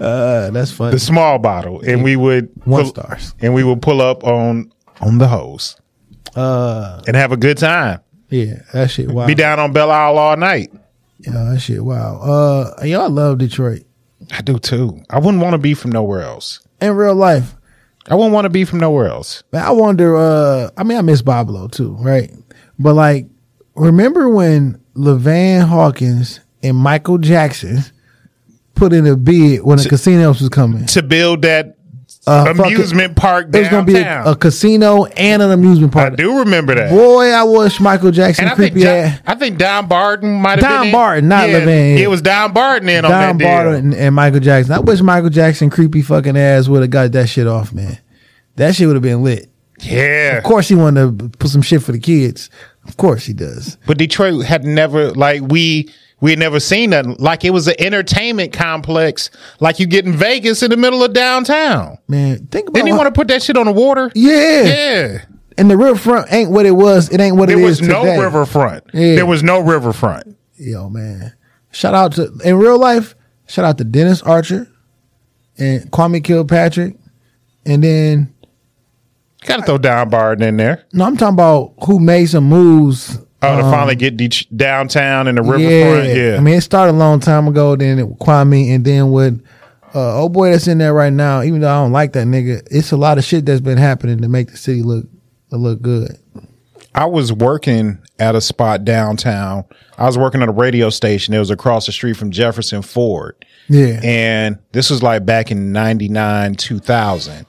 uh, 0.00 0.50
that's 0.50 0.72
funny. 0.72 0.92
The 0.92 0.98
small 1.00 1.38
bottle. 1.38 1.80
And 1.80 2.02
we 2.02 2.16
would 2.16 2.50
One 2.64 2.82
pull- 2.82 2.90
stars. 2.90 3.34
And 3.40 3.54
we 3.54 3.64
would 3.64 3.82
pull 3.82 4.00
up 4.02 4.24
on 4.24 4.72
on 5.00 5.18
the 5.18 5.28
hose 5.28 5.76
Uh, 6.34 7.00
and 7.06 7.16
have 7.16 7.32
a 7.32 7.36
good 7.36 7.58
time. 7.58 8.00
yeah, 8.30 8.62
that 8.72 8.90
shit. 8.90 9.08
Wow. 9.10 9.26
Be 9.26 9.34
down 9.34 9.58
on 9.60 9.72
Belle 9.72 9.90
Isle 9.90 10.18
all 10.18 10.36
night. 10.36 10.72
Yeah, 11.20 11.32
that 11.52 11.60
shit. 11.60 11.84
Wow. 11.84 12.20
Uh, 12.78 12.84
y'all 12.84 13.10
love 13.10 13.38
Detroit 13.38 13.84
I 14.32 14.42
do 14.42 14.58
too. 14.58 15.00
I 15.10 15.18
wouldn't 15.20 15.42
want 15.42 15.54
to 15.54 15.58
be 15.58 15.74
from 15.74 15.92
nowhere 15.92 16.22
else. 16.22 16.60
In 16.80 16.94
real 16.94 17.14
life. 17.14 17.54
I 18.08 18.14
wouldn't 18.14 18.32
want 18.32 18.46
to 18.46 18.50
be 18.50 18.64
from 18.64 18.80
nowhere 18.80 19.08
else. 19.08 19.42
Man, 19.52 19.64
I 19.64 19.70
wonder. 19.70 20.16
Uh, 20.16 20.70
I 20.76 20.84
mean, 20.84 20.96
I 20.98 21.02
miss 21.02 21.22
Boblo 21.22 21.70
too, 21.70 21.94
right? 22.00 22.32
But 22.78 22.94
like, 22.94 23.26
remember 23.74 24.28
when 24.28 24.80
Levan 24.94 25.66
Hawkins 25.66 26.40
and 26.62 26.76
Michael 26.76 27.18
Jackson 27.18 27.80
put 28.74 28.92
in 28.92 29.06
a 29.06 29.16
bid 29.16 29.62
when 29.62 29.78
the 29.78 29.88
casinos 29.88 30.40
was 30.40 30.48
coming? 30.48 30.86
To 30.86 31.02
build 31.02 31.42
that 31.42 31.77
Uh, 32.28 32.44
fucking- 32.54 32.74
amusement 32.74 33.16
park 33.16 33.50
downtown. 33.50 33.70
gonna 33.70 33.86
be 33.86 33.96
a, 33.96 34.24
a 34.32 34.36
casino 34.36 35.04
and 35.06 35.40
an 35.42 35.50
amusement 35.50 35.92
park. 35.92 36.12
I 36.12 36.16
do 36.16 36.38
remember 36.40 36.74
that. 36.74 36.90
Boy, 36.90 37.30
I 37.32 37.42
wish 37.44 37.80
Michael 37.80 38.10
Jackson 38.10 38.44
and 38.44 38.52
I 38.52 38.56
think 38.56 38.72
creepy 38.74 38.84
Don, 38.86 38.96
ass. 38.96 39.20
I 39.26 39.34
think 39.34 39.58
Don 39.58 39.86
Barden 39.88 40.34
might 40.40 40.58
have 40.58 40.60
Don 40.60 40.78
been 40.80 40.86
in. 40.88 40.92
Barden, 40.92 41.28
not 41.28 41.48
yeah. 41.48 41.58
It 41.58 42.10
was 42.10 42.22
Don 42.22 42.52
Barden 42.52 42.88
in 42.88 43.04
on 43.04 43.10
Don 43.10 43.20
that 43.20 43.38
deal. 43.38 43.48
Barden 43.48 43.74
and, 43.74 43.94
and 43.94 44.14
Michael 44.14 44.40
Jackson. 44.40 44.74
I 44.74 44.80
wish 44.80 45.00
Michael 45.00 45.30
Jackson 45.30 45.70
creepy 45.70 46.02
fucking 46.02 46.36
ass 46.36 46.68
would 46.68 46.82
have 46.82 46.90
got 46.90 47.12
that 47.12 47.28
shit 47.28 47.46
off, 47.46 47.72
man. 47.72 47.98
That 48.56 48.74
shit 48.74 48.86
would 48.86 48.96
have 48.96 49.02
been 49.02 49.22
lit. 49.22 49.50
Yeah, 49.80 50.38
Of 50.38 50.44
course, 50.44 50.66
he 50.68 50.74
wanted 50.74 51.18
to 51.20 51.28
put 51.38 51.50
some 51.50 51.62
shit 51.62 51.82
for 51.82 51.92
the 51.92 52.00
kids. 52.00 52.50
Of 52.88 52.96
course, 52.96 53.24
he 53.26 53.32
does. 53.32 53.78
but 53.86 53.96
Detroit 53.96 54.44
had 54.44 54.64
never 54.64 55.12
like 55.12 55.42
we 55.42 55.92
we 56.20 56.30
had 56.30 56.38
never 56.38 56.58
seen 56.60 56.90
nothing 56.90 57.16
like 57.18 57.44
it 57.44 57.50
was 57.50 57.68
an 57.68 57.74
entertainment 57.78 58.52
complex 58.52 59.30
like 59.60 59.78
you 59.78 59.86
get 59.86 60.04
in 60.04 60.12
Vegas 60.12 60.62
in 60.62 60.70
the 60.70 60.76
middle 60.76 61.02
of 61.04 61.12
downtown. 61.12 61.98
Man, 62.08 62.46
think 62.46 62.68
about 62.68 62.74
Didn't 62.74 62.88
he 62.88 62.92
want 62.92 63.06
to 63.06 63.12
put 63.12 63.28
that 63.28 63.42
shit 63.42 63.56
on 63.56 63.66
the 63.66 63.72
water? 63.72 64.10
Yeah. 64.14 64.62
yeah. 64.62 65.24
And 65.56 65.70
the 65.70 65.76
riverfront 65.76 66.32
ain't 66.32 66.50
what 66.50 66.66
it 66.66 66.72
was. 66.72 67.10
It 67.10 67.20
ain't 67.20 67.36
what 67.36 67.48
There 67.48 67.58
it 67.58 67.62
was 67.64 67.80
is 67.80 67.88
no 67.88 68.04
today. 68.04 68.18
riverfront. 68.18 68.84
Yeah. 68.94 69.16
There 69.16 69.26
was 69.26 69.42
no 69.42 69.60
riverfront. 69.60 70.36
Yo, 70.56 70.88
man. 70.88 71.34
Shout 71.70 71.94
out 71.94 72.12
to 72.12 72.32
in 72.44 72.56
real 72.56 72.78
life. 72.78 73.14
Shout 73.46 73.64
out 73.64 73.78
to 73.78 73.84
Dennis 73.84 74.22
Archer 74.22 74.68
and 75.58 75.90
Kwame 75.90 76.22
Kilpatrick, 76.22 76.96
and 77.66 77.82
then 77.82 78.34
Got 79.46 79.58
to 79.58 79.62
throw 79.62 79.78
Don 79.78 80.08
Barden 80.10 80.46
in 80.48 80.56
there. 80.56 80.84
no, 80.92 81.04
I'm 81.04 81.16
talking 81.16 81.34
about 81.34 81.74
who 81.84 81.98
made 82.00 82.26
some 82.26 82.44
moves. 82.44 83.18
Oh, 83.40 83.56
to 83.56 83.62
finally 83.62 83.94
get 83.94 84.16
de- 84.16 84.48
downtown 84.56 85.28
and 85.28 85.38
the 85.38 85.42
riverfront. 85.42 86.08
Yeah, 86.08 86.36
I 86.36 86.40
mean 86.40 86.54
it 86.54 86.62
started 86.62 86.92
a 86.92 86.98
long 86.98 87.20
time 87.20 87.46
ago. 87.46 87.76
Then 87.76 88.00
it, 88.00 88.18
Kwame, 88.18 88.74
and 88.74 88.84
then 88.84 89.12
with 89.12 89.44
uh, 89.94 90.20
oh 90.22 90.28
boy 90.28 90.50
that's 90.50 90.66
in 90.66 90.78
there 90.78 90.92
right 90.92 91.12
now. 91.12 91.42
Even 91.42 91.60
though 91.60 91.70
I 91.70 91.82
don't 91.82 91.92
like 91.92 92.14
that 92.14 92.26
nigga, 92.26 92.66
it's 92.70 92.90
a 92.90 92.96
lot 92.96 93.16
of 93.16 93.24
shit 93.24 93.46
that's 93.46 93.60
been 93.60 93.78
happening 93.78 94.20
to 94.22 94.28
make 94.28 94.50
the 94.50 94.56
city 94.56 94.82
look 94.82 95.06
look 95.50 95.80
good. 95.80 96.18
I 96.94 97.04
was 97.04 97.32
working 97.32 97.98
at 98.18 98.34
a 98.34 98.40
spot 98.40 98.84
downtown. 98.84 99.64
I 99.98 100.06
was 100.06 100.18
working 100.18 100.42
at 100.42 100.48
a 100.48 100.52
radio 100.52 100.90
station. 100.90 101.32
It 101.32 101.38
was 101.38 101.50
across 101.50 101.86
the 101.86 101.92
street 101.92 102.16
from 102.16 102.30
Jefferson 102.30 102.82
Ford. 102.82 103.44
Yeah. 103.68 104.00
And 104.02 104.58
this 104.72 104.90
was 104.90 105.02
like 105.02 105.24
back 105.24 105.50
in 105.50 105.72
99, 105.72 106.54
2000. 106.54 107.46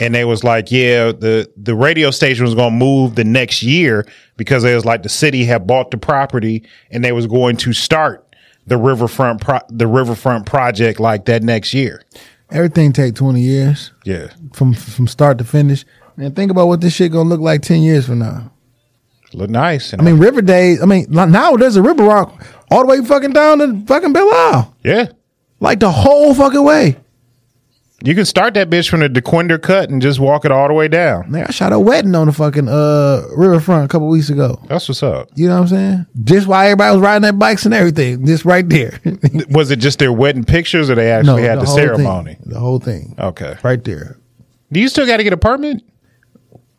And 0.00 0.14
they 0.14 0.24
was 0.24 0.44
like, 0.44 0.70
yeah, 0.70 1.12
the, 1.12 1.50
the 1.56 1.74
radio 1.74 2.10
station 2.10 2.44
was 2.44 2.54
going 2.54 2.72
to 2.72 2.76
move 2.76 3.14
the 3.14 3.24
next 3.24 3.62
year 3.62 4.06
because 4.36 4.64
it 4.64 4.74
was 4.74 4.84
like 4.84 5.02
the 5.02 5.08
city 5.08 5.44
had 5.44 5.66
bought 5.66 5.90
the 5.90 5.96
property 5.98 6.62
and 6.90 7.04
they 7.04 7.12
was 7.12 7.26
going 7.26 7.56
to 7.58 7.72
start 7.72 8.26
the 8.66 8.76
riverfront, 8.76 9.40
pro- 9.40 9.60
the 9.68 9.86
riverfront 9.86 10.46
project 10.46 10.98
like 11.00 11.26
that 11.26 11.42
next 11.42 11.74
year. 11.74 12.02
Everything 12.50 12.92
take 12.92 13.14
twenty 13.14 13.40
years 13.40 13.90
Yeah. 14.04 14.28
from 14.52 14.74
from 14.74 15.06
start 15.06 15.38
to 15.38 15.44
finish. 15.44 15.84
Man, 16.16 16.32
think 16.32 16.50
about 16.50 16.68
what 16.68 16.80
this 16.80 16.94
shit 16.94 17.10
gonna 17.12 17.28
look 17.28 17.40
like 17.40 17.62
ten 17.62 17.82
years 17.82 18.06
from 18.06 18.20
now. 18.20 18.52
Look 19.32 19.50
nice. 19.50 19.92
And 19.92 20.00
I 20.00 20.04
mean, 20.04 20.18
River 20.18 20.42
Days. 20.42 20.80
I 20.80 20.86
mean, 20.86 21.06
now 21.10 21.56
there's 21.56 21.76
a 21.76 21.80
Riverwalk 21.80 22.46
all 22.70 22.80
the 22.82 22.86
way 22.86 23.04
fucking 23.04 23.32
down 23.32 23.58
to 23.58 23.84
fucking 23.86 24.12
Belle 24.12 24.30
Isle, 24.32 24.76
yeah. 24.84 25.06
like 25.58 25.80
the 25.80 25.90
whole 25.90 26.32
fucking 26.34 26.62
way. 26.62 26.96
You 28.04 28.14
can 28.14 28.26
start 28.26 28.52
that 28.54 28.68
bitch 28.68 28.90
from 28.90 29.00
the 29.00 29.08
Dequindre 29.08 29.62
cut 29.62 29.88
and 29.88 30.02
just 30.02 30.20
walk 30.20 30.44
it 30.44 30.52
all 30.52 30.68
the 30.68 30.74
way 30.74 30.88
down. 30.88 31.30
Man, 31.30 31.46
I 31.48 31.50
shot 31.50 31.72
a 31.72 31.80
wedding 31.80 32.14
on 32.14 32.26
the 32.26 32.34
fucking 32.34 32.68
uh 32.68 33.22
riverfront 33.34 33.86
a 33.86 33.88
couple 33.88 34.08
weeks 34.08 34.28
ago. 34.28 34.60
That's 34.68 34.86
what's 34.88 35.02
up. 35.02 35.30
You 35.36 35.48
know 35.48 35.54
what 35.54 35.60
I'm 35.62 35.68
saying? 35.68 36.06
Just 36.22 36.46
while 36.46 36.62
everybody 36.66 36.94
was 36.94 37.02
riding 37.02 37.22
their 37.22 37.32
bikes 37.32 37.64
and 37.64 37.72
everything, 37.72 38.26
just 38.26 38.44
right 38.44 38.68
there. 38.68 39.00
Was 39.50 39.70
it 39.70 39.76
just 39.78 39.98
their 40.00 40.12
wedding 40.12 40.44
pictures 40.44 40.90
or 40.90 40.96
they 40.96 41.10
actually 41.10 41.42
had 41.44 41.60
the, 41.60 41.64
whole 41.64 41.76
ceremony? 41.76 42.34
thing. 42.34 42.42
the 42.52 42.60
whole 42.60 42.78
thing, 42.78 43.14
Okay. 43.18 43.56
right 43.62 43.82
there. 43.82 44.18
Do 44.70 44.80
you 44.80 44.88
still 44.88 45.06
got 45.06 45.16
to 45.16 45.24
get 45.24 45.32
a 45.32 45.38
permit? 45.38 45.82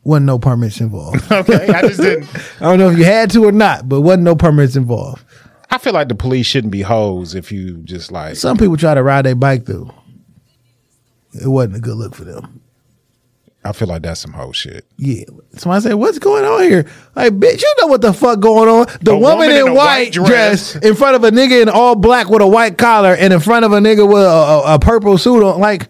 Wasn't 0.04 0.28
no 0.28 0.38
permits 0.38 0.80
involved. 0.80 1.24
Okay. 1.32 1.68
I 1.70 1.82
just 1.82 2.00
didn't. 2.02 2.30
I 2.62 2.66
don't 2.66 2.78
know 2.78 2.92
if 2.92 3.00
you 3.00 3.04
had 3.06 3.32
to 3.32 3.46
or 3.46 3.52
not, 3.52 3.90
but 3.90 4.02
wasn't 4.02 4.24
no 4.24 4.36
permits 4.36 4.76
involved. 4.76 5.24
I 5.72 5.80
feel 5.80 5.94
like 5.94 6.08
the 6.10 6.14
police 6.16 6.46
shouldn't 6.46 6.72
be 6.72 6.84
hoes 6.84 7.34
if 7.34 7.52
you 7.52 7.78
just 7.78 8.12
like. 8.12 8.36
Some 8.36 8.58
people 8.58 8.78
try 8.78 8.94
to 8.94 9.02
ride 9.02 9.24
their 9.26 9.34
bike 9.34 9.66
through. 9.66 9.92
It 11.42 11.48
wasn't 11.48 11.76
a 11.78 11.80
good 11.80 11.96
look 11.96 12.16
for 12.16 12.24
them. 12.24 12.62
I 13.64 13.72
feel 13.72 13.88
like 13.88 14.04
that's 14.04 14.20
some 14.20 14.34
hoe 14.34 14.52
shit. 14.52 14.86
Yeah. 14.98 15.24
Somebody 15.58 15.82
said, 15.82 15.94
"What's 15.96 16.20
going 16.20 16.46
on 16.46 16.62
here?" 16.62 16.86
Like, 17.16 17.34
bitch, 17.34 17.62
you 17.64 17.76
know 17.82 17.88
what 17.88 18.02
the 18.02 18.14
fuck 18.14 18.40
going 18.40 18.70
on? 18.70 18.86
The 19.02 19.18
woman, 19.18 19.40
woman 19.40 19.50
in, 19.52 19.68
in 19.68 19.74
white 19.74 19.76
white 19.76 20.12
dress. 20.14 20.74
dress. 20.74 20.76
in 20.86 20.94
front 20.96 21.16
of 21.16 21.24
a 21.24 21.32
nigga 21.32 21.64
in 21.64 21.70
all 21.70 21.96
black 21.96 22.30
with 22.30 22.44
a 22.44 22.48
white 22.48 22.78
collar, 22.78 23.16
and 23.16 23.34
in 23.34 23.40
front 23.40 23.66
of 23.66 23.72
a 23.72 23.80
nigga 23.80 24.08
with 24.08 24.22
a, 24.22 24.28
a, 24.28 24.76
a 24.76 24.80
purple 24.80 25.18
suit 25.18 25.44
on, 25.44 25.60
like, 25.60 25.88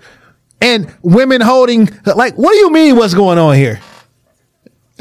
and 0.61 0.89
women 1.01 1.41
holding, 1.41 1.89
like, 2.05 2.35
what 2.35 2.51
do 2.51 2.57
you 2.57 2.71
mean? 2.71 2.95
What's 2.95 3.13
going 3.13 3.37
on 3.37 3.55
here? 3.55 3.81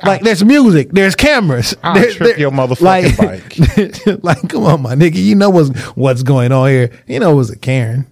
Like, 0.04 0.22
there's 0.22 0.44
music, 0.44 0.90
there's 0.90 1.14
cameras. 1.14 1.76
I'll 1.84 1.94
there- 1.94 2.10
trip 2.10 2.30
there- 2.30 2.38
your 2.40 2.50
motherfucking 2.50 4.16
like, 4.16 4.24
like, 4.24 4.48
come 4.48 4.64
on, 4.64 4.82
my 4.82 4.96
nigga, 4.96 5.14
you 5.22 5.36
know 5.36 5.50
what's 5.50 5.70
what's 5.94 6.24
going 6.24 6.50
on 6.50 6.68
here. 6.70 6.90
You 7.06 7.20
know 7.20 7.30
it 7.30 7.36
was 7.36 7.50
a 7.50 7.56
Karen. 7.56 8.08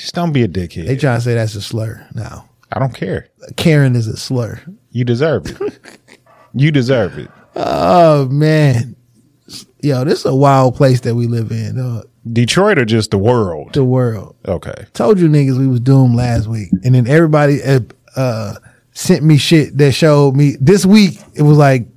Just 0.00 0.14
don't 0.14 0.32
be 0.32 0.42
a 0.42 0.48
dickhead. 0.48 0.86
They 0.86 0.96
trying 0.96 1.18
to 1.18 1.20
say 1.22 1.34
that's 1.34 1.54
a 1.54 1.60
slur. 1.60 2.06
now. 2.14 2.48
I 2.72 2.78
don't 2.78 2.94
care. 2.94 3.28
Karen 3.56 3.96
is 3.96 4.06
a 4.06 4.16
slur. 4.16 4.60
You 4.92 5.04
deserve 5.04 5.46
it. 5.46 5.88
you 6.54 6.70
deserve 6.70 7.18
it. 7.18 7.28
Oh 7.56 8.26
man, 8.28 8.94
yo, 9.82 10.04
this 10.04 10.20
is 10.20 10.24
a 10.26 10.34
wild 10.34 10.76
place 10.76 11.00
that 11.00 11.14
we 11.14 11.26
live 11.26 11.50
in. 11.50 11.78
Uh, 11.78 12.02
Detroit 12.32 12.78
or 12.78 12.84
just 12.84 13.10
the 13.10 13.18
world? 13.18 13.72
the 13.72 13.84
world. 13.84 14.36
Okay. 14.46 14.86
Told 14.92 15.18
you 15.18 15.28
niggas 15.28 15.58
we 15.58 15.66
was 15.66 15.80
doomed 15.80 16.14
last 16.14 16.46
week, 16.46 16.70
and 16.84 16.94
then 16.94 17.06
everybody 17.08 17.62
uh, 17.62 17.80
uh, 18.16 18.54
sent 18.92 19.24
me 19.24 19.36
shit 19.36 19.76
that 19.78 19.92
showed 19.92 20.36
me 20.36 20.56
this 20.60 20.86
week. 20.86 21.18
It 21.34 21.42
was 21.42 21.58
like 21.58 21.88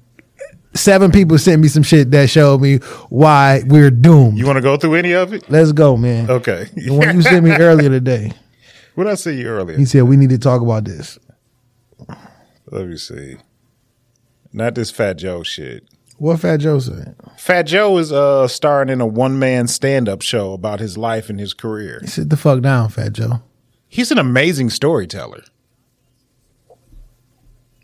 seven 0.75 1.11
people 1.11 1.37
sent 1.37 1.61
me 1.61 1.67
some 1.67 1.83
shit 1.83 2.11
that 2.11 2.29
showed 2.29 2.61
me 2.61 2.77
why 3.09 3.63
we're 3.65 3.91
doomed. 3.91 4.37
You 4.37 4.45
want 4.45 4.57
to 4.57 4.61
go 4.61 4.77
through 4.77 4.95
any 4.95 5.13
of 5.13 5.33
it? 5.33 5.49
Let's 5.49 5.71
go, 5.71 5.97
man. 5.97 6.29
Okay. 6.29 6.67
The 6.75 6.91
one 6.93 7.15
you 7.15 7.21
sent 7.21 7.43
me 7.43 7.51
earlier 7.59 7.89
today. 7.89 8.31
what 8.95 9.05
did 9.05 9.11
I 9.11 9.15
see 9.15 9.39
you 9.39 9.47
earlier? 9.47 9.77
He 9.77 9.85
said 9.85 10.03
we 10.03 10.17
need 10.17 10.29
to 10.31 10.37
talk 10.37 10.61
about 10.61 10.85
this. 10.85 11.17
Let 12.67 12.87
me 12.87 12.97
see. 12.97 13.37
Not 14.51 14.75
this 14.75 14.91
Fat 14.91 15.17
Joe 15.17 15.43
shit. 15.43 15.83
What 16.17 16.39
Fat 16.39 16.57
Joe 16.57 16.79
said? 16.79 17.15
Fat 17.37 17.63
Joe 17.63 17.97
is 17.97 18.11
uh 18.11 18.47
starring 18.47 18.89
in 18.89 19.01
a 19.01 19.05
one 19.05 19.37
man 19.39 19.67
stand 19.67 20.07
up 20.07 20.21
show 20.21 20.53
about 20.53 20.79
his 20.79 20.97
life 20.97 21.29
and 21.29 21.39
his 21.39 21.53
career. 21.53 22.01
Sit 22.05 22.29
the 22.29 22.37
fuck 22.37 22.61
down, 22.61 22.89
Fat 22.89 23.13
Joe. 23.13 23.41
He's 23.87 24.11
an 24.11 24.17
amazing 24.17 24.69
storyteller. 24.69 25.43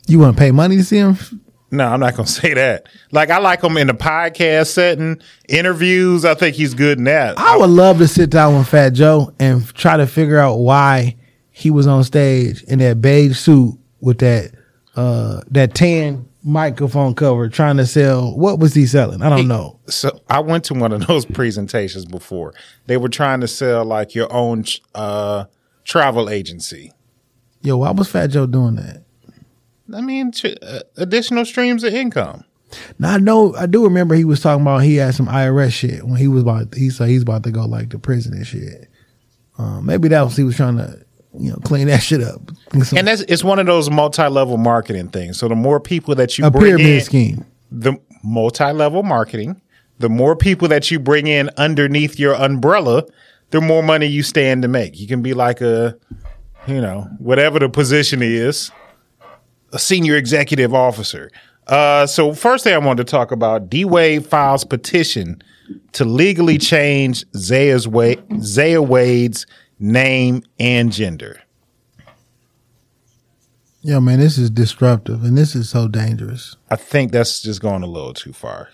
You 0.07 0.19
want 0.19 0.35
to 0.35 0.39
pay 0.39 0.51
money 0.51 0.77
to 0.77 0.83
see 0.83 0.97
him? 0.97 1.17
No, 1.71 1.85
I'm 1.87 1.99
not 1.99 2.15
gonna 2.15 2.27
say 2.27 2.53
that. 2.53 2.87
Like 3.11 3.29
I 3.29 3.37
like 3.39 3.63
him 3.63 3.77
in 3.77 3.87
the 3.87 3.93
podcast 3.93 4.67
setting, 4.67 5.21
interviews. 5.47 6.25
I 6.25 6.33
think 6.33 6.55
he's 6.55 6.73
good 6.73 6.97
in 6.97 7.03
that. 7.05 7.37
I 7.37 7.57
would 7.57 7.69
love 7.69 7.97
to 7.99 8.07
sit 8.07 8.29
down 8.29 8.57
with 8.57 8.67
Fat 8.67 8.91
Joe 8.93 9.33
and 9.39 9.65
try 9.75 9.97
to 9.97 10.07
figure 10.07 10.37
out 10.39 10.55
why 10.55 11.15
he 11.51 11.69
was 11.71 11.87
on 11.87 12.03
stage 12.03 12.63
in 12.63 12.79
that 12.79 13.01
beige 13.01 13.37
suit 13.37 13.77
with 14.01 14.19
that 14.19 14.51
uh 14.95 15.41
that 15.51 15.75
tan 15.75 16.25
microphone 16.41 17.13
cover 17.13 17.49
trying 17.49 17.75
to 17.77 17.85
sell 17.85 18.35
what 18.37 18.59
was 18.59 18.73
he 18.73 18.85
selling? 18.87 19.21
I 19.21 19.29
don't 19.29 19.47
know. 19.47 19.79
so 19.87 20.19
I 20.29 20.39
went 20.39 20.63
to 20.65 20.73
one 20.73 20.93
of 20.93 21.05
those 21.07 21.25
presentations 21.25 22.05
before. 22.05 22.53
They 22.87 22.97
were 22.97 23.09
trying 23.09 23.41
to 23.41 23.47
sell 23.47 23.83
like 23.85 24.15
your 24.15 24.31
own 24.31 24.63
uh, 24.95 25.45
travel 25.83 26.29
agency. 26.29 26.93
Yo, 27.61 27.77
why 27.77 27.91
was 27.91 28.09
Fat 28.09 28.27
Joe 28.27 28.45
doing 28.47 28.75
that? 28.75 29.03
I 29.93 30.01
mean, 30.01 30.31
uh, 30.43 30.79
additional 30.97 31.45
streams 31.45 31.83
of 31.83 31.93
income. 31.93 32.43
Now 32.99 33.13
I 33.13 33.17
know 33.17 33.55
I 33.55 33.65
do 33.65 33.83
remember 33.83 34.15
he 34.15 34.25
was 34.25 34.41
talking 34.41 34.61
about 34.61 34.79
he 34.83 34.97
had 34.97 35.15
some 35.15 35.27
IRS 35.27 35.71
shit 35.71 36.03
when 36.03 36.17
he 36.17 36.27
was 36.27 36.43
about 36.43 36.73
he 36.75 36.89
said 36.89 37.09
he's 37.09 37.23
about 37.23 37.43
to 37.43 37.51
go 37.51 37.65
like 37.65 37.89
to 37.89 37.99
prison 37.99 38.33
and 38.33 38.45
shit. 38.45 38.87
Um, 39.57 39.85
maybe 39.85 40.07
that 40.09 40.21
was 40.21 40.37
he 40.37 40.43
was 40.43 40.55
trying 40.55 40.77
to 40.77 41.03
you 41.37 41.51
know 41.51 41.57
clean 41.63 41.87
that 41.87 42.03
shit 42.03 42.21
up. 42.21 42.41
And 42.95 43.07
that's 43.07 43.21
it's 43.21 43.43
one 43.43 43.59
of 43.59 43.65
those 43.65 43.89
multi-level 43.89 44.57
marketing 44.57 45.09
things. 45.09 45.37
So 45.37 45.47
the 45.47 45.55
more 45.55 45.79
people 45.79 46.15
that 46.15 46.37
you 46.37 46.45
a 46.45 46.51
bring 46.51 46.77
pyramid 46.77 46.87
in, 46.87 47.01
scheme. 47.01 47.45
the 47.71 47.97
multi-level 48.23 49.03
marketing, 49.03 49.61
the 49.97 50.09
more 50.09 50.35
people 50.35 50.67
that 50.67 50.91
you 50.91 50.99
bring 50.99 51.27
in 51.27 51.49
underneath 51.57 52.19
your 52.19 52.35
umbrella, 52.35 53.03
the 53.51 53.61
more 53.61 53.83
money 53.83 54.05
you 54.05 54.23
stand 54.23 54.61
to 54.61 54.67
make. 54.67 54.99
You 54.99 55.07
can 55.07 55.21
be 55.21 55.33
like 55.33 55.61
a, 55.61 55.97
you 56.67 56.81
know, 56.81 57.09
whatever 57.17 57.59
the 57.59 57.69
position 57.69 58.21
is, 58.21 58.71
a 59.73 59.79
senior 59.79 60.15
executive 60.15 60.73
officer. 60.73 61.29
Uh, 61.67 62.07
so 62.07 62.33
first 62.33 62.63
thing 62.63 62.73
I 62.73 62.79
wanted 62.79 63.05
to 63.05 63.11
talk 63.11 63.31
about, 63.31 63.69
D 63.69 63.85
Wade 63.85 64.25
files 64.25 64.63
petition 64.63 65.41
to 65.93 66.05
legally 66.05 66.57
change 66.57 67.25
Zaya's 67.35 67.87
Wa- 67.87 68.15
Zaya 68.41 68.81
Wade's 68.81 69.45
name 69.79 70.43
and 70.59 70.91
gender. 70.91 71.41
Yeah, 73.81 73.99
man, 73.99 74.19
this 74.19 74.37
is 74.37 74.49
disruptive 74.49 75.23
and 75.23 75.37
this 75.37 75.55
is 75.55 75.69
so 75.69 75.87
dangerous. 75.87 76.57
I 76.69 76.75
think 76.75 77.11
that's 77.11 77.41
just 77.41 77.61
going 77.61 77.83
a 77.83 77.87
little 77.87 78.13
too 78.13 78.33
far. 78.33 78.69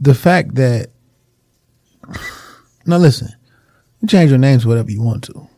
The 0.00 0.14
fact 0.14 0.54
that 0.54 0.90
now 2.86 2.98
listen, 2.98 3.28
you 4.00 4.08
change 4.08 4.30
your 4.30 4.38
names 4.38 4.66
whatever 4.66 4.90
you 4.90 5.02
want 5.02 5.24
to. 5.24 5.48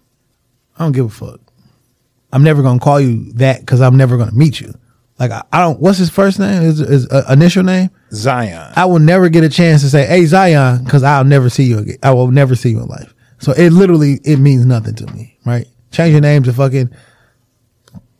I 0.78 0.84
don't 0.84 0.92
give 0.92 1.06
a 1.06 1.10
fuck. 1.10 1.40
I'm 2.34 2.42
never 2.42 2.62
gonna 2.62 2.80
call 2.80 3.00
you 3.00 3.32
that 3.34 3.60
because 3.60 3.80
I'm 3.80 3.96
never 3.96 4.16
gonna 4.16 4.32
meet 4.32 4.60
you. 4.60 4.74
Like 5.20 5.30
I, 5.30 5.44
I 5.52 5.60
don't. 5.60 5.78
What's 5.78 5.98
his 5.98 6.10
first 6.10 6.40
name? 6.40 6.64
Is 6.64 6.78
his 6.78 7.08
uh, 7.08 7.22
initial 7.30 7.62
name? 7.62 7.90
Zion. 8.10 8.72
I 8.74 8.86
will 8.86 8.98
never 8.98 9.28
get 9.28 9.44
a 9.44 9.48
chance 9.48 9.82
to 9.82 9.88
say, 9.88 10.04
"Hey 10.04 10.26
Zion," 10.26 10.82
because 10.82 11.04
I'll 11.04 11.22
never 11.22 11.48
see 11.48 11.62
you 11.62 11.78
again. 11.78 11.96
I 12.02 12.10
will 12.10 12.32
never 12.32 12.56
see 12.56 12.70
you 12.70 12.80
in 12.80 12.88
life. 12.88 13.14
So 13.38 13.52
it 13.52 13.70
literally 13.70 14.18
it 14.24 14.40
means 14.40 14.66
nothing 14.66 14.96
to 14.96 15.06
me, 15.14 15.38
right? 15.46 15.68
Change 15.92 16.10
your 16.10 16.22
name 16.22 16.42
to 16.42 16.52
fucking 16.52 16.90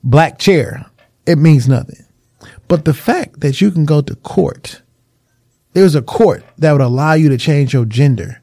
black 0.05 0.39
chair. 0.39 0.87
It 1.27 1.39
means 1.39 1.67
nothing. 1.67 2.05
But 2.69 2.85
the 2.85 2.95
fact 2.95 3.41
that 3.41 3.61
you 3.61 3.73
can 3.73 3.85
go 3.85 4.01
to 4.01 4.15
court, 4.15 4.81
there's 5.73 5.97
a 5.97 6.03
court 6.03 6.45
that 6.59 6.71
would 6.71 6.81
allow 6.81 7.15
you 7.15 7.29
to 7.31 7.37
change 7.37 7.73
your 7.73 7.85
gender, 7.85 8.41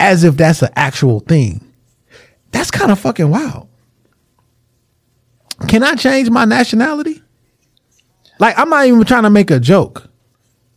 as 0.00 0.24
if 0.24 0.38
that's 0.38 0.62
an 0.62 0.70
actual 0.76 1.20
thing. 1.20 1.60
That's 2.52 2.70
kind 2.70 2.90
of 2.90 2.98
fucking 2.98 3.28
wild. 3.28 3.68
Can 5.68 5.82
I 5.82 5.94
change 5.94 6.30
my 6.30 6.44
nationality? 6.44 7.22
Like 8.38 8.58
I'm 8.58 8.68
not 8.68 8.86
even 8.86 9.04
trying 9.04 9.22
to 9.24 9.30
make 9.30 9.50
a 9.50 9.60
joke. 9.60 10.08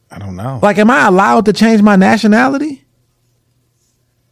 I 0.09 0.19
don't 0.19 0.35
know. 0.35 0.59
Like, 0.63 0.77
am 0.77 0.89
I 0.89 1.07
allowed 1.07 1.45
to 1.45 1.53
change 1.53 1.81
my 1.81 1.95
nationality? 1.95 2.85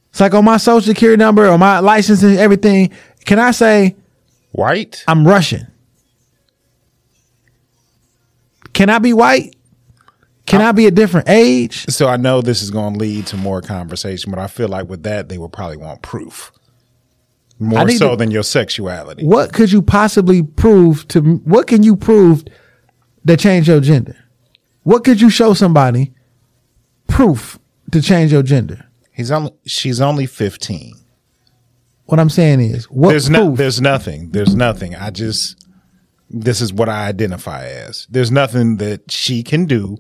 It's 0.10 0.22
like 0.22 0.34
on 0.34 0.46
my 0.46 0.58
social 0.58 0.82
security 0.82 1.18
number 1.18 1.48
or 1.48 1.58
my 1.58 1.80
license 1.80 2.24
and 2.24 2.38
everything. 2.38 2.92
Can 3.26 3.40
I 3.40 3.52
say 3.52 3.96
White? 4.52 5.04
I'm 5.08 5.28
Russian? 5.28 5.68
Can 8.72 8.90
I 8.90 9.00
be 9.00 9.14
white? 9.14 9.56
Can 10.46 10.62
I 10.62 10.72
be 10.72 10.86
a 10.86 10.92
different 10.92 11.28
age? 11.28 11.86
So 11.88 12.08
I 12.08 12.18
know 12.18 12.42
this 12.42 12.62
is 12.62 12.72
going 12.72 12.94
to 12.94 13.00
lead 13.00 13.28
to 13.28 13.38
more 13.38 13.62
conversation, 13.62 14.32
but 14.32 14.40
I 14.40 14.48
feel 14.48 14.68
like 14.70 14.88
with 14.88 15.04
that 15.04 15.28
they 15.28 15.38
will 15.38 15.50
probably 15.50 15.78
want 15.78 16.02
proof 16.02 16.52
I 16.56 16.65
more 17.60 17.90
so 17.90 18.12
to- 18.12 18.16
than 18.18 18.32
your 18.32 18.44
sexuality. 18.44 19.26
What 19.26 19.54
could 19.54 19.72
you 19.72 19.82
possibly 19.82 20.44
prove 20.44 21.08
to 21.10 21.22
what 21.22 21.68
can 21.68 21.84
you 21.84 21.96
prove 21.96 22.44
that 23.24 23.40
change 23.40 23.68
your 23.68 23.80
gender? 23.80 24.16
What 24.84 25.04
could 25.04 25.20
you 25.22 25.30
show 25.30 25.54
somebody 25.54 26.14
proof 27.08 27.60
to 27.92 28.02
change 28.02 28.32
your 28.32 28.44
gender? 28.44 28.86
He's 29.12 29.32
only 29.32 29.52
she's 29.66 30.02
only 30.02 30.26
fifteen. 30.26 30.96
What 32.06 32.20
I'm 32.20 32.30
saying 32.30 32.60
is, 32.62 32.86
what 32.86 33.10
There's 33.10 33.30
proof? 33.30 33.38
no, 33.40 33.56
there's 33.56 33.82
nothing. 33.82 34.30
There's 34.30 34.54
nothing. 34.56 34.96
I 34.96 35.10
just 35.10 35.58
this 36.30 36.60
is 36.62 36.74
what 36.74 36.90
I 36.90 37.08
identify 37.08 37.66
as. 37.66 38.08
There's 38.10 38.32
nothing 38.32 38.78
that 38.78 39.10
she 39.12 39.42
can 39.44 39.66
do 39.66 39.98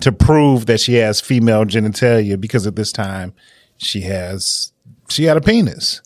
to 0.00 0.12
prove 0.12 0.66
that 0.66 0.80
she 0.80 0.94
has 0.94 1.20
female 1.20 1.64
genitalia 1.64 2.38
because 2.40 2.66
at 2.66 2.76
this 2.76 2.92
time 2.92 3.32
she 3.76 4.02
has 4.02 4.72
she 5.08 5.24
had 5.24 5.36
a 5.36 5.40
penis. 5.40 6.02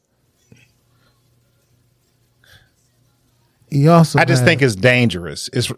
He 3.73 3.89
also 3.89 4.19
I 4.19 4.27
just 4.27 4.41
has- 4.41 4.47
think 4.49 4.61
it's 4.61 4.77
dangerous. 4.77 5.49
It's 5.53 5.73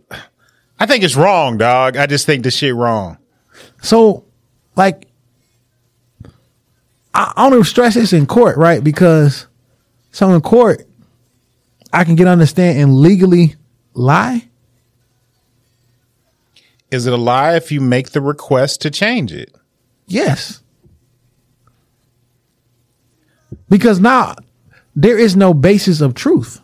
I 0.81 0.87
think 0.87 1.05
it's 1.05 1.15
wrong, 1.15 1.57
dog. 1.59 1.97
I 1.97 2.07
just 2.07 2.27
think 2.27 2.43
the 2.43 2.51
shit 2.51 2.75
wrong. 2.75 3.19
So, 3.83 4.25
like, 4.75 5.07
I 7.15 7.33
I 7.37 7.47
only 7.47 7.62
stress 7.62 7.95
this 7.95 8.12
in 8.12 8.27
court, 8.27 8.57
right? 8.57 8.83
Because 8.83 9.47
so 10.11 10.31
in 10.35 10.41
court, 10.41 10.89
I 11.93 12.03
can 12.03 12.16
get 12.16 12.27
understand 12.27 12.81
and 12.81 12.97
legally 12.97 13.55
lie. 13.93 14.49
Is 16.91 17.07
it 17.07 17.12
a 17.12 17.16
lie 17.16 17.55
if 17.55 17.71
you 17.71 17.81
make 17.81 18.11
the 18.11 18.21
request 18.21 18.83
to 18.83 18.91
change 18.91 19.33
it? 19.33 19.55
Yes. 20.09 20.61
Because 23.69 24.01
now 24.01 24.35
there 24.97 25.19
is 25.19 25.37
no 25.37 25.55
basis 25.55 26.01
of 26.01 26.15
truth. 26.15 26.61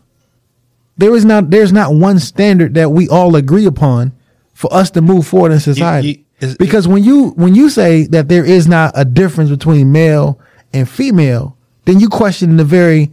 There 1.00 1.16
is 1.16 1.24
not 1.24 1.48
there's 1.50 1.72
not 1.72 1.94
one 1.94 2.18
standard 2.18 2.74
that 2.74 2.90
we 2.92 3.08
all 3.08 3.34
agree 3.34 3.64
upon 3.64 4.12
for 4.52 4.72
us 4.72 4.90
to 4.90 5.00
move 5.00 5.26
forward 5.26 5.52
in 5.52 5.58
society. 5.60 6.08
you- 6.40 6.46
is- 6.48 6.56
because 6.58 6.86
when 6.86 7.02
you 7.02 7.30
when 7.30 7.54
you 7.54 7.70
say 7.70 8.06
that 8.08 8.28
there 8.28 8.44
is 8.44 8.68
not 8.68 8.92
a 8.94 9.04
difference 9.06 9.48
between 9.50 9.92
male 9.92 10.38
and 10.74 10.86
female, 10.86 11.56
then 11.86 12.00
you 12.00 12.08
question 12.10 12.56
the 12.58 12.64
very 12.64 13.10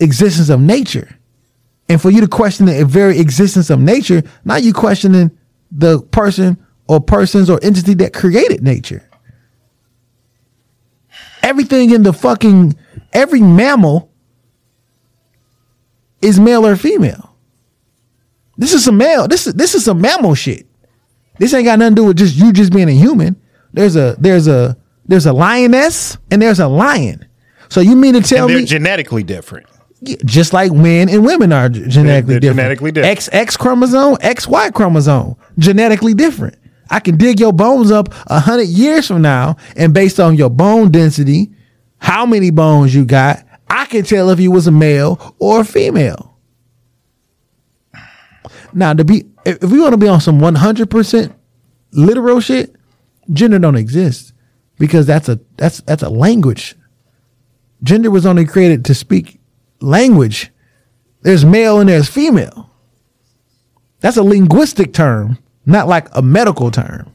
existence 0.00 0.50
of 0.50 0.60
nature. 0.60 1.08
And 1.88 2.00
for 2.02 2.10
you 2.10 2.20
to 2.20 2.28
question 2.28 2.66
the 2.66 2.84
very 2.84 3.18
existence 3.18 3.70
of 3.70 3.80
nature, 3.80 4.22
now 4.44 4.56
you 4.56 4.74
questioning 4.74 5.30
the 5.70 6.00
person 6.00 6.58
or 6.86 7.00
persons 7.00 7.48
or 7.48 7.58
entity 7.62 7.94
that 7.94 8.12
created 8.12 8.62
nature. 8.62 9.02
Everything 11.42 11.90
in 11.92 12.02
the 12.02 12.12
fucking 12.12 12.74
every 13.14 13.40
mammal 13.40 14.10
is 16.22 16.40
male 16.40 16.64
or 16.66 16.76
female. 16.76 17.36
This 18.56 18.72
is 18.74 18.84
some 18.84 18.96
male. 18.96 19.26
This 19.28 19.46
is 19.46 19.54
this 19.54 19.74
is 19.74 19.84
some 19.84 20.00
mammal 20.00 20.34
shit. 20.34 20.66
This 21.38 21.52
ain't 21.54 21.64
got 21.64 21.78
nothing 21.78 21.96
to 21.96 22.02
do 22.02 22.06
with 22.06 22.16
just 22.18 22.36
you 22.36 22.52
just 22.52 22.72
being 22.72 22.88
a 22.88 22.92
human. 22.92 23.40
There's 23.72 23.96
a 23.96 24.16
there's 24.18 24.46
a 24.46 24.76
there's 25.06 25.26
a 25.26 25.32
lioness 25.32 26.16
and 26.30 26.40
there's 26.40 26.60
a 26.60 26.68
lion. 26.68 27.26
So 27.68 27.80
you 27.80 27.96
mean 27.96 28.14
to 28.14 28.20
tell 28.20 28.44
And 28.46 28.50
they're 28.54 28.60
me 28.60 28.66
genetically 28.66 29.22
different. 29.22 29.66
just 30.24 30.52
like 30.52 30.72
men 30.72 31.08
and 31.08 31.24
women 31.24 31.52
are 31.52 31.68
genetically 31.68 32.34
They're 32.34 32.40
different. 32.40 32.56
genetically 32.58 32.92
different. 32.92 33.18
XX 33.18 33.58
chromosome, 33.58 34.16
XY 34.16 34.74
chromosome, 34.74 35.36
genetically 35.58 36.12
different. 36.14 36.56
I 36.90 37.00
can 37.00 37.16
dig 37.16 37.40
your 37.40 37.54
bones 37.54 37.90
up 37.90 38.10
a 38.26 38.38
hundred 38.38 38.68
years 38.68 39.06
from 39.08 39.22
now, 39.22 39.56
and 39.76 39.94
based 39.94 40.20
on 40.20 40.36
your 40.36 40.50
bone 40.50 40.90
density, 40.90 41.50
how 41.96 42.26
many 42.26 42.50
bones 42.50 42.94
you 42.94 43.06
got, 43.06 43.42
I 43.72 43.86
can 43.86 44.04
tell 44.04 44.30
if 44.30 44.38
you 44.38 44.50
was 44.50 44.66
a 44.66 44.70
male 44.70 45.34
or 45.38 45.60
a 45.60 45.64
female. 45.64 46.36
Now, 48.72 48.92
to 48.92 49.04
be 49.04 49.24
if 49.44 49.62
we 49.62 49.80
want 49.80 49.92
to 49.92 49.98
be 49.98 50.08
on 50.08 50.20
some 50.20 50.38
one 50.38 50.54
hundred 50.54 50.90
percent 50.90 51.34
literal 51.92 52.40
shit, 52.40 52.76
gender 53.32 53.58
don't 53.58 53.76
exist 53.76 54.32
because 54.78 55.06
that's 55.06 55.28
a 55.28 55.40
that's 55.56 55.80
that's 55.82 56.02
a 56.02 56.08
language 56.08 56.76
gender 57.82 58.10
was 58.10 58.26
only 58.26 58.44
created 58.44 58.84
to 58.86 58.94
speak 58.94 59.40
language. 59.80 60.50
There's 61.22 61.44
male 61.44 61.80
and 61.80 61.88
there's 61.88 62.08
female. 62.08 62.70
That's 64.00 64.16
a 64.16 64.22
linguistic 64.22 64.92
term, 64.92 65.38
not 65.66 65.88
like 65.88 66.08
a 66.12 66.22
medical 66.22 66.70
term. 66.70 67.12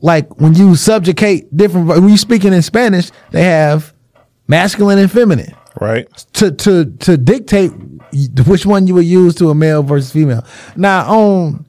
Like 0.00 0.40
when 0.40 0.54
you 0.54 0.76
subjugate 0.76 1.54
different, 1.56 1.88
when 1.88 2.08
you 2.08 2.16
speaking 2.16 2.52
in 2.52 2.62
Spanish, 2.62 3.10
they 3.30 3.42
have 3.42 3.92
masculine 4.48 4.98
and 4.98 5.10
feminine 5.10 5.54
Right. 5.80 6.08
to 6.34 6.50
to 6.50 6.84
to 7.00 7.16
dictate 7.16 7.72
which 8.46 8.64
one 8.64 8.86
you 8.86 8.94
would 8.94 9.04
use 9.04 9.34
to 9.36 9.50
a 9.50 9.54
male 9.54 9.82
versus 9.82 10.10
female. 10.12 10.44
Now 10.76 11.06
on 11.12 11.66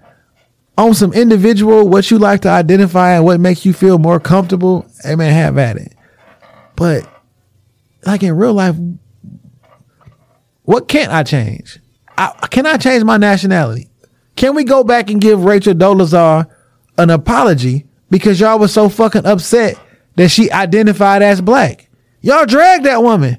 on 0.77 0.93
some 0.93 1.11
individual, 1.13 1.89
what 1.89 2.09
you 2.11 2.19
like 2.19 2.41
to 2.41 2.49
identify 2.49 3.13
and 3.15 3.25
what 3.25 3.39
makes 3.39 3.65
you 3.65 3.73
feel 3.73 3.97
more 3.97 4.19
comfortable, 4.19 4.85
man, 5.03 5.33
have 5.33 5.57
at 5.57 5.77
it. 5.77 5.93
But 6.75 7.09
like 8.05 8.21
in 8.23 8.35
real 8.37 8.53
life, 8.53 8.75
what 10.63 10.87
can't 10.87 11.11
I 11.11 11.23
change? 11.23 11.79
I, 12.17 12.31
can 12.49 12.65
I 12.65 12.77
change 12.77 13.03
my 13.03 13.17
nationality? 13.17 13.89
Can 14.35 14.53
we 14.55 14.63
go 14.63 14.83
back 14.83 15.09
and 15.09 15.19
give 15.19 15.43
Rachel 15.43 15.73
Dolezal 15.73 16.47
an 16.97 17.09
apology 17.09 17.87
because 18.09 18.39
y'all 18.39 18.59
was 18.59 18.73
so 18.73 18.87
fucking 18.89 19.25
upset 19.25 19.77
that 20.15 20.29
she 20.29 20.51
identified 20.51 21.21
as 21.23 21.41
black? 21.41 21.86
Y'all 22.21 22.45
dragged 22.45 22.85
that 22.85 23.03
woman 23.03 23.37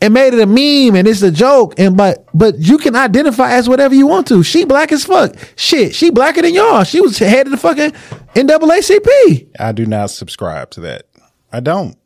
and 0.00 0.12
made 0.12 0.34
it 0.34 0.40
a 0.40 0.46
meme 0.46 0.96
and 0.96 1.08
it's 1.08 1.22
a 1.22 1.30
joke 1.30 1.74
and 1.78 1.96
but 1.96 2.26
but 2.34 2.58
you 2.58 2.78
can 2.78 2.94
identify 2.94 3.52
as 3.52 3.68
whatever 3.68 3.94
you 3.94 4.06
want 4.06 4.26
to. 4.28 4.42
She 4.42 4.64
black 4.64 4.92
as 4.92 5.04
fuck. 5.04 5.34
Shit, 5.56 5.94
she 5.94 6.10
blacker 6.10 6.42
than 6.42 6.54
y'all. 6.54 6.84
She 6.84 7.00
was 7.00 7.18
head 7.18 7.46
of 7.46 7.50
the 7.50 7.56
fucking 7.56 7.92
NAACP. 8.34 9.48
I 9.58 9.72
do 9.72 9.86
not 9.86 10.10
subscribe 10.10 10.70
to 10.70 10.80
that. 10.82 11.06
I 11.52 11.60
don't. 11.60 11.96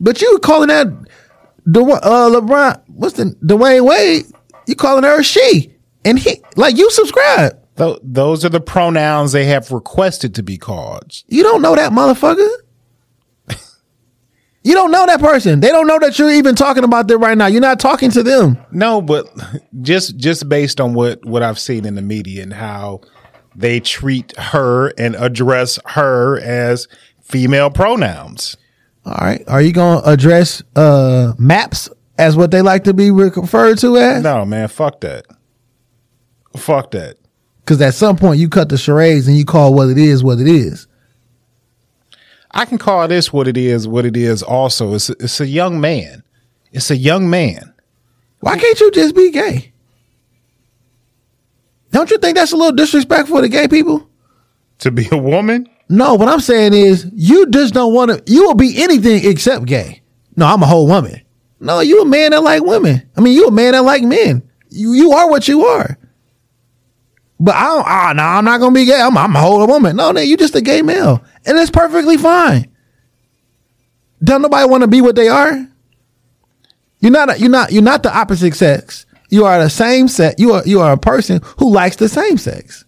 But 0.00 0.20
you 0.20 0.38
calling 0.40 0.68
that 0.68 0.86
the 1.64 1.82
uh, 1.82 2.30
LeBron? 2.30 2.82
What's 2.88 3.16
the 3.16 3.36
Dwyane 3.42 3.84
Wade? 3.86 4.26
You 4.66 4.74
calling 4.74 5.04
her 5.04 5.20
a 5.20 5.24
she? 5.24 5.74
And 6.04 6.18
he 6.18 6.42
like 6.56 6.76
you 6.76 6.90
subscribe. 6.90 7.58
Th- 7.76 7.98
those 8.02 8.44
are 8.44 8.48
the 8.48 8.60
pronouns 8.60 9.32
they 9.32 9.44
have 9.46 9.70
requested 9.70 10.34
to 10.34 10.42
be 10.42 10.58
called. 10.58 11.22
You 11.28 11.42
don't 11.42 11.62
know 11.62 11.74
that 11.74 11.92
motherfucker. 11.92 12.48
You 14.68 14.74
don't 14.74 14.90
know 14.90 15.06
that 15.06 15.18
person. 15.18 15.60
They 15.60 15.70
don't 15.70 15.86
know 15.86 15.98
that 15.98 16.18
you're 16.18 16.30
even 16.30 16.54
talking 16.54 16.84
about 16.84 17.08
them 17.08 17.22
right 17.22 17.38
now. 17.38 17.46
You're 17.46 17.62
not 17.62 17.80
talking 17.80 18.10
to 18.10 18.22
them. 18.22 18.58
No, 18.70 19.00
but 19.00 19.26
just 19.80 20.18
just 20.18 20.46
based 20.46 20.78
on 20.78 20.92
what 20.92 21.24
what 21.24 21.42
I've 21.42 21.58
seen 21.58 21.86
in 21.86 21.94
the 21.94 22.02
media 22.02 22.42
and 22.42 22.52
how 22.52 23.00
they 23.56 23.80
treat 23.80 24.36
her 24.36 24.88
and 24.98 25.14
address 25.16 25.78
her 25.86 26.38
as 26.40 26.86
female 27.22 27.70
pronouns. 27.70 28.58
All 29.06 29.16
right. 29.18 29.42
Are 29.48 29.62
you 29.62 29.72
going 29.72 30.02
to 30.02 30.08
address 30.10 30.62
uh, 30.76 31.32
maps 31.38 31.88
as 32.18 32.36
what 32.36 32.50
they 32.50 32.60
like 32.60 32.84
to 32.84 32.92
be 32.92 33.10
referred 33.10 33.78
to 33.78 33.96
as? 33.96 34.22
No, 34.22 34.44
man, 34.44 34.68
fuck 34.68 35.00
that. 35.00 35.24
Fuck 36.58 36.90
that. 36.90 37.16
Because 37.60 37.80
at 37.80 37.94
some 37.94 38.18
point 38.18 38.38
you 38.38 38.50
cut 38.50 38.68
the 38.68 38.76
charades 38.76 39.28
and 39.28 39.36
you 39.38 39.46
call 39.46 39.72
what 39.72 39.88
it 39.88 39.96
is 39.96 40.22
what 40.22 40.40
it 40.40 40.46
is. 40.46 40.86
I 42.50 42.64
can 42.64 42.78
call 42.78 43.06
this 43.08 43.32
what 43.32 43.46
it 43.46 43.56
is, 43.56 43.86
what 43.86 44.04
it 44.04 44.16
is 44.16 44.42
also. 44.42 44.94
It's 44.94 45.10
a, 45.10 45.12
it's 45.20 45.40
a 45.40 45.46
young 45.46 45.80
man. 45.80 46.22
It's 46.72 46.90
a 46.90 46.96
young 46.96 47.28
man. 47.28 47.74
Why 48.40 48.56
can't 48.58 48.80
you 48.80 48.90
just 48.90 49.14
be 49.14 49.30
gay? 49.30 49.72
Don't 51.90 52.10
you 52.10 52.18
think 52.18 52.36
that's 52.36 52.52
a 52.52 52.56
little 52.56 52.72
disrespectful 52.72 53.40
to 53.40 53.48
gay 53.48 53.68
people? 53.68 54.08
To 54.78 54.90
be 54.90 55.08
a 55.10 55.16
woman? 55.16 55.68
No, 55.88 56.14
what 56.14 56.28
I'm 56.28 56.40
saying 56.40 56.74
is 56.74 57.10
you 57.14 57.46
just 57.50 57.74
don't 57.74 57.94
want 57.94 58.10
to. 58.10 58.32
You 58.32 58.44
will 58.44 58.54
be 58.54 58.82
anything 58.82 59.24
except 59.24 59.64
gay. 59.64 60.02
No, 60.36 60.46
I'm 60.46 60.62
a 60.62 60.66
whole 60.66 60.86
woman. 60.86 61.22
No, 61.60 61.80
you 61.80 62.02
a 62.02 62.04
man 62.04 62.30
that 62.30 62.42
like 62.42 62.62
women. 62.62 63.08
I 63.16 63.20
mean, 63.20 63.34
you 63.34 63.48
a 63.48 63.50
man 63.50 63.72
that 63.72 63.82
like 63.82 64.02
men. 64.02 64.48
You 64.68 64.92
you 64.92 65.12
are 65.12 65.28
what 65.30 65.48
you 65.48 65.64
are. 65.64 65.98
But 67.40 67.54
I 67.54 67.64
don't. 67.64 67.86
Ah, 67.86 68.12
no, 68.16 68.22
I'm 68.22 68.44
not 68.44 68.58
gonna 68.60 68.74
be 68.74 68.84
gay. 68.84 69.00
I'm, 69.00 69.16
I'm 69.16 69.34
a 69.36 69.40
whole 69.40 69.66
woman. 69.66 69.96
No, 69.96 70.10
no, 70.10 70.20
you 70.20 70.36
just 70.36 70.56
a 70.56 70.60
gay 70.60 70.82
male, 70.82 71.22
and 71.46 71.58
it's 71.58 71.70
perfectly 71.70 72.16
fine. 72.16 72.68
Don't 74.22 74.42
nobody 74.42 74.68
want 74.68 74.82
to 74.82 74.88
be 74.88 75.00
what 75.00 75.14
they 75.14 75.28
are. 75.28 75.68
You're 77.00 77.12
not. 77.12 77.30
A, 77.30 77.38
you're 77.38 77.50
not. 77.50 77.70
You're 77.70 77.82
not 77.82 78.02
the 78.02 78.16
opposite 78.16 78.54
sex. 78.54 79.06
You 79.30 79.44
are 79.44 79.62
the 79.62 79.70
same 79.70 80.08
sex. 80.08 80.34
You 80.38 80.54
are. 80.54 80.62
You 80.66 80.80
are 80.80 80.92
a 80.92 80.98
person 80.98 81.40
who 81.58 81.70
likes 81.72 81.96
the 81.96 82.08
same 82.08 82.38
sex. 82.38 82.84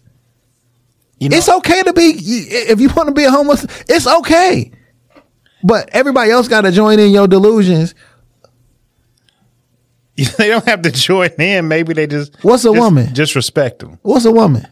You 1.19 1.29
know, 1.29 1.37
It's 1.37 1.47
okay 1.47 1.83
to 1.83 1.93
be 1.93 2.13
if 2.17 2.81
you 2.81 2.89
want 2.89 3.07
to 3.07 3.13
be 3.13 3.23
a 3.23 3.31
homeless. 3.31 3.65
It's 3.87 4.07
okay, 4.07 4.71
but 5.63 5.89
everybody 5.93 6.31
else 6.31 6.47
got 6.49 6.61
to 6.61 6.71
join 6.71 6.99
in 6.99 7.11
your 7.11 7.27
delusions. 7.27 7.95
they 10.37 10.47
don't 10.49 10.65
have 10.65 10.81
to 10.83 10.91
join 10.91 11.29
in. 11.39 11.67
Maybe 11.67 11.93
they 11.93 12.07
just 12.07 12.35
What's 12.43 12.65
a 12.65 12.69
just- 12.69 12.79
woman? 12.79 13.13
Just 13.13 13.35
respect 13.35 13.79
them. 13.79 13.99
What's 14.01 14.25
a 14.25 14.31
woman? 14.31 14.65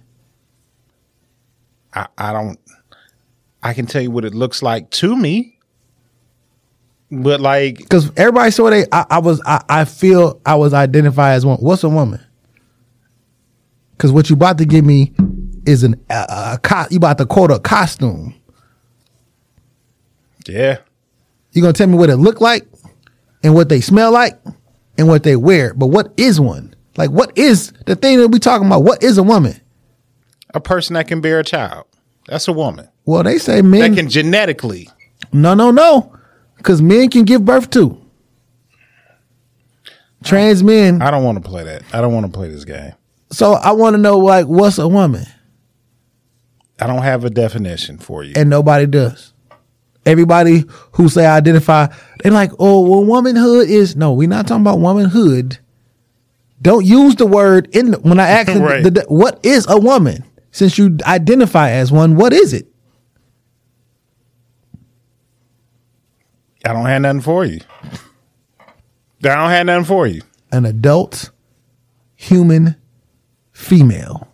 I, 1.94 2.08
I 2.18 2.34
don't. 2.34 2.60
I 3.64 3.74
can 3.74 3.86
tell 3.88 4.02
you 4.02 4.12
what 4.12 4.24
it 4.26 4.34
looks 4.34 4.62
like 4.62 4.90
to 4.92 5.16
me, 5.18 5.58
but 7.12 7.42
like 7.42 7.78
Because 7.78 8.12
everybody 8.16 8.52
saw 8.52 8.70
they. 8.70 8.86
I, 8.92 9.06
I 9.10 9.20
was. 9.20 9.42
I, 9.46 9.64
I 9.68 9.86
feel 9.86 10.40
I 10.46 10.56
was 10.56 10.74
identified 10.74 11.34
as 11.36 11.46
one. 11.46 11.58
What's 11.58 11.84
a 11.84 11.90
woman? 11.90 12.24
Because 13.98 14.12
what 14.12 14.30
you 14.30 14.36
about 14.36 14.58
to 14.60 14.66
give 14.66 14.86
me 14.86 15.14
is 15.66 15.84
an 15.84 15.96
a, 16.10 16.14
a, 16.14 16.60
a 16.64 16.88
you 16.90 16.98
about 16.98 17.18
to 17.18 17.26
quote 17.26 17.52
a 17.52 17.60
costume. 17.60 18.34
yeah, 20.48 20.78
You 21.52 21.62
gonna 21.62 21.74
tell 21.74 21.88
me 21.88 21.96
what 21.98 22.10
it 22.10 22.18
look 22.18 22.40
like, 22.40 22.66
and 23.44 23.54
what 23.54 23.68
they 23.70 23.82
smell 23.82 24.12
like, 24.12 24.40
and 25.00 25.08
what 25.08 25.24
they 25.24 25.36
wear. 25.36 25.74
But 25.74 25.88
what 25.88 26.14
is 26.18 26.40
one? 26.40 26.76
Like 26.98 27.10
what 27.10 27.36
is 27.38 27.72
the 27.88 27.96
thing 27.96 28.20
that 28.20 28.28
we 28.28 28.38
talking 28.40 28.68
about? 28.68 28.84
What 28.84 29.02
is 29.04 29.18
a 29.18 29.24
woman? 29.24 29.60
a 30.56 30.60
person 30.60 30.96
that 30.96 31.08
can 31.08 31.22
bear 31.22 31.40
a 31.40 31.44
child. 31.44 31.86
That's 32.28 32.48
a 32.48 32.54
woman 32.54 32.90
Well, 33.06 33.22
they 33.24 33.38
say 33.38 33.62
men 33.62 33.72
that 33.82 33.88
men. 33.90 33.96
can 33.96 34.10
genetically. 34.10 34.90
No, 35.32 35.54
no, 35.54 35.70
no. 35.72 36.12
Because 36.58 36.82
men 36.82 37.10
can 37.10 37.24
give 37.24 37.46
birth 37.46 37.70
to 37.72 38.00
Trans 40.24 40.64
men. 40.64 41.02
I 41.02 41.12
don't 41.12 41.24
want 41.24 41.42
to 41.42 41.48
play 41.50 41.64
that. 41.64 41.84
I 41.94 42.02
don't 42.02 42.14
want 42.14 42.26
to 42.26 42.32
play 42.32 42.50
this 42.50 42.66
game. 42.66 42.94
So 43.32 43.54
I 43.54 43.72
want 43.72 43.94
to 43.94 43.98
know, 44.00 44.18
like, 44.18 44.48
what's 44.48 44.78
a 44.80 44.88
woman? 44.88 45.26
I 46.80 46.88
don't 46.88 47.04
have 47.04 47.24
a 47.24 47.30
definition 47.30 47.98
for 48.00 48.24
you. 48.24 48.34
And 48.36 48.50
nobody 48.50 48.86
does. 48.88 49.34
Everybody 50.06 50.64
who 50.94 51.10
say 51.10 51.26
identify, 51.26 51.88
they're 52.24 52.32
like, 52.32 52.52
oh, 52.58 52.82
well, 52.88 53.04
womanhood 53.04 53.70
is 53.70 53.96
no. 53.96 54.14
We're 54.14 54.28
not 54.30 54.48
talking 54.48 54.62
about 54.62 54.80
womanhood. 54.80 55.60
Don't 56.62 56.86
use 56.86 57.16
the 57.16 57.26
word 57.28 57.68
in 57.76 57.92
the, 57.92 58.00
when 58.00 58.20
I 58.20 58.28
ask 58.30 58.48
Right. 58.50 58.84
the, 58.84 58.92
the- 58.92 59.06
what 59.08 59.40
is 59.44 59.66
a 59.70 59.78
woman. 59.80 60.24
Since 60.52 60.78
you 60.80 60.98
identify 61.06 61.70
as 61.72 61.92
one, 61.92 62.16
what 62.16 62.34
is 62.34 62.54
it? 62.54 62.68
I 66.66 66.74
don't 66.74 66.86
have 66.86 67.02
nothing 67.02 67.22
for 67.22 67.46
you. 67.46 67.60
I 69.24 69.36
don't 69.36 69.50
have 69.50 69.66
nothing 69.66 69.86
for 69.86 70.08
you. 70.08 70.22
An 70.52 70.66
adult 70.66 71.30
human 72.16 72.76
female. 73.52 74.28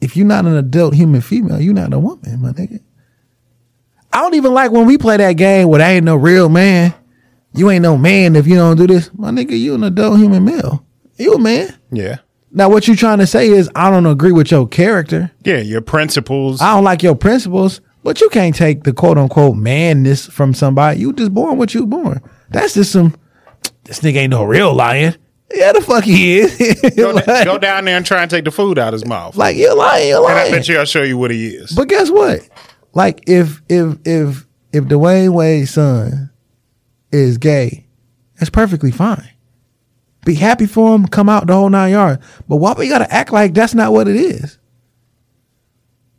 If 0.00 0.16
you're 0.16 0.26
not 0.26 0.44
an 0.46 0.56
adult 0.56 0.94
human 0.94 1.20
female, 1.20 1.60
you're 1.60 1.74
not 1.74 1.92
a 1.92 1.98
woman, 1.98 2.40
my 2.40 2.50
nigga. 2.52 2.80
I 4.12 4.20
don't 4.20 4.34
even 4.34 4.52
like 4.54 4.72
when 4.72 4.86
we 4.86 4.98
play 4.98 5.16
that 5.16 5.32
game 5.34 5.68
where 5.68 5.78
there 5.78 5.90
ain't 5.96 6.04
no 6.04 6.16
real 6.16 6.48
man. 6.48 6.94
You 7.54 7.70
ain't 7.70 7.82
no 7.82 7.96
man 7.96 8.36
if 8.36 8.46
you 8.46 8.54
don't 8.56 8.76
do 8.76 8.86
this. 8.86 9.10
My 9.14 9.30
nigga, 9.30 9.58
you 9.58 9.74
an 9.74 9.84
adult 9.84 10.18
human 10.18 10.44
male. 10.44 10.84
You 11.16 11.34
a 11.34 11.38
man. 11.38 11.76
Yeah. 11.90 12.18
Now 12.52 12.68
what 12.68 12.88
you 12.88 12.96
trying 12.96 13.18
to 13.18 13.26
say 13.26 13.48
is 13.48 13.70
I 13.74 13.90
don't 13.90 14.06
agree 14.06 14.32
with 14.32 14.50
your 14.50 14.66
character. 14.66 15.30
Yeah, 15.44 15.58
your 15.58 15.80
principles. 15.80 16.60
I 16.60 16.74
don't 16.74 16.84
like 16.84 17.02
your 17.02 17.14
principles, 17.14 17.80
but 18.02 18.20
you 18.20 18.28
can't 18.30 18.54
take 18.54 18.82
the 18.84 18.92
quote 18.92 19.18
unquote 19.18 19.56
manness 19.56 20.26
from 20.26 20.54
somebody. 20.54 21.00
You 21.00 21.12
just 21.12 21.32
born 21.32 21.58
what 21.58 21.74
you 21.74 21.86
born. 21.86 22.20
That's 22.50 22.74
just 22.74 22.92
some 22.92 23.14
this 23.84 24.00
nigga 24.00 24.16
ain't 24.16 24.30
no 24.30 24.44
real 24.44 24.72
lion. 24.74 25.16
Yeah, 25.52 25.72
the 25.72 25.80
fuck 25.80 26.04
he 26.04 26.38
is. 26.38 26.56
go, 26.96 27.12
da- 27.12 27.32
like, 27.32 27.44
go 27.44 27.58
down 27.58 27.84
there 27.84 27.96
and 27.96 28.06
try 28.06 28.22
and 28.22 28.30
take 28.30 28.44
the 28.44 28.52
food 28.52 28.78
out 28.78 28.88
of 28.88 29.00
his 29.00 29.04
mouth. 29.06 29.36
like 29.36 29.56
you're 29.56 29.74
lying, 29.74 30.08
you're 30.08 30.20
lying. 30.22 30.46
and 30.46 30.54
I 30.54 30.58
bet 30.58 30.68
you 30.68 30.78
I'll 30.78 30.84
show 30.84 31.02
you 31.02 31.18
what 31.18 31.30
he 31.32 31.48
is. 31.48 31.72
But 31.72 31.88
guess 31.88 32.08
what? 32.10 32.40
Like 32.92 33.22
if 33.28 33.62
if 33.68 33.98
if 34.04 34.46
if 34.72 34.84
Dwyane 34.84 35.32
Wade's 35.32 35.70
son 35.70 36.30
is 37.12 37.38
gay, 37.38 37.86
that's 38.38 38.50
perfectly 38.50 38.90
fine. 38.90 39.28
Be 40.24 40.34
happy 40.34 40.66
for 40.66 40.94
him, 40.94 41.06
come 41.06 41.28
out 41.28 41.46
the 41.46 41.54
whole 41.54 41.70
nine 41.70 41.92
yards. 41.92 42.24
But 42.48 42.56
why 42.56 42.74
we 42.76 42.88
gotta 42.88 43.12
act 43.12 43.32
like 43.32 43.54
that's 43.54 43.74
not 43.74 43.92
what 43.92 44.06
it 44.08 44.16
is? 44.16 44.58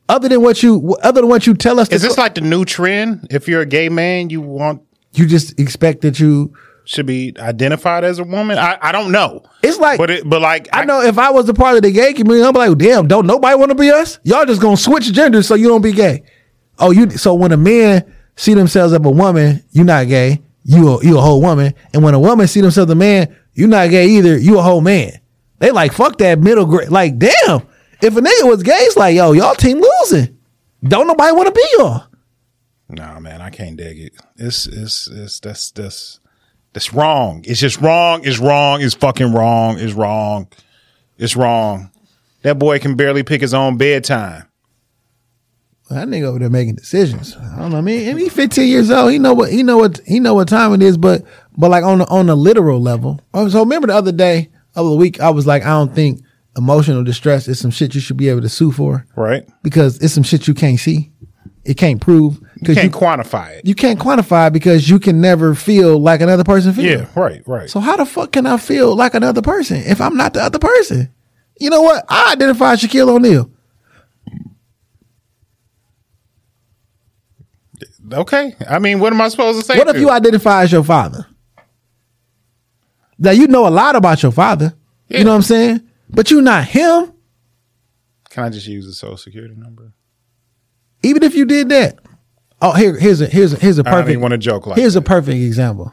Other 0.09 0.27
than 0.27 0.41
what 0.41 0.61
you 0.63 0.95
other 1.03 1.21
than 1.21 1.29
what 1.29 1.47
you 1.47 1.53
tell 1.53 1.79
us 1.79 1.87
to 1.89 1.95
is 1.95 2.01
this 2.01 2.15
go- 2.15 2.21
like 2.21 2.35
the 2.35 2.41
new 2.41 2.65
trend? 2.65 3.27
If 3.29 3.47
you're 3.47 3.61
a 3.61 3.65
gay 3.65 3.89
man, 3.89 4.29
you 4.29 4.41
want 4.41 4.81
you 5.13 5.25
just 5.25 5.59
expect 5.59 6.01
that 6.01 6.19
you 6.19 6.53
should 6.83 7.05
be 7.05 7.33
identified 7.37 8.03
as 8.03 8.17
a 8.19 8.23
woman? 8.23 8.57
I, 8.57 8.77
I 8.81 8.91
don't 8.91 9.11
know. 9.11 9.43
it's 9.61 9.77
like 9.77 9.97
But 9.99 10.09
it, 10.09 10.29
but 10.29 10.41
like 10.41 10.67
I 10.73 10.83
know 10.83 11.01
if 11.01 11.17
I 11.17 11.29
was 11.29 11.47
a 11.47 11.53
part 11.53 11.75
of 11.77 11.83
the 11.83 11.91
gay 11.91 12.13
community, 12.13 12.45
I'm 12.45 12.53
like, 12.53 12.77
damn, 12.77 13.07
don't 13.07 13.27
nobody 13.27 13.55
want 13.55 13.69
to 13.69 13.75
be 13.75 13.89
us? 13.91 14.19
Y'all 14.23 14.45
just 14.45 14.61
gonna 14.61 14.77
switch 14.77 15.11
genders 15.13 15.47
so 15.47 15.55
you 15.55 15.67
don't 15.67 15.81
be 15.81 15.91
gay. 15.93 16.23
Oh, 16.79 16.91
you 16.91 17.09
so 17.11 17.33
when 17.33 17.51
a 17.51 17.57
man 17.57 18.11
see 18.35 18.53
themselves 18.53 18.93
as 18.93 18.99
a 18.99 19.09
woman, 19.09 19.63
you 19.71 19.83
not 19.83 20.07
gay, 20.07 20.41
you 20.63 20.97
a, 20.97 21.05
you 21.05 21.17
a 21.17 21.21
whole 21.21 21.41
woman, 21.41 21.73
and 21.93 22.03
when 22.03 22.13
a 22.13 22.19
woman 22.19 22.47
see 22.47 22.61
themselves 22.61 22.89
as 22.89 22.93
a 22.93 22.95
man, 22.95 23.35
you 23.53 23.67
not 23.67 23.89
gay 23.89 24.07
either, 24.07 24.37
you 24.37 24.57
a 24.57 24.61
whole 24.61 24.81
man. 24.81 25.11
They 25.59 25.71
like 25.71 25.93
fuck 25.93 26.17
that 26.19 26.39
middle 26.39 26.65
grade. 26.65 26.89
Like 26.89 27.17
damn, 27.17 27.61
if 28.01 28.15
a 28.17 28.21
nigga 28.21 28.49
was 28.49 28.63
gay, 28.63 28.71
it's 28.73 28.97
like 28.97 29.15
yo, 29.15 29.31
y'all 29.33 29.55
team 29.55 29.81
losing. 29.81 30.37
Don't 30.83 31.07
nobody 31.07 31.31
want 31.33 31.47
to 31.47 31.53
be 31.53 31.67
y'all. 31.77 32.03
Nah, 32.89 33.19
man, 33.19 33.41
I 33.41 33.49
can't 33.49 33.77
dig 33.77 33.99
it. 33.99 34.13
It's 34.37 34.65
it's 34.65 35.07
it's 35.07 35.39
that's 35.39 35.71
that's 35.71 36.19
that's 36.73 36.93
wrong. 36.93 37.43
It's 37.47 37.59
just 37.59 37.79
wrong. 37.79 38.21
It's 38.23 38.39
wrong. 38.39 38.81
It's 38.81 38.95
fucking 38.95 39.33
wrong. 39.33 39.77
It's 39.77 39.93
wrong. 39.93 40.47
It's 41.17 41.35
wrong. 41.35 41.91
That 42.41 42.57
boy 42.57 42.79
can 42.79 42.95
barely 42.95 43.23
pick 43.23 43.41
his 43.41 43.53
own 43.53 43.77
bedtime. 43.77 44.47
That 45.95 46.07
nigga 46.07 46.23
over 46.23 46.39
there 46.39 46.49
making 46.49 46.75
decisions. 46.75 47.35
I 47.37 47.59
don't 47.59 47.71
know. 47.71 47.77
I 47.77 47.81
mean, 47.81 48.07
and 48.09 48.19
he 48.19 48.29
15 48.29 48.67
years 48.67 48.89
old. 48.91 49.11
He 49.11 49.19
know 49.19 49.33
what 49.33 49.51
he 49.51 49.63
know 49.63 49.77
what 49.77 49.99
he 50.05 50.19
know 50.19 50.33
what 50.33 50.47
time 50.47 50.73
it 50.73 50.81
is. 50.81 50.97
But 50.97 51.23
but 51.57 51.69
like 51.71 51.83
on 51.83 51.99
the, 51.99 52.05
on 52.07 52.29
a 52.29 52.35
literal 52.35 52.81
level. 52.81 53.19
Oh, 53.33 53.47
So 53.49 53.59
remember 53.59 53.87
the 53.87 53.95
other 53.95 54.11
day 54.11 54.49
of 54.75 54.89
the 54.89 54.95
week, 54.95 55.19
I 55.19 55.29
was 55.29 55.45
like, 55.45 55.63
I 55.63 55.67
don't 55.69 55.93
think 55.93 56.21
emotional 56.57 57.03
distress 57.03 57.47
is 57.47 57.59
some 57.59 57.71
shit 57.71 57.93
you 57.95 58.01
should 58.01 58.17
be 58.17 58.29
able 58.29 58.41
to 58.41 58.49
sue 58.49 58.71
for 58.71 59.05
Right? 59.15 59.47
because 59.63 59.99
it's 59.99 60.13
some 60.13 60.23
shit 60.23 60.47
you 60.47 60.53
can't 60.53 60.79
see, 60.79 61.11
it 61.63 61.75
can't 61.75 62.01
prove 62.01 62.39
You 62.61 62.73
can't 62.75 62.85
you, 62.85 62.89
quantify 62.99 63.51
it. 63.57 63.65
you 63.65 63.73
can't 63.75 63.97
quantify 63.99 64.47
it 64.47 64.53
because 64.53 64.89
you 64.89 64.99
can 64.99 65.21
never 65.21 65.55
feel 65.55 65.97
like 65.99 66.19
another 66.21 66.43
person 66.43 66.73
feels. 66.73 66.87
yeah, 66.87 67.07
right, 67.15 67.41
right. 67.47 67.69
So 67.69 67.79
how 67.79 67.95
the 67.97 68.05
fuck 68.05 68.31
can 68.33 68.45
I 68.45 68.57
feel 68.57 68.95
like 68.95 69.13
another 69.13 69.41
person 69.41 69.77
if 69.77 70.01
I'm 70.01 70.15
not 70.17 70.33
the 70.33 70.41
other 70.41 70.59
person? 70.59 71.09
You 71.59 71.69
know 71.69 71.81
what? 71.81 72.03
I 72.09 72.33
identify 72.33 72.75
Shaquille 72.75 73.07
O'Neal. 73.09 73.49
Okay. 78.13 78.55
I 78.69 78.79
mean, 78.79 78.99
what 78.99 79.13
am 79.13 79.21
I 79.21 79.29
supposed 79.29 79.59
to 79.59 79.65
say? 79.65 79.77
What 79.77 79.87
if 79.87 79.95
to 79.95 79.99
you 79.99 80.09
identify 80.09 80.63
as 80.63 80.71
your 80.71 80.83
father? 80.83 81.25
Now 83.17 83.31
you 83.31 83.47
know 83.47 83.67
a 83.67 83.69
lot 83.69 83.95
about 83.95 84.23
your 84.23 84.31
father. 84.31 84.73
Yeah. 85.07 85.19
You 85.19 85.23
know 85.25 85.31
what 85.31 85.37
I'm 85.37 85.41
saying? 85.43 85.81
But 86.09 86.31
you're 86.31 86.41
not 86.41 86.65
him. 86.65 87.13
Can 88.29 88.43
I 88.45 88.49
just 88.49 88.67
use 88.67 88.85
the 88.85 88.93
social 88.93 89.17
security 89.17 89.55
number? 89.55 89.93
Even 91.03 91.23
if 91.23 91.35
you 91.35 91.45
did 91.45 91.69
that. 91.69 91.99
Oh, 92.61 92.73
here, 92.73 92.97
here's 92.97 93.21
a 93.21 93.27
here's 93.27 93.53
a 93.53 93.57
here's 93.57 93.77
a 93.79 93.81
I 93.81 93.83
don't 93.83 93.93
perfect. 93.93 94.09
even 94.11 94.21
wanna 94.21 94.37
joke 94.37 94.67
like 94.67 94.77
Here's 94.77 94.95
a 94.95 95.01
perfect 95.01 95.37
example. 95.37 95.91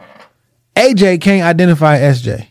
AJ 0.76 1.20
can't 1.20 1.44
identify 1.44 1.98
SJ. 1.98 2.46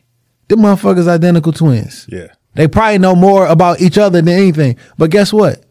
Them 0.47 0.59
motherfuckers 0.59 1.07
identical 1.07 1.51
twins. 1.53 2.05
Yeah. 2.09 2.27
They 2.55 2.67
probably 2.67 2.97
know 2.97 3.15
more 3.15 3.45
about 3.47 3.79
each 3.81 3.97
other 3.97 4.21
than 4.21 4.33
anything. 4.33 4.77
But 4.97 5.11
guess 5.11 5.31
what? 5.31 5.63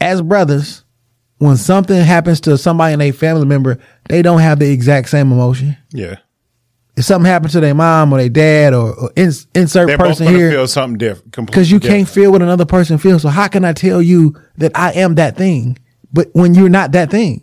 As 0.00 0.20
brothers, 0.20 0.84
when 1.38 1.56
something 1.56 2.00
happens 2.00 2.40
to 2.42 2.56
somebody 2.56 2.94
in 2.94 3.00
a 3.00 3.10
family 3.10 3.46
member, 3.46 3.78
they 4.08 4.22
don't 4.22 4.40
have 4.40 4.58
the 4.58 4.70
exact 4.70 5.08
same 5.08 5.32
emotion. 5.32 5.76
Yeah. 5.92 6.16
If 6.96 7.04
something 7.04 7.30
happens 7.30 7.52
to 7.52 7.60
their 7.60 7.74
mom 7.74 8.12
or 8.12 8.18
their 8.18 8.30
dad 8.30 8.72
or, 8.72 8.94
or 8.94 9.12
ins, 9.16 9.46
insert 9.54 9.88
They're 9.88 9.98
person 9.98 10.28
here, 10.28 10.50
feel 10.50 10.66
something 10.66 10.96
different. 10.96 11.30
because 11.46 11.70
you 11.70 11.78
can't 11.78 12.08
feel 12.08 12.32
what 12.32 12.40
another 12.40 12.64
person 12.64 12.96
feels. 12.96 13.20
So 13.20 13.28
how 13.28 13.48
can 13.48 13.66
I 13.66 13.74
tell 13.74 14.00
you 14.00 14.34
that 14.56 14.72
I 14.74 14.92
am 14.92 15.16
that 15.16 15.36
thing, 15.36 15.78
but 16.10 16.28
when 16.32 16.54
you're 16.54 16.70
not 16.70 16.92
that 16.92 17.10
thing? 17.10 17.42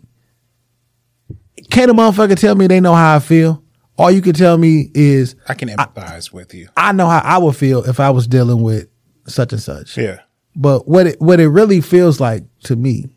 Can't 1.70 1.92
a 1.92 1.94
motherfucker 1.94 2.38
tell 2.38 2.56
me 2.56 2.66
they 2.66 2.80
know 2.80 2.96
how 2.96 3.16
I 3.16 3.20
feel? 3.20 3.64
All 3.96 4.10
you 4.10 4.24
can 4.24 4.34
tell 4.34 4.58
me 4.58 4.90
is 4.96 5.36
I 5.48 5.54
can 5.54 5.70
empathize 5.70 6.34
with 6.34 6.54
you. 6.56 6.68
I 6.76 6.92
know 6.92 7.08
how 7.08 7.20
I 7.20 7.38
would 7.38 7.56
feel 7.56 7.84
if 7.84 8.00
I 8.00 8.10
was 8.10 8.28
dealing 8.28 8.64
with 8.64 8.88
such 9.28 9.54
and 9.54 9.62
such. 9.62 9.98
Yeah. 9.98 10.22
But 10.56 10.88
what 10.88 11.06
it 11.08 11.22
what 11.22 11.40
it 11.40 11.48
really 11.48 11.80
feels 11.80 12.20
like 12.20 12.44
to 12.64 12.76
me 12.76 13.13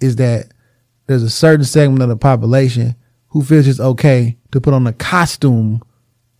is 0.00 0.16
that 0.16 0.52
there's 1.06 1.22
a 1.22 1.30
certain 1.30 1.64
segment 1.64 2.02
of 2.02 2.08
the 2.08 2.16
population 2.16 2.94
who 3.28 3.42
feels 3.42 3.66
it's 3.66 3.80
okay 3.80 4.36
to 4.52 4.60
put 4.60 4.74
on 4.74 4.84
the 4.84 4.92
costume 4.92 5.82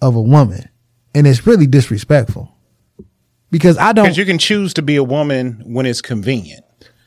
of 0.03 0.15
a 0.17 0.21
woman. 0.21 0.69
And 1.15 1.27
it's 1.27 1.47
really 1.47 1.67
disrespectful. 1.67 2.55
Because 3.51 3.77
I 3.79 3.93
don't 3.93 4.05
Because 4.05 4.17
you 4.19 4.25
can 4.25 4.39
choose 4.39 4.75
to 4.75 4.83
be 4.83 4.97
a 4.97 5.03
woman 5.05 5.63
when 5.67 5.87
it's 5.87 6.01
convenient. 6.01 6.65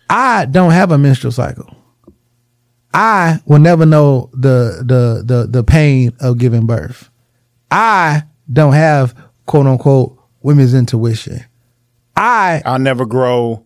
I 0.10 0.46
don't 0.46 0.72
have 0.72 0.92
a 0.92 0.98
menstrual 0.98 1.32
cycle. 1.32 1.74
I 2.94 3.40
will 3.46 3.60
never 3.60 3.86
know 3.86 4.30
the 4.34 4.84
the 4.86 5.24
the 5.26 5.48
the 5.50 5.64
pain 5.64 6.12
of 6.20 6.38
giving 6.38 6.68
birth. 6.68 7.10
I 7.72 8.24
don't 8.52 8.74
have 8.74 9.16
quote 9.46 9.66
unquote 9.66 10.18
women's 10.42 10.74
intuition. 10.74 11.44
I 12.16 12.62
I'll 12.66 12.78
never 12.78 13.06
grow. 13.06 13.66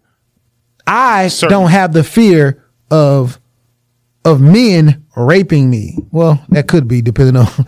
I 0.86 1.28
Certain- 1.28 1.52
don't 1.60 1.72
have 1.72 1.92
the 1.94 2.04
fear 2.04 2.64
of 2.92 3.40
of 4.26 4.42
men 4.42 5.06
raping 5.16 5.70
me. 5.70 5.98
Well, 6.12 6.44
that 6.50 6.68
could 6.68 6.88
be 6.88 7.02
depending 7.02 7.38
on 7.38 7.46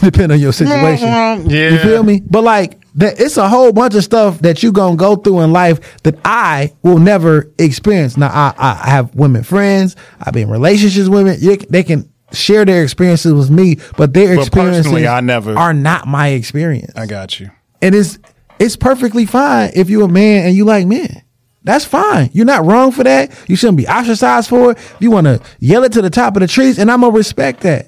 depending 0.00 0.32
on 0.32 0.40
your 0.40 0.52
situation. 0.52 1.08
Mm-hmm. 1.08 1.50
Yeah. 1.50 1.70
You 1.70 1.78
feel 1.78 2.02
me? 2.02 2.20
But 2.28 2.42
like 2.42 2.80
that 2.96 3.20
it's 3.20 3.36
a 3.36 3.48
whole 3.48 3.72
bunch 3.72 3.94
of 3.94 4.02
stuff 4.04 4.38
that 4.40 4.62
you're 4.62 4.72
gonna 4.72 4.96
go 4.96 5.16
through 5.16 5.40
in 5.40 5.52
life 5.52 6.02
that 6.04 6.16
I 6.24 6.72
will 6.82 6.98
never 6.98 7.50
experience. 7.58 8.16
Now 8.16 8.28
I, 8.32 8.54
I 8.56 8.90
have 8.90 9.14
women 9.14 9.42
friends, 9.42 9.94
I've 10.20 10.32
been 10.32 10.44
in 10.44 10.50
relationships 10.50 11.08
with 11.08 11.24
women. 11.24 11.66
They 11.68 11.82
can 11.82 12.10
share 12.32 12.64
their 12.64 12.82
experiences 12.82 13.32
with 13.34 13.50
me, 13.50 13.76
but 13.96 14.14
their 14.14 14.36
But 14.36 14.46
experiences 14.46 14.92
I 14.92 15.20
never- 15.20 15.56
are 15.56 15.74
not 15.74 16.06
my 16.08 16.28
experience. 16.28 16.92
I 16.96 17.06
got 17.06 17.38
you. 17.40 17.50
And 17.82 17.94
it's 17.94 18.18
it's 18.58 18.76
perfectly 18.76 19.26
fine 19.26 19.72
if 19.74 19.90
you're 19.90 20.04
a 20.04 20.08
man 20.08 20.46
and 20.46 20.56
you 20.56 20.64
like 20.64 20.86
men. 20.86 21.22
That's 21.64 21.84
fine. 21.84 22.30
You're 22.32 22.44
not 22.44 22.64
wrong 22.64 22.92
for 22.92 23.04
that. 23.04 23.32
You 23.48 23.56
shouldn't 23.56 23.78
be 23.78 23.88
ostracized 23.88 24.50
for 24.50 24.72
it. 24.72 24.78
You 25.00 25.10
want 25.10 25.26
to 25.26 25.40
yell 25.58 25.82
it 25.84 25.92
to 25.92 26.02
the 26.02 26.10
top 26.10 26.36
of 26.36 26.40
the 26.40 26.46
trees, 26.46 26.78
and 26.78 26.90
I'm 26.90 27.00
gonna 27.00 27.16
respect 27.16 27.62
that. 27.62 27.86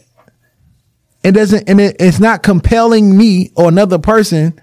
It 1.23 1.33
doesn't, 1.33 1.69
and 1.69 1.81
it, 1.81 1.97
it's 2.01 2.19
not 2.19 2.43
compelling 2.43 3.17
me 3.17 3.51
or 3.55 3.69
another 3.69 3.99
person 3.99 4.59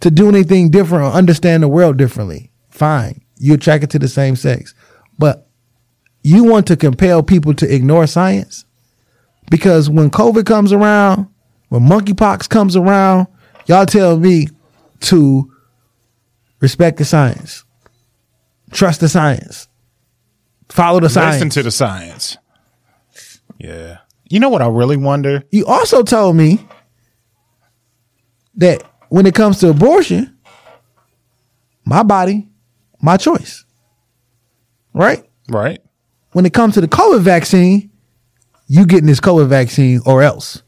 to 0.00 0.10
do 0.10 0.28
anything 0.28 0.70
different 0.70 1.04
or 1.04 1.10
understand 1.10 1.62
the 1.62 1.68
world 1.68 1.96
differently. 1.96 2.52
Fine, 2.70 3.22
you're 3.38 3.56
attracted 3.56 3.90
to 3.90 3.98
the 3.98 4.08
same 4.08 4.36
sex, 4.36 4.74
but 5.18 5.48
you 6.22 6.44
want 6.44 6.66
to 6.68 6.76
compel 6.76 7.22
people 7.22 7.54
to 7.54 7.74
ignore 7.74 8.06
science 8.06 8.64
because 9.50 9.90
when 9.90 10.10
COVID 10.10 10.46
comes 10.46 10.72
around, 10.72 11.28
when 11.68 11.82
monkeypox 11.82 12.48
comes 12.48 12.76
around, 12.76 13.26
y'all 13.66 13.86
tell 13.86 14.16
me 14.18 14.48
to 15.00 15.52
respect 16.60 16.98
the 16.98 17.04
science, 17.04 17.64
trust 18.72 19.00
the 19.00 19.08
science, 19.08 19.68
follow 20.68 21.00
the 21.00 21.08
science. 21.08 21.36
Listen 21.36 21.50
to 21.50 21.62
the 21.62 21.70
science. 21.70 22.36
Yeah. 23.58 23.98
You 24.28 24.40
know 24.40 24.48
what 24.48 24.62
I 24.62 24.68
really 24.68 24.96
wonder? 24.96 25.44
you 25.50 25.66
also 25.66 26.02
told 26.02 26.36
me 26.36 26.66
that 28.56 28.82
when 29.08 29.26
it 29.26 29.34
comes 29.34 29.60
to 29.60 29.68
abortion, 29.68 30.36
my 31.84 32.02
body, 32.02 32.48
my 33.00 33.16
choice. 33.16 33.64
Right? 34.94 35.24
Right? 35.48 35.82
When 36.32 36.46
it 36.46 36.54
comes 36.54 36.74
to 36.74 36.80
the 36.80 36.88
COVID 36.88 37.20
vaccine, 37.20 37.90
you 38.66 38.86
getting 38.86 39.06
this 39.06 39.20
COVID 39.20 39.48
vaccine 39.48 40.00
or 40.06 40.22
else 40.22 40.61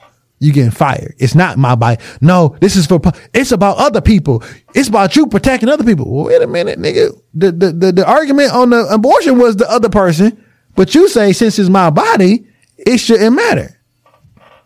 you 0.44 0.52
getting 0.52 0.70
fired. 0.70 1.14
It's 1.18 1.34
not 1.34 1.58
my 1.58 1.74
body. 1.74 2.02
No, 2.20 2.56
this 2.60 2.76
is 2.76 2.86
for, 2.86 3.00
it's 3.32 3.52
about 3.52 3.78
other 3.78 4.00
people. 4.00 4.42
It's 4.74 4.88
about 4.88 5.16
you 5.16 5.26
protecting 5.26 5.68
other 5.68 5.84
people. 5.84 6.10
Well, 6.12 6.26
wait 6.26 6.42
a 6.42 6.46
minute, 6.46 6.78
nigga. 6.78 7.18
The, 7.34 7.50
the, 7.52 7.72
the, 7.72 7.92
the 7.92 8.06
argument 8.06 8.52
on 8.52 8.70
the 8.70 8.86
abortion 8.88 9.38
was 9.38 9.56
the 9.56 9.70
other 9.70 9.88
person, 9.88 10.44
but 10.76 10.94
you 10.94 11.08
say 11.08 11.32
since 11.32 11.58
it's 11.58 11.68
my 11.70 11.90
body, 11.90 12.46
it 12.76 12.98
shouldn't 12.98 13.34
matter. 13.34 13.80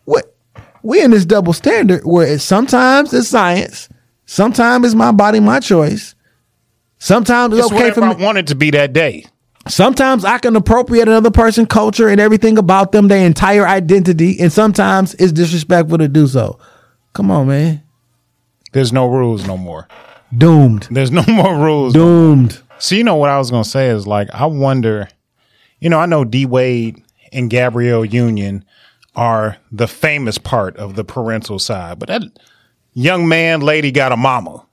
What? 0.04 0.34
We 0.82 1.02
in 1.02 1.10
this 1.10 1.24
double 1.24 1.52
standard 1.52 2.04
where 2.04 2.26
it's 2.26 2.44
sometimes 2.44 3.12
it's 3.12 3.28
science, 3.28 3.88
sometimes 4.26 4.86
it's 4.86 4.94
my 4.94 5.12
body, 5.12 5.40
my 5.40 5.60
choice. 5.60 6.14
Sometimes 7.00 7.54
it's, 7.56 7.64
It's 7.66 7.72
okay 7.74 7.90
for 7.92 8.02
I 8.02 8.14
me. 8.14 8.24
want 8.24 8.38
it 8.38 8.48
to 8.48 8.56
be 8.56 8.72
that 8.72 8.92
day. 8.92 9.24
Sometimes 9.68 10.24
I 10.24 10.38
can 10.38 10.56
appropriate 10.56 11.08
another 11.08 11.30
person's 11.30 11.68
culture 11.68 12.08
and 12.08 12.20
everything 12.20 12.58
about 12.58 12.92
them, 12.92 13.08
their 13.08 13.24
entire 13.24 13.66
identity, 13.66 14.38
and 14.40 14.52
sometimes 14.52 15.14
it's 15.14 15.32
disrespectful 15.32 15.98
to 15.98 16.08
do 16.08 16.26
so. 16.26 16.58
Come 17.12 17.30
on, 17.30 17.48
man. 17.48 17.82
There's 18.72 18.92
no 18.92 19.06
rules 19.06 19.46
no 19.46 19.56
more. 19.56 19.88
Doomed. 20.36 20.88
There's 20.90 21.10
no 21.10 21.22
more 21.28 21.56
rules. 21.56 21.92
Doomed. 21.94 22.60
So 22.78 22.94
you 22.94 23.04
know 23.04 23.16
what 23.16 23.30
I 23.30 23.38
was 23.38 23.50
gonna 23.50 23.64
say 23.64 23.88
is 23.88 24.06
like 24.06 24.28
I 24.32 24.46
wonder, 24.46 25.08
you 25.80 25.90
know, 25.90 25.98
I 25.98 26.06
know 26.06 26.24
D 26.24 26.46
Wade 26.46 27.02
and 27.32 27.50
Gabrielle 27.50 28.04
Union 28.04 28.64
are 29.16 29.56
the 29.72 29.88
famous 29.88 30.38
part 30.38 30.76
of 30.76 30.94
the 30.94 31.04
parental 31.04 31.58
side, 31.58 31.98
but 31.98 32.08
that 32.08 32.22
young 32.94 33.28
man 33.28 33.60
lady 33.60 33.90
got 33.90 34.12
a 34.12 34.16
mama. 34.16 34.64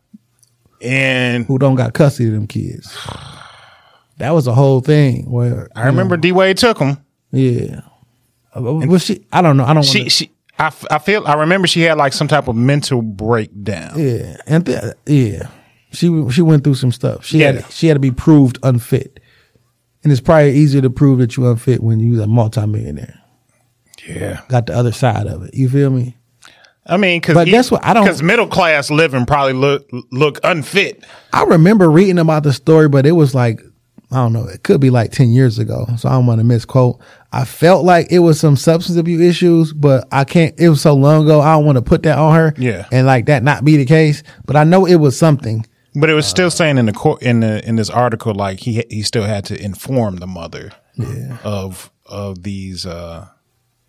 And 0.81 1.45
Who 1.45 1.57
don't 1.57 1.75
got 1.75 1.93
custody 1.93 2.27
of 2.27 2.35
them 2.35 2.47
kids? 2.47 2.95
That 4.17 4.31
was 4.31 4.47
a 4.47 4.53
whole 4.53 4.81
thing 4.81 5.29
where 5.29 5.69
I 5.75 5.87
remember 5.87 6.15
D 6.17 6.31
Wade 6.31 6.57
took 6.57 6.77
him. 6.79 6.97
yeah. 7.31 7.81
Uh, 8.55 8.61
Was 8.61 9.03
she? 9.03 9.25
I 9.33 9.41
don't 9.41 9.57
know. 9.57 9.65
I 9.65 9.73
don't. 9.73 9.83
She 9.83 9.99
Wanna, 9.99 10.09
she 10.09 10.31
I, 10.57 10.67
f- 10.67 10.85
I 10.89 10.99
feel 10.99 11.27
I 11.27 11.33
remember 11.33 11.67
she 11.67 11.81
had 11.81 11.97
like 11.97 12.13
some 12.13 12.29
type 12.29 12.47
of 12.47 12.55
mental 12.55 13.01
breakdown. 13.01 13.91
yeah, 13.99 14.37
and 14.47 14.65
th- 14.65 14.93
yeah, 15.05 15.49
she 15.91 16.07
she 16.31 16.41
went 16.41 16.63
through 16.63 16.75
some 16.75 16.93
stuff. 16.93 17.25
She 17.25 17.39
Yeah. 17.39 17.51
had 17.51 17.71
she 17.71 17.87
had 17.87 17.95
to 17.95 17.99
be 17.99 18.11
proved 18.11 18.57
unfit, 18.63 19.19
and 20.03 20.11
it's 20.13 20.21
probably 20.21 20.53
easier 20.55 20.81
to 20.81 20.89
prove 20.89 21.19
that 21.19 21.35
you're 21.35 21.51
unfit 21.51 21.83
when 21.83 21.99
you're 21.99 22.23
a 22.23 22.27
multimillionaire. 22.27 23.19
Yeah. 24.07 24.39
Got 24.47 24.67
the 24.67 24.73
other 24.77 24.91
side 24.93 25.27
of 25.27 25.43
it. 25.43 25.53
You 25.53 25.67
feel 25.67 25.89
me? 25.89 26.15
I 26.85 26.95
mean, 26.97 27.19
cause 27.19 27.33
But 27.33 27.47
guess 27.47 27.69
what? 27.71 27.83
I 27.83 27.93
don't- 27.93 28.03
because 28.05 28.21
middle 28.23 28.47
class 28.47 28.89
living 28.89 29.25
probably 29.25 29.53
look 29.53 29.89
look 30.11 30.39
unfit. 30.45 31.03
I 31.33 31.43
remember 31.43 31.89
reading 31.91 32.19
about 32.19 32.43
the 32.43 32.53
story, 32.53 32.87
but 32.87 33.05
it 33.05 33.11
was 33.13 33.35
like 33.35 33.61
I 34.11 34.17
don't 34.17 34.33
know. 34.33 34.45
It 34.47 34.63
could 34.63 34.79
be 34.79 34.89
like 34.89 35.11
ten 35.11 35.31
years 35.31 35.57
ago, 35.59 35.87
so 35.97 36.07
I 36.09 36.13
don't 36.13 36.25
want 36.27 36.39
to 36.39 36.45
misquote. 36.45 36.99
I 37.31 37.43
felt 37.43 37.83
like 37.83 38.07
it 38.11 38.19
was 38.19 38.39
some 38.39 38.55
substance 38.55 38.97
abuse 38.97 39.21
issues, 39.21 39.73
but 39.73 40.07
I 40.11 40.23
can't. 40.23 40.57
It 40.59 40.69
was 40.69 40.81
so 40.81 40.93
long 40.93 41.23
ago. 41.25 41.41
I 41.41 41.53
don't 41.53 41.65
want 41.65 41.77
to 41.77 41.81
put 41.81 42.03
that 42.03 42.17
on 42.17 42.35
her. 42.35 42.53
Yeah. 42.57 42.87
and 42.91 43.07
like 43.07 43.25
that 43.25 43.43
not 43.43 43.65
be 43.65 43.77
the 43.77 43.85
case. 43.85 44.23
But 44.45 44.55
I 44.55 44.63
know 44.63 44.85
it 44.85 44.95
was 44.95 45.17
something 45.17 45.65
But 45.95 46.09
it 46.09 46.13
was 46.13 46.27
still 46.27 46.51
saying 46.51 46.77
in 46.77 46.85
the 46.85 46.93
court 46.93 47.21
in 47.23 47.39
the 47.39 47.67
in 47.67 47.75
this 47.77 47.89
article, 47.89 48.33
like 48.35 48.59
he 48.59 48.83
he 48.89 49.01
still 49.01 49.23
had 49.23 49.43
to 49.45 49.61
inform 49.61 50.17
the 50.17 50.27
mother 50.27 50.71
yeah. 50.95 51.37
of 51.43 51.91
of 52.05 52.43
these. 52.43 52.85
uh 52.85 53.27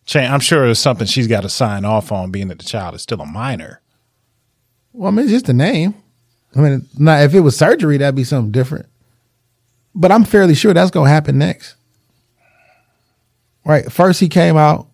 cha- 0.07 0.21
I'm 0.21 0.41
sure 0.41 0.67
it's 0.67 0.81
something 0.81 1.07
she's 1.07 1.27
got 1.29 1.43
to 1.43 1.49
sign 1.51 1.85
off 1.85 2.11
on, 2.11 2.31
being 2.31 2.49
that 2.49 2.59
the 2.59 2.65
child 2.65 2.95
is 2.95 3.03
still 3.03 3.21
a 3.21 3.27
minor. 3.27 3.83
Well, 4.93 5.09
I 5.09 5.11
mean, 5.11 5.25
it's 5.25 5.33
just 5.33 5.49
a 5.51 5.53
name. 5.53 5.95
I 6.57 6.61
mean, 6.61 6.89
now 6.99 7.19
if 7.19 7.35
it 7.35 7.41
was 7.41 7.55
surgery, 7.57 7.99
that'd 7.99 8.15
be 8.15 8.25
something 8.25 8.51
different. 8.51 8.87
But 9.98 10.12
I'm 10.12 10.24
fairly 10.24 10.55
sure 10.55 10.74
that's 10.74 10.90
gonna 10.90 11.09
happen 11.09 11.39
next. 11.39 11.74
Right. 13.64 13.90
First, 13.90 14.20
he 14.20 14.28
came 14.28 14.56
out. 14.56 14.89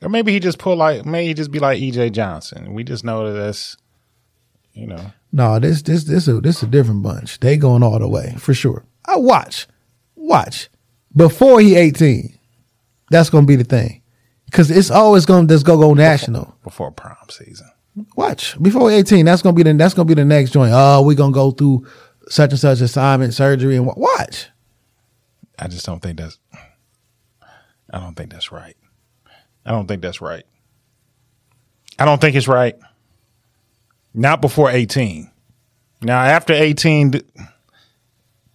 Or 0.00 0.08
maybe 0.08 0.32
he 0.32 0.40
just 0.40 0.58
pull 0.58 0.76
like 0.76 1.04
maybe 1.04 1.26
he 1.26 1.34
just 1.34 1.50
be 1.50 1.58
like 1.58 1.78
EJ 1.78 2.12
Johnson. 2.12 2.72
We 2.72 2.84
just 2.84 3.04
know 3.04 3.26
that 3.30 3.38
that's 3.38 3.76
you 4.72 4.86
know 4.86 5.12
No, 5.32 5.58
this 5.58 5.82
this 5.82 6.04
this 6.04 6.26
a 6.28 6.40
this 6.40 6.62
a 6.62 6.66
different 6.66 7.02
bunch. 7.02 7.40
They 7.40 7.56
going 7.58 7.82
all 7.82 7.98
the 7.98 8.08
way 8.08 8.34
for 8.38 8.54
sure. 8.54 8.84
I 9.04 9.16
watch, 9.16 9.66
watch 10.14 10.70
before 11.14 11.60
he 11.60 11.74
18. 11.74 12.38
That's 13.10 13.28
gonna 13.28 13.46
be 13.46 13.56
the 13.56 13.64
thing, 13.64 14.00
because 14.46 14.70
it's 14.70 14.90
always 14.90 15.26
gonna 15.26 15.48
just 15.48 15.66
go 15.66 15.76
go 15.76 15.92
national. 15.92 16.56
before 16.62 16.92
prom 16.92 17.16
season. 17.28 17.66
Watch 18.16 18.56
before 18.62 18.90
18. 18.90 19.26
That's 19.26 19.42
gonna 19.42 19.56
be 19.56 19.64
the 19.64 19.74
that's 19.74 19.92
gonna 19.92 20.06
be 20.06 20.14
the 20.14 20.24
next 20.24 20.52
joint. 20.52 20.70
Oh, 20.72 21.02
we 21.02 21.14
gonna 21.14 21.32
go 21.32 21.50
through 21.50 21.86
such 22.30 22.50
and 22.52 22.58
such 22.60 22.80
assignment, 22.80 23.34
surgery, 23.34 23.76
and 23.76 23.84
wa- 23.84 23.94
watch. 23.96 24.48
I 25.58 25.68
just 25.68 25.84
don't 25.84 26.00
think 26.00 26.18
that's. 26.18 26.38
I 27.92 27.98
don't 27.98 28.14
think 28.14 28.30
that's 28.30 28.50
right. 28.52 28.76
I 29.66 29.72
don't 29.72 29.86
think 29.86 30.00
that's 30.00 30.20
right. 30.20 30.44
I 31.98 32.04
don't 32.06 32.20
think 32.20 32.36
it's 32.36 32.48
right. 32.48 32.76
Not 34.14 34.40
before 34.40 34.70
eighteen. 34.70 35.30
Now 36.00 36.20
after 36.22 36.54
eighteen, 36.54 37.12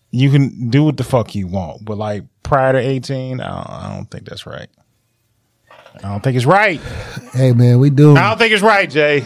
you 0.10 0.32
can 0.32 0.70
do 0.70 0.84
what 0.84 0.98
the 0.98 1.04
fuck 1.04 1.36
you 1.36 1.48
want, 1.48 1.86
but 1.86 1.98
like 1.98 2.24
prior 2.44 2.74
to 2.74 2.80
eighteen, 2.80 3.40
I 3.40 3.50
don't, 3.50 3.70
I 3.70 3.96
don't 3.96 4.06
think 4.10 4.28
that's 4.28 4.46
right. 4.46 4.70
I 6.04 6.10
don't 6.10 6.24
think 6.24 6.38
it's 6.38 6.46
right. 6.46 6.80
Hey 7.34 7.52
man, 7.54 7.80
we 7.80 7.90
do 7.90 8.16
I 8.16 8.30
don't 8.30 8.38
think 8.38 8.54
it's 8.54 8.64
right, 8.64 8.90
Jay. 8.90 9.26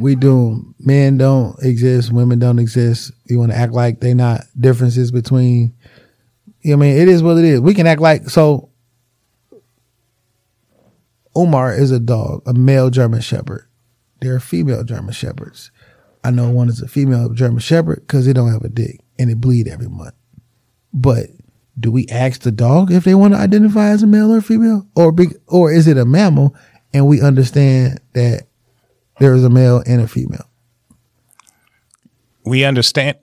We 0.00 0.14
do 0.14 0.74
men 0.78 1.18
don't 1.18 1.56
exist, 1.62 2.12
women 2.12 2.38
don't 2.38 2.58
exist. 2.58 3.12
You 3.26 3.38
want 3.38 3.52
to 3.52 3.58
act 3.58 3.72
like 3.72 4.00
they 4.00 4.14
not 4.14 4.42
differences 4.58 5.10
between. 5.10 5.74
You 6.62 6.72
know 6.72 6.78
what 6.78 6.86
I 6.86 6.88
mean, 6.88 6.98
it 6.98 7.08
is 7.08 7.22
what 7.22 7.38
it 7.38 7.44
is. 7.44 7.60
We 7.60 7.74
can 7.74 7.86
act 7.86 8.00
like 8.00 8.28
so. 8.28 8.70
Omar 11.34 11.74
is 11.74 11.90
a 11.90 12.00
dog, 12.00 12.42
a 12.46 12.52
male 12.52 12.90
German 12.90 13.20
Shepherd. 13.20 13.68
There 14.20 14.34
are 14.34 14.40
female 14.40 14.84
German 14.84 15.12
Shepherds. 15.12 15.70
I 16.22 16.30
know 16.30 16.50
one 16.50 16.68
is 16.68 16.82
a 16.82 16.88
female 16.88 17.30
German 17.30 17.60
Shepherd 17.60 18.00
because 18.00 18.26
it 18.26 18.34
don't 18.34 18.52
have 18.52 18.64
a 18.64 18.68
dick 18.68 19.00
and 19.18 19.30
it 19.30 19.40
bleed 19.40 19.68
every 19.68 19.88
month. 19.88 20.14
But 20.92 21.26
do 21.78 21.90
we 21.90 22.06
ask 22.08 22.42
the 22.42 22.52
dog 22.52 22.92
if 22.92 23.04
they 23.04 23.14
want 23.14 23.32
to 23.32 23.40
identify 23.40 23.88
as 23.88 24.02
a 24.02 24.06
male 24.06 24.32
or 24.32 24.40
female, 24.40 24.86
or 24.94 25.12
big, 25.12 25.34
or 25.46 25.72
is 25.72 25.86
it 25.86 25.96
a 25.96 26.04
mammal 26.04 26.54
and 26.92 27.06
we 27.06 27.22
understand 27.22 28.00
that 28.12 28.48
there 29.20 29.34
is 29.34 29.44
a 29.44 29.50
male 29.50 29.82
and 29.86 30.02
a 30.02 30.08
female? 30.08 30.50
We 32.44 32.64
understand 32.64 33.18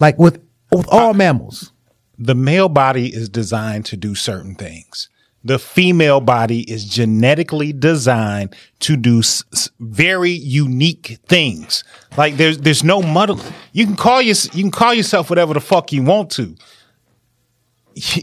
Like 0.00 0.18
with 0.18 0.42
with 0.72 0.88
all 0.90 1.10
uh, 1.10 1.14
mammals. 1.14 1.72
the 2.18 2.34
male 2.36 2.68
body 2.70 3.08
is 3.14 3.28
designed 3.28 3.86
to 3.86 3.96
do 3.96 4.14
certain 4.14 4.54
things. 4.56 5.08
The 5.44 5.58
female 5.58 6.20
body 6.20 6.62
is 6.70 6.84
genetically 6.86 7.72
designed 7.72 8.54
to 8.80 8.96
do 8.96 9.20
s- 9.20 9.44
s- 9.54 9.70
very 9.80 10.30
unique 10.32 11.18
things. 11.28 11.84
Like 12.18 12.36
there's 12.36 12.58
there's 12.58 12.84
no 12.84 13.02
muddle. 13.02 13.40
You 13.72 13.86
can 13.86 13.96
call 13.96 14.22
your, 14.22 14.36
you 14.54 14.62
can 14.64 14.72
call 14.72 14.94
yourself 14.94 15.30
whatever 15.30 15.54
the 15.54 15.60
fuck 15.60 15.92
you 15.92 16.02
want 16.04 16.30
to. 16.32 16.56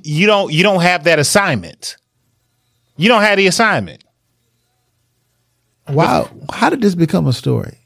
You 0.03 0.27
don't 0.27 0.53
you 0.53 0.63
don't 0.63 0.81
have 0.81 1.05
that 1.05 1.19
assignment. 1.19 1.97
You 2.97 3.09
don't 3.09 3.23
have 3.23 3.37
the 3.37 3.47
assignment 3.47 4.03
Wow, 5.89 6.29
how 6.51 6.69
did 6.69 6.81
this 6.81 6.95
become 6.95 7.27
a 7.27 7.33
story? 7.33 7.77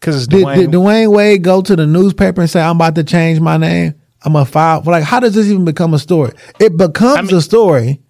because 0.00 0.28
Did, 0.28 0.44
Dwyane. 0.46 0.56
did 0.56 0.70
Dwyane 0.70 1.12
Wade 1.12 1.42
go 1.42 1.60
to 1.60 1.74
the 1.74 1.86
newspaper 1.86 2.40
and 2.40 2.48
say, 2.50 2.60
"I'm 2.60 2.76
about 2.76 2.94
to 2.96 3.04
change 3.04 3.40
my 3.40 3.56
name"? 3.56 3.94
I'm 4.22 4.36
a 4.36 4.44
file. 4.44 4.82
Like, 4.84 5.04
how 5.04 5.20
does 5.20 5.34
this 5.34 5.46
even 5.46 5.64
become 5.64 5.94
a 5.94 5.98
story? 5.98 6.32
It 6.60 6.76
becomes 6.76 7.18
I 7.18 7.22
mean- 7.22 7.36
a 7.36 7.40
story 7.40 8.00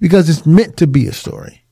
because 0.00 0.28
it's 0.28 0.46
meant 0.46 0.76
to 0.78 0.86
be 0.86 1.06
a 1.06 1.12
story. 1.12 1.62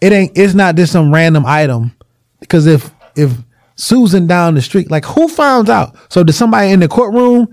It 0.00 0.12
ain't. 0.12 0.32
It's 0.34 0.54
not 0.54 0.76
just 0.76 0.92
some 0.92 1.12
random 1.12 1.44
item. 1.46 1.92
Because 2.40 2.66
if 2.66 2.90
if 3.16 3.32
Susan 3.76 4.26
down 4.26 4.54
the 4.54 4.62
street, 4.62 4.90
like 4.90 5.04
who 5.04 5.28
found 5.28 5.68
out? 5.70 5.94
So 6.10 6.24
did 6.24 6.32
somebody 6.34 6.70
in 6.70 6.80
the 6.80 6.88
courtroom 6.88 7.48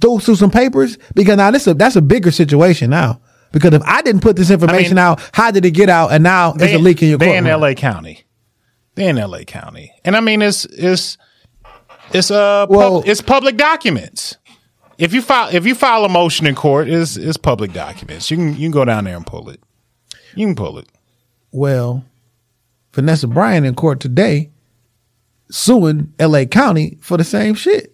throw 0.00 0.18
through 0.18 0.36
some 0.36 0.50
papers? 0.50 0.98
Because 1.14 1.36
now 1.36 1.50
this 1.50 1.66
a, 1.66 1.74
that's 1.74 1.96
a 1.96 2.02
bigger 2.02 2.30
situation 2.30 2.90
now. 2.90 3.20
Because 3.52 3.74
if 3.74 3.82
I 3.84 4.02
didn't 4.02 4.22
put 4.22 4.36
this 4.36 4.50
information 4.50 4.98
out, 4.98 5.20
how 5.32 5.50
did 5.50 5.64
it 5.64 5.72
get 5.72 5.88
out? 5.88 6.12
And 6.12 6.24
now 6.24 6.54
it's 6.54 6.72
a 6.74 6.78
leak 6.78 7.02
in 7.02 7.08
your 7.10 7.18
they 7.18 7.36
in. 7.36 7.46
L.A. 7.46 7.74
County. 7.74 8.24
They 8.94 9.08
in 9.08 9.18
L.A. 9.18 9.44
County, 9.44 9.92
and 10.04 10.16
I 10.16 10.20
mean 10.20 10.42
it's 10.42 10.64
it's 10.66 11.16
it's 12.12 12.30
uh 12.30 12.66
Well- 12.68 13.00
pub, 13.00 13.08
it's 13.08 13.20
public 13.20 13.56
documents. 13.56 14.36
If 14.98 15.12
you 15.14 15.22
file 15.22 15.54
if 15.54 15.66
you 15.66 15.74
file 15.74 16.04
a 16.04 16.08
motion 16.08 16.46
in 16.46 16.54
court, 16.54 16.88
it's 16.88 17.16
it's 17.16 17.36
public 17.36 17.72
documents. 17.72 18.30
You 18.30 18.36
can 18.36 18.48
you 18.54 18.60
can 18.66 18.70
go 18.70 18.84
down 18.84 19.04
there 19.04 19.16
and 19.16 19.26
pull 19.26 19.48
it. 19.48 19.60
You 20.34 20.46
can 20.46 20.54
pull 20.54 20.78
it. 20.78 20.88
Well, 21.50 22.04
Vanessa 22.92 23.26
Bryant 23.26 23.66
in 23.66 23.74
court 23.74 24.00
today 24.00 24.50
suing 25.50 26.12
LA 26.20 26.44
County 26.44 26.98
for 27.00 27.16
the 27.16 27.24
same 27.24 27.54
shit. 27.54 27.91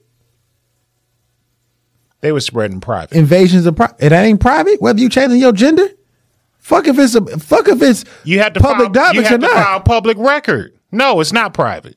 They 2.20 2.32
were 2.32 2.40
spreading 2.40 2.81
private. 2.81 3.16
Invasions 3.16 3.65
of 3.66 3.77
private. 3.77 3.97
it 4.01 4.12
ain't 4.12 4.40
private, 4.40 4.81
whether 4.81 5.01
you 5.01 5.09
changing 5.09 5.39
your 5.39 5.53
gender. 5.53 5.89
Fuck 6.59 6.86
if 6.89 6.99
it's 6.99 7.15
a 7.15 7.20
fuck 7.39 7.69
if 7.69 7.81
it's 7.81 8.05
You 8.24 8.40
have 8.40 8.53
to 8.55 8.61
public 8.61 8.93
file, 8.95 9.15
you 9.15 9.23
documents 9.23 9.28
have 9.31 9.39
or 9.43 9.47
to 9.49 9.55
not. 9.55 9.65
file 9.65 9.81
public 9.81 10.19
record. 10.19 10.77
No, 10.93 11.20
it's 11.20 11.32
not 11.32 11.55
private. 11.55 11.97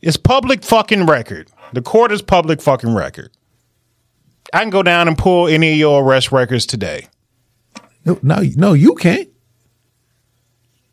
It's 0.00 0.16
public 0.16 0.62
fucking 0.62 1.06
record. 1.06 1.50
The 1.72 1.82
court 1.82 2.12
is 2.12 2.22
public 2.22 2.62
fucking 2.62 2.94
record. 2.94 3.30
I 4.52 4.60
can 4.60 4.70
go 4.70 4.82
down 4.82 5.08
and 5.08 5.18
pull 5.18 5.48
any 5.48 5.72
of 5.72 5.76
your 5.78 6.02
arrest 6.02 6.32
records 6.32 6.64
today. 6.64 7.08
No, 8.04 8.18
no, 8.22 8.42
no, 8.56 8.72
you 8.72 8.94
can't. 8.94 9.28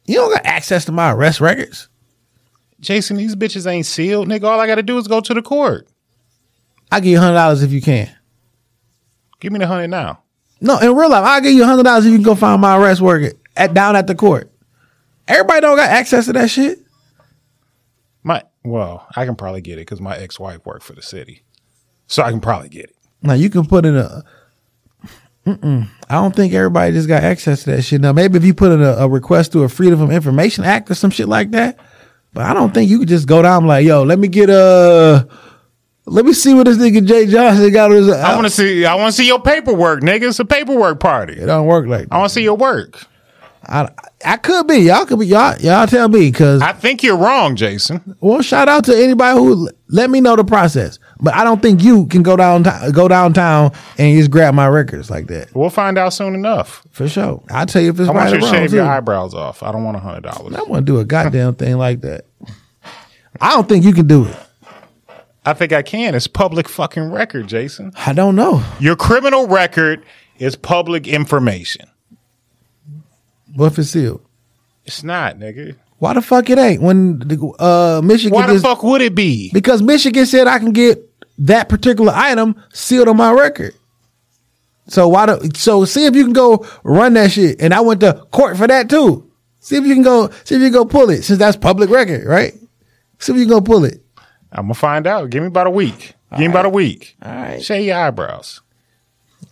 You 0.06 0.16
don't 0.16 0.34
got 0.34 0.46
access 0.46 0.86
to 0.86 0.92
my 0.92 1.12
arrest 1.14 1.40
records. 1.40 1.88
Jason, 2.82 3.18
these 3.18 3.36
bitches 3.36 3.66
ain't 3.66 3.86
sealed, 3.86 4.28
nigga. 4.28 4.44
All 4.44 4.60
I 4.60 4.68
got 4.68 4.76
to 4.76 4.84
do 4.84 4.98
is 4.98 5.08
go 5.08 5.22
to 5.22 5.34
the 5.34 5.42
court. 5.42 5.88
I'll 6.92 7.00
give 7.00 7.12
you 7.12 7.20
hundred 7.20 7.36
dollars 7.36 7.64
if 7.64 7.72
you 7.72 7.82
can. 7.82 8.10
Give 9.46 9.52
me 9.52 9.60
the 9.60 9.68
hundred 9.68 9.90
now. 9.90 10.24
No, 10.60 10.80
in 10.80 10.96
real 10.96 11.08
life, 11.08 11.24
I'll 11.24 11.40
give 11.40 11.54
you 11.54 11.62
a 11.62 11.68
hundred 11.68 11.84
dollars 11.84 12.08
if 12.08 12.12
you 12.12 12.18
can 12.18 12.24
go 12.24 12.34
find 12.34 12.60
my 12.60 12.80
arrest 12.80 13.00
record 13.00 13.38
at 13.56 13.76
down 13.76 13.96
at 13.96 14.08
the 14.08 14.16
court. 14.16 14.52
Everybody 15.28 15.62
don't 15.62 15.78
got 15.78 15.92
access 15.92 16.26
to 16.26 16.34
that 16.34 16.50
shit. 16.50 16.80
My 18.24 18.42
well, 18.64 19.06
I 19.16 19.24
can 19.24 19.36
probably 19.36 19.62
get 19.62 19.74
it 19.74 19.82
because 19.82 20.02
my 20.02 20.18
ex 20.18 20.40
wife 20.40 20.66
worked 20.66 20.82
for 20.82 20.94
the 20.94 21.04
city, 21.04 21.44
so 22.08 22.24
I 22.24 22.32
can 22.32 22.42
probably 22.42 22.70
get 22.70 22.86
it. 22.86 22.96
Now 23.22 23.34
you 23.34 23.52
can 23.52 23.68
put 23.68 23.86
in 23.86 23.96
a. 23.96 24.24
Mm-mm. 25.46 25.90
I 26.10 26.16
don't 26.16 26.36
think 26.36 26.52
everybody 26.52 26.94
just 26.94 27.08
got 27.08 27.22
access 27.22 27.66
to 27.66 27.76
that 27.76 27.84
shit. 27.84 28.02
Now 28.02 28.14
maybe 28.14 28.38
if 28.38 28.44
you 28.44 28.56
put 28.56 28.72
in 28.72 28.82
a, 28.82 28.94
a 28.94 29.08
request 29.08 29.52
to 29.52 29.62
a 29.62 29.70
Freedom 29.70 30.02
of 30.02 30.12
Information 30.12 30.64
Act 30.64 30.90
or 30.90 30.96
some 30.96 31.12
shit 31.12 31.28
like 31.28 31.52
that, 31.52 31.78
but 32.34 32.48
I 32.48 32.56
don't 32.56 32.74
think 32.74 32.90
you 32.90 32.98
could 32.98 33.10
just 33.10 33.28
go 33.28 33.44
down 33.44 33.68
like, 33.68 33.86
yo, 33.86 34.02
let 34.02 34.18
me 34.18 34.28
get 34.28 34.50
a, 34.50 35.28
let 36.06 36.26
me 36.26 36.34
see 36.34 36.53
what 36.53 36.65
this 36.65 36.77
nigga 36.77 37.06
Jay 37.06 37.26
Johnson 37.26 37.72
got. 37.72 37.91
On 37.91 37.98
his, 37.98 38.10
I 38.10 38.34
want 38.36 38.45
to 38.45 38.52
see. 38.52 38.86
I 38.86 38.95
want 38.95 39.14
to 39.14 39.18
see 39.22 39.27
your 39.27 39.41
paperwork, 39.41 40.02
nigga. 40.02 40.30
It's 40.30 40.40
a 40.40 40.45
paperwork 40.45 40.99
party. 40.99 41.34
It 41.34 41.45
don't 41.45 41.65
work 41.65 41.88
like 41.88 42.10
That. 42.10 42.15
I 42.15 42.19
want 42.19 42.30
to 42.30 42.34
see 42.34 42.44
your 42.44 42.57
work. 42.57 43.06
I, 43.68 43.90
I 44.23 44.38
could 44.38 44.68
be. 44.68 44.76
Y'all 44.76 45.07
could 45.07 45.18
be. 45.19 45.26
Y'all 45.26 45.57
y'all 45.57 45.88
tell 45.88 46.07
me 46.07 46.30
because 46.30 46.61
I 46.61 46.72
think 46.73 47.02
you're 47.02 47.18
wrong, 47.18 47.56
Jason. 47.56 48.15
well, 48.22 48.44
shout 48.44 48.69
out 48.69 48.84
to 48.86 48.95
anybody 48.95 49.40
who 49.40 49.72
let 49.88 50.11
me 50.11 50.22
know 50.22 50.36
the 50.36 50.44
process. 50.44 50.99
But 51.19 51.34
I 51.34 51.44
don't 51.44 51.61
think 51.64 51.82
you 51.82 52.06
can 52.06 52.22
go 52.22 52.36
down 52.36 52.61
go 52.91 53.07
downtown 53.07 53.72
and 53.98 54.15
just 54.15 54.30
grab 54.30 54.53
my 54.53 54.68
records 54.68 55.10
like 55.10 55.26
that 55.27 55.56
We'll 55.56 55.72
find 55.72 55.98
out 55.98 56.10
soon 56.14 56.36
enough. 56.36 56.86
for 56.91 57.07
sure. 57.07 57.41
I'll 57.49 57.65
tell 57.65 57.82
you 57.82 57.90
if 57.90 57.99
it's 57.99 58.07
I 58.10 58.11
want 58.11 58.32
you 58.34 58.40
to 58.41 58.48
shave 58.48 58.72
your 58.72 58.86
eyebrows 58.86 59.34
off. 59.34 59.64
I 59.64 59.72
don't 59.72 59.84
want 59.84 59.98
a 59.98 60.02
hundred 60.02 60.22
dollars. 60.26 60.53
I 60.53 60.61
want 60.61 60.86
to 60.86 60.91
do 60.94 60.99
a 60.99 61.06
goddamn 61.06 61.56
thing 61.56 61.77
like 61.77 62.02
that. 62.02 62.26
I 63.41 63.49
don't 63.53 63.68
think 63.68 63.84
you 63.84 63.94
can 63.94 64.06
do 64.06 64.26
it. 64.26 64.38
I 65.46 65.54
think 65.54 65.72
I 65.74 65.84
can. 65.84 66.16
It's 66.16 66.28
public 66.28 66.68
fucking 66.68 67.12
record, 67.12 67.48
Jason. 67.48 67.92
I 67.96 68.14
don't 68.14 68.36
know. 68.36 68.64
Your 68.80 68.96
criminal 68.96 69.48
record 69.48 70.04
is 70.40 70.56
public 70.56 71.08
information. 71.08 71.88
What 73.54 73.74
if 73.74 73.80
it's 73.80 73.90
sealed? 73.92 74.26
It's 74.86 75.04
not, 75.04 75.38
nigga. 75.38 75.76
Why 76.00 76.14
the 76.14 76.22
fuck 76.22 76.50
it 76.50 76.58
ain't? 76.58 76.82
When 76.82 77.20
the, 77.20 77.40
uh, 77.60 78.02
Michigan 78.04 78.34
Why 78.36 78.52
the 78.52 78.60
fuck 78.60 78.84
would 78.84 79.02
it 79.02 79.16
be? 79.16 79.50
because 79.54 79.82
Michigan 79.82 80.26
said 80.26 80.48
I 80.48 80.60
can 80.60 80.72
get 80.72 81.00
that 81.40 81.70
particular 81.70 82.12
item 82.14 82.62
sealed 82.74 83.08
on 83.08 83.18
my 83.18 83.32
record. 83.32 83.74
So 84.88 85.08
why 85.08 85.26
do 85.26 85.40
so 85.56 85.84
see 85.86 86.06
if 86.06 86.16
you 86.16 86.24
can 86.24 86.34
go 86.34 86.66
run 86.84 87.14
that 87.14 87.32
shit? 87.32 87.60
And 87.60 87.74
I 87.74 87.82
went 87.82 88.02
to 88.02 88.14
court 88.32 88.58
for 88.58 88.68
that 88.68 88.90
too. 88.90 89.32
See 89.60 89.78
if 89.78 89.86
you 89.86 89.96
can 89.96 90.04
go 90.04 90.30
see 90.44 90.56
if 90.56 90.62
you 90.62 90.68
can 90.68 90.74
go 90.74 90.86
pull 90.86 91.10
it 91.10 91.24
since 91.24 91.40
that's 91.40 91.58
public 91.58 91.90
record, 91.90 92.26
right? 92.26 92.54
See 93.18 93.32
if 93.32 93.38
you 93.40 93.46
can 93.46 93.50
go 93.50 93.62
pull 93.62 93.84
it. 93.86 94.05
I'm 94.56 94.64
gonna 94.64 94.73
find 94.73 95.06
out. 95.06 95.30
Give 95.30 95.41
me 95.44 95.48
about 95.48 95.68
a 95.68 95.72
week. 95.72 96.14
Give 96.32 96.40
me 96.40 96.45
about 96.48 96.65
a 96.65 96.69
week. 96.69 97.15
All 97.22 97.32
right. 97.34 97.64
Shave 97.64 97.86
your 97.86 97.98
eyebrows. 97.98 98.61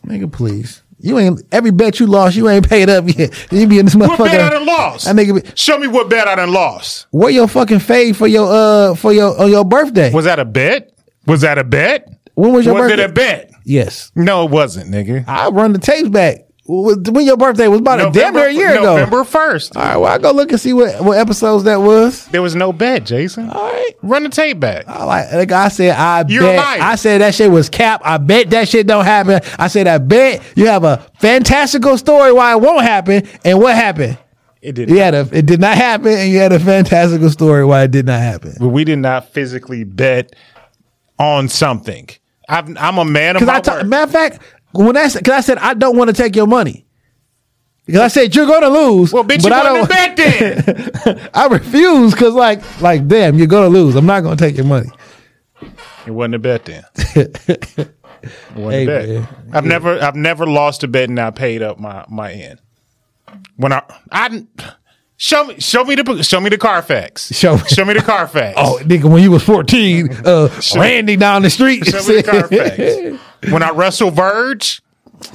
Nigga, 0.06 0.32
please. 0.32 0.82
You 1.00 1.20
ain't 1.20 1.42
every 1.52 1.72
bet 1.72 2.00
you 2.00 2.08
lost, 2.08 2.36
you 2.38 2.48
ain't 2.50 2.68
paid 2.68 2.90
up 2.90 3.06
yet. 3.08 3.34
You 3.52 3.68
be 3.68 3.80
in 3.80 3.86
this 3.86 3.96
motherfucker. 3.96 4.20
What 4.20 4.32
bet 4.32 4.40
I 4.42 4.48
motherfucker. 4.48 4.52
done 4.52 4.66
lost? 4.66 5.06
That 5.06 5.16
nigga 5.18 5.44
be, 5.44 5.52
Show 5.56 5.78
me 5.78 5.88
what 5.88 6.10
bet 6.10 6.28
I 6.28 6.36
done 6.36 6.52
lost. 6.54 7.08
where 7.12 7.30
your 7.30 7.48
fucking 7.50 7.80
fade 7.80 8.16
for 8.16 8.28
your 8.28 8.48
uh 8.50 8.96
for 8.96 9.12
your 9.14 9.38
on 9.40 9.52
your 9.52 9.66
birthday? 9.66 10.12
Was 10.14 10.26
that 10.26 10.40
a 10.40 10.46
bet? 10.46 10.94
Was 11.26 11.42
that 11.42 11.58
a 11.58 11.64
bet? 11.64 12.08
when 12.36 12.54
was 12.54 12.66
your 12.66 12.74
was 12.76 12.84
birthday? 12.90 13.04
it 13.04 13.10
a 13.10 13.14
bet? 13.14 13.52
yes. 13.66 14.12
No, 14.16 14.46
it 14.46 14.52
wasn't, 14.52 14.90
nigga. 14.92 15.26
I 15.28 15.50
run 15.50 15.74
the 15.74 15.80
tapes 15.80 16.10
back. 16.10 16.46
When 16.66 17.26
your 17.26 17.36
birthday 17.36 17.68
was 17.68 17.82
about 17.82 18.00
a 18.00 18.10
damn 18.12 18.34
near 18.34 18.48
a 18.48 18.52
year 18.54 18.72
ago. 18.72 18.96
November 18.96 19.26
first. 19.26 19.76
All 19.76 19.84
right, 19.84 19.98
well 19.98 20.14
I 20.14 20.18
go 20.18 20.32
look 20.32 20.50
and 20.52 20.60
see 20.62 20.72
what 20.72 21.04
what 21.04 21.18
episodes 21.18 21.66
that 21.66 21.82
was. 21.82 22.26
There 22.28 22.42
was 22.42 22.56
no 22.56 22.72
bet, 22.72 23.06
Jason. 23.06 23.50
All 23.50 23.70
right. 23.70 23.92
Run 24.02 24.24
the 24.24 24.30
tape 24.30 24.62
back. 24.62 24.88
I 24.88 25.04
like, 25.04 25.32
like 25.34 25.52
I 25.52 25.68
said, 25.68 25.96
I 25.98 26.24
You're 26.28 26.44
bet. 26.44 26.58
liar. 26.58 26.80
I 26.82 26.96
said 26.96 27.20
that 27.20 27.36
shit 27.36 27.52
was 27.52 27.68
cap. 27.70 28.02
I 28.06 28.18
bet 28.18 28.50
that 28.52 28.70
shit 28.70 28.88
don't 28.88 29.04
happen. 29.04 29.42
I 29.60 29.68
said 29.68 29.88
I 29.88 29.98
bet 29.98 30.42
you 30.56 30.68
have 30.68 30.86
a 30.86 31.06
fantastical 31.20 31.98
story 31.98 32.32
why 32.32 32.54
it 32.54 32.62
won't 32.62 32.84
happen, 32.84 33.28
and 33.44 33.60
what 33.60 33.76
happened? 33.76 34.18
It 34.62 34.76
did. 34.76 34.90
You 34.90 35.00
had 35.00 35.14
a 35.14 35.28
it 35.34 35.46
did 35.46 35.60
not 35.60 35.76
happen, 35.76 36.14
and 36.14 36.32
you 36.32 36.38
had 36.40 36.54
a 36.54 36.60
fantastical 36.62 37.30
story 37.30 37.66
why 37.66 37.84
it 37.84 37.92
did 37.92 38.06
not 38.06 38.22
happen. 38.22 38.56
But 38.58 38.70
we 38.70 38.86
did 38.86 39.00
not 39.00 39.28
physically 39.34 39.84
bet 39.84 40.34
on 41.20 41.50
something. 41.50 42.08
I've, 42.48 42.76
I'm 42.78 42.98
a 42.98 43.06
man 43.06 43.36
of 43.36 43.42
my 43.46 43.56
I 43.56 43.60
ta- 43.60 43.74
word. 43.76 43.88
matter 43.88 44.04
of 44.06 44.12
fact, 44.12 44.40
when 44.74 44.98
I 44.98 45.08
because 45.08 45.30
I 45.34 45.42
said 45.42 45.58
I 45.60 45.74
don't 45.74 45.96
want 45.98 46.10
to 46.10 46.16
take 46.16 46.36
your 46.36 46.48
money. 46.48 46.86
Because 47.86 48.02
I 48.02 48.08
said 48.08 48.34
you're 48.36 48.46
going 48.46 48.62
to 48.62 48.70
lose. 48.70 49.12
well, 49.12 49.24
bitch, 49.26 49.44
but 49.44 49.52
you 49.52 49.54
I 49.54 49.64
don't. 49.64 49.90
bet 49.90 50.16
then. 50.16 51.30
I 51.34 51.48
refuse 51.48 52.12
because 52.14 52.34
like 52.34 52.62
like 52.82 53.08
damn, 53.08 53.36
you're 53.38 53.48
going 53.48 53.72
to 53.72 53.78
lose. 53.80 53.96
I'm 53.96 54.06
not 54.06 54.22
going 54.22 54.38
to 54.38 54.42
take 54.44 54.56
your 54.56 54.66
money. 54.66 54.90
it 56.06 56.12
wasn't 56.12 56.36
a 56.36 56.40
bet 56.40 56.66
then. 56.66 56.84
It 58.26 58.56
wasn't 58.56 58.72
Hey, 58.72 58.84
a 58.84 58.88
bet. 58.88 59.10
man. 59.10 59.28
I've 59.52 59.66
never, 59.66 60.02
I've 60.02 60.16
never 60.16 60.48
lost 60.48 60.82
a 60.86 60.88
bet 60.88 61.10
and 61.10 61.20
I 61.20 61.30
paid 61.32 61.62
up 61.62 61.78
my 61.78 62.06
my 62.08 62.32
end. 62.32 62.62
When 63.58 63.74
I, 63.74 63.84
I 64.14 64.46
show 65.18 65.46
me, 65.46 65.60
show 65.60 65.84
me 65.84 65.96
the, 65.96 66.24
show 66.24 66.40
me 66.40 66.50
the 66.50 66.58
Carfax. 66.58 67.34
Show 67.34 67.56
me. 67.58 67.64
show 67.68 67.86
me 67.86 67.94
the 67.94 68.02
Carfax. 68.02 68.56
Oh, 68.58 68.80
nigga, 68.84 69.06
when 69.06 69.24
you 69.24 69.32
was 69.32 69.44
14, 69.44 70.12
uh, 70.26 70.50
Randy 70.76 71.16
down 71.16 71.42
the 71.42 71.50
street. 71.50 71.86
Show 71.86 72.04
me 72.08 72.22
the 72.22 72.24
Carfax. 72.24 73.52
when 73.52 73.64
I 73.64 73.72
wrestle 73.72 74.12
Verge, 74.12 74.82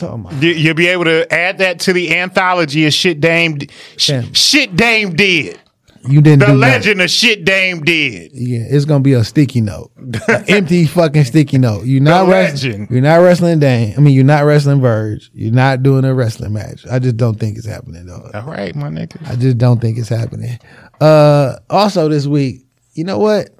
Oh, 0.02 0.16
my 0.18 0.32
you, 0.32 0.50
you'll 0.50 0.74
be 0.74 0.88
able 0.88 1.04
to 1.04 1.32
add 1.32 1.58
that 1.58 1.80
to 1.80 1.92
the 1.92 2.16
anthology 2.16 2.86
of 2.86 2.92
shit 2.92 3.20
Dame, 3.20 3.58
sh- 3.96 4.12
shit 4.32 4.76
Dame 4.76 5.14
did. 5.16 5.58
You 6.06 6.20
didn't 6.22 6.40
know. 6.40 6.46
The 6.48 6.54
legend 6.54 7.00
of 7.02 7.10
shit 7.10 7.44
Dame 7.44 7.82
did. 7.82 8.30
Yeah, 8.32 8.60
it's 8.68 8.84
gonna 8.84 9.00
be 9.02 9.14
a 9.14 9.24
sticky 9.24 9.60
note, 9.60 9.90
An 9.96 10.44
empty 10.48 10.86
fucking 10.86 11.24
sticky 11.24 11.58
note. 11.58 11.86
You're 11.86 12.02
not 12.02 12.26
The 12.26 12.30
wrestling. 12.32 12.70
legend. 12.72 12.90
You're 12.90 13.00
not 13.02 13.16
wrestling 13.16 13.58
Dame. 13.58 13.94
I 13.96 14.00
mean, 14.00 14.14
you're 14.14 14.24
not 14.24 14.44
wrestling 14.44 14.80
Verge. 14.80 15.30
You're 15.34 15.52
not 15.52 15.82
doing 15.82 16.04
a 16.04 16.14
wrestling 16.14 16.52
match. 16.52 16.86
I 16.90 16.98
just 16.98 17.16
don't 17.16 17.38
think 17.38 17.58
it's 17.58 17.66
happening 17.66 18.06
though. 18.06 18.30
All 18.34 18.42
right, 18.46 18.74
my 18.74 18.88
nigga. 18.88 19.28
I 19.28 19.36
just 19.36 19.58
don't 19.58 19.80
think 19.80 19.98
it's 19.98 20.08
happening. 20.08 20.58
Uh, 21.00 21.56
also 21.68 22.08
this 22.08 22.26
week, 22.26 22.64
you 22.94 23.04
know 23.04 23.18
what? 23.18 23.50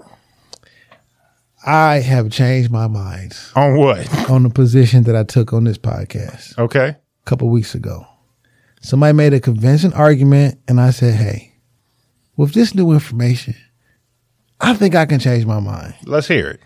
I 1.67 1.97
have 2.01 2.31
changed 2.31 2.71
my 2.71 2.87
mind 2.87 3.37
On 3.57 3.77
what? 3.77 4.31
on 4.31 4.45
the 4.45 4.51
position 4.51 5.03
that 5.05 5.17
I 5.17 5.25
took 5.25 5.53
on 5.53 5.65
this 5.65 5.77
podcast. 5.79 6.57
Okay. 6.57 6.89
a 6.91 6.97
couple 7.25 7.49
weeks 7.51 7.75
ago. 7.75 8.07
Somebody 8.81 9.13
made 9.13 9.35
a 9.35 9.41
convincing 9.41 9.93
argument, 9.93 10.61
and 10.69 10.81
I 10.81 10.91
said, 10.91 11.15
"Hey, 11.15 11.53
with 12.39 12.55
this 12.55 12.75
new 12.75 12.93
information, 12.93 13.55
I 14.61 14.73
think 14.73 14.95
I 14.95 15.05
can 15.05 15.21
change 15.21 15.45
my 15.45 15.61
mind." 15.61 15.95
Let's 16.07 16.27
hear 16.27 16.49
it. 16.49 16.61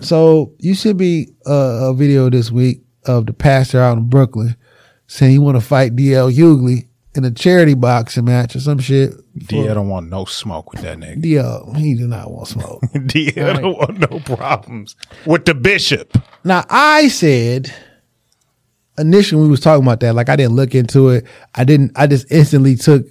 So 0.00 0.52
you 0.58 0.74
should 0.74 0.96
be 0.96 1.28
uh, 1.46 1.90
a 1.90 1.94
video 1.94 2.28
this 2.30 2.50
week 2.50 2.82
of 3.06 3.26
the 3.26 3.32
pastor 3.32 3.80
out 3.80 3.98
in 3.98 4.08
Brooklyn 4.08 4.56
saying 5.06 5.32
he 5.32 5.38
want 5.38 5.56
to 5.56 5.60
fight 5.60 5.96
DL 5.96 6.32
Hughley 6.32 6.88
in 7.14 7.24
a 7.24 7.30
charity 7.30 7.74
boxing 7.74 8.24
match 8.24 8.54
or 8.54 8.60
some 8.60 8.78
shit. 8.78 9.12
DL 9.38 9.74
don't 9.74 9.88
want 9.88 10.08
no 10.08 10.24
smoke 10.24 10.72
with 10.72 10.82
that 10.82 10.98
nigga. 10.98 11.22
DL, 11.22 11.76
he 11.76 11.94
do 11.94 12.06
not 12.06 12.30
want 12.30 12.48
smoke. 12.48 12.82
DL 12.94 13.60
don't 13.60 13.76
want 13.76 14.10
no 14.10 14.20
problems 14.36 14.94
with 15.26 15.44
the 15.44 15.54
bishop. 15.54 16.16
Now 16.44 16.64
I 16.68 17.08
said 17.08 17.72
initially 18.98 19.42
we 19.42 19.48
was 19.48 19.60
talking 19.60 19.84
about 19.84 20.00
that, 20.00 20.14
like 20.14 20.28
I 20.28 20.36
didn't 20.36 20.56
look 20.56 20.74
into 20.74 21.08
it. 21.08 21.26
I 21.54 21.64
didn't. 21.64 21.92
I 21.96 22.06
just 22.06 22.30
instantly 22.30 22.76
took 22.76 23.06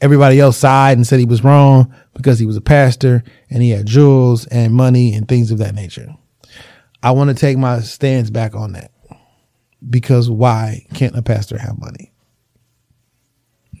everybody 0.00 0.40
else 0.40 0.56
sighed 0.56 0.96
and 0.96 1.06
said 1.06 1.18
he 1.18 1.26
was 1.26 1.44
wrong 1.44 1.94
because 2.14 2.38
he 2.38 2.46
was 2.46 2.56
a 2.56 2.62
pastor 2.62 3.22
and 3.50 3.62
he 3.62 3.70
had 3.70 3.86
jewels 3.86 4.46
and 4.46 4.74
money 4.74 5.14
and 5.14 5.28
things 5.28 5.50
of 5.50 5.58
that 5.58 5.74
nature. 5.74 6.14
I 7.02 7.12
want 7.12 7.28
to 7.28 7.34
take 7.34 7.58
my 7.58 7.80
stance 7.80 8.30
back 8.30 8.54
on 8.54 8.72
that 8.72 8.90
because 9.88 10.30
why 10.30 10.86
can't 10.94 11.16
a 11.16 11.22
pastor 11.22 11.58
have 11.58 11.78
money? 11.78 12.12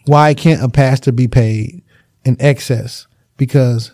Why 0.06 0.34
can't 0.34 0.62
a 0.62 0.68
pastor 0.68 1.12
be 1.12 1.28
paid 1.28 1.82
in 2.24 2.36
excess? 2.40 3.06
Because 3.36 3.92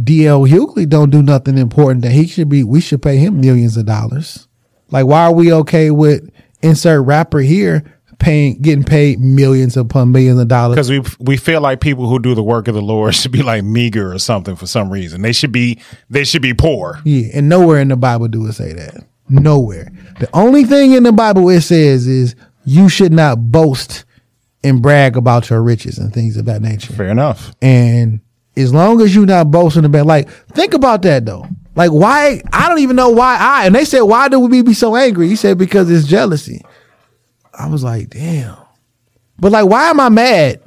DL 0.00 0.48
Hughley 0.48 0.88
don't 0.88 1.10
do 1.10 1.22
nothing 1.22 1.56
important 1.56 2.02
that 2.02 2.12
he 2.12 2.26
should 2.26 2.48
be. 2.48 2.62
We 2.62 2.80
should 2.80 3.02
pay 3.02 3.16
him 3.16 3.40
millions 3.40 3.76
of 3.76 3.86
dollars. 3.86 4.46
Like, 4.90 5.06
why 5.06 5.24
are 5.24 5.32
we 5.32 5.52
okay 5.52 5.90
with 5.90 6.30
insert 6.62 7.04
rapper 7.06 7.40
here 7.40 7.95
paying, 8.18 8.60
getting 8.60 8.84
paid 8.84 9.20
millions 9.20 9.76
upon 9.76 10.12
millions 10.12 10.40
of 10.40 10.48
dollars? 10.48 10.76
Because 10.76 10.90
we 10.90 11.02
we 11.18 11.36
feel 11.36 11.60
like 11.60 11.80
people 11.80 12.08
who 12.08 12.18
do 12.18 12.34
the 12.34 12.42
work 12.42 12.68
of 12.68 12.74
the 12.74 12.82
Lord 12.82 13.14
should 13.14 13.32
be 13.32 13.42
like 13.42 13.64
meager 13.64 14.12
or 14.12 14.18
something 14.18 14.56
for 14.56 14.66
some 14.66 14.90
reason. 14.90 15.22
They 15.22 15.32
should 15.32 15.52
be 15.52 15.80
they 16.10 16.24
should 16.24 16.42
be 16.42 16.54
poor. 16.54 17.00
Yeah, 17.04 17.28
and 17.34 17.48
nowhere 17.48 17.80
in 17.80 17.88
the 17.88 17.96
Bible 17.96 18.28
do 18.28 18.46
it 18.46 18.52
say 18.52 18.72
that. 18.72 19.04
Nowhere. 19.28 19.90
The 20.20 20.28
only 20.32 20.64
thing 20.64 20.92
in 20.92 21.02
the 21.02 21.12
Bible 21.12 21.48
it 21.48 21.62
says 21.62 22.06
is 22.06 22.34
you 22.64 22.88
should 22.88 23.12
not 23.12 23.36
boast 23.36 24.04
and 24.62 24.82
brag 24.82 25.16
about 25.16 25.48
your 25.50 25.62
riches 25.62 25.98
and 25.98 26.12
things 26.12 26.36
of 26.36 26.44
that 26.46 26.62
nature. 26.62 26.92
Fair 26.92 27.08
enough. 27.08 27.54
And 27.62 28.20
as 28.56 28.72
long 28.72 29.00
as 29.00 29.14
you're 29.14 29.26
not 29.26 29.50
boasting 29.50 29.84
about, 29.84 30.06
like, 30.06 30.28
think 30.52 30.74
about 30.74 31.02
that 31.02 31.24
though. 31.26 31.46
Like, 31.74 31.90
why? 31.90 32.40
I 32.52 32.68
don't 32.68 32.78
even 32.78 32.96
know 32.96 33.10
why 33.10 33.36
I. 33.38 33.66
And 33.66 33.74
they 33.74 33.84
said, 33.84 34.00
why 34.00 34.28
do 34.28 34.40
we 34.40 34.62
be 34.62 34.72
so 34.72 34.96
angry? 34.96 35.28
He 35.28 35.36
said, 35.36 35.58
because 35.58 35.90
it's 35.90 36.06
jealousy. 36.06 36.64
I 37.58 37.66
was 37.68 37.82
like, 37.84 38.10
damn. 38.10 38.56
But 39.38 39.52
like, 39.52 39.66
why 39.66 39.90
am 39.90 40.00
I 40.00 40.08
mad? 40.08 40.60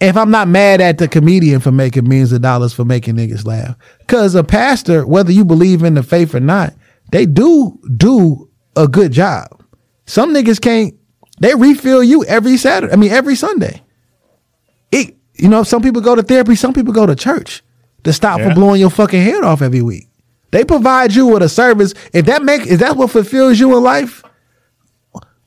If 0.00 0.16
I'm 0.16 0.30
not 0.30 0.48
mad 0.48 0.80
at 0.80 0.98
the 0.98 1.08
comedian 1.08 1.60
for 1.60 1.70
making 1.72 2.08
millions 2.08 2.32
of 2.32 2.42
dollars 2.42 2.74
for 2.74 2.84
making 2.84 3.14
niggas 3.16 3.46
laugh, 3.46 3.76
because 4.00 4.34
a 4.34 4.44
pastor, 4.44 5.06
whether 5.06 5.32
you 5.32 5.44
believe 5.44 5.82
in 5.82 5.94
the 5.94 6.02
faith 6.02 6.34
or 6.34 6.40
not, 6.40 6.74
they 7.12 7.24
do 7.26 7.78
do 7.96 8.50
a 8.76 8.88
good 8.88 9.12
job. 9.12 9.62
Some 10.06 10.34
niggas 10.34 10.60
can't. 10.60 10.94
They 11.40 11.54
refill 11.54 12.02
you 12.04 12.24
every 12.24 12.56
Saturday. 12.56 12.92
I 12.92 12.96
mean, 12.96 13.12
every 13.12 13.34
Sunday 13.36 13.82
it 14.92 15.16
you 15.34 15.48
know 15.48 15.62
some 15.62 15.82
people 15.82 16.00
go 16.02 16.14
to 16.14 16.22
therapy 16.22 16.54
some 16.54 16.72
people 16.72 16.92
go 16.92 17.06
to 17.06 17.16
church 17.16 17.62
to 18.04 18.12
stop 18.12 18.38
Yeah. 18.38 18.46
from 18.46 18.54
blowing 18.54 18.80
your 18.80 18.90
fucking 18.90 19.20
head 19.22 19.42
off 19.42 19.62
every 19.62 19.82
week 19.82 20.08
they 20.52 20.64
provide 20.64 21.12
you 21.14 21.26
with 21.26 21.42
a 21.42 21.48
service 21.48 21.94
if 22.12 22.26
that 22.26 22.42
make 22.44 22.66
if 22.68 22.78
that's 22.78 22.94
what 22.94 23.10
fulfills 23.10 23.58
you 23.58 23.76
in 23.76 23.82
life 23.82 24.22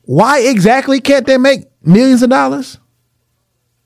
why 0.08 0.40
exactly 0.40 1.00
can't 1.02 1.26
they 1.26 1.36
make 1.36 1.64
millions 1.82 2.22
of 2.22 2.30
dollars 2.30 2.78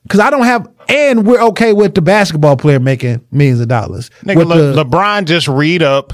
because 0.03 0.19
i 0.21 0.29
don't 0.29 0.45
have 0.45 0.65
and 0.87 1.27
we're 1.27 1.41
okay 1.41 1.73
with 1.73 1.95
the 1.95 2.01
basketball 2.01 2.55
player 2.55 2.79
making 2.79 3.19
millions 3.31 3.59
of 3.59 3.67
dollars 3.67 4.09
Nigga, 4.23 4.45
Le- 4.45 4.73
the- 4.73 4.83
LeBron 4.85 5.25
just 5.25 5.47
read 5.49 5.83
up, 5.83 6.13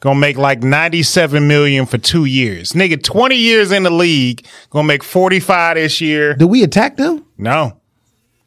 gonna 0.00 0.18
make 0.18 0.36
like 0.36 0.62
ninety 0.62 1.02
seven 1.02 1.48
million 1.48 1.86
for 1.86 1.98
two 1.98 2.24
years. 2.24 2.72
Nigga, 2.72 3.02
twenty 3.02 3.34
years 3.36 3.72
in 3.72 3.82
the 3.82 3.90
league, 3.90 4.46
gonna 4.70 4.86
make 4.86 5.02
forty 5.04 5.40
five 5.40 5.74
this 5.76 6.00
year. 6.00 6.34
do 6.34 6.46
we 6.46 6.62
attack 6.62 6.96
them 6.96 7.24
No, 7.36 7.80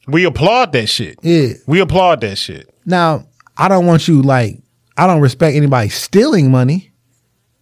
we 0.07 0.23
applaud 0.25 0.71
that 0.73 0.87
shit. 0.87 1.19
Yeah. 1.23 1.53
we 1.67 1.79
applaud 1.81 2.21
that 2.21 2.37
shit. 2.37 2.69
Now, 2.85 3.27
I 3.57 3.67
don't 3.67 3.85
want 3.85 4.07
you 4.07 4.21
like 4.21 4.61
I 4.97 5.07
don't 5.07 5.21
respect 5.21 5.55
anybody 5.55 5.89
stealing 5.89 6.51
money, 6.51 6.91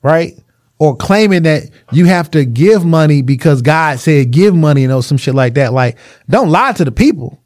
right? 0.03 0.33
Or 0.81 0.95
claiming 0.95 1.43
that 1.43 1.63
you 1.91 2.05
have 2.05 2.31
to 2.31 2.45
give 2.45 2.85
money 2.85 3.21
because 3.21 3.61
God 3.61 3.99
said 3.99 4.31
give 4.31 4.55
money, 4.55 4.81
you 4.83 4.87
know, 4.87 5.01
some 5.01 5.17
shit 5.17 5.35
like 5.35 5.55
that. 5.55 5.73
Like, 5.73 5.97
don't 6.29 6.49
lie 6.49 6.71
to 6.71 6.85
the 6.85 6.91
people. 6.91 7.37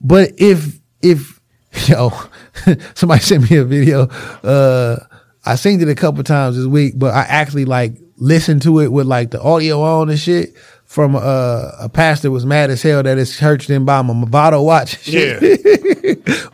But 0.00 0.32
if 0.38 0.80
if 1.00 1.40
yo, 1.88 2.10
somebody 2.94 3.20
sent 3.20 3.48
me 3.48 3.56
a 3.58 3.64
video, 3.64 4.08
uh, 4.42 4.96
I 5.44 5.54
seen 5.54 5.80
it 5.80 5.88
a 5.88 5.94
couple 5.94 6.24
times 6.24 6.56
this 6.56 6.66
week, 6.66 6.94
but 6.96 7.14
I 7.14 7.20
actually 7.22 7.66
like 7.66 7.98
listened 8.16 8.62
to 8.62 8.80
it 8.80 8.90
with 8.90 9.06
like 9.06 9.30
the 9.30 9.40
audio 9.40 9.80
on 9.82 10.10
and 10.10 10.18
shit. 10.18 10.54
From 10.86 11.16
uh, 11.16 11.70
a 11.80 11.88
pastor 11.92 12.30
was 12.30 12.46
mad 12.46 12.70
as 12.70 12.80
hell 12.80 13.02
that 13.02 13.18
his 13.18 13.36
church 13.36 13.66
didn't 13.66 13.84
buy 13.86 13.98
him 14.00 14.08
a 14.10 14.14
Movado 14.14 14.64
watch. 14.64 15.06
Yeah, 15.08 15.38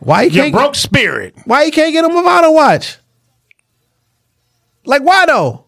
Why 0.00 0.24
he 0.28 0.34
you 0.36 0.42
can't 0.42 0.52
broke 0.54 0.74
spirit. 0.74 1.34
why 1.44 1.64
you 1.64 1.70
can't 1.70 1.92
get 1.92 2.04
a 2.04 2.08
Movado 2.08 2.52
watch? 2.52 2.96
Like 4.84 5.02
why 5.02 5.26
though? 5.26 5.66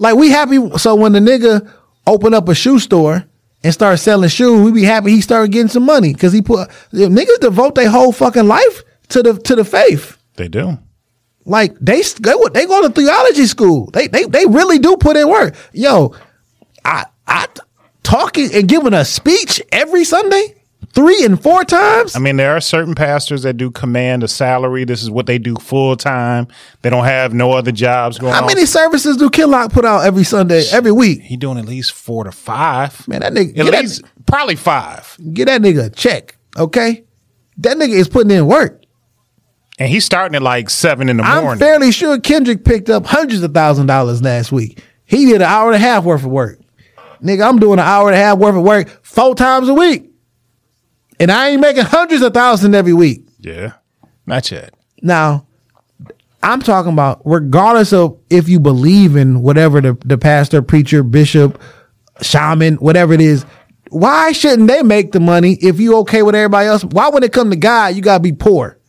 Like 0.00 0.16
we 0.16 0.30
happy 0.30 0.56
so 0.78 0.94
when 0.96 1.12
the 1.12 1.20
nigga 1.20 1.70
open 2.06 2.32
up 2.34 2.48
a 2.48 2.54
shoe 2.54 2.78
store 2.78 3.24
and 3.62 3.72
start 3.74 3.98
selling 3.98 4.30
shoes, 4.30 4.62
we 4.62 4.72
be 4.72 4.82
happy 4.84 5.10
he 5.10 5.20
started 5.20 5.52
getting 5.52 5.68
some 5.68 5.84
money 5.84 6.12
because 6.14 6.32
he 6.32 6.40
put 6.42 6.68
niggas 6.92 7.38
devote 7.40 7.74
their 7.74 7.90
whole 7.90 8.10
fucking 8.10 8.48
life 8.48 8.82
to 9.10 9.22
the 9.22 9.34
to 9.34 9.54
the 9.54 9.64
faith. 9.64 10.16
They 10.36 10.48
do. 10.48 10.78
Like 11.44 11.76
they 11.78 12.00
they 12.02 12.32
go- 12.32 12.48
they 12.48 12.64
go 12.66 12.82
to 12.88 12.90
theology 12.90 13.44
school. 13.46 13.90
They 13.92 14.08
they 14.08 14.24
they 14.24 14.46
really 14.46 14.78
do 14.78 14.96
put 14.96 15.16
in 15.18 15.28
work. 15.28 15.54
Yo, 15.72 16.14
I 16.84 17.04
I 17.26 17.46
talking 18.02 18.48
and 18.54 18.66
giving 18.66 18.94
a 18.94 19.04
speech 19.04 19.60
every 19.70 20.04
Sunday, 20.04 20.54
three 20.92 21.24
and 21.24 21.40
four 21.42 21.64
times. 21.64 22.16
I 22.16 22.18
mean, 22.18 22.36
there 22.36 22.56
are 22.56 22.60
certain 22.60 22.94
pastors 22.94 23.42
that 23.42 23.56
do 23.56 23.70
command 23.70 24.22
a 24.22 24.28
salary. 24.28 24.84
This 24.84 25.02
is 25.02 25.10
what 25.10 25.26
they 25.26 25.38
do 25.38 25.54
full 25.56 25.96
time. 25.96 26.48
They 26.82 26.90
don't 26.90 27.04
have 27.04 27.32
no 27.32 27.52
other 27.52 27.72
jobs 27.72 28.18
going 28.18 28.32
How 28.32 28.40
on. 28.42 28.46
many 28.46 28.66
services 28.66 29.16
do 29.16 29.30
Killock 29.30 29.72
put 29.72 29.84
out 29.84 30.04
every 30.04 30.24
Sunday, 30.24 30.64
every 30.72 30.92
week? 30.92 31.20
He 31.22 31.36
doing 31.36 31.58
at 31.58 31.66
least 31.66 31.92
four 31.92 32.24
to 32.24 32.32
five. 32.32 33.06
Man, 33.08 33.20
that 33.20 33.32
nigga 33.32 33.58
At 33.58 33.66
least 33.66 34.02
probably 34.26 34.56
five. 34.56 35.16
get 35.32 35.46
that 35.46 35.62
nigga 35.62 35.86
a 35.86 35.90
check, 35.90 36.36
okay? 36.58 37.04
That 37.58 37.76
nigga 37.76 37.94
is 37.94 38.08
putting 38.08 38.30
in 38.30 38.46
work. 38.46 38.82
And 39.78 39.88
he's 39.88 40.04
starting 40.04 40.34
at 40.36 40.42
like 40.42 40.68
seven 40.68 41.08
in 41.08 41.16
the 41.16 41.22
morning. 41.22 41.48
I'm 41.50 41.58
fairly 41.58 41.90
sure 41.90 42.18
Kendrick 42.20 42.64
picked 42.64 42.90
up 42.90 43.06
hundreds 43.06 43.42
of 43.42 43.54
thousand 43.54 43.86
dollars 43.86 44.20
last 44.22 44.52
week. 44.52 44.82
He 45.06 45.24
did 45.26 45.36
an 45.36 45.42
hour 45.42 45.68
and 45.68 45.76
a 45.76 45.78
half 45.78 46.04
worth 46.04 46.22
of 46.22 46.30
work. 46.30 46.60
Nigga, 47.22 47.48
I'm 47.48 47.58
doing 47.58 47.78
an 47.78 47.84
hour 47.86 48.08
and 48.08 48.14
a 48.16 48.18
half 48.20 48.38
worth 48.38 48.56
of 48.56 48.62
work 48.62 48.88
four 49.04 49.34
times 49.34 49.68
a 49.68 49.74
week. 49.74 50.09
And 51.20 51.30
I 51.30 51.50
ain't 51.50 51.60
making 51.60 51.84
hundreds 51.84 52.22
of 52.22 52.34
thousands 52.34 52.74
every 52.74 52.92
week. 52.92 53.28
yeah. 53.38 53.74
Not 54.26 54.50
yet. 54.50 54.74
Now, 55.02 55.46
I'm 56.42 56.60
talking 56.60 56.92
about 56.92 57.20
regardless 57.24 57.92
of 57.92 58.18
if 58.30 58.48
you 58.48 58.60
believe 58.60 59.16
in 59.16 59.42
whatever 59.42 59.80
the, 59.80 59.98
the 60.04 60.18
pastor, 60.18 60.62
preacher, 60.62 61.02
bishop, 61.02 61.60
shaman, 62.22 62.76
whatever 62.76 63.12
it 63.12 63.20
is, 63.20 63.44
why 63.90 64.32
shouldn't 64.32 64.68
they 64.68 64.82
make 64.82 65.12
the 65.12 65.20
money 65.20 65.58
if 65.60 65.80
you 65.80 65.96
okay 65.98 66.22
with 66.22 66.34
everybody 66.34 66.68
else? 66.68 66.84
Why 66.84 67.08
when 67.08 67.22
it 67.22 67.32
come 67.32 67.50
to 67.50 67.56
God, 67.56 67.94
you 67.94 68.02
gotta 68.02 68.22
be 68.22 68.32
poor? 68.32 68.80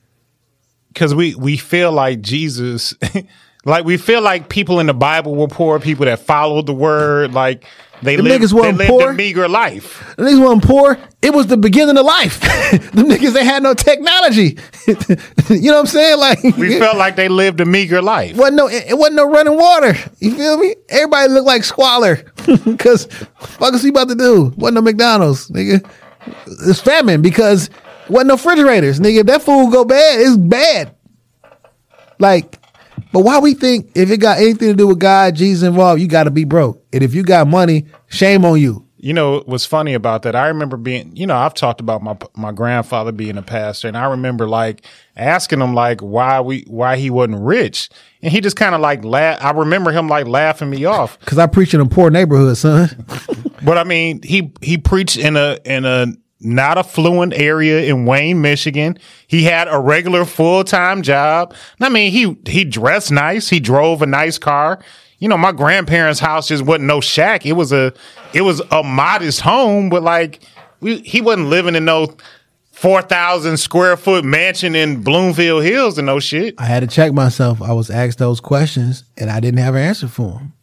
because 0.93 1.15
we 1.15 1.35
we 1.35 1.57
feel 1.57 1.91
like 1.91 2.21
Jesus, 2.21 2.93
like 3.65 3.85
we 3.85 3.97
feel 3.97 4.21
like 4.21 4.49
people 4.49 4.79
in 4.79 4.87
the 4.87 4.93
Bible 4.93 5.35
were 5.35 5.47
poor, 5.47 5.79
people 5.79 6.05
that 6.05 6.19
followed 6.19 6.65
the 6.65 6.73
word, 6.73 7.33
like 7.33 7.63
they 8.01 8.15
Them 8.15 8.25
lived, 8.25 8.43
niggas 8.43 8.61
they 8.61 8.71
lived 8.71 8.89
poor. 8.89 9.11
a 9.11 9.13
meager 9.13 9.47
life. 9.47 10.15
The 10.17 10.23
niggas 10.23 10.41
wasn't 10.41 10.63
poor. 10.63 10.97
It 11.21 11.35
was 11.35 11.45
the 11.47 11.57
beginning 11.57 11.95
of 11.97 12.03
life. 12.05 12.39
the 12.71 13.03
niggas 13.03 13.33
they 13.33 13.45
had 13.45 13.61
no 13.61 13.75
technology. 13.75 14.57
you 15.49 15.69
know 15.69 15.73
what 15.75 15.79
I'm 15.81 15.85
saying? 15.85 16.17
Like 16.19 16.41
We 16.57 16.79
felt 16.79 16.97
like 16.97 17.15
they 17.15 17.29
lived 17.29 17.61
a 17.61 17.65
meager 17.65 18.01
life. 18.01 18.35
wasn't 18.35 18.57
no 18.57 18.67
it 18.67 18.97
wasn't 18.97 19.17
no 19.17 19.29
running 19.29 19.55
water. 19.55 19.93
You 20.17 20.35
feel 20.35 20.57
me? 20.57 20.75
Everybody 20.89 21.31
looked 21.31 21.45
like 21.47 21.63
squalor. 21.63 22.15
Cause 22.79 23.05
fuck 23.39 23.75
is 23.75 23.83
he 23.83 23.89
about 23.89 24.09
to 24.09 24.15
do? 24.15 24.53
Wasn't 24.57 24.75
no 24.75 24.81
McDonald's, 24.81 25.49
nigga. 25.49 25.87
It's 26.67 26.81
famine 26.81 27.21
because 27.21 27.69
wasn't 28.09 28.29
no 28.29 28.33
refrigerators, 28.35 28.99
nigga. 28.99 29.19
If 29.19 29.25
that 29.27 29.43
food 29.43 29.71
go 29.71 29.85
bad, 29.85 30.19
it's 30.19 30.35
bad. 30.37 30.95
Like, 32.19 32.57
but 33.11 33.23
why 33.23 33.39
we 33.39 33.53
think 33.53 33.91
if 33.95 34.09
it 34.09 34.17
got 34.17 34.37
anything 34.37 34.69
to 34.69 34.75
do 34.75 34.87
with 34.87 34.99
God, 34.99 35.35
Jesus 35.35 35.67
involved, 35.67 36.01
you 36.01 36.07
gotta 36.07 36.31
be 36.31 36.43
broke. 36.43 36.83
And 36.93 37.03
if 37.03 37.13
you 37.13 37.23
got 37.23 37.47
money, 37.47 37.85
shame 38.07 38.45
on 38.45 38.59
you. 38.59 38.85
You 39.03 39.13
know 39.13 39.41
what's 39.47 39.65
funny 39.65 39.95
about 39.95 40.21
that? 40.23 40.35
I 40.35 40.47
remember 40.49 40.77
being, 40.77 41.15
you 41.15 41.25
know, 41.25 41.35
I've 41.35 41.55
talked 41.55 41.81
about 41.81 42.03
my 42.03 42.15
my 42.35 42.51
grandfather 42.51 43.11
being 43.11 43.35
a 43.35 43.41
pastor, 43.41 43.87
and 43.87 43.97
I 43.97 44.05
remember 44.11 44.47
like 44.47 44.85
asking 45.17 45.59
him 45.59 45.73
like 45.73 46.01
why 46.01 46.39
we 46.39 46.65
why 46.67 46.97
he 46.97 47.09
wasn't 47.09 47.41
rich, 47.41 47.89
and 48.21 48.31
he 48.31 48.41
just 48.41 48.57
kind 48.57 48.75
of 48.75 48.81
like 48.81 49.03
laugh. 49.03 49.43
I 49.43 49.51
remember 49.51 49.91
him 49.91 50.07
like 50.07 50.27
laughing 50.27 50.69
me 50.69 50.85
off. 50.85 51.19
Cause 51.25 51.39
I 51.39 51.47
preach 51.47 51.73
in 51.73 51.81
a 51.81 51.85
poor 51.87 52.11
neighborhood, 52.11 52.57
son. 52.57 52.89
But 53.63 53.79
I 53.79 53.85
mean, 53.85 54.21
he 54.21 54.51
he 54.61 54.77
preached 54.77 55.17
in 55.17 55.35
a 55.35 55.57
in 55.65 55.83
a 55.83 56.13
not 56.41 56.77
a 56.77 56.83
fluent 56.83 57.33
area 57.33 57.83
in 57.83 58.05
Wayne, 58.05 58.41
Michigan. 58.41 58.97
He 59.27 59.43
had 59.43 59.67
a 59.67 59.79
regular 59.79 60.25
full 60.25 60.63
time 60.63 61.01
job. 61.01 61.53
I 61.79 61.89
mean, 61.89 62.11
he 62.11 62.37
he 62.49 62.65
dressed 62.65 63.11
nice. 63.11 63.49
He 63.49 63.59
drove 63.59 64.01
a 64.01 64.07
nice 64.07 64.37
car. 64.37 64.79
You 65.19 65.27
know, 65.27 65.37
my 65.37 65.51
grandparents' 65.51 66.19
house 66.19 66.47
just 66.47 66.63
wasn't 66.63 66.85
no 66.85 66.99
shack. 66.99 67.45
It 67.45 67.53
was 67.53 67.71
a 67.71 67.93
it 68.33 68.41
was 68.41 68.61
a 68.71 68.83
modest 68.83 69.41
home, 69.41 69.89
but 69.89 70.03
like 70.03 70.41
we, 70.79 70.97
he 71.01 71.21
wasn't 71.21 71.47
living 71.47 71.75
in 71.75 71.85
no 71.85 72.15
four 72.71 73.03
thousand 73.03 73.57
square 73.57 73.95
foot 73.95 74.25
mansion 74.25 74.75
in 74.75 75.03
Bloomfield 75.03 75.63
Hills 75.63 75.97
and 75.99 76.07
no 76.07 76.19
shit. 76.19 76.55
I 76.57 76.65
had 76.65 76.79
to 76.79 76.87
check 76.87 77.13
myself. 77.13 77.61
I 77.61 77.73
was 77.73 77.91
asked 77.91 78.17
those 78.17 78.39
questions 78.39 79.03
and 79.17 79.29
I 79.29 79.39
didn't 79.39 79.59
have 79.59 79.75
an 79.75 79.81
answer 79.81 80.07
for 80.07 80.31
them. 80.31 80.53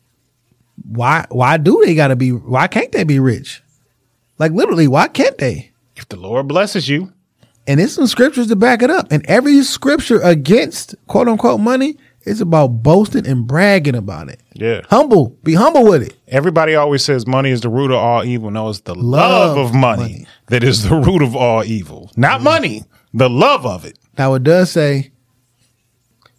Why 0.85 1.27
why 1.31 1.57
do 1.57 1.81
they 1.85 1.95
gotta 1.95 2.17
be 2.17 2.33
why 2.33 2.67
can't 2.67 2.91
they 2.91 3.05
be 3.05 3.21
rich? 3.21 3.63
Like 4.39 4.53
literally, 4.53 4.89
why 4.89 5.09
can't 5.09 5.39
they? 5.39 5.73
If 5.97 6.09
the 6.09 6.17
Lord 6.17 6.47
blesses 6.49 6.89
you, 6.89 7.13
And 7.67 7.81
it's 7.81 7.93
some 7.95 8.07
scriptures 8.07 8.47
to 8.49 8.57
back 8.57 8.83
it 8.83 8.91
up. 8.91 9.09
And 9.11 9.25
every 9.27 9.63
scripture 9.63 10.21
against 10.23 10.95
quote 11.07 11.29
unquote 11.29 11.61
money 11.61 11.97
is 12.25 12.41
about 12.41 12.69
boasting 12.83 13.27
and 13.27 13.47
bragging 13.47 13.95
about 13.95 14.29
it. 14.29 14.41
yeah. 14.55 14.83
Humble. 14.91 15.31
Be 15.43 15.55
humble 15.55 15.85
with 15.85 16.03
it. 16.03 16.15
Everybody 16.29 16.75
always 16.75 17.03
says 17.03 17.27
money 17.27 17.51
is 17.51 17.63
the 17.63 17.69
root 17.71 17.91
of 17.91 17.97
all 17.99 18.25
evil. 18.25 18.51
No, 18.51 18.69
it's 18.69 18.81
the 18.81 18.95
love, 18.95 19.57
Love 19.57 19.67
of 19.67 19.75
money, 19.75 20.03
money. 20.03 20.27
that 20.49 20.63
is 20.63 20.89
the 20.89 20.95
root 20.97 21.23
of 21.23 21.35
all 21.35 21.65
evil. 21.65 22.11
Not 22.17 22.41
mm. 22.41 22.45
money, 22.45 22.85
the 23.15 23.31
love 23.31 23.65
of 23.67 23.85
it. 23.85 23.99
Now 24.19 24.35
it 24.35 24.43
does 24.43 24.71
say, 24.71 25.11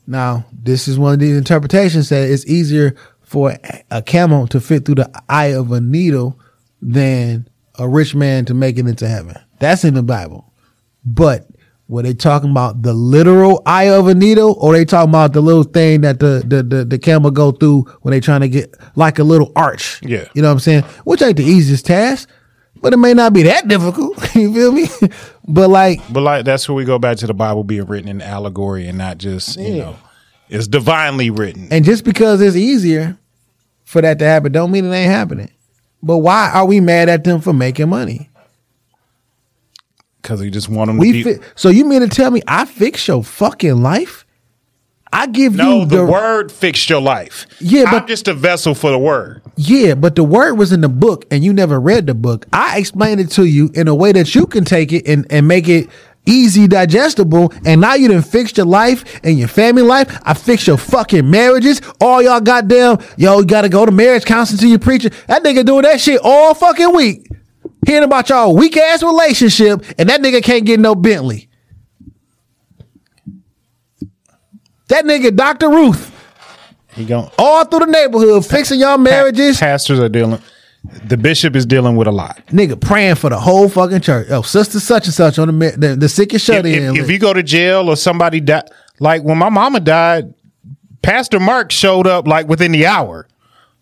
now 0.05 0.45
this 0.51 0.88
is 0.88 0.97
one 0.99 1.13
of 1.13 1.19
these 1.19 1.38
interpretations 1.38 2.09
that 2.09 2.30
it's 2.30 2.45
easier 2.45 2.95
for 3.21 3.55
a 3.91 4.01
camel 4.01 4.47
to 4.47 4.59
fit 4.59 4.85
through 4.85 4.95
the 4.95 5.23
eye 5.30 5.53
of 5.53 5.71
a 5.71 5.80
needle 5.81 6.39
than 6.81 7.47
a 7.80 7.88
rich 7.88 8.14
man 8.14 8.45
to 8.45 8.53
make 8.53 8.77
it 8.77 8.85
into 8.85 9.07
heaven. 9.07 9.35
That's 9.60 9.84
in 9.84 9.93
the 9.95 10.03
Bible. 10.03 10.53
But 11.06 11.47
were 11.88 12.03
they 12.03 12.14
talking 12.14 12.51
about 12.51 12.84
the 12.84 12.93
literal 12.93 13.64
eye 13.65 13.89
of 13.89 14.07
a 14.07 14.14
needle 14.14 14.56
or 14.60 14.73
they 14.73 14.85
talking 14.85 15.10
about 15.10 15.34
the 15.34 15.41
little 15.41 15.64
thing 15.64 16.01
that 16.01 16.19
the, 16.19 16.43
the, 16.45 16.61
the, 16.61 16.85
the 16.85 16.99
camel 16.99 17.31
go 17.31 17.51
through 17.51 17.84
when 18.01 18.11
they 18.11 18.19
trying 18.19 18.41
to 18.41 18.49
get 18.49 18.76
like 18.95 19.18
a 19.18 19.23
little 19.23 19.51
arch? 19.56 19.99
Yeah. 20.03 20.27
You 20.35 20.43
know 20.43 20.49
what 20.49 20.53
I'm 20.53 20.60
saying? 20.60 20.84
Which 21.03 21.22
ain't 21.22 21.38
the 21.38 21.43
easiest 21.43 21.88
task, 21.88 22.30
but 22.76 22.93
it 22.93 22.97
may 22.97 23.15
not 23.15 23.34
be 23.34 23.43
that 23.43 23.68
difficult. 23.68 24.18
you 24.35 24.53
feel 24.53 24.72
me? 24.72 24.88
but 25.47 25.69
like, 25.69 25.99
But 26.14 26.22
like 26.22 26.45
that's 26.45 26.69
where 26.69 26.76
we 26.76 26.85
go 26.85 26.99
back 26.99 27.18
to 27.18 27.27
the 27.27 27.34
Bible 27.34 27.64
being 27.64 27.85
written 27.85 28.07
in 28.07 28.22
allegory 28.22 28.88
and 28.88 28.97
not 28.97 29.18
just, 29.18 29.57
you 29.57 29.77
know, 29.77 29.95
it's 30.47 30.68
divinely 30.68 31.31
written. 31.31 31.69
And 31.72 31.85
just 31.85 32.03
because 32.03 32.41
it's 32.41 32.56
easier 32.56 33.18
for 33.85 34.01
that 34.01 34.19
to 34.19 34.26
happen, 34.26 34.51
don't 34.51 34.72
mean 34.72 34.85
it 34.85 34.93
ain't 34.93 35.11
happening. 35.11 35.49
But 36.01 36.19
why 36.19 36.49
are 36.53 36.65
we 36.65 36.80
mad 36.80 37.09
at 37.09 37.23
them 37.23 37.41
for 37.41 37.53
making 37.53 37.89
money? 37.89 38.30
Because 40.21 40.41
we 40.41 40.49
just 40.49 40.69
want 40.69 40.88
them 40.89 40.97
to 40.97 41.01
We 41.01 41.11
be. 41.11 41.23
fi- 41.23 41.43
so 41.55 41.69
you 41.69 41.85
mean 41.85 42.01
to 42.01 42.07
tell 42.07 42.30
me 42.31 42.41
I 42.47 42.65
fix 42.65 43.07
your 43.07 43.23
fucking 43.23 43.81
life? 43.81 44.26
I 45.11 45.26
give 45.26 45.55
no, 45.55 45.80
you 45.80 45.85
the, 45.88 46.05
word 46.05 46.51
fixed 46.51 46.88
your 46.88 47.01
life. 47.01 47.47
Yeah, 47.59 47.85
I'm 47.85 47.91
but- 48.01 48.07
just 48.07 48.27
a 48.27 48.34
vessel 48.34 48.76
for 48.76 48.91
the 48.91 48.99
word. 48.99 49.41
Yeah, 49.55 49.95
but 49.95 50.15
the 50.15 50.23
word 50.23 50.53
was 50.53 50.71
in 50.71 50.81
the 50.81 50.89
book 50.89 51.26
and 51.31 51.43
you 51.43 51.51
never 51.51 51.80
read 51.80 52.05
the 52.05 52.13
book. 52.13 52.45
I 52.53 52.77
explained 52.77 53.19
it 53.19 53.31
to 53.31 53.45
you 53.45 53.71
in 53.73 53.88
a 53.88 53.95
way 53.95 54.11
that 54.11 54.35
you 54.35 54.45
can 54.45 54.65
take 54.65 54.93
it 54.93 55.07
and, 55.07 55.26
and 55.31 55.47
make 55.47 55.67
it 55.67 55.89
easy 56.30 56.68
digestible. 56.68 57.51
And 57.65 57.81
now 57.81 57.95
you 57.95 58.07
done 58.07 58.22
fixed 58.22 58.57
your 58.57 58.65
life 58.68 59.19
and 59.23 59.38
your 59.38 59.47
family 59.47 59.81
life. 59.81 60.22
I 60.23 60.34
fixed 60.34 60.68
your 60.68 60.77
fucking 60.77 61.30
marriages. 61.30 61.81
All 61.99 62.22
y'all 62.22 62.39
goddamn, 62.39 62.99
yo, 63.18 63.39
you 63.39 63.45
gotta 63.45 63.69
go 63.69 63.85
to 63.85 63.91
marriage 63.91 64.26
counseling 64.26 64.60
to 64.60 64.68
your 64.68 64.80
preacher. 64.80 65.10
That 65.27 65.43
nigga 65.43 65.65
doing 65.65 65.84
that 65.84 65.99
shit 65.99 66.22
all 66.23 66.53
fucking 66.53 66.95
week. 66.95 67.27
Hearing 67.85 68.03
about 68.03 68.30
y'all 68.30 68.56
weak 68.56 68.77
ass 68.77 69.01
relationship 69.01 69.84
and 69.97 70.10
that 70.10 70.22
nigga 70.22 70.43
can't 70.43 70.65
get 70.65 70.80
no 70.80 70.95
Bentley. 70.95 71.49
That 74.89 75.06
nigga, 75.06 75.35
Dr. 75.35 75.69
Ruth, 75.69 76.11
He 76.93 77.06
going 77.06 77.30
all 77.38 77.64
through 77.65 77.81
the 77.81 77.85
neighborhood 77.91 78.45
fixing 78.45 78.80
y'all 78.80 78.97
marriages. 78.97 79.60
Pastors 79.60 79.99
are 79.99 80.10
dealing. 80.10 80.41
The 80.84 81.18
bishop 81.18 81.56
is 81.56 81.65
dealing 81.65 81.97
with 81.97 82.07
a 82.07 82.11
lot. 82.11 82.41
nigga 82.47 82.80
praying 82.80 83.15
for 83.15 83.30
the 83.30 83.39
whole 83.39 83.68
fucking 83.68 84.01
church. 84.01 84.27
Oh, 84.30 84.41
sister 84.41 84.80
such 84.80 85.06
and 85.06 85.14
such 85.14 85.38
on 85.38 85.60
the 85.60 85.72
the, 85.77 85.95
the 85.95 86.10
sick 86.10 86.31
and 86.31 86.41
shut 86.41 86.65
if, 86.65 86.77
in. 86.77 86.95
if, 86.95 87.03
if 87.03 87.11
you 87.11 87.19
go 87.19 87.34
to 87.34 87.43
jail 87.43 87.89
or 87.89 87.97
somebody 87.97 88.39
died, 88.39 88.69
like 88.99 89.23
when 89.23 89.38
my 89.38 89.49
mama 89.49 89.81
died, 89.81 90.34
Pastor 91.01 91.39
Mark 91.39 91.72
showed 91.72 92.07
up 92.07 92.27
like 92.27 92.47
within 92.47 92.72
the 92.72 92.85
hour. 92.85 93.27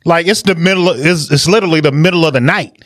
Like 0.06 0.28
it's 0.28 0.42
the 0.42 0.56
middle. 0.56 0.90
Of, 0.90 1.06
it's, 1.06 1.30
it's 1.32 1.48
literally 1.48 1.82
the 1.82 1.92
middle 1.92 2.26
of 2.26 2.34
the 2.34 2.42
night. 2.42 2.84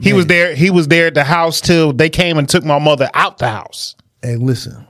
He 0.00 0.12
was 0.12 0.26
there. 0.26 0.54
He 0.54 0.68
was 0.68 0.88
there 0.88 1.06
at 1.06 1.14
the 1.14 1.24
house 1.24 1.60
till 1.60 1.92
they 1.92 2.10
came 2.10 2.36
and 2.36 2.48
took 2.48 2.64
my 2.64 2.78
mother 2.78 3.08
out 3.14 3.38
the 3.38 3.48
house. 3.48 3.94
hey, 4.22 4.36
listen. 4.36 4.86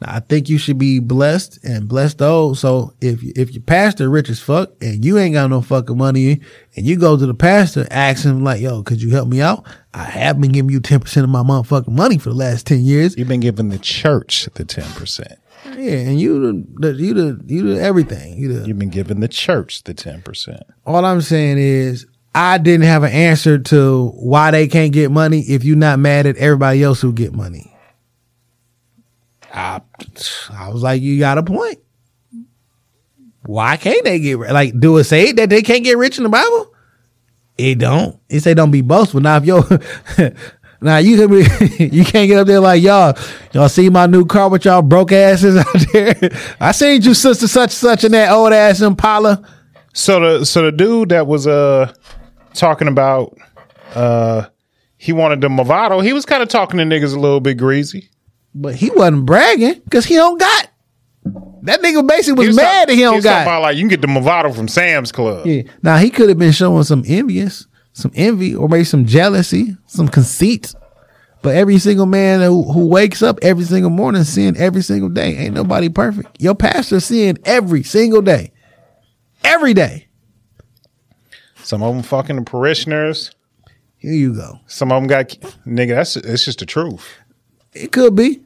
Now, 0.00 0.14
I 0.14 0.20
think 0.20 0.48
you 0.48 0.56
should 0.58 0.78
be 0.78 0.98
blessed 0.98 1.62
and 1.64 1.88
blessed 1.88 2.18
those. 2.18 2.60
So 2.60 2.94
if 3.00 3.22
if 3.22 3.52
your 3.52 3.62
pastor 3.62 4.08
rich 4.08 4.30
as 4.30 4.40
fuck 4.40 4.70
and 4.80 5.04
you 5.04 5.18
ain't 5.18 5.34
got 5.34 5.50
no 5.50 5.60
fucking 5.60 5.96
money 5.96 6.40
and 6.76 6.86
you 6.86 6.96
go 6.96 7.16
to 7.16 7.26
the 7.26 7.34
pastor, 7.34 7.86
ask 7.90 8.24
him 8.24 8.42
like, 8.42 8.60
"Yo, 8.60 8.82
could 8.82 9.02
you 9.02 9.10
help 9.10 9.28
me 9.28 9.40
out? 9.40 9.64
I 9.92 10.04
have 10.04 10.40
been 10.40 10.52
giving 10.52 10.70
you 10.70 10.80
ten 10.80 11.00
percent 11.00 11.24
of 11.24 11.30
my 11.30 11.42
motherfucking 11.42 11.88
money 11.88 12.18
for 12.18 12.30
the 12.30 12.36
last 12.36 12.66
ten 12.66 12.80
years. 12.80 13.16
You've 13.16 13.28
been 13.28 13.40
giving 13.40 13.68
the 13.68 13.78
church 13.78 14.48
the 14.54 14.64
ten 14.64 14.90
percent. 14.92 15.38
Yeah, 15.66 15.92
and 15.92 16.18
you 16.18 16.40
the, 16.40 16.88
the 16.88 17.02
you 17.02 17.14
the 17.14 17.44
you 17.46 17.74
the 17.74 17.82
everything. 17.82 18.38
You 18.38 18.54
the 18.54 18.66
You've 18.66 18.78
been 18.78 18.88
giving 18.88 19.20
the 19.20 19.28
church 19.28 19.84
the 19.84 19.92
ten 19.92 20.22
percent. 20.22 20.62
all 20.86 21.04
I'm 21.04 21.20
saying 21.20 21.58
is 21.58 22.06
I 22.34 22.58
didn't 22.58 22.86
have 22.86 23.02
an 23.02 23.12
answer 23.12 23.58
to 23.58 24.08
why 24.16 24.50
they 24.50 24.68
can't 24.68 24.92
get 24.92 25.10
money 25.10 25.40
if 25.40 25.64
you're 25.64 25.76
not 25.76 25.98
mad 25.98 26.26
at 26.26 26.36
everybody 26.36 26.82
else 26.82 27.00
who 27.00 27.12
get 27.12 27.34
money. 27.34 27.76
I 29.52 29.80
I, 30.52 30.68
was 30.70 30.82
like, 30.82 31.02
you 31.02 31.18
got 31.18 31.38
a 31.38 31.42
point. 31.42 31.78
Why 33.46 33.76
can't 33.76 34.04
they 34.04 34.18
get 34.18 34.38
ri- 34.38 34.52
like? 34.52 34.78
Do 34.78 34.98
it 34.98 35.04
say 35.04 35.32
that 35.32 35.48
they 35.48 35.62
can't 35.62 35.82
get 35.82 35.96
rich 35.98 36.18
in 36.18 36.24
the 36.24 36.30
Bible? 36.30 36.74
It 37.56 37.78
don't. 37.78 38.18
It 38.28 38.40
say 38.40 38.54
don't 38.54 38.70
be 38.70 38.82
boastful. 38.82 39.20
Now 39.20 39.38
if 39.38 39.44
yo, 39.44 39.62
now 40.80 40.98
you 40.98 41.16
can 41.16 41.30
be, 41.30 41.84
you 41.84 42.04
can't 42.04 42.28
get 42.28 42.38
up 42.38 42.46
there 42.46 42.60
like 42.60 42.82
y'all. 42.82 43.16
Y'all 43.52 43.68
see 43.68 43.88
my 43.88 44.06
new 44.06 44.24
car 44.24 44.48
with 44.50 44.64
y'all 44.64 44.82
broke 44.82 45.12
asses 45.12 45.56
out 45.58 45.92
there. 45.92 46.14
I 46.60 46.72
seen 46.72 47.02
you 47.02 47.14
sister 47.14 47.48
such 47.48 47.70
such 47.70 48.04
in 48.04 48.12
that 48.12 48.30
old 48.30 48.52
ass 48.52 48.80
Impala. 48.82 49.42
So 49.94 50.20
the 50.20 50.44
so 50.44 50.62
the 50.62 50.72
dude 50.72 51.08
that 51.08 51.26
was 51.26 51.46
uh 51.46 51.92
talking 52.54 52.88
about 52.88 53.36
uh 53.94 54.46
he 54.96 55.12
wanted 55.14 55.40
the 55.40 55.48
Movado, 55.48 56.04
he 56.04 56.12
was 56.12 56.26
kind 56.26 56.42
of 56.42 56.50
talking 56.50 56.78
to 56.78 56.84
niggas 56.84 57.16
a 57.16 57.18
little 57.18 57.40
bit 57.40 57.56
greasy. 57.56 58.10
But 58.54 58.74
he 58.74 58.90
wasn't 58.90 59.26
bragging 59.26 59.80
because 59.84 60.04
he 60.04 60.14
don't 60.14 60.38
got. 60.38 60.70
That 61.62 61.82
nigga 61.82 62.06
basically 62.06 62.46
was, 62.46 62.48
was 62.48 62.56
mad 62.56 62.88
that 62.88 62.94
he 62.94 63.02
don't 63.02 63.16
was 63.16 63.24
got. 63.24 63.42
about 63.42 63.62
like 63.62 63.76
you 63.76 63.82
can 63.82 63.88
get 63.88 64.00
the 64.00 64.06
Movado 64.06 64.54
from 64.54 64.68
Sam's 64.68 65.12
Club. 65.12 65.46
Yeah. 65.46 65.62
Now 65.82 65.98
he 65.98 66.10
could 66.10 66.28
have 66.28 66.38
been 66.38 66.52
showing 66.52 66.82
some 66.84 67.04
envious, 67.06 67.66
some 67.92 68.10
envy, 68.14 68.54
or 68.54 68.68
maybe 68.68 68.84
some 68.84 69.04
jealousy, 69.04 69.76
some 69.86 70.08
conceit. 70.08 70.74
But 71.42 71.56
every 71.56 71.78
single 71.78 72.06
man 72.06 72.40
who, 72.40 72.70
who 72.70 72.86
wakes 72.86 73.22
up 73.22 73.38
every 73.42 73.64
single 73.64 73.90
morning 73.90 74.24
seeing 74.24 74.56
every 74.56 74.82
single 74.82 75.08
day, 75.08 75.36
ain't 75.36 75.54
nobody 75.54 75.88
perfect. 75.88 76.40
Your 76.40 76.54
pastor 76.54 77.00
seeing 77.00 77.38
every 77.44 77.82
single 77.82 78.20
day, 78.20 78.52
every 79.44 79.72
day. 79.74 80.08
Some 81.62 81.82
of 81.82 81.94
them 81.94 82.02
fucking 82.02 82.36
the 82.36 82.42
parishioners. 82.42 83.30
Here 83.96 84.12
you 84.12 84.34
go. 84.34 84.60
Some 84.66 84.92
of 84.92 85.00
them 85.00 85.08
got 85.08 85.28
nigga. 85.66 85.90
That's 85.94 86.16
it's 86.16 86.44
just 86.44 86.58
the 86.58 86.66
truth. 86.66 87.06
It 87.72 87.92
could 87.92 88.14
be. 88.16 88.40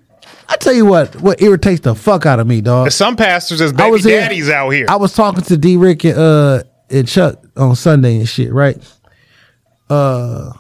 I 0.49 0.57
tell 0.57 0.73
you 0.75 0.85
what, 0.87 1.17
what 1.21 1.41
irritates 1.43 1.81
the 1.81 1.95
fuck 1.95 2.27
out 2.27 2.39
of 2.41 2.47
me, 2.47 2.61
dog. 2.61 2.91
Some 2.91 3.17
pastors 3.17 3.61
as 3.61 3.73
I 3.73 3.77
baby 3.77 3.91
was 3.91 4.05
here- 4.05 4.21
daddies 4.21 4.51
out 4.51 4.71
here. 4.71 4.87
I 4.89 4.97
was 4.97 5.15
talking 5.15 5.43
to 5.45 5.57
D 5.57 5.77
Rick 5.77 6.05
and 6.05 6.19
uh 6.19 6.63
and 6.91 7.09
Chuck 7.09 7.43
on 7.57 7.75
Sunday 7.77 8.17
and 8.19 8.29
shit, 8.29 8.53
right? 8.53 8.77
Uh 9.89 10.53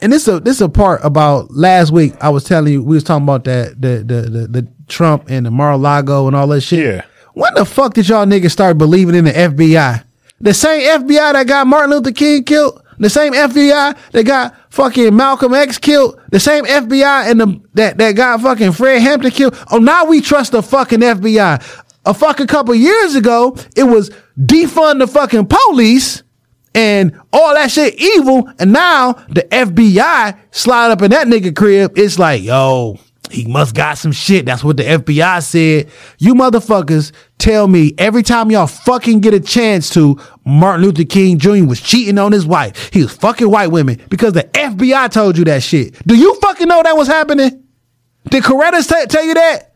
and 0.00 0.12
this 0.12 0.28
a 0.28 0.40
this 0.40 0.56
is 0.56 0.62
a 0.62 0.68
part 0.68 1.00
about 1.04 1.50
last 1.50 1.90
week. 1.90 2.14
I 2.20 2.28
was 2.30 2.44
telling 2.44 2.72
you 2.72 2.82
we 2.82 2.96
was 2.96 3.04
talking 3.04 3.24
about 3.24 3.44
that 3.44 3.80
the 3.80 3.98
the 4.04 4.22
the, 4.30 4.46
the 4.62 4.68
Trump 4.86 5.24
and 5.28 5.44
the 5.46 5.50
Mar-a-Lago 5.50 6.26
and 6.26 6.36
all 6.36 6.46
that 6.48 6.60
shit. 6.62 6.84
Yeah. 6.84 7.04
When 7.34 7.52
the 7.54 7.64
fuck 7.64 7.94
did 7.94 8.08
y'all 8.08 8.24
niggas 8.26 8.50
start 8.50 8.78
believing 8.78 9.14
in 9.14 9.24
the 9.26 9.32
FBI? 9.32 10.02
The 10.40 10.54
same 10.54 10.80
FBI 11.04 11.32
that 11.34 11.46
got 11.46 11.66
Martin 11.66 11.90
Luther 11.90 12.12
King 12.12 12.44
killed, 12.44 12.80
the 12.98 13.10
same 13.10 13.32
FBI 13.32 13.96
that 14.12 14.24
got 14.24 14.54
fucking 14.70 15.14
Malcolm 15.14 15.54
X 15.54 15.78
killed, 15.78 16.20
the 16.30 16.40
same 16.40 16.64
FBI 16.64 17.30
and 17.30 17.40
the 17.40 17.60
that 17.74 17.98
that 17.98 18.12
got 18.12 18.40
fucking 18.40 18.72
Fred 18.72 19.00
Hampton 19.02 19.30
killed. 19.30 19.56
Oh, 19.70 19.78
now 19.78 20.04
we 20.04 20.20
trust 20.20 20.52
the 20.52 20.62
fucking 20.62 21.00
FBI. 21.00 21.84
A 22.04 22.14
fucking 22.14 22.46
couple 22.46 22.74
years 22.74 23.14
ago, 23.14 23.56
it 23.76 23.84
was 23.84 24.10
defund 24.38 25.00
the 25.00 25.06
fucking 25.06 25.46
police 25.46 26.22
and 26.74 27.20
all 27.32 27.54
that 27.54 27.70
shit 27.70 27.94
evil. 28.00 28.48
And 28.58 28.72
now 28.72 29.12
the 29.28 29.42
FBI 29.42 30.38
slide 30.50 30.90
up 30.90 31.02
in 31.02 31.10
that 31.10 31.26
nigga 31.26 31.54
crib. 31.54 31.98
It's 31.98 32.18
like, 32.18 32.42
yo, 32.42 32.98
he 33.30 33.46
must 33.46 33.74
got 33.74 33.98
some 33.98 34.12
shit. 34.12 34.46
That's 34.46 34.64
what 34.64 34.76
the 34.76 34.84
FBI 34.84 35.42
said. 35.42 35.90
You 36.18 36.34
motherfuckers 36.34 37.12
tell 37.38 37.68
me 37.68 37.94
every 37.98 38.22
time 38.22 38.50
y'all 38.50 38.66
fucking 38.66 39.20
get 39.20 39.34
a 39.34 39.40
chance 39.40 39.90
to, 39.90 40.18
Martin 40.44 40.84
Luther 40.84 41.04
King 41.04 41.38
Jr. 41.38 41.64
was 41.64 41.80
cheating 41.80 42.18
on 42.18 42.32
his 42.32 42.46
wife. 42.46 42.90
He 42.92 43.02
was 43.02 43.12
fucking 43.14 43.50
white 43.50 43.68
women 43.70 44.00
because 44.08 44.32
the 44.32 44.44
FBI 44.44 45.10
told 45.10 45.36
you 45.38 45.44
that 45.44 45.62
shit. 45.62 45.94
Do 46.06 46.16
you 46.16 46.34
fucking 46.40 46.68
know 46.68 46.82
that 46.82 46.96
was 46.96 47.08
happening? 47.08 47.64
Did 48.28 48.44
Coretta 48.44 48.86
t- 48.86 49.06
tell 49.06 49.24
you 49.24 49.34
that? 49.34 49.74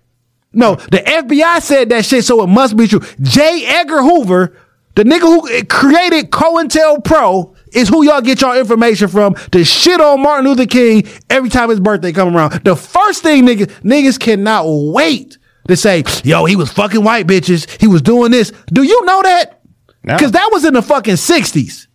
No, 0.52 0.74
the 0.74 0.98
FBI 0.98 1.60
said 1.60 1.88
that 1.90 2.04
shit, 2.04 2.24
so 2.24 2.42
it 2.42 2.46
must 2.48 2.76
be 2.76 2.86
true. 2.86 3.00
J. 3.22 3.64
Edgar 3.66 4.02
Hoover, 4.02 4.56
the 4.94 5.04
nigga 5.04 5.20
who 5.20 5.64
created 5.64 6.30
COINTELPRO, 6.30 7.54
is 7.74 7.88
who 7.88 8.04
y'all 8.04 8.20
get 8.20 8.40
y'all 8.40 8.56
information 8.58 9.08
from 9.08 9.34
to 9.52 9.64
shit 9.64 10.00
on 10.00 10.22
Martin 10.22 10.46
Luther 10.46 10.66
King 10.66 11.06
every 11.30 11.48
time 11.50 11.70
his 11.70 11.80
birthday 11.80 12.12
come 12.12 12.36
around. 12.36 12.64
The 12.64 12.76
first 12.76 13.22
thing 13.22 13.44
niggas, 13.44 13.70
niggas 13.82 14.18
cannot 14.18 14.64
wait 14.66 15.38
to 15.68 15.76
say, 15.76 16.04
yo, 16.24 16.44
he 16.44 16.56
was 16.56 16.72
fucking 16.72 17.04
white 17.04 17.26
bitches. 17.26 17.80
He 17.80 17.86
was 17.86 18.02
doing 18.02 18.30
this. 18.30 18.52
Do 18.72 18.82
you 18.82 19.04
know 19.04 19.22
that? 19.22 19.60
No. 20.04 20.14
Because 20.14 20.32
that 20.32 20.48
was 20.52 20.64
in 20.64 20.74
the 20.74 20.82
fucking 20.82 21.14
60s. 21.14 21.86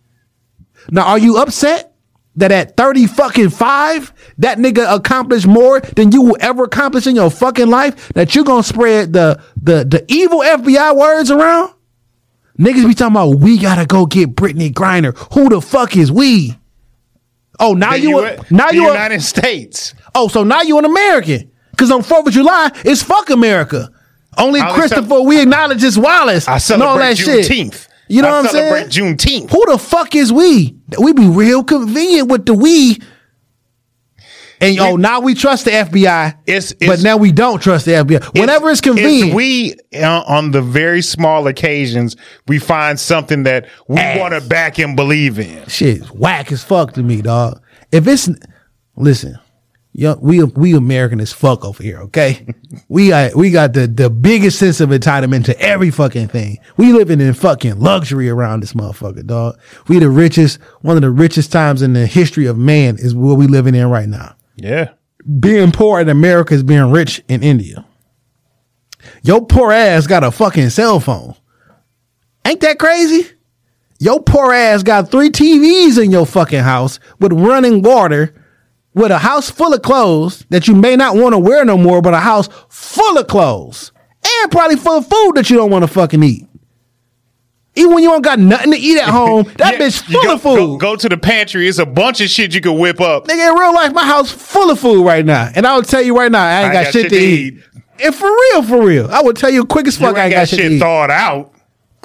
Now, 0.90 1.06
are 1.08 1.18
you 1.18 1.36
upset 1.36 1.94
that 2.36 2.52
at 2.52 2.76
30 2.76 3.06
fucking 3.06 3.50
five, 3.50 4.12
that 4.38 4.58
nigga 4.58 4.94
accomplished 4.94 5.46
more 5.46 5.80
than 5.80 6.12
you 6.12 6.22
will 6.22 6.36
ever 6.40 6.64
accomplish 6.64 7.06
in 7.06 7.16
your 7.16 7.30
fucking 7.30 7.68
life? 7.68 8.08
That 8.14 8.34
you 8.34 8.44
gonna 8.44 8.62
spread 8.62 9.12
the 9.12 9.42
the 9.60 9.84
the 9.84 10.04
evil 10.08 10.40
FBI 10.40 10.96
words 10.96 11.30
around? 11.30 11.74
Niggas 12.58 12.86
be 12.88 12.94
talking 12.94 13.14
about 13.14 13.36
we 13.38 13.56
gotta 13.58 13.86
go 13.86 14.06
get 14.06 14.34
Brittney 14.34 14.72
Griner. 14.72 15.16
Who 15.34 15.48
the 15.48 15.60
fuck 15.60 15.96
is 15.96 16.10
we? 16.10 16.56
Oh, 17.60 17.74
now 17.74 17.92
The 17.92 18.00
you 18.00 18.10
U- 18.10 18.24
a, 18.24 18.36
now 18.50 18.68
the 18.68 18.74
you 18.74 18.84
a, 18.88 18.92
United 18.92 19.22
States. 19.22 19.94
oh 20.14 20.28
so 20.28 20.44
now 20.44 20.62
you 20.62 20.78
an 20.78 20.84
American? 20.84 21.50
Because 21.70 21.90
on 21.90 22.02
Fourth 22.02 22.26
of 22.26 22.32
July, 22.32 22.70
it's 22.84 23.02
fuck 23.02 23.30
America. 23.30 23.90
Only 24.36 24.60
I 24.60 24.72
Christopher 24.74 25.20
we 25.22 25.40
acknowledge 25.42 25.82
is 25.82 25.98
Wallace 25.98 26.46
I 26.48 26.54
and 26.54 26.82
all 26.82 26.96
celebrate 26.98 27.08
that 27.08 27.18
shit. 27.18 27.46
Juneteenth. 27.50 27.88
You 28.08 28.22
know 28.22 28.28
I 28.28 28.30
what 28.32 28.44
I'm 28.46 28.50
saying? 28.52 28.86
celebrate 28.90 28.92
Juneteenth. 29.16 29.50
Who 29.50 29.66
the 29.72 29.78
fuck 29.78 30.14
is 30.14 30.32
we? 30.32 30.76
We 31.00 31.12
be 31.12 31.26
real 31.28 31.62
convenient 31.62 32.28
with 32.30 32.46
the 32.46 32.54
we. 32.54 33.00
And 34.60 34.78
oh, 34.80 34.96
now 34.96 35.20
we 35.20 35.34
trust 35.34 35.64
the 35.64 35.70
FBI. 35.72 36.38
It's- 36.46 36.74
but 36.80 37.02
now 37.02 37.16
we 37.16 37.32
don't 37.32 37.62
trust 37.62 37.84
the 37.84 37.92
FBI. 37.92 38.38
Whenever 38.38 38.70
it's, 38.70 38.80
convenient. 38.80 39.34
we 39.34 39.74
uh, 39.94 40.22
on 40.26 40.50
the 40.50 40.62
very 40.62 41.02
small 41.02 41.46
occasions 41.46 42.16
we 42.46 42.58
find 42.58 42.98
something 42.98 43.44
that 43.44 43.68
we 43.88 43.96
want 43.96 44.34
to 44.34 44.40
back 44.40 44.78
and 44.78 44.96
believe 44.96 45.38
in. 45.38 45.66
shit 45.66 46.02
whack 46.10 46.50
as 46.52 46.62
fuck 46.64 46.92
to 46.94 47.02
me, 47.02 47.22
dog. 47.22 47.60
If 47.92 48.06
it's 48.06 48.28
listen, 48.96 49.38
yo, 49.92 50.16
we 50.20 50.42
we 50.44 50.74
American 50.74 51.20
as 51.20 51.32
fuck 51.32 51.64
over 51.64 51.82
here, 51.82 51.98
okay? 52.02 52.46
we 52.88 53.08
got 53.08 53.34
we 53.34 53.50
got 53.50 53.72
the 53.72 53.86
the 53.86 54.10
biggest 54.10 54.58
sense 54.58 54.80
of 54.80 54.90
entitlement 54.90 55.44
to 55.46 55.60
every 55.60 55.90
fucking 55.90 56.28
thing. 56.28 56.58
We 56.76 56.92
living 56.92 57.20
in 57.20 57.32
fucking 57.34 57.78
luxury 57.80 58.28
around 58.28 58.60
this 58.60 58.74
motherfucker, 58.74 59.26
dog. 59.26 59.58
We 59.88 59.98
the 59.98 60.08
richest, 60.10 60.60
one 60.82 60.96
of 60.96 61.02
the 61.02 61.10
richest 61.10 61.52
times 61.52 61.82
in 61.82 61.92
the 61.92 62.06
history 62.06 62.46
of 62.46 62.56
man 62.56 62.96
is 62.98 63.14
what 63.14 63.38
we 63.38 63.46
living 63.46 63.74
in 63.74 63.88
right 63.90 64.08
now. 64.08 64.34
Yeah. 64.60 64.90
being 65.40 65.72
poor 65.72 66.00
in 66.00 66.08
America 66.08 66.54
is 66.54 66.62
being 66.62 66.90
rich 66.90 67.22
in 67.28 67.42
India. 67.42 67.84
Your 69.22 69.44
poor 69.46 69.72
ass 69.72 70.06
got 70.06 70.24
a 70.24 70.30
fucking 70.30 70.70
cell 70.70 71.00
phone. 71.00 71.34
Ain't 72.44 72.60
that 72.60 72.78
crazy? 72.78 73.28
Your 74.00 74.22
poor 74.22 74.52
ass 74.52 74.82
got 74.82 75.10
three 75.10 75.30
TVs 75.30 76.02
in 76.02 76.10
your 76.10 76.26
fucking 76.26 76.60
house 76.60 76.98
with 77.20 77.32
running 77.32 77.82
water, 77.82 78.34
with 78.94 79.10
a 79.10 79.18
house 79.18 79.50
full 79.50 79.72
of 79.74 79.82
clothes 79.82 80.44
that 80.50 80.66
you 80.66 80.74
may 80.74 80.96
not 80.96 81.16
want 81.16 81.34
to 81.34 81.38
wear 81.38 81.64
no 81.64 81.76
more, 81.76 82.02
but 82.02 82.14
a 82.14 82.18
house 82.20 82.48
full 82.68 83.18
of 83.18 83.26
clothes 83.28 83.92
and 84.42 84.50
probably 84.50 84.76
full 84.76 84.98
of 84.98 85.06
food 85.06 85.32
that 85.34 85.50
you 85.50 85.56
don't 85.56 85.70
want 85.70 85.82
to 85.84 85.88
fucking 85.88 86.22
eat. 86.22 86.47
Even 87.78 87.94
when 87.94 88.02
you 88.02 88.10
don't 88.10 88.22
got 88.22 88.38
nothing 88.38 88.72
to 88.72 88.78
eat 88.78 88.98
at 88.98 89.08
home, 89.08 89.44
that 89.56 89.74
Yeah, 89.74 89.78
bitch 89.86 90.02
full 90.02 90.22
go, 90.22 90.34
of 90.34 90.42
food. 90.42 90.56
Go, 90.56 90.76
go 90.78 90.96
to 90.96 91.08
the 91.08 91.16
pantry. 91.16 91.68
It's 91.68 91.78
a 91.78 91.86
bunch 91.86 92.20
of 92.20 92.28
shit 92.28 92.54
you 92.54 92.60
can 92.60 92.78
whip 92.78 93.00
up. 93.00 93.26
Nigga, 93.26 93.50
in 93.52 93.58
real 93.58 93.74
life, 93.74 93.92
my 93.92 94.04
house 94.04 94.30
full 94.30 94.70
of 94.70 94.78
food 94.80 95.04
right 95.04 95.24
now. 95.24 95.50
And 95.54 95.66
I 95.66 95.74
will 95.76 95.82
tell 95.82 96.02
you 96.02 96.16
right 96.16 96.30
now, 96.30 96.42
I 96.44 96.64
ain't 96.64 96.72
got, 96.72 96.92
shit, 96.92 97.08
to 97.10 97.16
eat. 97.16 97.62
And 98.02 98.14
for 98.14 98.28
real, 98.30 98.62
for 98.62 98.84
real. 98.84 99.08
I 99.10 99.22
would 99.22 99.36
tell 99.36 99.50
you 99.50 99.64
quick 99.64 99.86
as 99.86 99.96
fuck, 99.96 100.16
I 100.16 100.24
ain't 100.26 100.34
ain't 100.34 100.34
got, 100.34 100.48
shit 100.48 100.58
to 100.60 100.70
eat. 100.74 100.78
thawed 100.80 101.10
out. 101.10 101.52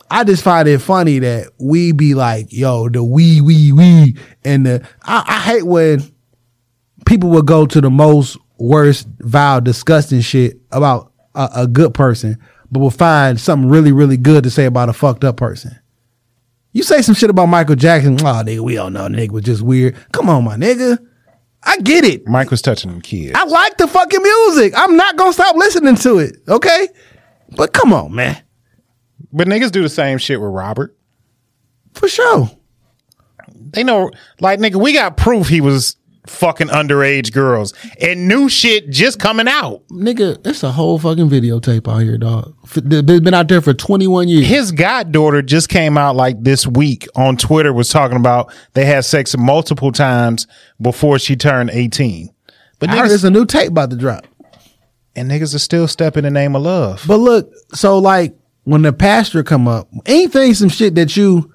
I 0.10 0.24
just 0.24 0.44
find 0.44 0.68
it 0.68 0.80
funny 0.80 1.20
that 1.20 1.48
we 1.60 1.92
be 1.92 2.14
like, 2.14 2.54
yo, 2.54 2.88
the 2.90 3.04
we, 3.04 3.42
we, 3.42 3.72
we. 3.72 4.16
And 4.46 4.66
the, 4.66 4.88
I, 5.04 5.24
I 5.28 5.40
hate 5.40 5.64
when 5.64 6.04
people 7.06 7.30
would 7.32 7.48
go 7.48 7.66
to 7.66 7.82
the 7.82 7.90
most 7.90 8.38
worst, 8.60 9.08
vile, 9.20 9.60
disgusting 9.62 10.22
shit 10.22 10.58
about 10.72 11.12
a, 11.36 11.50
a 11.58 11.68
good 11.68 11.94
person, 11.94 12.38
but 12.74 12.80
will 12.80 12.90
find 12.90 13.40
something 13.40 13.70
really, 13.70 13.92
really 13.92 14.18
good 14.18 14.44
to 14.44 14.50
say 14.50 14.66
about 14.66 14.90
a 14.90 14.94
fucked 14.94 15.24
up 15.24 15.38
person. 15.38 15.80
You 16.72 16.82
say 16.82 17.04
some 17.04 17.14
shit 17.14 17.30
about 17.30 17.46
Michael 17.46 17.76
Jackson, 17.76 18.16
oh, 18.20 18.24
nigga, 18.24 18.60
we 18.62 18.78
all 18.80 18.90
know 18.90 19.08
nigga 19.08 19.30
was 19.30 19.44
just 19.44 19.62
weird. 19.62 19.96
Come 20.12 20.28
on, 20.28 20.44
my 20.44 20.56
nigga. 20.56 20.98
I 21.62 21.78
get 21.78 22.04
it. 22.04 22.28
Mike 22.28 22.50
was 22.50 22.62
touching 22.64 22.90
them 22.92 23.00
kids. 23.00 23.34
I 23.36 23.46
like 23.46 23.78
the 23.78 23.88
fucking 23.88 24.22
music. 24.22 24.74
I'm 24.76 24.98
not 24.98 25.16
gonna 25.16 25.32
stop 25.34 25.56
listening 25.56 25.96
to 25.98 26.18
it. 26.18 26.38
Okay, 26.50 26.88
but 27.56 27.74
come 27.74 27.94
on, 27.94 28.14
man, 28.14 28.42
but 29.32 29.48
niggas 29.48 29.72
do 29.72 29.84
the 29.84 29.88
same 29.90 30.18
shit 30.18 30.42
with 30.42 30.50
Robert. 30.50 30.98
for 31.94 32.08
sure. 32.08 32.50
They 33.56 33.84
know, 33.84 34.12
like, 34.40 34.60
nigga, 34.60 34.76
we 34.82 34.94
got 34.94 35.16
proof 35.16 35.48
he 35.48 35.62
was 35.62 35.96
fucking 36.28 36.68
underage 36.68 37.34
girls 37.34 37.74
and 38.00 38.28
new 38.28 38.48
shit 38.48 38.90
just 38.90 39.20
coming 39.20 39.48
out. 39.48 39.86
Nigga, 39.90 40.46
it's 40.46 40.64
a 40.64 40.72
whole 40.72 40.98
fucking 40.98 41.30
videotape 41.30 41.92
out 41.92 42.00
here, 42.00 42.18
dog. 42.18 42.56
It's 42.76 43.22
been 43.22 43.34
out 43.34 43.48
there 43.48 43.62
for 43.62 43.74
21 43.74 44.28
years. 44.28 44.48
His 44.48 44.72
goddaughter 44.72 45.42
just 45.42 45.70
came 45.70 45.98
out 45.98 46.16
like 46.16 46.42
this 46.42 46.66
week 46.66 47.08
on 47.16 47.38
Twitter 47.38 47.74
was 47.74 47.90
talking 47.90 48.18
about 48.18 48.54
they 48.74 48.86
had 48.86 49.06
sex 49.06 49.36
multiple 49.38 49.92
times 49.92 50.48
before 50.82 51.20
she 51.20 51.36
turned 51.36 51.70
18. 51.72 52.30
But 52.80 52.90
niggas, 52.90 53.08
there's 53.10 53.24
a 53.24 53.32
new 53.32 53.46
tape 53.46 53.70
about 53.70 53.90
to 53.90 53.96
drop. 53.96 54.26
And 55.16 55.30
niggas 55.30 55.54
are 55.54 55.60
still 55.60 55.88
stepping 55.88 56.26
in 56.26 56.34
the 56.34 56.40
name 56.40 56.56
of 56.56 56.64
love. 56.64 57.04
But 57.08 57.18
look, 57.18 57.54
so 57.74 58.00
like 58.00 58.36
when 58.64 58.82
the 58.82 58.94
pastor 58.94 59.44
come 59.44 59.68
up, 59.68 59.88
anything 60.06 60.54
some 60.54 60.70
shit 60.70 60.96
that 60.96 61.16
you 61.16 61.54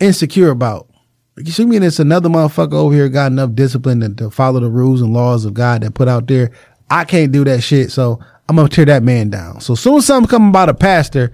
insecure 0.00 0.50
about. 0.50 0.88
You 1.38 1.50
see 1.50 1.64
me, 1.64 1.76
and 1.76 1.84
it's 1.84 1.98
another 1.98 2.28
motherfucker 2.28 2.74
over 2.74 2.94
here 2.94 3.08
got 3.08 3.32
enough 3.32 3.54
discipline 3.54 4.00
to, 4.00 4.14
to 4.16 4.30
follow 4.30 4.60
the 4.60 4.68
rules 4.70 5.00
and 5.00 5.14
laws 5.14 5.44
of 5.44 5.54
God 5.54 5.82
that 5.82 5.94
put 5.94 6.08
out 6.08 6.26
there. 6.26 6.50
I 6.90 7.04
can't 7.04 7.32
do 7.32 7.42
that 7.44 7.62
shit, 7.62 7.90
so 7.90 8.20
I'm 8.48 8.56
gonna 8.56 8.68
tear 8.68 8.84
that 8.84 9.02
man 9.02 9.30
down. 9.30 9.60
So 9.60 9.74
soon 9.74 9.96
as 9.96 10.06
something 10.06 10.28
come 10.28 10.50
about 10.50 10.68
a 10.68 10.74
pastor, 10.74 11.32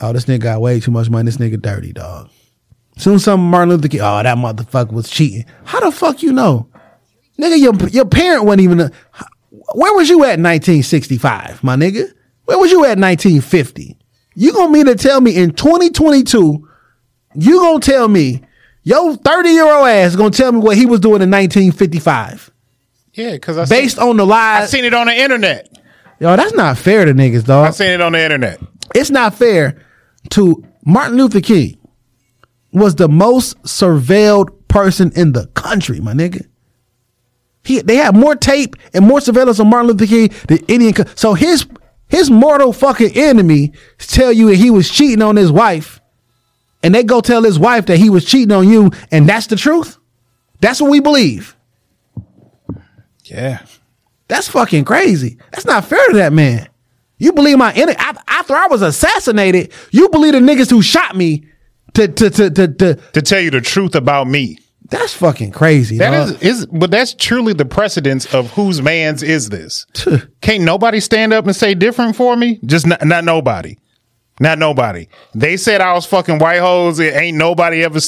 oh 0.00 0.14
this 0.14 0.24
nigga 0.24 0.40
got 0.40 0.60
way 0.62 0.80
too 0.80 0.90
much 0.90 1.10
money. 1.10 1.26
This 1.26 1.36
nigga 1.36 1.60
dirty 1.60 1.92
dog. 1.92 2.30
Soon 2.96 3.16
as 3.16 3.24
something 3.24 3.44
Martin 3.44 3.68
Luther 3.68 3.88
King, 3.88 4.00
oh 4.00 4.22
that 4.22 4.38
motherfucker 4.38 4.92
was 4.92 5.10
cheating. 5.10 5.44
How 5.64 5.80
the 5.80 5.92
fuck 5.92 6.22
you 6.22 6.32
know, 6.32 6.68
nigga? 7.38 7.58
Your 7.58 7.74
your 7.90 8.06
parent 8.06 8.44
wasn't 8.44 8.62
even. 8.62 8.80
A, 8.80 8.90
where 9.74 9.94
was 9.94 10.08
you 10.08 10.20
at 10.22 10.40
1965, 10.40 11.62
my 11.62 11.76
nigga? 11.76 12.10
Where 12.46 12.58
was 12.58 12.70
you 12.70 12.84
at 12.84 12.98
1950? 12.98 13.98
You 14.34 14.52
gonna 14.54 14.72
mean 14.72 14.86
to 14.86 14.94
tell 14.94 15.20
me 15.20 15.36
in 15.36 15.52
2022, 15.52 16.68
you 17.34 17.60
gonna 17.60 17.80
tell 17.80 18.08
me 18.08 18.42
your 18.82 19.16
30 19.16 19.48
year 19.50 19.64
old 19.64 19.86
ass 19.86 20.10
is 20.10 20.16
gonna 20.16 20.30
tell 20.30 20.52
me 20.52 20.58
what 20.58 20.76
he 20.76 20.86
was 20.86 21.00
doing 21.00 21.22
in 21.22 21.30
1955 21.30 22.50
Yeah, 23.14 23.32
because 23.32 23.58
I 23.58 23.64
based 23.66 23.96
seen, 23.96 24.08
on 24.08 24.16
the 24.16 24.26
lies. 24.26 24.64
I 24.64 24.66
seen 24.66 24.84
it 24.84 24.94
on 24.94 25.06
the 25.06 25.14
internet. 25.14 25.68
Yo, 26.20 26.36
that's 26.36 26.54
not 26.54 26.78
fair 26.78 27.04
to 27.04 27.12
niggas, 27.12 27.44
dog. 27.44 27.68
I 27.68 27.70
seen 27.70 27.90
it 27.90 28.00
on 28.00 28.12
the 28.12 28.22
internet. 28.22 28.60
It's 28.94 29.10
not 29.10 29.34
fair 29.34 29.82
to 30.30 30.64
Martin 30.84 31.16
Luther 31.16 31.40
King 31.40 31.78
was 32.72 32.94
the 32.94 33.08
most 33.08 33.60
surveilled 33.62 34.50
person 34.68 35.12
in 35.14 35.32
the 35.32 35.46
country, 35.48 36.00
my 36.00 36.12
nigga. 36.12 36.46
He, 37.64 37.80
they 37.80 37.96
had 37.96 38.16
more 38.16 38.34
tape 38.34 38.74
and 38.92 39.06
more 39.06 39.20
surveillance 39.20 39.60
on 39.60 39.68
Martin 39.68 39.88
Luther 39.88 40.06
King 40.06 40.30
than 40.48 40.58
any. 40.68 40.92
So 41.14 41.34
his 41.34 41.66
his 42.08 42.30
mortal 42.30 42.72
fucking 42.74 43.12
enemy 43.16 43.72
tell 43.98 44.32
you 44.32 44.48
that 44.48 44.56
he 44.56 44.70
was 44.70 44.90
cheating 44.90 45.22
on 45.22 45.36
his 45.36 45.50
wife, 45.50 46.00
and 46.82 46.94
they 46.94 47.02
go 47.04 47.20
tell 47.20 47.42
his 47.42 47.58
wife 47.58 47.86
that 47.86 47.96
he 47.98 48.10
was 48.10 48.24
cheating 48.24 48.52
on 48.52 48.68
you, 48.68 48.90
and 49.10 49.28
that's 49.28 49.46
the 49.46 49.56
truth. 49.56 49.98
That's 50.60 50.80
what 50.80 50.90
we 50.90 51.00
believe. 51.00 51.56
Yeah. 53.24 53.60
That's 54.28 54.48
fucking 54.48 54.84
crazy. 54.84 55.38
That's 55.52 55.66
not 55.66 55.84
fair 55.84 56.04
to 56.08 56.16
that 56.16 56.32
man. 56.32 56.68
You 57.18 57.32
believe 57.32 57.58
my 57.58 57.72
enemy 57.72 57.96
after 57.98 58.54
I 58.54 58.66
was 58.68 58.82
assassinated. 58.82 59.72
You 59.90 60.08
believe 60.08 60.32
the 60.32 60.40
niggas 60.40 60.70
who 60.70 60.82
shot 60.82 61.16
me 61.16 61.44
to 61.94 62.08
to 62.08 62.30
to 62.30 62.50
to. 62.50 62.68
to 62.68 62.94
To 62.94 63.22
tell 63.22 63.40
you 63.40 63.50
the 63.50 63.60
truth 63.60 63.94
about 63.94 64.26
me. 64.26 64.58
that's 64.90 65.14
fucking 65.14 65.52
crazy. 65.52 65.98
That 65.98 66.10
dog. 66.10 66.42
is 66.42 66.60
is 66.60 66.66
but 66.66 66.90
that's 66.90 67.14
truly 67.14 67.52
the 67.52 67.64
precedence 67.64 68.32
of 68.34 68.50
whose 68.52 68.82
man's 68.82 69.22
is 69.22 69.50
this. 69.50 69.86
Can't 70.40 70.64
nobody 70.64 70.98
stand 71.00 71.32
up 71.32 71.46
and 71.46 71.54
say 71.54 71.74
different 71.74 72.16
for 72.16 72.36
me? 72.36 72.58
Just 72.64 72.86
not, 72.86 73.04
not 73.04 73.24
nobody. 73.24 73.76
Not 74.42 74.58
nobody. 74.58 75.06
They 75.36 75.56
said 75.56 75.80
I 75.80 75.92
was 75.92 76.04
fucking 76.04 76.40
white 76.40 76.58
hoes. 76.58 76.98
It 76.98 77.14
ain't 77.14 77.36
nobody 77.36 77.84
ever 77.84 78.00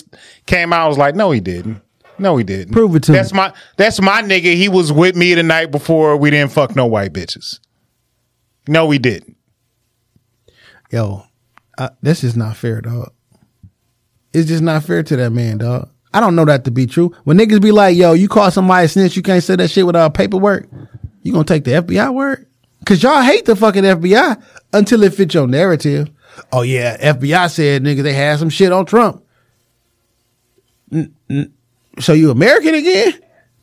came 0.46 0.72
out. 0.72 0.86
I 0.86 0.88
was 0.88 0.98
like, 0.98 1.14
no, 1.14 1.30
he 1.30 1.38
didn't. 1.38 1.80
No, 2.18 2.36
he 2.36 2.42
didn't. 2.42 2.72
Prove 2.72 2.96
it 2.96 3.04
to 3.04 3.12
that's 3.12 3.32
me. 3.32 3.36
my 3.36 3.52
that's 3.76 4.00
my 4.00 4.20
nigga. 4.20 4.56
He 4.56 4.68
was 4.68 4.90
with 4.92 5.14
me 5.14 5.34
the 5.34 5.44
night 5.44 5.70
before. 5.70 6.16
We 6.16 6.30
didn't 6.30 6.50
fuck 6.50 6.74
no 6.74 6.86
white 6.86 7.12
bitches. 7.12 7.60
No, 8.66 8.84
we 8.84 8.98
didn't. 8.98 9.36
yo, 10.90 11.22
uh, 11.78 11.90
this 12.02 12.24
is 12.24 12.36
not 12.36 12.56
fair, 12.56 12.80
dog. 12.80 13.12
It's 14.32 14.48
just 14.48 14.62
not 14.62 14.82
fair 14.82 15.04
to 15.04 15.14
that 15.14 15.30
man, 15.30 15.58
dog. 15.58 15.88
I 16.12 16.18
don't 16.18 16.34
know 16.34 16.44
that 16.46 16.64
to 16.64 16.72
be 16.72 16.86
true. 16.86 17.14
When 17.22 17.38
niggas 17.38 17.62
be 17.62 17.70
like, 17.70 17.96
yo, 17.96 18.12
you 18.12 18.26
call 18.26 18.50
somebody 18.50 18.86
a 18.86 18.88
snitch, 18.88 19.14
you 19.16 19.22
can't 19.22 19.42
say 19.42 19.54
that 19.54 19.70
shit 19.70 19.86
without 19.86 20.14
paperwork. 20.14 20.68
You 21.22 21.32
gonna 21.32 21.44
take 21.44 21.62
the 21.62 21.72
FBI 21.72 22.12
word? 22.12 22.48
Cause 22.84 23.04
y'all 23.04 23.22
hate 23.22 23.44
the 23.44 23.54
fucking 23.54 23.84
FBI 23.84 24.42
until 24.72 25.04
it 25.04 25.14
fits 25.14 25.32
your 25.34 25.46
narrative. 25.46 26.10
Oh 26.52 26.62
yeah, 26.62 26.96
FBI 27.14 27.50
said 27.50 27.82
nigga 27.82 28.02
they 28.02 28.12
had 28.12 28.38
some 28.38 28.50
shit 28.50 28.72
on 28.72 28.86
Trump. 28.86 29.24
So 32.00 32.12
you 32.12 32.30
American 32.30 32.74
again? 32.74 33.14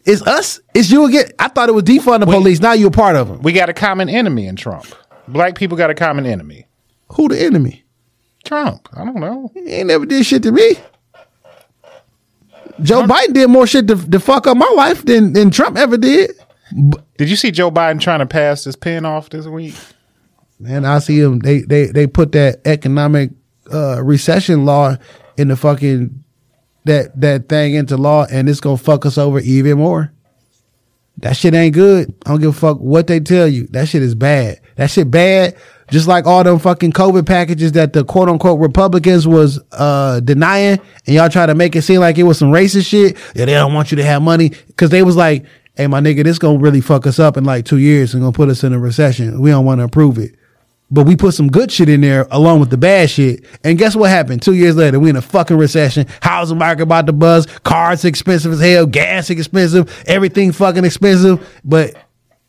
It's 0.05 0.21
us? 0.23 0.59
It's 0.73 0.89
you 0.89 1.05
again? 1.05 1.25
I 1.37 1.47
thought 1.47 1.69
it 1.69 1.73
was 1.73 1.83
defund 1.83 2.21
the 2.21 2.25
police. 2.25 2.59
Now 2.59 2.73
you 2.73 2.87
a 2.87 2.91
part 2.91 3.15
of 3.15 3.27
them. 3.27 3.41
We 3.41 3.53
got 3.53 3.69
a 3.69 3.73
common 3.73 4.09
enemy 4.09 4.47
in 4.47 4.55
Trump. 4.55 4.87
Black 5.27 5.55
people 5.55 5.77
got 5.77 5.89
a 5.89 5.95
common 5.95 6.25
enemy. 6.25 6.65
Who 7.13 7.27
the 7.27 7.41
enemy? 7.41 7.83
Trump. 8.43 8.87
I 8.93 9.05
don't 9.05 9.19
know. 9.19 9.51
He 9.53 9.69
ain't 9.69 9.87
never 9.87 10.05
did 10.05 10.25
shit 10.25 10.43
to 10.43 10.51
me. 10.51 10.75
Joe 12.81 13.03
Biden 13.03 13.33
did 13.33 13.49
more 13.49 13.67
shit 13.67 13.87
to, 13.87 13.95
to 13.95 14.19
fuck 14.19 14.47
up 14.47 14.57
my 14.57 14.71
life 14.75 15.05
than, 15.05 15.33
than 15.33 15.51
Trump 15.51 15.77
ever 15.77 15.97
did. 15.97 16.31
Did 17.17 17.29
you 17.29 17.35
see 17.35 17.51
Joe 17.51 17.69
Biden 17.69 17.99
trying 17.99 18.19
to 18.19 18.25
pass 18.25 18.63
this 18.63 18.75
pen 18.75 19.05
off 19.05 19.29
this 19.29 19.45
week? 19.45 19.75
Man, 20.61 20.85
I 20.85 20.99
see 20.99 21.19
them. 21.19 21.39
They 21.39 21.61
they 21.61 21.87
they 21.87 22.05
put 22.05 22.33
that 22.33 22.61
economic 22.65 23.31
uh, 23.73 24.01
recession 24.03 24.63
law 24.63 24.95
in 25.37 25.47
the 25.47 25.55
fucking 25.55 26.23
that 26.85 27.19
that 27.19 27.49
thing 27.49 27.73
into 27.73 27.97
law, 27.97 28.27
and 28.31 28.47
it's 28.47 28.59
gonna 28.59 28.77
fuck 28.77 29.05
us 29.07 29.17
over 29.17 29.39
even 29.39 29.79
more. 29.79 30.11
That 31.17 31.35
shit 31.35 31.55
ain't 31.55 31.73
good. 31.73 32.13
I 32.25 32.29
don't 32.29 32.41
give 32.41 32.49
a 32.49 32.59
fuck 32.59 32.77
what 32.77 33.07
they 33.07 33.19
tell 33.19 33.47
you. 33.47 33.67
That 33.71 33.87
shit 33.87 34.03
is 34.03 34.13
bad. 34.13 34.59
That 34.75 34.91
shit 34.91 35.09
bad. 35.09 35.57
Just 35.89 36.07
like 36.07 36.25
all 36.25 36.43
them 36.43 36.59
fucking 36.59 36.93
COVID 36.93 37.25
packages 37.25 37.73
that 37.73 37.93
the 37.93 38.05
quote 38.05 38.29
unquote 38.29 38.59
Republicans 38.59 39.27
was 39.27 39.59
uh 39.71 40.19
denying, 40.19 40.79
and 41.07 41.15
y'all 41.15 41.29
try 41.29 41.47
to 41.47 41.55
make 41.55 41.75
it 41.75 41.81
seem 41.81 42.01
like 42.01 42.19
it 42.19 42.23
was 42.23 42.37
some 42.37 42.51
racist 42.51 42.85
shit. 42.87 43.17
Yeah, 43.35 43.45
they 43.45 43.53
don't 43.53 43.73
want 43.73 43.91
you 43.91 43.97
to 43.97 44.03
have 44.03 44.21
money 44.21 44.49
because 44.67 44.91
they 44.91 45.01
was 45.01 45.15
like, 45.15 45.43
"Hey, 45.75 45.87
my 45.87 46.01
nigga, 46.01 46.23
this 46.23 46.37
gonna 46.37 46.59
really 46.59 46.81
fuck 46.81 47.07
us 47.07 47.17
up 47.17 47.35
in 47.35 47.45
like 47.45 47.65
two 47.65 47.79
years 47.79 48.13
and 48.13 48.21
gonna 48.21 48.31
put 48.31 48.49
us 48.49 48.63
in 48.63 48.73
a 48.73 48.79
recession. 48.79 49.41
We 49.41 49.49
don't 49.49 49.65
want 49.65 49.79
to 49.79 49.85
approve 49.85 50.19
it." 50.19 50.35
But 50.93 51.05
we 51.05 51.15
put 51.15 51.33
some 51.33 51.47
good 51.47 51.71
shit 51.71 51.87
in 51.87 52.01
there 52.01 52.27
along 52.31 52.59
with 52.59 52.69
the 52.69 52.77
bad 52.77 53.09
shit. 53.09 53.45
And 53.63 53.77
guess 53.77 53.95
what 53.95 54.09
happened? 54.09 54.41
Two 54.41 54.53
years 54.53 54.75
later, 54.75 54.99
we 54.99 55.09
in 55.09 55.15
a 55.15 55.21
fucking 55.21 55.55
recession. 55.57 56.05
Housing 56.21 56.57
market 56.57 56.83
about 56.83 57.05
to 57.07 57.13
buzz. 57.13 57.45
Cars 57.63 58.03
expensive 58.03 58.51
as 58.51 58.59
hell. 58.59 58.85
Gas 58.85 59.29
expensive. 59.29 60.03
Everything 60.05 60.51
fucking 60.51 60.83
expensive. 60.83 61.61
But 61.63 61.95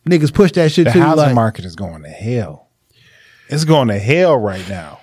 niggas 0.09 0.35
push 0.35 0.51
that 0.52 0.73
shit 0.73 0.86
The 0.86 0.93
to 0.94 1.01
housing 1.01 1.24
like, 1.27 1.35
market 1.36 1.64
is 1.64 1.77
going 1.77 2.02
to 2.02 2.09
hell. 2.09 2.69
It's 3.48 3.64
going 3.64 3.89
to 3.89 3.98
hell 3.98 4.36
right 4.36 4.69
now. 4.69 4.98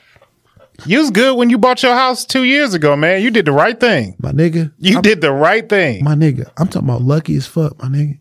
You 0.85 0.99
was 0.99 1.11
good 1.11 1.37
when 1.37 1.49
you 1.49 1.57
bought 1.57 1.81
your 1.83 1.93
house 1.93 2.25
two 2.25 2.43
years 2.43 2.73
ago, 2.73 2.95
man. 2.95 3.21
You 3.21 3.31
did 3.31 3.45
the 3.45 3.51
right 3.51 3.79
thing. 3.79 4.15
my 4.19 4.31
nigga. 4.31 4.71
You 4.79 4.95
I'm- 4.95 5.01
did 5.01 5.21
the 5.21 5.31
right 5.31 5.67
thing. 5.67 6.03
My 6.03 6.15
nigga. 6.15 6.49
I'm 6.57 6.67
talking 6.67 6.89
about 6.89 7.01
lucky 7.03 7.35
as 7.35 7.45
fuck, 7.47 7.77
my 7.81 7.87
nigga. 7.89 8.19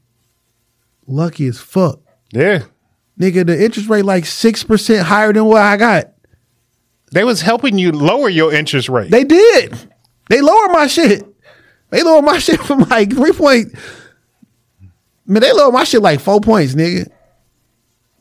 Lucky 1.07 1.47
as 1.47 1.59
fuck. 1.59 2.01
yeah. 2.33 2.63
Nigga, 3.19 3.47
the 3.47 3.63
interest 3.65 3.89
rate 3.89 4.05
like 4.05 4.25
6% 4.25 5.03
higher 5.03 5.33
than 5.33 5.45
what 5.47 5.61
I 5.63 5.77
got. 5.77 6.13
They 7.13 7.25
was 7.25 7.41
helping 7.41 7.79
you 7.79 7.91
lower 7.93 8.29
your 8.29 8.53
interest 8.53 8.89
rate. 8.89 9.11
They 9.11 9.25
did. 9.25 9.75
They 10.29 10.41
lowered 10.41 10.71
my 10.73 10.87
shit. 10.87 11.25
They 11.91 12.03
lowered 12.03 12.25
my 12.25 12.39
shit 12.39 12.61
from 12.61 12.81
like 12.81 13.11
three 13.13 13.33
point. 13.33 13.75
Man, 15.27 15.43
they 15.43 15.53
lowered 15.53 15.75
my 15.75 15.85
shit 15.85 16.03
like 16.03 16.21
four 16.21 16.41
points, 16.41 16.75
nigga. 16.75 17.11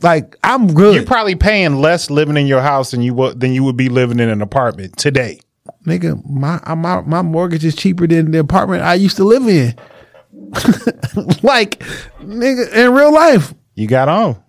Like 0.01 0.35
I'm 0.43 0.73
good, 0.73 0.95
You're 0.95 1.05
probably 1.05 1.35
paying 1.35 1.81
less 1.81 2.09
living 2.09 2.37
in 2.37 2.45
your 2.47 2.61
house 2.61 2.91
than 2.91 3.01
you 3.01 3.13
would 3.15 3.39
than 3.39 3.53
you 3.53 3.63
would 3.63 3.77
be 3.77 3.89
living 3.89 4.19
in 4.19 4.29
an 4.29 4.41
apartment 4.41 4.95
today. 4.97 5.39
nigga. 5.85 6.23
My 6.29 6.59
my 6.75 7.01
my 7.01 7.21
mortgage 7.23 7.65
is 7.65 7.75
cheaper 7.75 8.07
than 8.07 8.31
the 8.31 8.39
apartment 8.39 8.83
I 8.83 8.93
used 8.93 9.17
to 9.17 9.23
live 9.23 9.47
in. 9.47 9.75
like, 11.43 11.79
nigga, 12.21 12.71
in 12.73 12.93
real 12.93 13.11
life, 13.13 13.53
You 13.75 13.87
got 13.87 14.07
on. 14.07 14.41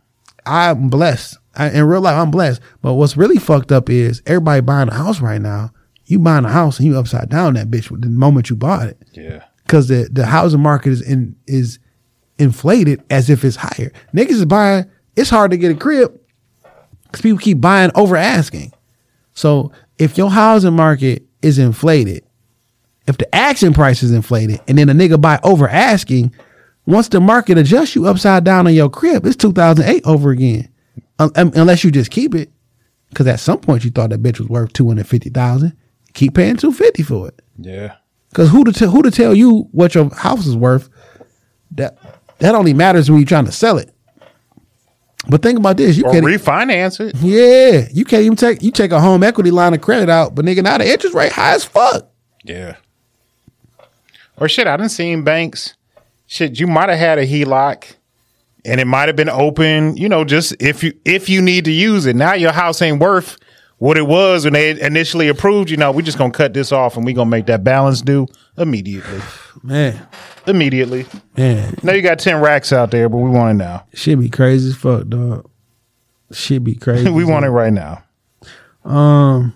I'm 0.49 0.89
blessed. 0.89 1.39
I, 1.57 1.71
in 1.71 1.85
real 1.85 2.01
life, 2.01 2.17
I'm 2.17 2.31
blessed. 2.31 2.61
But 2.83 2.95
what's 2.95 3.17
really 3.17 3.39
fucked 3.39 3.73
up 3.73 3.91
is 3.91 4.23
everybody 4.27 4.61
buying 4.61 4.89
a 4.89 4.95
house 4.95 5.21
right 5.21 5.41
now. 5.41 5.71
You 6.07 6.19
buying 6.19 6.45
a 6.45 6.49
house 6.51 6.79
and 6.79 6.87
you 6.89 6.97
upside 6.99 7.29
down 7.29 7.55
that 7.55 7.71
bitch 7.71 7.89
the 8.01 8.09
moment 8.09 8.49
you 8.51 8.57
bought 8.57 8.89
it. 8.89 8.99
Yeah. 9.13 9.45
because 9.65 9.89
the, 9.89 10.09
the 10.11 10.25
housing 10.27 10.61
market 10.61 10.91
is 10.91 11.03
in 11.03 11.37
is 11.47 11.79
inflated 12.39 13.03
as 13.11 13.29
if 13.29 13.45
it's 13.45 13.57
higher. 13.57 13.93
Niggas 14.15 14.31
is 14.31 14.45
buying. 14.45 14.87
It's 15.17 15.31
hard 15.31 15.51
to 15.51 15.57
get 15.57 15.73
a 15.73 15.75
crib 15.75 16.19
because 17.05 17.21
people 17.21 17.39
keep 17.39 17.61
buying 17.61 17.91
over 17.95 18.17
asking. 18.17 18.73
So 19.35 19.73
if 19.99 20.17
your 20.17 20.31
housing 20.31 20.75
market 20.75 21.25
is 21.43 21.59
inflated, 21.59 22.25
if 23.07 23.19
the 23.19 23.33
action 23.35 23.73
price 23.75 24.03
is 24.03 24.13
inflated, 24.13 24.61
and 24.69 24.79
then 24.79 24.89
a 24.89 24.95
nigga 24.95 25.21
buy 25.21 25.41
over 25.43 25.69
asking, 25.69 26.33
once 26.89 27.09
the 27.09 27.21
market 27.21 27.59
adjusts 27.59 27.95
you 27.95 28.07
upside 28.07 28.45
down 28.45 28.67
on 28.67 28.75
your 28.75 28.89
crib, 28.89 29.27
it's 29.27 29.37
2008 29.37 30.05
over 30.07 30.31
again. 30.31 30.69
Un- 31.19 31.31
unless 31.37 31.85
you 31.85 31.91
just 31.91 32.11
keep 32.11 32.35
it, 32.35 32.51
because 33.11 33.27
at 33.27 33.41
some 33.41 33.59
point 33.59 33.85
you 33.85 33.91
thought 33.91 34.11
that 34.11 34.23
bitch 34.23 34.39
was 34.39 34.49
worth 34.49 34.73
250,000. 34.73 35.77
Keep 36.15 36.35
paying 36.35 36.57
250 36.57 37.03
for 37.03 37.29
it. 37.29 37.43
Yeah. 37.59 37.97
Because 38.31 38.49
who 38.51 38.65
to 38.65 38.73
tell 38.73 38.91
who 38.91 39.03
to 39.03 39.11
tell 39.11 39.35
you 39.35 39.69
what 39.73 39.95
your 39.95 40.09
house 40.15 40.47
is 40.47 40.57
worth? 40.57 40.89
That 41.73 41.99
that 42.39 42.55
only 42.55 42.73
matters 42.75 43.11
when 43.11 43.21
you're 43.21 43.27
trying 43.27 43.47
to 43.47 43.53
sell 43.53 43.79
it. 43.79 43.93
But 45.29 45.43
think 45.43 45.59
about 45.59 45.77
this: 45.77 45.97
you 45.97 46.05
Or 46.05 46.13
can't, 46.13 46.25
refinance 46.25 47.01
it. 47.01 47.15
yeah, 47.17 47.89
you 47.93 48.05
can't 48.05 48.23
even 48.23 48.37
take 48.37 48.63
you 48.63 48.71
take 48.71 48.93
a 48.93 49.01
home 49.01 49.23
equity 49.23 49.51
line 49.51 49.75
of 49.75 49.81
credit 49.81 50.09
out, 50.09 50.35
but 50.35 50.45
nigga, 50.45 50.63
now 50.63 50.79
the 50.79 50.89
interest 50.91 51.15
rate 51.15 51.33
high 51.33 51.55
as 51.55 51.65
fuck. 51.65 52.09
Yeah. 52.45 52.77
Or 54.39 54.49
shit, 54.49 54.67
I 54.67 54.77
done 54.77 54.89
seen 54.89 55.25
banks. 55.25 55.75
Shit, 56.29 56.61
you 56.61 56.67
might 56.67 56.91
have 56.91 56.99
had 56.99 57.19
a 57.19 57.27
HELOC 57.27 57.95
and 58.65 58.81
it 58.81 58.87
might 58.87 59.09
have 59.09 59.17
been 59.17 59.29
open, 59.31 59.97
you 59.97 60.09
know, 60.09 60.25
just 60.25 60.55
if 60.61 60.85
you 60.85 60.93
if 61.05 61.29
you 61.29 61.41
need 61.43 61.65
to 61.65 61.73
use 61.73 62.05
it. 62.07 62.15
Now 62.15 62.35
your 62.35 62.53
house 62.53 62.81
ain't 62.83 63.01
worth 63.01 63.39
what 63.79 63.97
it 63.97 64.07
was 64.07 64.45
when 64.45 64.53
they 64.53 64.79
initially 64.81 65.29
approved. 65.29 65.71
You 65.71 65.79
know, 65.79 65.91
we 65.91 66.03
just 66.03 66.19
gonna 66.19 66.31
cut 66.33 66.53
this 66.53 66.71
off 66.71 66.97
and 66.97 67.05
we 67.07 67.13
gonna 67.15 67.31
make 67.31 67.47
that 67.47 67.65
balance 67.65 68.03
due 68.03 68.27
immediately. 68.57 69.21
Man, 69.65 70.07
Immediately. 70.47 71.05
man, 71.37 71.75
Now 71.83 71.93
you 71.95 72.01
got 72.03 72.19
ten 72.21 72.41
racks 72.41 72.73
out 72.73 72.91
there, 72.93 73.09
but 73.09 73.17
we 73.19 73.29
want 73.31 73.51
it 73.61 73.65
now. 73.65 73.87
shit 73.93 74.19
be 74.21 74.29
crazy 74.31 74.69
as 74.71 74.77
fuck, 74.77 75.09
dog. 75.09 75.51
Shit 76.31 76.63
be 76.63 76.75
crazy. 76.77 77.11
we 77.11 77.25
want 77.25 77.45
it 77.45 77.51
right 77.51 77.73
now. 77.73 78.05
Um, 78.85 79.55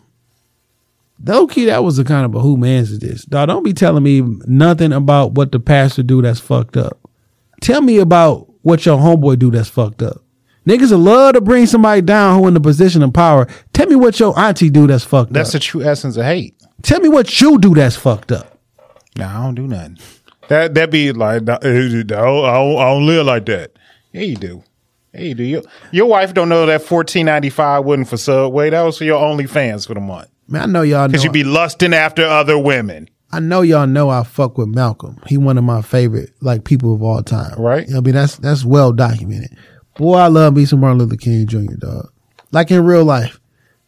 low 1.24 1.46
key, 1.46 1.66
that 1.66 1.84
was 1.84 1.98
a 1.98 2.04
kind 2.04 2.24
of 2.24 2.34
a 2.34 2.40
who 2.40 2.56
mans 2.56 2.90
is 2.90 2.98
this, 2.98 3.24
dog? 3.24 3.48
Don't 3.48 3.62
be 3.62 3.72
telling 3.72 4.02
me 4.02 4.20
nothing 4.46 4.92
about 4.92 5.32
what 5.32 5.52
the 5.52 5.60
pastor 5.60 6.02
do 6.02 6.22
that's 6.22 6.40
fucked 6.40 6.76
up. 6.76 6.98
Tell 7.60 7.80
me 7.80 7.98
about 7.98 8.48
what 8.62 8.84
your 8.86 8.98
homeboy 8.98 9.38
do 9.38 9.50
that's 9.50 9.68
fucked 9.68 10.02
up. 10.02 10.22
Niggas 10.66 10.96
love 10.96 11.34
to 11.34 11.40
bring 11.40 11.66
somebody 11.66 12.02
down 12.02 12.38
who 12.38 12.46
in 12.46 12.54
the 12.54 12.60
position 12.60 13.02
of 13.02 13.12
power. 13.12 13.48
Tell 13.72 13.86
me 13.88 13.96
what 13.96 14.20
your 14.20 14.38
auntie 14.38 14.70
do 14.70 14.86
that's 14.86 15.04
fucked 15.04 15.32
That's 15.32 15.48
up. 15.48 15.52
That's 15.54 15.64
the 15.64 15.70
true 15.70 15.82
essence 15.82 16.16
of 16.16 16.24
hate. 16.24 16.54
Tell 16.82 17.00
me 17.00 17.08
what 17.08 17.40
you 17.40 17.58
do 17.58 17.74
that's 17.74 17.96
fucked 17.96 18.30
up. 18.30 18.58
Nah, 19.16 19.40
I 19.40 19.44
don't 19.44 19.54
do 19.54 19.66
nothing. 19.66 19.98
That 20.48 20.74
that 20.74 20.90
be 20.90 21.12
like 21.12 21.42
nah, 21.42 21.58
eh, 21.62 21.86
I 21.86 22.02
don't, 22.02 22.44
I 22.44 22.54
don't, 22.90 23.06
live 23.06 23.26
like 23.26 23.46
that. 23.46 23.72
Yeah, 24.12 24.22
you 24.22 24.36
do. 24.36 24.62
Yeah, 25.14 25.20
you 25.20 25.34
do. 25.34 25.44
Your, 25.44 25.62
your 25.92 26.06
wife 26.06 26.34
don't 26.34 26.48
know 26.48 26.66
that 26.66 26.82
fourteen 26.82 27.26
ninety 27.26 27.50
five 27.50 27.84
wasn't 27.84 28.08
for 28.08 28.16
Subway. 28.16 28.70
That 28.70 28.82
was 28.82 28.98
for 28.98 29.04
your 29.04 29.20
OnlyFans 29.20 29.86
for 29.86 29.94
the 29.94 30.00
month. 30.00 30.28
Man, 30.48 30.62
I 30.62 30.66
know 30.66 30.82
y'all 30.82 31.02
know. 31.02 31.08
Because 31.08 31.24
you 31.24 31.30
be 31.30 31.44
lusting 31.44 31.94
after 31.94 32.24
other 32.24 32.58
women. 32.58 33.08
I 33.30 33.40
know 33.40 33.62
y'all 33.62 33.86
know 33.86 34.10
I 34.10 34.24
fuck 34.24 34.58
with 34.58 34.68
Malcolm. 34.68 35.18
He 35.26 35.38
one 35.38 35.56
of 35.56 35.64
my 35.64 35.80
favorite 35.80 36.30
like 36.42 36.64
people 36.64 36.94
of 36.94 37.02
all 37.02 37.22
time. 37.22 37.58
Right. 37.58 37.86
I 37.94 38.00
mean 38.00 38.14
that's 38.14 38.36
that's 38.36 38.64
well 38.64 38.92
documented. 38.92 39.56
Boy, 39.96 40.16
I 40.16 40.26
love 40.26 40.54
me 40.54 40.66
some 40.66 40.80
Martin 40.80 40.98
Luther 40.98 41.16
King 41.16 41.46
Jr. 41.46 41.76
Dog. 41.78 42.12
Like 42.50 42.70
in 42.70 42.84
real 42.84 43.04
life, 43.04 43.40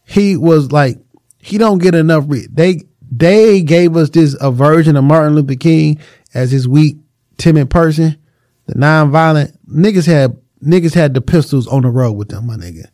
he 0.03 0.35
was 0.35 0.71
like 0.71 0.97
he 1.37 1.59
don't 1.59 1.77
get 1.77 1.93
enough. 1.93 2.23
Re- 2.27 2.47
they 2.51 2.81
they 3.11 3.61
gave 3.61 3.95
us 3.95 4.09
this 4.09 4.35
a 4.41 4.51
version 4.51 4.95
of 4.95 5.03
Martin 5.03 5.35
Luther 5.35 5.55
King 5.55 5.99
as 6.33 6.51
his 6.51 6.67
weak, 6.67 6.97
timid 7.37 7.69
person, 7.69 8.17
the 8.65 8.73
nonviolent 8.73 9.55
niggas 9.69 10.05
had 10.05 10.37
niggas 10.63 10.93
had 10.93 11.13
the 11.13 11.21
pistols 11.21 11.67
on 11.67 11.83
the 11.83 11.89
road 11.89 12.13
with 12.13 12.29
them, 12.29 12.47
my 12.47 12.55
nigga. 12.55 12.85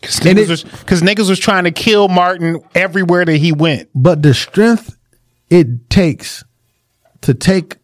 Because 0.00 0.20
niggas, 0.20 0.38
it- 0.38 0.48
was, 0.48 0.64
'cause 0.86 1.02
niggas 1.02 1.28
was 1.28 1.38
trying 1.38 1.64
to 1.64 1.70
kill 1.70 2.08
Martin 2.08 2.60
everywhere 2.74 3.24
that 3.24 3.36
he 3.36 3.52
went. 3.52 3.88
but 3.94 4.22
the 4.22 4.32
strength 4.34 4.96
it 5.50 5.88
takes 5.90 6.44
to 7.22 7.34
take 7.34 7.76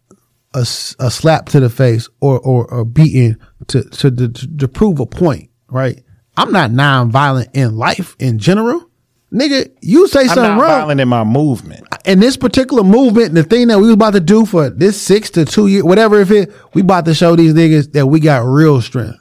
a, 0.53 0.59
a 0.59 1.11
slap 1.11 1.47
to 1.49 1.59
the 1.59 1.69
face 1.69 2.07
or 2.21 2.39
or, 2.39 2.65
or 2.71 2.85
beating 2.85 3.35
to, 3.67 3.83
to 3.83 4.09
to 4.11 4.29
to 4.29 4.67
prove 4.67 4.99
a 4.99 5.05
point, 5.05 5.49
right? 5.69 6.01
I'm 6.37 6.51
not 6.51 6.71
nonviolent 6.71 7.47
in 7.53 7.75
life 7.75 8.15
in 8.19 8.39
general, 8.39 8.89
nigga. 9.33 9.69
You 9.81 10.07
say 10.07 10.21
I'm 10.21 10.27
something 10.27 10.43
not 10.43 10.61
wrong 10.61 10.69
violent 10.69 11.01
in 11.01 11.07
my 11.09 11.23
movement. 11.25 11.85
in 12.05 12.19
this 12.19 12.37
particular 12.37 12.83
movement, 12.83 13.33
the 13.33 13.43
thing 13.43 13.67
that 13.67 13.79
we 13.79 13.85
was 13.87 13.93
about 13.95 14.13
to 14.13 14.19
do 14.21 14.45
for 14.45 14.69
this 14.69 15.01
six 15.01 15.29
to 15.31 15.43
two 15.45 15.67
year, 15.67 15.83
whatever 15.83 16.19
if 16.21 16.31
it, 16.31 16.53
we 16.73 16.81
about 16.81 17.05
to 17.05 17.13
show 17.13 17.35
these 17.35 17.53
niggas 17.53 17.91
that 17.93 18.07
we 18.07 18.19
got 18.21 18.45
real 18.45 18.81
strength, 18.81 19.17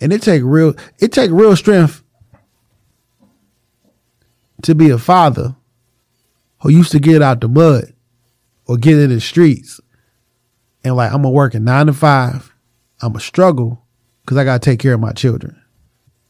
and 0.00 0.12
it 0.12 0.20
take 0.22 0.42
real, 0.44 0.74
it 0.98 1.12
take 1.12 1.30
real 1.30 1.56
strength 1.56 2.02
to 4.62 4.74
be 4.74 4.90
a 4.90 4.98
father 4.98 5.56
who 6.62 6.70
used 6.70 6.92
to 6.92 6.98
get 6.98 7.22
out 7.22 7.40
the 7.40 7.48
mud 7.48 7.92
or 8.66 8.76
get 8.76 8.98
in 8.98 9.10
the 9.10 9.20
streets, 9.20 9.80
and 10.84 10.96
like 10.96 11.12
I'm 11.12 11.22
gonna 11.22 11.30
work 11.30 11.54
a 11.54 11.60
nine 11.60 11.86
to 11.86 11.92
five, 11.92 12.52
I'm 13.00 13.12
gonna 13.12 13.20
struggle 13.20 13.84
because 14.22 14.36
I 14.36 14.44
gotta 14.44 14.58
take 14.58 14.80
care 14.80 14.94
of 14.94 15.00
my 15.00 15.12
children. 15.12 15.60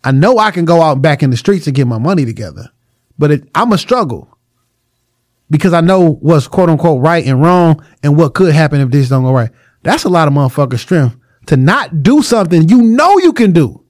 I 0.05 0.13
know 0.13 0.39
I 0.39 0.51
can 0.51 0.65
go 0.65 0.83
out 0.83 1.03
back 1.03 1.23
in 1.23 1.31
the 1.31 1.37
streets 1.37 1.67
and 1.67 1.75
get 1.75 1.87
my 1.87 1.99
money 1.99 2.25
together, 2.25 2.71
but 3.19 3.31
it, 3.31 3.49
I'm 3.55 3.73
a 3.73 3.79
struggle 3.79 4.37
because 5.51 5.73
I 5.73 5.81
know 5.81 6.15
what's 6.15 6.49
quote 6.49 6.71
unquote 6.71 7.03
right 7.03 7.25
and 7.25 7.41
wrong 7.41 7.85
and 8.03 8.17
what 8.17 8.35
could 8.35 8.55
happen 8.55 8.81
if 8.81 8.91
this 8.91 9.09
don't 9.09 9.25
go 9.25 9.33
right. 9.33 9.51
That's 9.83 10.05
a 10.05 10.09
lot 10.09 10.29
of 10.29 10.35
motherfucker 10.35 10.79
strength 10.79 11.17
to 11.47 11.57
not 11.57 12.03
do 12.03 12.23
something 12.23 12.69
you 12.69 12.83
know 12.83 13.19
you 13.19 13.33
can 13.33 13.53
do. 13.53 13.85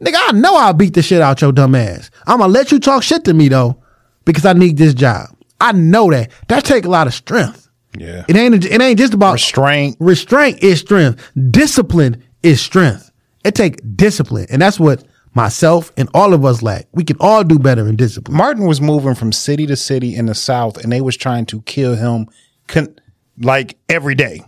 Nigga, 0.00 0.16
I 0.16 0.32
know 0.32 0.56
I'll 0.56 0.72
beat 0.74 0.94
the 0.94 1.02
shit 1.02 1.20
out 1.20 1.40
your 1.40 1.52
dumb 1.52 1.74
ass. 1.74 2.10
I'm 2.26 2.38
gonna 2.38 2.52
let 2.52 2.70
you 2.70 2.78
talk 2.78 3.02
shit 3.02 3.24
to 3.24 3.34
me 3.34 3.48
though, 3.48 3.82
because 4.24 4.44
I 4.44 4.52
need 4.52 4.76
this 4.76 4.94
job. 4.94 5.28
I 5.60 5.72
know 5.72 6.10
that. 6.10 6.30
That 6.48 6.64
take 6.64 6.84
a 6.84 6.90
lot 6.90 7.06
of 7.06 7.14
strength. 7.14 7.68
Yeah. 7.98 8.24
It 8.28 8.36
ain't 8.36 8.64
it 8.64 8.80
ain't 8.80 8.98
just 8.98 9.14
about 9.14 9.34
Restraint. 9.34 9.96
Restraint 9.98 10.62
is 10.62 10.80
strength. 10.80 11.30
Discipline 11.50 12.22
is 12.42 12.60
strength. 12.60 13.10
It 13.44 13.54
take 13.54 13.80
discipline. 13.96 14.46
And 14.50 14.62
that's 14.62 14.78
what 14.78 15.04
myself 15.34 15.92
and 15.96 16.08
all 16.14 16.34
of 16.34 16.44
us 16.44 16.62
lack. 16.62 16.86
We 16.92 17.04
can 17.04 17.16
all 17.20 17.44
do 17.44 17.58
better 17.58 17.88
in 17.88 17.96
discipline. 17.96 18.36
Martin 18.36 18.66
was 18.66 18.80
moving 18.80 19.14
from 19.14 19.32
city 19.32 19.66
to 19.66 19.76
city 19.76 20.14
in 20.14 20.26
the 20.26 20.34
South, 20.34 20.76
and 20.78 20.92
they 20.92 21.00
was 21.00 21.16
trying 21.16 21.46
to 21.46 21.62
kill 21.62 21.96
him, 21.96 22.28
con- 22.66 22.98
like 23.40 23.78
every 23.88 24.14
day, 24.14 24.42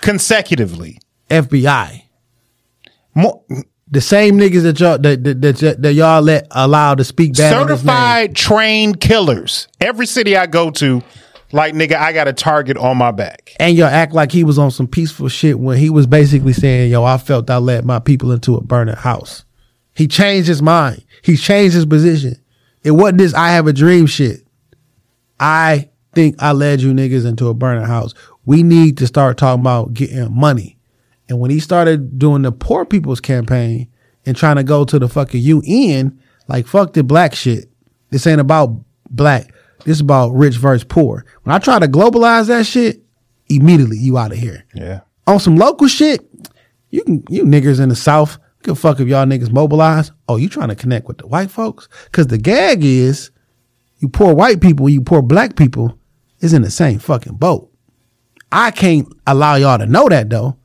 consecutively. 0.00 1.00
FBI. 1.30 2.04
Mo- 3.14 3.44
The 3.90 4.00
same 4.00 4.38
niggas 4.38 4.62
that 4.62 4.80
y'all 4.80 4.98
that, 4.98 5.24
that, 5.24 5.40
that, 5.40 5.82
that 5.82 5.92
y'all 5.94 6.20
let 6.20 6.46
allow 6.50 6.94
to 6.94 7.04
speak 7.04 7.34
bad 7.34 7.54
on 7.54 7.68
his 7.68 7.84
name. 7.84 7.94
certified 7.94 8.36
trained 8.36 9.00
killers. 9.00 9.68
Every 9.80 10.06
city 10.06 10.36
I 10.36 10.46
go 10.46 10.70
to, 10.72 11.02
like 11.52 11.74
nigga, 11.74 11.94
I 11.94 12.12
got 12.12 12.28
a 12.28 12.34
target 12.34 12.76
on 12.76 12.98
my 12.98 13.12
back. 13.12 13.54
And 13.58 13.76
y'all 13.76 13.86
act 13.86 14.12
like 14.12 14.30
he 14.30 14.44
was 14.44 14.58
on 14.58 14.70
some 14.70 14.86
peaceful 14.86 15.28
shit 15.28 15.58
when 15.58 15.78
he 15.78 15.88
was 15.88 16.06
basically 16.06 16.52
saying, 16.52 16.90
yo, 16.90 17.04
I 17.04 17.16
felt 17.16 17.48
I 17.48 17.56
led 17.56 17.86
my 17.86 17.98
people 17.98 18.30
into 18.32 18.56
a 18.56 18.60
burning 18.60 18.96
house. 18.96 19.44
He 19.94 20.06
changed 20.06 20.48
his 20.48 20.62
mind. 20.62 21.04
He 21.22 21.36
changed 21.36 21.74
his 21.74 21.86
position. 21.86 22.36
It 22.84 22.92
wasn't 22.92 23.18
this 23.18 23.34
I 23.34 23.50
have 23.52 23.66
a 23.66 23.72
dream 23.72 24.06
shit. 24.06 24.46
I 25.40 25.88
think 26.14 26.42
I 26.42 26.52
led 26.52 26.80
you 26.80 26.92
niggas 26.92 27.26
into 27.26 27.48
a 27.48 27.54
burning 27.54 27.84
house. 27.84 28.14
We 28.44 28.62
need 28.62 28.98
to 28.98 29.06
start 29.06 29.38
talking 29.38 29.60
about 29.60 29.94
getting 29.94 30.32
money. 30.32 30.77
And 31.28 31.38
when 31.38 31.50
he 31.50 31.60
started 31.60 32.18
doing 32.18 32.42
the 32.42 32.52
poor 32.52 32.84
people's 32.84 33.20
campaign 33.20 33.88
and 34.24 34.36
trying 34.36 34.56
to 34.56 34.64
go 34.64 34.84
to 34.84 34.98
the 34.98 35.08
fucking 35.08 35.42
UN, 35.42 36.18
like 36.48 36.66
fuck 36.66 36.92
the 36.92 37.04
black 37.04 37.34
shit. 37.34 37.70
This 38.10 38.26
ain't 38.26 38.40
about 38.40 38.74
black. 39.10 39.52
This 39.84 39.96
is 39.96 40.00
about 40.00 40.30
rich 40.30 40.56
versus 40.56 40.84
poor. 40.84 41.24
When 41.42 41.54
I 41.54 41.58
try 41.58 41.78
to 41.78 41.86
globalize 41.86 42.48
that 42.48 42.66
shit, 42.66 43.02
immediately 43.48 43.98
you 43.98 44.18
out 44.18 44.32
of 44.32 44.38
here. 44.38 44.64
Yeah. 44.74 45.00
On 45.26 45.38
some 45.38 45.56
local 45.56 45.88
shit, 45.88 46.26
you 46.90 47.02
can 47.04 47.22
you 47.28 47.44
niggas 47.44 47.80
in 47.80 47.88
the 47.88 47.96
South, 47.96 48.38
give 48.62 48.78
fuck 48.78 49.00
if 49.00 49.08
y'all 49.08 49.26
niggas 49.26 49.52
mobilize. 49.52 50.10
Oh, 50.28 50.36
you 50.36 50.48
trying 50.48 50.68
to 50.68 50.74
connect 50.74 51.06
with 51.06 51.18
the 51.18 51.26
white 51.26 51.50
folks? 51.50 51.88
Cause 52.12 52.26
the 52.26 52.38
gag 52.38 52.84
is 52.84 53.30
you 53.98 54.08
poor 54.08 54.34
white 54.34 54.60
people, 54.60 54.88
you 54.88 55.02
poor 55.02 55.22
black 55.22 55.56
people 55.56 55.98
is 56.40 56.52
in 56.52 56.62
the 56.62 56.70
same 56.70 56.98
fucking 56.98 57.36
boat. 57.36 57.70
I 58.50 58.70
can't 58.70 59.06
allow 59.26 59.56
y'all 59.56 59.78
to 59.78 59.86
know 59.86 60.08
that 60.08 60.30
though. 60.30 60.57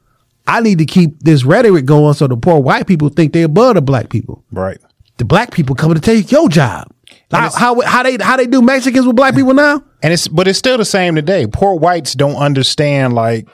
I 0.47 0.59
need 0.61 0.77
to 0.79 0.85
keep 0.85 1.19
this 1.21 1.43
rhetoric 1.45 1.85
going 1.85 2.13
so 2.13 2.27
the 2.27 2.35
poor 2.37 2.59
white 2.59 2.85
people 2.87 3.09
think 3.09 3.33
they're 3.33 3.45
above 3.45 3.75
the 3.75 3.81
black 3.81 4.09
people. 4.09 4.43
Right. 4.51 4.77
The 5.17 5.25
black 5.25 5.51
people 5.51 5.75
coming 5.75 5.95
to 5.95 6.01
take 6.01 6.31
your 6.31 6.49
job. 6.49 6.87
How, 7.31 7.49
how 7.51 7.81
how 7.81 8.03
they 8.03 8.17
how 8.19 8.37
they 8.37 8.45
do 8.47 8.61
Mexicans 8.61 9.05
with 9.07 9.15
black 9.15 9.35
people 9.35 9.53
now? 9.53 9.83
And 10.01 10.11
it's 10.13 10.27
but 10.27 10.47
it's 10.47 10.59
still 10.59 10.77
the 10.77 10.85
same 10.85 11.15
today. 11.15 11.47
Poor 11.47 11.75
whites 11.79 12.13
don't 12.13 12.35
understand 12.35 13.13
like 13.13 13.47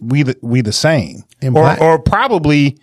we 0.00 0.22
the 0.22 0.36
we 0.42 0.60
the 0.62 0.72
same, 0.72 1.24
or 1.54 1.80
or 1.82 1.98
probably 1.98 2.78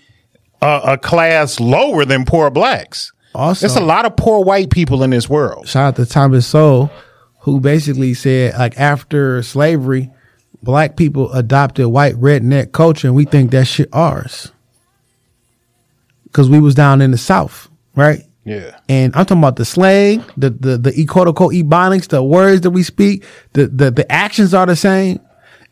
a, 0.61 0.82
a 0.86 0.98
class 0.98 1.60
lower 1.60 2.06
than 2.06 2.26
poor 2.26 2.49
blacks. 2.49 3.11
Also- 3.36 3.65
there's 3.68 3.76
a 3.78 3.84
lot 3.86 4.06
of 4.06 4.15
poor 4.15 4.44
white 4.44 4.70
people 4.70 5.03
in 5.03 5.10
this 5.10 5.30
world. 5.30 5.68
shout 5.68 5.86
out 5.88 5.95
to 5.98 6.06
Thomas 6.06 6.45
Sowell, 6.48 6.91
who 7.40 7.60
basically 7.60 8.14
said 8.14 8.53
like 8.57 8.78
after 8.80 9.41
slavery, 9.44 10.11
black 10.64 10.95
people 10.95 11.31
adopted 11.34 11.88
white 11.88 12.15
redneck 12.15 12.72
culture, 12.72 13.07
and 13.07 13.15
we 13.15 13.26
think 13.26 13.52
that 13.52 13.65
shit 13.68 13.90
ours 13.94 14.52
because 16.26 16.49
we 16.49 16.60
was 16.60 16.73
down 16.73 17.02
in 17.02 17.11
the 17.11 17.18
south, 17.18 17.69
right? 17.95 18.22
Yeah, 18.45 18.77
And 18.90 19.15
I'm 19.15 19.26
talking 19.26 19.41
about 19.41 19.56
the 19.56 19.64
slang, 19.64 20.23
the 20.35 20.49
the 20.49 20.77
the 20.77 20.94
e 20.99 21.06
quote 21.06 21.30
unquote 21.30 21.53
ebonics, 21.53 22.10
the 22.10 22.22
words 22.22 22.61
that 22.61 22.72
we 22.72 22.84
speak, 22.84 23.23
the 23.53 23.68
the 23.68 23.90
the 23.90 24.11
actions 24.11 24.53
are 24.53 24.65
the 24.65 24.76
same. 24.76 25.22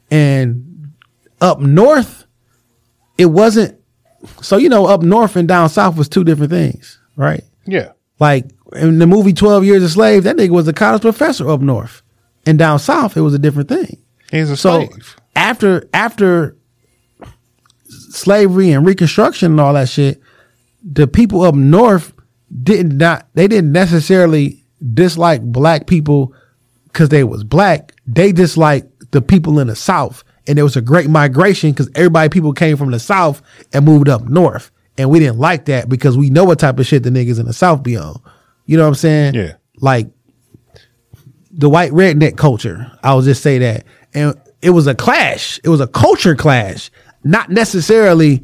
And 0.10 0.94
up 1.42 1.60
north, 1.60 2.26
it 3.18 3.26
wasn't. 3.26 3.78
So 4.42 4.56
you 4.56 4.70
know, 4.70 4.86
up 4.86 5.02
north 5.02 5.36
and 5.36 5.50
down 5.50 5.68
south 5.68 5.98
was 5.98 6.08
two 6.08 6.24
different 6.24 6.52
things, 6.52 7.00
right? 7.18 7.44
yeah. 7.66 7.92
Like 8.20 8.46
in 8.74 9.00
the 9.00 9.08
movie 9.08 9.34
Twelve 9.34 9.66
Years 9.66 9.84
a 9.84 9.90
Slave, 9.90 10.24
that 10.24 10.38
nigga 10.38 10.52
was 10.52 10.68
a 10.68 10.74
college 10.74 11.02
professor 11.02 11.50
up 11.50 11.60
north, 11.60 12.04
and 12.46 12.58
down 12.58 12.80
south 12.80 13.18
it 13.18 13.22
was 13.22 13.34
a 13.34 13.40
different 13.40 13.68
thing. 13.68 13.98
He's 14.32 14.50
a 14.50 14.58
So 14.58 14.86
slave. 14.88 15.16
after 15.36 15.88
after 15.94 16.56
slavery 17.90 18.72
and 18.72 18.86
Reconstruction 18.86 19.52
and 19.52 19.60
all 19.60 19.74
that 19.74 19.90
shit, 19.90 20.22
the 20.84 21.08
people 21.08 21.42
up 21.42 21.56
north 21.56 22.14
did 22.64 22.94
not 22.94 23.28
they 23.34 23.48
didn't 23.48 23.72
necessarily 23.72 24.64
dislike 24.94 25.42
black 25.42 25.88
people 25.88 26.34
because 26.86 27.10
they 27.10 27.24
was 27.24 27.44
black. 27.44 27.94
They 28.08 28.32
disliked 28.32 29.12
the 29.12 29.22
people 29.22 29.60
in 29.60 29.68
the 29.68 29.76
south 29.76 30.24
and 30.48 30.58
there 30.58 30.66
was 30.66 30.76
a 30.76 30.82
great 30.82 31.10
migration 31.10 31.72
because 31.72 31.90
everybody 31.96 32.30
people 32.30 32.54
came 32.54 32.76
from 32.78 32.92
the 32.92 33.00
south 33.00 33.42
and 33.74 33.86
moved 33.86 34.10
up 34.10 34.24
north, 34.24 34.72
and 34.98 35.10
we 35.10 35.20
didn't 35.20 35.38
like 35.38 35.66
that 35.66 35.88
because 35.88 36.18
we 36.18 36.30
know 36.32 36.44
what 36.46 36.60
type 36.60 36.80
of 36.80 36.88
shit 36.88 37.04
the 37.04 37.10
niggas 37.12 37.40
in 37.40 37.46
the 37.46 37.54
south 37.54 37.84
be 37.84 37.96
on. 37.96 38.20
You 38.66 38.76
know 38.78 38.84
what 38.84 38.90
I'm 38.90 38.96
saying? 38.96 39.36
Yeah. 39.36 39.54
Like 39.78 40.08
the 41.52 41.70
white 41.70 41.92
redneck 41.92 42.38
culture. 42.38 42.92
I'll 43.04 43.22
just 43.22 43.44
say 43.44 43.60
that. 43.60 43.86
And 44.14 44.40
it 44.62 44.72
was 44.72 44.88
a 44.88 44.96
clash. 44.96 45.60
It 45.64 45.70
was 45.70 45.80
a 45.82 45.88
culture 45.88 46.36
clash. 46.36 46.90
Not 47.24 47.50
necessarily, 47.50 48.44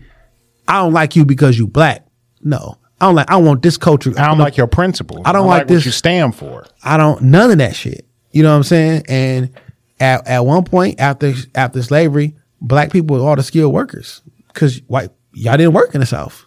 I 0.67 0.81
don't 0.81 0.93
like 0.93 1.15
you 1.15 1.25
because 1.25 1.57
you 1.57 1.67
black. 1.67 2.05
No. 2.41 2.77
I 2.99 3.05
don't 3.05 3.15
like 3.15 3.29
I 3.29 3.35
want 3.37 3.61
this 3.61 3.77
culture. 3.77 4.11
I 4.17 4.25
don't 4.27 4.39
like 4.39 4.57
your 4.57 4.65
principles. 4.67 5.21
I 5.25 5.31
don't 5.31 5.45
like 5.47 5.61
what 5.61 5.67
this- 5.67 5.85
you 5.85 5.91
stand 5.91 6.35
for. 6.35 6.65
I 6.83 6.97
don't 6.97 7.21
none 7.23 7.51
of 7.51 7.57
that 7.59 7.75
shit. 7.75 8.05
You 8.31 8.43
know 8.43 8.49
what 8.51 8.57
I'm 8.57 8.63
saying? 8.63 9.03
And 9.07 9.51
at, 9.99 10.27
at 10.27 10.45
one 10.45 10.63
point 10.63 10.99
after 10.99 11.33
after 11.53 11.81
slavery, 11.83 12.35
black 12.59 12.91
people 12.91 13.17
were 13.17 13.23
all 13.23 13.35
the 13.35 13.43
skilled 13.43 13.73
workers. 13.73 14.21
Cause 14.53 14.81
white 14.87 15.09
y'all 15.33 15.57
didn't 15.57 15.73
work 15.73 15.93
in 15.93 15.99
the 16.01 16.07
South. 16.07 16.45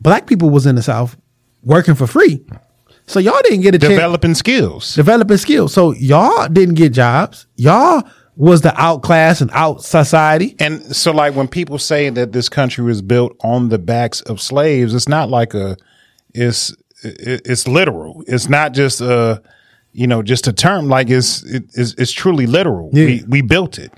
Black 0.00 0.26
people 0.26 0.50
was 0.50 0.66
in 0.66 0.74
the 0.74 0.82
South 0.82 1.16
working 1.62 1.94
for 1.94 2.06
free. 2.08 2.44
So 3.06 3.20
y'all 3.20 3.40
didn't 3.44 3.60
get 3.60 3.74
a 3.74 3.78
chance 3.78 3.90
Developing 3.92 4.34
skills. 4.34 4.94
developing 4.94 5.36
skills. 5.36 5.72
So 5.72 5.92
y'all 5.94 6.48
didn't 6.48 6.74
get 6.76 6.92
jobs. 6.92 7.46
Y'all 7.56 8.02
was 8.40 8.62
the 8.62 8.72
outclass 8.80 9.42
and 9.42 9.50
out 9.52 9.84
society. 9.84 10.56
And 10.58 10.96
so, 10.96 11.12
like, 11.12 11.34
when 11.34 11.46
people 11.46 11.78
say 11.78 12.08
that 12.08 12.32
this 12.32 12.48
country 12.48 12.82
was 12.82 13.02
built 13.02 13.36
on 13.44 13.68
the 13.68 13.78
backs 13.78 14.22
of 14.22 14.40
slaves, 14.40 14.94
it's 14.94 15.08
not 15.08 15.28
like 15.28 15.52
a, 15.54 15.76
it's 16.34 16.74
it's 17.02 17.68
literal. 17.68 18.24
It's 18.26 18.48
not 18.48 18.72
just 18.72 19.00
a, 19.02 19.42
you 19.92 20.06
know, 20.06 20.22
just 20.22 20.46
a 20.48 20.52
term. 20.52 20.88
Like 20.88 21.10
it's 21.10 21.42
it- 21.44 21.70
it's, 21.74 21.94
it's 21.98 22.12
truly 22.12 22.46
literal. 22.46 22.90
Yeah. 22.92 23.04
We 23.06 23.24
we 23.28 23.40
built 23.42 23.78
it 23.78 23.92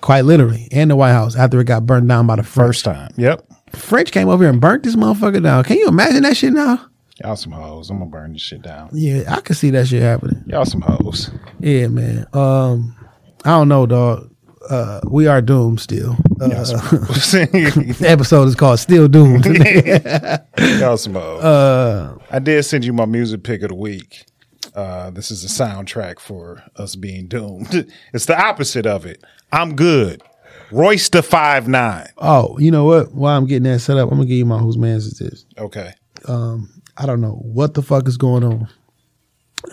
Quite 0.00 0.22
literally. 0.24 0.68
And 0.72 0.90
the 0.90 0.96
White 0.96 1.12
House 1.12 1.36
after 1.36 1.60
it 1.60 1.64
got 1.64 1.84
burned 1.84 2.08
down 2.08 2.26
by 2.26 2.36
the 2.36 2.42
French. 2.42 2.68
first 2.68 2.84
time. 2.84 3.10
Yep. 3.16 3.44
French 3.72 4.12
came 4.12 4.28
over 4.28 4.44
here 4.44 4.50
and 4.52 4.60
burnt 4.60 4.82
this 4.82 4.96
motherfucker 4.96 5.42
down. 5.42 5.62
Can 5.64 5.76
you 5.76 5.88
imagine 5.88 6.22
that 6.22 6.36
shit 6.36 6.52
now? 6.54 6.86
Y'all 7.22 7.36
some 7.36 7.52
hoes. 7.52 7.90
I'm 7.90 7.98
gonna 7.98 8.10
burn 8.10 8.32
this 8.32 8.40
shit 8.42 8.62
down. 8.62 8.88
Yeah, 8.94 9.24
I 9.28 9.40
can 9.42 9.54
see 9.54 9.68
that 9.70 9.88
shit 9.88 10.00
happening. 10.02 10.42
Y'all 10.46 10.64
some 10.64 10.80
hoes. 10.80 11.30
Yeah, 11.60 11.88
man. 11.88 12.26
Um, 12.32 12.96
I 13.44 13.50
don't 13.50 13.68
know, 13.68 13.86
dog. 13.86 14.30
Uh, 14.68 15.00
we 15.08 15.26
are 15.26 15.40
doomed 15.40 15.80
still. 15.80 16.16
Uh, 16.40 16.48
Y'all 16.48 16.64
some 16.64 16.78
hoes. 16.80 17.32
the 17.32 18.04
episode 18.06 18.46
is 18.46 18.54
called 18.54 18.78
"Still 18.78 19.08
Doomed." 19.08 19.44
Some. 21.00 21.16
Uh, 21.16 22.14
I 22.30 22.38
did 22.38 22.62
send 22.64 22.84
you 22.84 22.92
my 22.92 23.06
music 23.06 23.42
pick 23.42 23.62
of 23.62 23.70
the 23.70 23.74
week. 23.74 24.26
Uh, 24.74 25.10
this 25.10 25.30
is 25.30 25.42
a 25.44 25.48
soundtrack 25.48 26.20
for 26.20 26.62
us 26.76 26.94
being 26.94 27.26
doomed. 27.26 27.90
It's 28.12 28.26
the 28.26 28.38
opposite 28.40 28.86
of 28.86 29.06
it. 29.06 29.24
I'm 29.50 29.74
good. 29.74 30.22
Royce 30.70 31.08
da 31.08 31.22
five 31.22 31.66
nine. 31.66 32.08
oh, 32.18 32.56
you 32.58 32.70
know 32.70 32.84
what? 32.84 33.12
While 33.12 33.36
I'm 33.36 33.46
getting 33.46 33.64
that 33.64 33.80
set 33.80 33.96
up, 33.96 34.10
I'm 34.10 34.18
gonna 34.18 34.28
give 34.28 34.36
you 34.38 34.46
my 34.46 34.58
whose 34.58 34.78
man's 34.78 35.06
is 35.06 35.18
this. 35.18 35.46
Okay. 35.58 35.92
I 36.28 37.06
don't 37.06 37.20
know 37.22 37.40
what 37.42 37.72
the 37.74 37.82
fuck 37.82 38.06
is 38.06 38.18
going 38.18 38.44
on 38.44 38.68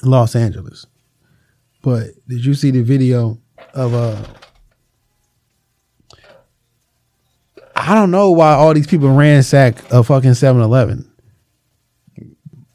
in 0.02 0.10
Los 0.10 0.34
Angeles, 0.35 0.85
but 1.84 2.07
did 2.27 2.45
you 2.45 2.53
see 2.53 2.72
the 2.72 2.81
video 2.84 3.38
of 3.73 3.94
uh? 3.94 4.23
I 7.76 7.95
don't 7.95 8.11
know 8.11 8.31
why 8.31 8.53
all 8.53 8.73
these 8.73 8.88
people 8.88 9.10
ransack 9.10 9.91
a 9.91 10.03
fucking 10.03 10.31
7-Eleven. 10.31 11.10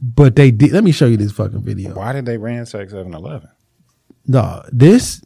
But 0.00 0.36
they 0.36 0.50
did. 0.50 0.72
Let 0.72 0.84
me 0.84 0.92
show 0.92 1.06
you 1.06 1.16
this 1.16 1.32
fucking 1.32 1.62
video. 1.62 1.94
Why 1.94 2.12
did 2.12 2.26
they 2.26 2.36
ransack 2.36 2.90
7 2.90 3.14
Eleven? 3.14 3.48
No, 4.26 4.62
this, 4.72 5.22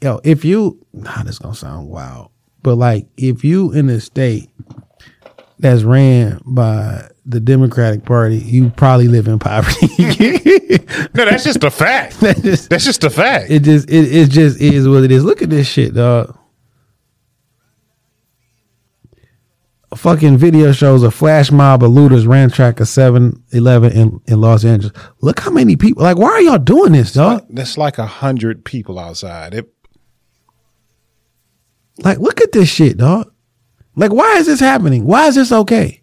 yo, 0.00 0.20
if 0.24 0.44
you, 0.44 0.84
nah, 0.92 1.22
this 1.22 1.38
gonna 1.38 1.54
sound 1.54 1.88
wild, 1.88 2.30
but 2.62 2.76
like 2.76 3.06
if 3.16 3.44
you 3.44 3.72
in 3.72 3.88
a 3.88 4.00
state 4.00 4.50
that's 5.58 5.82
ran 5.82 6.40
by 6.44 7.08
the 7.26 7.40
Democratic 7.40 8.04
Party, 8.04 8.38
you 8.38 8.70
probably 8.70 9.08
live 9.08 9.28
in 9.28 9.38
poverty. 9.38 9.86
No, 11.14 11.24
that's 11.24 11.44
just 11.44 11.62
a 11.64 11.70
fact. 11.70 12.20
That 12.20 12.42
just- 12.42 12.70
That's 12.70 12.84
just 12.84 13.02
a 13.04 13.10
fact. 13.10 13.50
it 13.50 13.60
just, 13.62 13.88
it, 13.90 14.14
it 14.14 14.30
just 14.30 14.60
is 14.60 14.88
what 14.88 15.04
it 15.04 15.10
is. 15.12 15.24
Look 15.24 15.42
at 15.42 15.50
this 15.50 15.66
shit, 15.66 15.94
dog. 15.94 16.36
A 19.90 19.96
fucking 19.96 20.36
video 20.36 20.72
shows 20.72 21.02
a 21.02 21.10
flash 21.10 21.50
mob 21.50 21.82
of 21.82 21.90
looters 21.90 22.26
ran 22.26 22.50
track 22.50 22.78
a 22.80 22.82
7-Eleven 22.82 23.92
in, 23.92 24.20
in 24.26 24.40
Los 24.40 24.64
Angeles. 24.64 24.92
Look 25.22 25.40
how 25.40 25.50
many 25.50 25.76
people, 25.76 26.02
like, 26.02 26.18
why 26.18 26.28
are 26.30 26.40
y'all 26.42 26.58
doing 26.58 26.92
this, 26.92 27.12
dog? 27.14 27.46
That's 27.48 27.78
like 27.78 27.96
a 27.98 28.06
hundred 28.06 28.64
people 28.64 28.98
outside. 28.98 29.54
It, 29.54 29.72
Like, 32.04 32.18
look 32.18 32.40
at 32.42 32.52
this 32.52 32.68
shit, 32.68 32.98
dog. 32.98 33.32
Like, 33.98 34.12
why 34.12 34.36
is 34.36 34.46
this 34.46 34.60
happening? 34.60 35.04
Why 35.04 35.26
is 35.26 35.34
this 35.34 35.50
okay? 35.50 36.00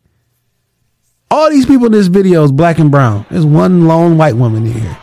All 1.32 1.50
these 1.50 1.66
people 1.66 1.86
in 1.86 1.94
this 1.94 2.08
video 2.08 2.44
is 2.44 2.52
black 2.52 2.78
and 2.78 2.92
brown. 2.92 3.26
There's 3.32 3.46
one 3.46 3.88
lone 3.88 4.18
white 4.18 4.36
woman 4.36 4.66
in 4.66 4.74
here. 4.74 4.98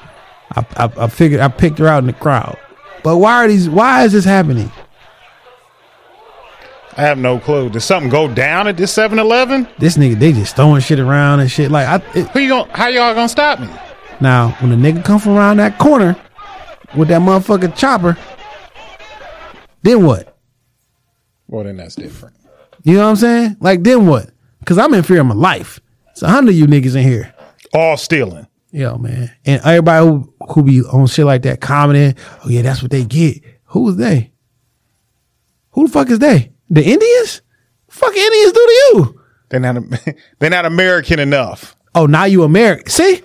I, 0.55 0.67
I, 0.77 1.05
I 1.05 1.09
figured 1.09 1.41
I 1.41 1.49
picked 1.49 1.79
her 1.79 1.87
out 1.89 2.03
in 2.03 2.07
the 2.07 2.13
crowd. 2.13 2.59
But 3.03 3.17
why 3.17 3.45
are 3.45 3.49
these? 3.49 3.69
Why 3.69 4.05
is 4.05 4.13
this 4.13 4.27
happening? 4.27 4.71
I 6.99 7.01
have 7.01 7.17
no 7.17 7.39
clue. 7.39 7.71
Did 7.71 7.81
something 7.81 8.11
go 8.11 8.29
down 8.33 8.69
at 8.69 8.77
this 8.77 8.93
7 8.93 9.19
Eleven? 9.19 9.67
This 9.79 9.97
nigga, 9.97 10.19
they 10.19 10.33
just 10.33 10.55
throwing 10.55 10.83
shit 10.83 10.99
around 11.01 11.41
and 11.41 11.51
shit. 11.51 11.71
Like, 11.71 11.89
I, 11.89 12.19
it, 12.19 12.29
Who 12.29 12.41
you 12.41 12.49
going 12.51 12.69
how 12.69 12.89
y'all 12.89 13.15
gonna 13.15 13.29
stop 13.31 13.59
me? 13.59 13.69
now 14.21 14.51
when 14.61 14.71
the 14.71 14.77
nigga 14.93 15.03
come 15.03 15.19
from 15.19 15.33
around 15.33 15.57
that 15.57 15.79
corner 15.79 16.15
with 16.95 17.09
that 17.09 17.23
motherfucking 17.23 17.75
chopper, 17.75 18.19
then 19.83 20.05
what? 20.05 20.37
Well, 21.49 21.65
then 21.65 21.79
that's 21.79 21.95
different. 21.95 22.37
You 22.83 22.95
know 22.95 23.05
what 23.05 23.11
I'm 23.11 23.17
saying? 23.17 23.57
Like, 23.61 23.83
then 23.83 24.07
what? 24.07 24.31
Because 24.61 24.79
I'm 24.79 24.95
in 24.95 25.03
fear 25.03 25.21
of 25.21 25.27
my 25.27 25.35
life. 25.35 25.81
It's 26.11 26.23
a 26.23 26.29
hundred 26.29 26.51
of 26.51 26.57
you 26.57 26.67
niggas 26.67 26.97
in 26.97 27.03
here. 27.03 27.33
All 27.73 27.97
stealing. 27.97 28.47
Yo, 28.71 28.97
man. 28.97 29.31
And 29.45 29.61
everybody 29.65 30.07
who, 30.07 30.35
who 30.49 30.63
be 30.63 30.83
on 30.83 31.07
shit 31.07 31.27
like 31.27 31.43
that 31.43 31.61
commenting, 31.61 32.17
oh 32.45 32.49
yeah, 32.49 32.63
that's 32.63 32.83
what 32.83 32.91
they 32.91 33.05
get. 33.05 33.43
Who 33.67 33.89
is 33.89 33.97
they? 33.97 34.33
Who 35.73 35.87
the 35.87 35.93
fuck 35.93 36.11
is 36.11 36.19
they? 36.19 36.53
The 36.71 36.83
Indians? 36.83 37.43
Fuck 37.89 38.15
Indians 38.15 38.53
do 38.53 38.67
to 38.67 38.73
you? 38.73 39.21
They're 39.49 39.61
not 39.61 39.83
they're 40.39 40.51
not 40.51 40.65
American 40.65 41.19
enough. 41.19 41.77
Oh, 41.95 42.07
now 42.07 42.25
you 42.25 42.43
American. 42.43 42.89
See? 42.89 43.23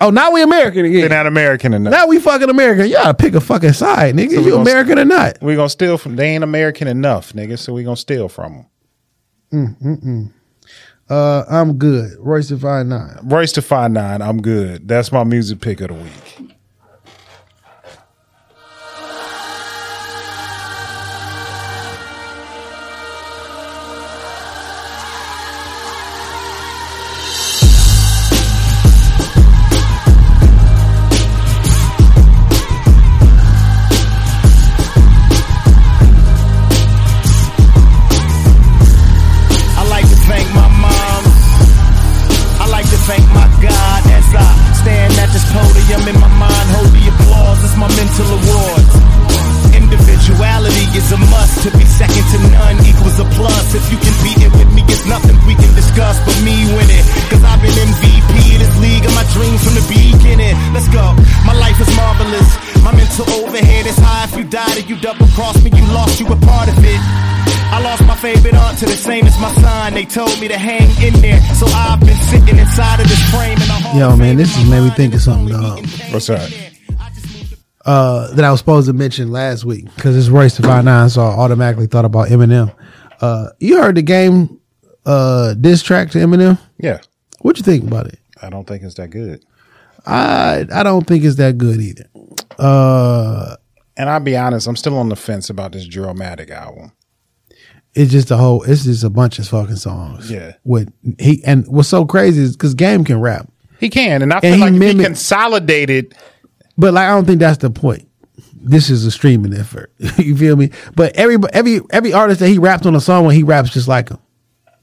Oh, 0.00 0.10
now 0.10 0.30
we 0.32 0.42
American 0.42 0.84
again. 0.84 0.92
They're 0.98 1.06
again. 1.06 1.16
not 1.18 1.26
American 1.26 1.74
enough. 1.74 1.90
Now 1.90 2.06
we 2.06 2.18
fucking 2.20 2.48
American. 2.50 2.86
You 2.86 2.94
gotta 2.94 3.14
pick 3.14 3.34
a 3.34 3.40
fucking 3.40 3.72
side, 3.72 4.14
nigga. 4.14 4.30
we 4.30 4.36
you 4.44 4.50
gonna- 4.50 4.62
American 4.62 4.98
or 4.98 5.04
not? 5.04 5.38
we 5.42 5.56
gonna 5.56 5.68
steal 5.68 5.98
from 5.98 6.16
they 6.16 6.28
ain't 6.28 6.44
American 6.44 6.86
enough, 6.88 7.32
nigga. 7.32 7.58
So 7.58 7.72
we 7.72 7.82
gonna 7.84 7.96
steal 7.96 8.28
from 8.28 8.52
them. 8.52 8.66
Mm, 9.52 9.82
mm, 9.82 10.04
mm. 10.04 10.30
Uh, 11.10 11.44
I'm 11.48 11.78
good. 11.78 12.12
Royce 12.18 12.50
if 12.50 12.64
I 12.64 12.82
nine. 12.82 13.18
Royce 13.24 13.52
da 13.52 13.62
five 13.62 13.90
nine. 13.90 14.20
I'm 14.22 14.42
good. 14.42 14.86
That's 14.86 15.10
my 15.10 15.24
music 15.24 15.60
pick 15.60 15.80
of 15.80 15.88
the 15.88 15.94
week. 15.94 16.52
Died 64.50 64.76
or 64.78 64.80
you 64.88 64.96
double 65.00 65.26
crossed 65.28 65.62
me, 65.62 65.70
you 65.74 65.84
lost, 65.92 66.18
you 66.20 66.26
were 66.26 66.36
part 66.36 66.68
of 66.68 66.78
it. 66.78 67.00
I 67.70 67.80
lost 67.82 68.06
my 68.06 68.16
favorite 68.16 68.54
aunt 68.54 68.78
to 68.78 68.86
the 68.86 68.96
same 68.96 69.26
as 69.26 69.38
my 69.38 69.52
son. 69.54 69.92
They 69.92 70.06
told 70.06 70.40
me 70.40 70.48
to 70.48 70.56
hang 70.56 70.88
in 71.04 71.20
there. 71.20 71.38
So 71.54 71.66
I've 71.66 72.00
been 72.00 72.16
sitting 72.16 72.58
inside 72.58 73.00
of 73.00 73.08
this 73.08 73.30
frame. 73.30 73.58
And 73.60 73.94
the 73.94 73.98
Yo, 73.98 74.16
man, 74.16 74.36
this 74.38 74.54
has 74.56 74.68
made 74.70 74.82
me 74.84 74.90
think 74.90 75.14
of 75.14 75.20
something, 75.20 75.48
dog. 75.48 75.86
What's 76.10 76.28
that? 76.28 76.50
Uh, 77.84 78.32
that 78.34 78.44
I 78.44 78.50
was 78.50 78.60
supposed 78.60 78.86
to 78.86 78.92
mention 78.94 79.30
last 79.30 79.64
week 79.64 79.84
because 79.94 80.16
it's 80.16 80.28
Royce 80.28 80.56
da 80.56 80.66
five 80.66 80.84
nine, 80.84 81.08
so 81.10 81.22
I 81.22 81.26
automatically 81.26 81.86
thought 81.86 82.04
about 82.04 82.28
Eminem. 82.28 82.74
Uh, 83.20 83.48
you 83.60 83.80
heard 83.80 83.94
the 83.96 84.02
game 84.02 84.60
uh 85.06 85.54
diss 85.54 85.82
track 85.82 86.10
to 86.10 86.18
Eminem? 86.18 86.58
Yeah. 86.78 87.00
What 87.40 87.56
you 87.58 87.62
think 87.64 87.84
about 87.84 88.06
it? 88.06 88.18
I 88.42 88.50
don't 88.50 88.66
think 88.66 88.82
it's 88.82 88.94
that 88.96 89.08
good. 89.08 89.44
I 90.06 90.66
I 90.72 90.82
don't 90.82 91.06
think 91.06 91.24
it's 91.24 91.36
that 91.36 91.56
good 91.58 91.80
either. 91.80 92.06
Uh, 92.58 93.56
And 93.98 94.08
I'll 94.08 94.20
be 94.20 94.36
honest, 94.36 94.66
I'm 94.68 94.76
still 94.76 94.96
on 94.96 95.08
the 95.08 95.16
fence 95.16 95.50
about 95.50 95.72
this 95.72 95.86
Drillmatic 95.88 96.50
album. 96.50 96.92
It's 97.94 98.12
just 98.12 98.30
a 98.30 98.36
whole. 98.36 98.62
It's 98.62 98.84
just 98.84 99.02
a 99.02 99.10
bunch 99.10 99.38
of 99.38 99.48
fucking 99.48 99.76
songs. 99.76 100.30
Yeah. 100.30 100.52
With 100.64 100.92
he 101.18 101.42
and 101.44 101.66
what's 101.66 101.88
so 101.88 102.04
crazy 102.06 102.42
is 102.42 102.56
because 102.56 102.74
Game 102.74 103.02
can 103.04 103.20
rap, 103.20 103.50
He 103.80 103.90
can, 103.90 104.22
and 104.22 104.32
I 104.32 104.36
And 104.36 104.42
feel 104.42 104.54
he 104.54 104.60
like 104.60 104.72
he 104.74 104.78
mimic- 104.78 105.06
consolidated. 105.06 106.14
but 106.76 106.94
like 106.94 107.08
I 107.08 107.14
don't 107.14 107.24
think 107.26 107.40
that's 107.40 107.58
the 107.58 107.70
point. 107.70 108.06
This 108.60 108.88
is 108.90 109.04
a 109.04 109.10
streaming 109.10 109.54
effort. 109.54 109.92
you 110.18 110.36
feel 110.36 110.54
me? 110.56 110.70
But 110.94 111.16
every 111.16 111.38
every 111.52 111.80
every 111.90 112.12
artist 112.12 112.38
that 112.40 112.48
he 112.48 112.58
raps 112.58 112.86
on 112.86 112.94
a 112.94 113.00
song 113.00 113.24
when 113.26 113.34
he 113.34 113.42
raps 113.42 113.70
just 113.70 113.88
like 113.88 114.10
him. 114.10 114.18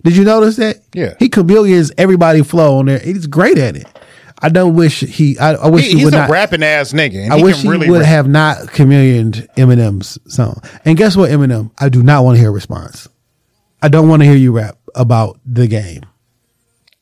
Did 0.04 0.18
you 0.18 0.24
notice 0.26 0.58
that? 0.58 0.78
Yeah. 0.94 1.14
He 1.20 1.30
chameleons 1.30 1.92
everybody 1.98 2.42
flow 2.44 2.80
on 2.80 2.86
there. 2.88 3.00
He's 3.00 3.28
great 3.28 3.58
at 3.58 3.76
it. 3.78 3.88
I 4.46 4.50
don't 4.50 4.76
wish 4.76 5.00
he. 5.00 5.40
I, 5.40 5.54
I 5.56 5.68
wish 5.70 5.86
He, 5.86 5.90
he, 5.90 5.96
he's 5.98 6.06
would 6.06 6.14
a 6.14 6.18
not. 6.18 6.30
rapping 6.30 6.62
ass 6.62 6.94
nigga, 6.94 7.24
and 7.24 7.34
I 7.34 7.38
he 7.38 7.44
wish 7.44 7.56
can 7.56 7.64
he 7.66 7.70
really 7.72 7.90
would 7.90 8.02
rap. 8.02 8.08
have 8.08 8.28
not 8.28 8.58
chameleoned 8.68 9.48
Eminem's 9.56 10.20
song. 10.32 10.62
And 10.86 10.96
guess 10.96 11.16
what, 11.18 11.32
Eminem? 11.32 11.72
I 11.80 11.90
do 11.90 12.04
not 12.04 12.24
want 12.24 12.36
to 12.36 12.40
hear 12.42 12.50
a 12.50 12.54
response. 12.54 13.08
I 13.82 13.88
don't 13.88 14.08
want 14.08 14.22
to 14.22 14.28
hear 14.28 14.36
you 14.38 14.52
rap 14.52 14.78
about 14.94 15.40
the 15.46 15.66
game. 15.68 16.04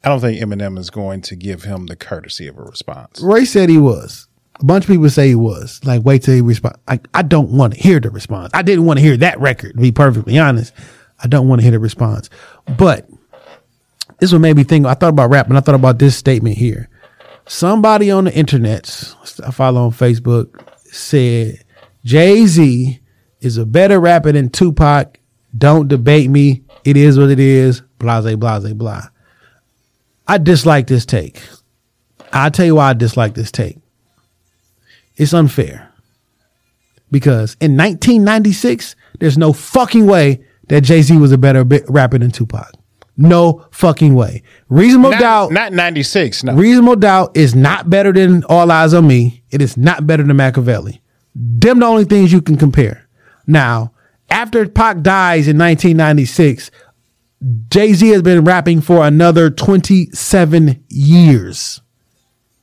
I 0.06 0.10
don't 0.10 0.22
think 0.22 0.40
Eminem 0.42 0.78
is 0.78 0.90
going 0.90 1.20
to 1.24 1.36
give 1.36 1.64
him 1.64 1.88
the 1.88 1.98
courtesy 1.98 2.48
of 2.48 2.58
a 2.58 2.62
response. 2.64 3.22
Ray 3.22 3.44
said 3.44 3.68
he 3.68 3.78
was. 3.78 4.28
A 4.62 4.64
bunch 4.66 4.86
of 4.86 4.90
people 4.92 5.10
say 5.10 5.28
he 5.28 5.36
was. 5.36 5.82
Like, 5.84 6.04
wait 6.06 6.24
till 6.24 6.36
he 6.36 6.42
responds. 6.42 6.78
I, 6.88 7.02
I 7.14 7.24
don't 7.24 7.50
want 7.52 7.74
to 7.74 7.80
hear 7.82 8.00
the 8.00 8.10
response. 8.10 8.52
I 8.54 8.62
didn't 8.62 8.86
want 8.86 9.00
to 9.00 9.04
hear 9.04 9.18
that 9.18 9.38
record, 9.42 9.74
to 9.76 9.82
be 9.82 9.92
perfectly 9.92 10.40
honest. 10.40 10.74
I 11.22 11.28
don't 11.28 11.50
want 11.50 11.60
to 11.60 11.64
hear 11.64 11.72
the 11.72 11.80
response. 11.80 12.30
But 12.78 13.10
this 14.20 14.30
is 14.30 14.34
what 14.34 14.40
made 14.40 14.56
me 14.56 14.64
think. 14.64 14.86
I 14.86 14.94
thought 14.94 15.10
about 15.10 15.30
rap 15.30 15.48
and 15.48 15.58
I 15.58 15.62
thought 15.62 15.76
about 15.76 16.00
this 16.00 16.16
statement 16.16 16.58
here. 16.58 16.88
Somebody 17.46 18.10
on 18.10 18.26
the 18.26 18.34
internet, 18.34 19.14
I 19.46 19.52
follow 19.52 19.86
on 19.86 19.92
Facebook, 19.92 20.66
said 20.86 21.64
Jay 22.06 22.46
Z 22.46 23.00
is 23.42 23.58
a 23.58 23.66
better 23.66 24.00
rapper 24.00 24.32
than 24.32 24.50
Tupac. 24.50 25.20
Don't 25.58 25.88
debate 25.88 26.30
me. 26.30 26.64
It 26.84 26.98
is 26.98 27.20
what 27.20 27.30
it 27.30 27.40
is. 27.40 27.82
Blase, 28.00 28.36
blase, 28.36 28.74
blah. 28.74 29.08
I 30.28 30.38
dislike 30.38 30.88
this 30.88 31.06
take. 31.06 31.42
I'll 32.32 32.52
tell 32.52 32.66
you 32.66 32.76
why 32.76 32.90
I 32.90 32.94
dislike 32.94 33.36
this 33.36 33.52
take. 33.52 33.78
It's 35.18 35.34
unfair. 35.34 35.92
Because 37.12 37.56
in 37.60 37.78
1996, 37.78 38.96
there's 39.20 39.38
no 39.38 39.54
fucking 39.54 40.08
way 40.08 40.44
that 40.70 40.82
Jay 40.82 41.02
Z 41.02 41.16
was 41.18 41.32
a 41.32 41.38
better 41.38 41.64
rapper 41.90 42.18
than 42.18 42.32
Tupac. 42.32 42.72
No 43.16 43.66
fucking 43.72 44.16
way. 44.16 44.42
Reasonable 44.70 45.12
Not, 45.12 45.20
doubt. 45.20 45.52
not 45.52 45.72
96. 45.74 46.44
No. 46.46 46.54
Reasonable 46.54 46.96
doubt 46.96 47.38
is 47.38 47.54
not 47.54 47.90
better 47.90 48.12
than 48.12 48.44
All 48.46 48.68
Eyez 48.68 48.98
on 48.98 49.08
Me. 49.08 49.44
It 49.52 49.62
is 49.62 49.78
not 49.78 50.08
better 50.08 50.24
than 50.24 50.36
Machiavelli. 50.36 51.02
Them 51.36 51.80
the 51.80 51.86
only 51.86 52.06
things 52.06 52.32
you 52.32 52.42
can 52.42 52.58
compare. 52.58 53.08
Now, 53.46 53.94
after 54.30 54.68
Pac 54.68 55.02
dies 55.02 55.48
in 55.48 55.58
1996, 55.58 56.72
Jay 57.70 57.94
Z 57.94 58.08
has 58.10 58.22
been 58.22 58.44
rapping 58.44 58.82
for 58.82 59.06
another 59.06 59.50
27 59.50 60.84
years. 60.90 61.82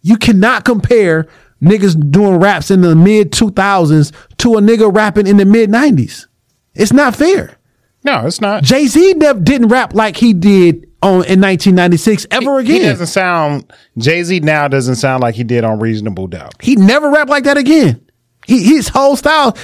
You 0.02 0.16
cannot 0.16 0.64
compare 0.64 1.28
niggas 1.62 2.10
doing 2.10 2.36
raps 2.40 2.70
in 2.70 2.80
the 2.80 2.96
mid 2.96 3.32
2000s 3.32 4.12
to 4.38 4.54
a 4.54 4.60
nigga 4.60 4.92
rapping 4.92 5.26
in 5.26 5.36
the 5.36 5.44
mid 5.44 5.70
90s. 5.70 6.26
It's 6.74 6.92
not 6.92 7.14
fair. 7.14 7.56
No, 8.04 8.26
it's 8.26 8.40
not. 8.40 8.62
Jay 8.62 8.86
Z 8.86 9.14
didn't 9.14 9.68
rap 9.68 9.94
like 9.94 10.16
he 10.16 10.32
did 10.32 10.86
on 11.02 11.24
in 11.24 11.40
1996 11.40 12.26
ever 12.30 12.60
He 12.60 12.66
again. 12.66 12.80
He 12.82 12.86
doesn't 12.88 13.06
sound, 13.06 13.72
Jay 13.98 14.22
Z 14.22 14.40
now 14.40 14.68
doesn't 14.68 14.96
sound 14.96 15.22
like 15.22 15.34
he 15.34 15.44
did 15.44 15.64
on 15.64 15.78
Reasonable 15.78 16.26
Doubt. 16.26 16.54
He 16.62 16.76
never 16.76 17.10
rapped 17.10 17.30
like 17.30 17.44
that 17.44 17.56
again. 17.58 18.04
He, 18.46 18.62
his 18.64 18.88
whole 18.88 19.16
style, 19.16 19.56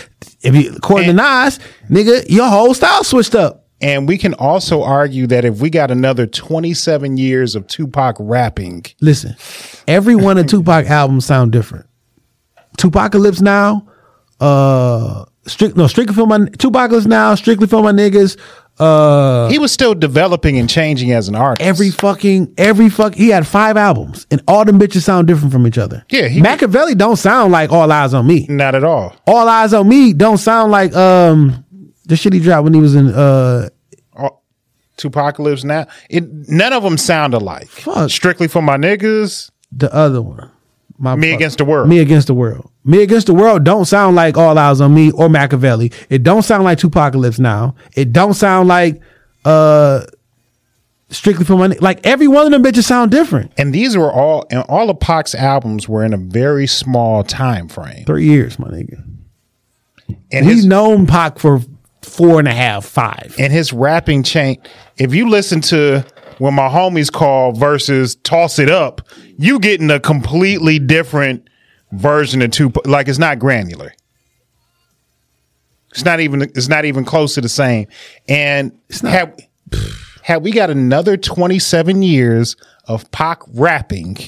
if 0.42 0.54
you 0.54 0.74
according 0.76 1.10
And- 1.10 1.18
to 1.18 1.24
Nas, 1.24 1.58
nigga, 1.90 2.24
your 2.30 2.48
whole 2.48 2.72
style 2.74 3.04
switched 3.04 3.34
up. 3.34 3.64
And 3.82 4.08
we 4.08 4.16
can 4.16 4.32
also 4.34 4.82
argue 4.82 5.26
that 5.26 5.44
if 5.44 5.60
we 5.60 5.68
got 5.68 5.90
another 5.90 6.26
27 6.26 7.18
years 7.18 7.54
of 7.54 7.66
Tupac 7.66 8.16
rapping, 8.18 8.84
Listen, 9.02 9.36
every 9.86 10.16
one 10.16 10.38
of 10.38 10.46
Tupac 10.48 10.86
albums 10.86 11.26
sound 11.26 11.52
different. 11.52 11.84
Tupacalypse 12.78 13.42
now, 13.42 13.86
uh, 14.40 15.24
strict 15.46 15.76
no 15.76 15.86
strictly 15.86 16.14
for 16.14 16.26
my 16.26 16.38
Tupacalypse 16.38 17.06
now, 17.06 17.34
strictly 17.34 17.66
for 17.66 17.82
my 17.82 17.92
niggas. 17.92 18.38
Uh, 18.78 19.48
he 19.48 19.58
was 19.58 19.72
still 19.72 19.94
developing 19.94 20.58
and 20.58 20.68
changing 20.68 21.10
as 21.10 21.28
an 21.28 21.34
artist. 21.34 21.66
every 21.66 21.90
fucking 21.90 22.52
every 22.58 22.90
fuck 22.90 23.14
he 23.14 23.28
had 23.28 23.46
five 23.46 23.74
albums 23.74 24.26
and 24.30 24.42
all 24.46 24.66
them 24.66 24.78
bitches 24.78 25.00
sound 25.00 25.26
different 25.26 25.50
from 25.50 25.66
each 25.66 25.78
other. 25.78 26.04
Yeah, 26.10 26.28
he- 26.28 26.42
Machiavelli 26.42 26.94
don't 26.94 27.16
sound 27.16 27.52
like 27.52 27.72
All 27.72 27.88
Eyez 27.88 28.12
on 28.12 28.26
Me. 28.26 28.46
Not 28.50 28.74
at 28.74 28.84
all. 28.84 29.16
All 29.26 29.46
Eyez 29.46 29.78
on 29.78 29.88
Me 29.88 30.12
don't 30.12 30.36
sound 30.36 30.70
like 30.72 30.94
um 30.94 31.64
the 32.04 32.16
shit 32.16 32.34
he 32.34 32.38
dropped 32.40 32.64
when 32.64 32.74
he 32.74 32.80
was 32.80 32.94
in 32.94 33.08
uh 33.14 33.70
Tupacalypse 34.98 35.62
now, 35.64 35.86
it 36.08 36.24
none 36.48 36.72
of 36.72 36.82
them 36.82 36.96
sound 36.96 37.34
alike. 37.34 37.68
Fuck. 37.68 38.08
Strictly 38.10 38.48
for 38.48 38.62
my 38.62 38.76
niggas, 38.78 39.50
the 39.70 39.92
other 39.94 40.22
one. 40.22 40.50
My 40.98 41.14
Me 41.16 41.30
fuck- 41.30 41.36
Against 41.40 41.58
the 41.58 41.64
World. 41.64 41.88
Me 41.88 41.98
Against 42.00 42.26
the 42.26 42.34
World. 42.34 42.70
Me 42.84 43.02
Against 43.02 43.26
the 43.26 43.34
World 43.34 43.64
don't 43.64 43.84
sound 43.84 44.16
like 44.16 44.36
All 44.36 44.54
Eyez 44.54 44.80
on 44.80 44.94
Me 44.94 45.10
or 45.12 45.28
Machiavelli. 45.28 45.92
It 46.08 46.22
don't 46.22 46.42
sound 46.42 46.64
like 46.64 46.78
Tupacalypse 46.78 47.38
now. 47.38 47.74
It 47.94 48.12
don't 48.12 48.34
sound 48.34 48.68
like 48.68 49.00
uh 49.44 50.02
Strictly 51.08 51.44
for 51.44 51.56
money. 51.56 51.76
Like 51.80 52.04
every 52.04 52.26
one 52.26 52.46
of 52.46 52.50
them 52.52 52.64
bitches 52.64 52.82
sound 52.82 53.12
different. 53.12 53.52
and 53.56 53.72
these 53.72 53.96
were 53.96 54.10
all 54.10 54.44
and 54.50 54.62
all 54.68 54.90
of 54.90 54.98
Pac's 54.98 55.36
albums 55.36 55.88
were 55.88 56.04
in 56.04 56.12
a 56.12 56.16
very 56.16 56.66
small 56.66 57.22
time 57.22 57.68
frame. 57.68 58.04
Three 58.06 58.24
years, 58.24 58.58
my 58.58 58.66
nigga. 58.68 59.04
And 60.32 60.46
We've 60.46 60.64
known 60.64 61.06
Pac 61.06 61.38
for 61.38 61.60
four 62.02 62.40
and 62.40 62.48
a 62.48 62.52
half, 62.54 62.84
five. 62.84 63.36
and 63.38 63.52
his 63.52 63.72
rapping 63.72 64.24
chain. 64.24 64.58
If 64.98 65.14
you 65.14 65.28
listen 65.28 65.60
to 65.62 66.04
when 66.38 66.54
my 66.54 66.68
homies 66.68 67.10
call 67.10 67.52
versus 67.52 68.16
toss 68.16 68.58
it 68.58 68.70
up, 68.70 69.06
you 69.38 69.58
getting 69.58 69.90
a 69.90 70.00
completely 70.00 70.78
different 70.78 71.48
version 71.92 72.42
of 72.42 72.50
two. 72.50 72.72
Like 72.84 73.08
it's 73.08 73.18
not 73.18 73.38
granular. 73.38 73.92
It's 75.90 76.04
not 76.04 76.20
even. 76.20 76.42
It's 76.42 76.68
not 76.68 76.84
even 76.84 77.04
close 77.04 77.34
to 77.34 77.40
the 77.40 77.48
same. 77.48 77.88
And 78.28 78.78
not. 79.02 79.12
had 79.12 79.48
had 80.22 80.42
we 80.42 80.50
got 80.50 80.70
another 80.70 81.16
twenty 81.16 81.58
seven 81.58 82.02
years 82.02 82.56
of 82.86 83.10
Pac 83.12 83.40
rapping, 83.54 84.18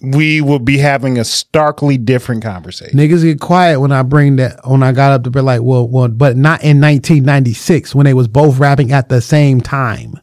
we 0.00 0.40
will 0.40 0.58
be 0.60 0.78
having 0.78 1.18
a 1.18 1.24
starkly 1.24 1.98
different 1.98 2.42
conversation. 2.42 2.96
Niggas 2.96 3.22
get 3.22 3.40
quiet 3.40 3.80
when 3.80 3.90
I 3.90 4.02
bring 4.02 4.36
that 4.36 4.60
when 4.68 4.82
I 4.82 4.92
got 4.92 5.12
up 5.12 5.24
to 5.24 5.30
be 5.30 5.40
like, 5.40 5.62
well, 5.62 5.88
well, 5.88 6.08
but 6.08 6.36
not 6.36 6.62
in 6.62 6.80
1996 6.80 7.94
when 7.94 8.04
they 8.04 8.14
was 8.14 8.28
both 8.28 8.58
rapping 8.58 8.92
at 8.92 9.08
the 9.08 9.20
same 9.20 9.60
time. 9.60 10.14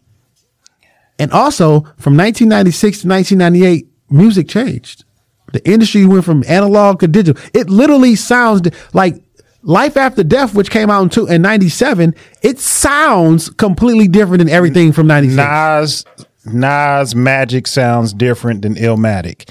And 1.22 1.32
also 1.34 1.82
from 2.00 2.18
1996 2.18 3.02
to 3.04 3.08
1998, 3.08 3.88
music 4.10 4.50
changed. 4.50 5.06
The 5.54 5.64
industry 5.70 6.04
went 6.04 6.26
from 6.26 6.44
analog 6.48 7.02
to 7.02 7.08
digital. 7.08 7.40
It 7.54 7.70
literally 7.70 8.16
sounds 8.16 8.68
like 8.94 9.22
Life 9.62 9.98
After 9.98 10.24
Death, 10.24 10.56
which 10.56 10.72
came 10.72 10.90
out 10.90 11.04
in, 11.04 11.10
two, 11.10 11.28
in 11.28 11.44
97. 11.44 12.16
It 12.42 12.58
sounds 12.58 13.52
completely 13.52 14.08
different 14.08 14.40
than 14.40 14.50
everything 14.50 14.92
from 14.94 15.06
96. 15.06 15.38
Nas 15.38 16.06
Nas 16.46 17.14
Magic 17.14 17.68
sounds 17.68 18.14
different 18.14 18.64
than 18.64 18.74
Illmatic 18.74 19.48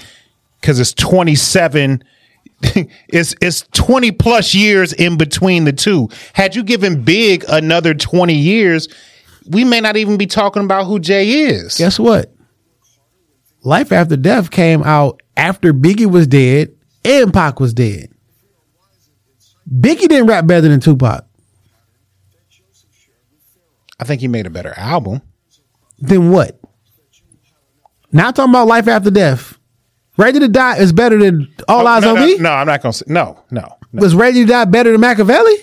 because 0.59 0.77
it's 0.77 0.93
27 0.93 2.03
it's 3.07 3.33
it's 3.41 3.65
20 3.71 4.11
plus 4.11 4.53
years 4.53 4.91
in 4.91 5.17
between 5.17 5.63
the 5.63 5.71
two. 5.71 6.09
Had 6.33 6.53
you 6.53 6.63
given 6.63 7.01
Big 7.01 7.45
another 7.47 7.93
20 7.93 8.35
years, 8.35 8.89
we 9.47 9.63
may 9.63 9.81
not 9.81 9.97
even 9.97 10.17
be 10.17 10.27
talking 10.27 10.63
about 10.63 10.85
who 10.85 10.99
Jay 10.99 11.29
is. 11.29 11.77
Guess 11.77 11.99
what? 11.99 12.33
Life 13.63 13.91
After 13.91 14.17
Death 14.17 14.49
came 14.51 14.83
out 14.83 15.21
after 15.37 15.73
Biggie 15.73 16.09
was 16.09 16.27
dead 16.27 16.73
and 17.05 17.33
Pac 17.33 17.59
was 17.59 17.73
dead. 17.73 18.09
Biggie 19.71 20.07
didn't 20.07 20.27
rap 20.27 20.47
better 20.47 20.67
than 20.67 20.79
Tupac. 20.79 21.25
I 23.99 24.03
think 24.03 24.21
he 24.21 24.27
made 24.27 24.47
a 24.47 24.49
better 24.49 24.73
album. 24.77 25.21
Then 25.99 26.31
what? 26.31 26.59
Now 28.11 28.31
talking 28.31 28.51
about 28.51 28.67
Life 28.67 28.87
After 28.87 29.11
Death. 29.11 29.57
Ready 30.17 30.39
to 30.39 30.47
Die 30.47 30.77
is 30.77 30.91
better 30.91 31.17
than 31.17 31.47
All 31.67 31.83
oh, 31.87 31.87
Eyes 31.87 32.03
no, 32.03 32.09
on 32.09 32.15
no, 32.15 32.25
Me? 32.25 32.37
no, 32.37 32.51
I'm 32.51 32.67
not 32.67 32.81
going 32.81 32.91
to 32.91 32.97
say 32.97 33.05
no, 33.07 33.39
no. 33.51 33.77
No, 33.93 34.01
Was 34.01 34.15
Ready 34.15 34.43
to 34.45 34.51
Die 34.51 34.65
better 34.65 34.91
than 34.91 35.01
Machiavelli? 35.01 35.55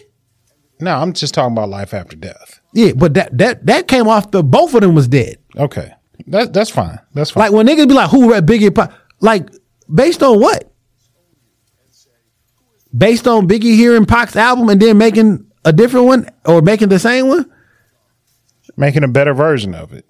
no, 0.81 0.97
I'm 0.97 1.13
just 1.13 1.35
talking 1.35 1.53
about 1.53 1.69
life 1.69 1.93
after 1.93 2.17
death. 2.17 2.58
Yeah, 2.73 2.93
but 2.95 3.15
that 3.15 3.37
that 3.39 3.67
that 3.67 3.89
came 3.89 4.09
off 4.09 4.31
the 4.31 4.43
both 4.43 4.75
of 4.75 4.83
them 4.83 4.95
was 4.95 5.09
dead. 5.09 5.39
Okay. 5.57 5.93
That, 6.27 6.53
that's 6.53 6.71
fine. 6.71 6.99
That's 7.15 7.31
fine. 7.31 7.43
Like 7.45 7.53
when 7.53 7.67
niggas 7.67 7.89
be 7.89 7.95
like, 7.95 8.11
who 8.11 8.31
rap 8.33 8.45
Biggie? 8.45 8.75
Pop? 8.75 8.93
Like 9.21 9.49
based 9.93 10.23
on 10.23 10.41
what? 10.41 10.71
Based 12.97 13.27
on 13.27 13.47
Biggie 13.49 13.75
hearing 13.75 14.05
Pac's 14.05 14.37
album 14.37 14.69
and 14.69 14.81
then 14.81 14.99
making 14.99 15.47
a 15.65 15.73
different 15.73 16.07
one 16.07 16.31
or 16.45 16.63
making 16.63 16.89
the 16.89 16.99
same 16.99 17.29
one? 17.29 17.51
Making 18.77 19.05
a 19.05 19.09
better 19.09 19.35
version 19.35 19.75
of 19.75 19.93
it. 19.93 20.07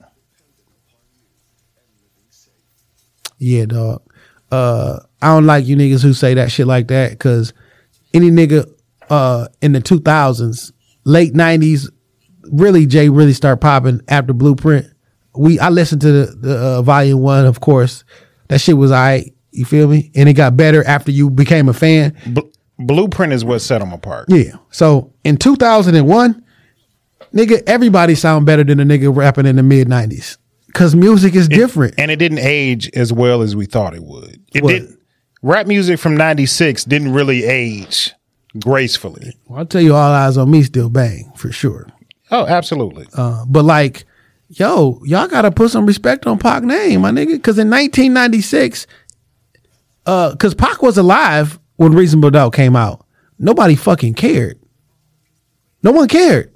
Yeah, 3.39 3.67
dog. 3.67 4.03
Uh, 4.51 5.01
I 5.21 5.29
don't 5.35 5.47
like 5.47 5.67
you 5.67 5.77
niggas 5.77 6.03
who 6.03 6.13
say 6.13 6.35
that 6.35 6.51
shit 6.51 6.67
like 6.67 6.89
that 6.89 7.11
because 7.13 7.53
any 8.15 8.31
nigga 8.31 8.71
uh 9.11 9.49
in 9.63 9.73
the 9.73 9.81
2000s, 9.81 10.73
late 11.05 11.35
90s, 11.35 11.91
really 12.53 12.87
Jay 12.87 13.09
really 13.09 13.33
started 13.33 13.59
popping 13.61 14.01
after 14.09 14.33
Blueprint. 14.33 14.87
We 15.37 15.59
I 15.61 15.69
listened 15.71 16.01
to 16.03 16.13
the, 16.13 16.27
the 16.37 16.57
uh, 16.59 16.83
volume 16.83 17.21
1 17.21 17.47
of 17.47 17.61
course. 17.61 18.05
That 18.49 18.61
shit 18.61 18.77
was 18.77 18.91
alright, 18.91 19.35
you 19.53 19.65
feel 19.65 19.89
me? 19.89 20.11
And 20.15 20.29
it 20.29 20.33
got 20.35 20.57
better 20.57 20.83
after 20.85 21.11
you 21.11 21.31
became 21.31 21.69
a 21.69 21.75
fan. 21.75 22.17
Bl- 22.27 22.41
Blueprint 22.79 23.33
is 23.33 23.45
what 23.45 23.59
set 23.61 23.79
them 23.81 23.93
apart. 23.93 24.27
Yeah. 24.29 24.53
So 24.71 25.13
in 25.25 25.37
2001, 25.37 26.45
nigga, 27.35 27.63
everybody 27.67 28.15
sound 28.15 28.47
better 28.47 28.65
than 28.65 28.81
a 28.81 28.85
nigga 28.85 29.15
rapping 29.15 29.47
in 29.47 29.57
the 29.57 29.63
mid 29.63 29.89
90s. 29.89 30.39
Cause 30.75 30.95
music 30.95 31.35
is 31.35 31.49
different. 31.49 31.95
and 31.99 32.11
it 32.11 32.17
didn't 32.17 32.39
age 32.39 32.89
as 32.95 33.13
well 33.13 33.43
as 33.43 33.57
we 33.57 33.67
thought 33.67 33.95
it 33.95 34.03
would. 34.03 34.41
It 34.55 34.63
What? 34.63 34.71
did. 34.71 34.95
Rap 35.43 35.67
music 35.67 35.99
from 36.01 36.17
'96 36.17 36.85
didn't 36.85 37.13
really 37.13 37.45
age 37.45 38.13
gracefully. 38.59 39.37
Well, 39.47 39.61
I'll 39.61 39.67
tell 39.67 39.81
you, 39.81 39.95
all 39.95 40.13
eyes 40.13 40.37
on 40.37 40.51
me 40.51 40.63
still 40.65 40.89
bang 40.91 41.31
for 41.37 41.53
sure. 41.53 41.87
Oh, 42.31 42.47
absolutely. 42.47 43.07
Uh, 43.15 43.45
but 43.47 43.65
like, 43.65 44.05
yo, 44.49 45.01
y'all 45.05 45.29
gotta 45.29 45.51
put 45.51 45.71
some 45.71 45.87
respect 45.87 46.27
on 46.27 46.39
Pac 46.39 46.63
name, 46.63 47.01
my 47.03 47.11
nigga. 47.11 47.43
Cause 47.43 47.59
in 47.59 47.71
1996, 47.71 48.87
uh, 50.07 50.35
cause 50.37 50.55
Pac 50.55 50.83
was 50.83 50.99
alive 50.99 51.59
when 51.77 51.93
Reasonable 51.93 52.31
Doubt 52.31 52.53
came 52.53 52.77
out. 52.77 53.07
Nobody 53.39 53.77
fucking 53.77 54.15
cared. 54.15 54.59
No 55.83 55.93
one 55.93 56.09
cared. 56.09 56.53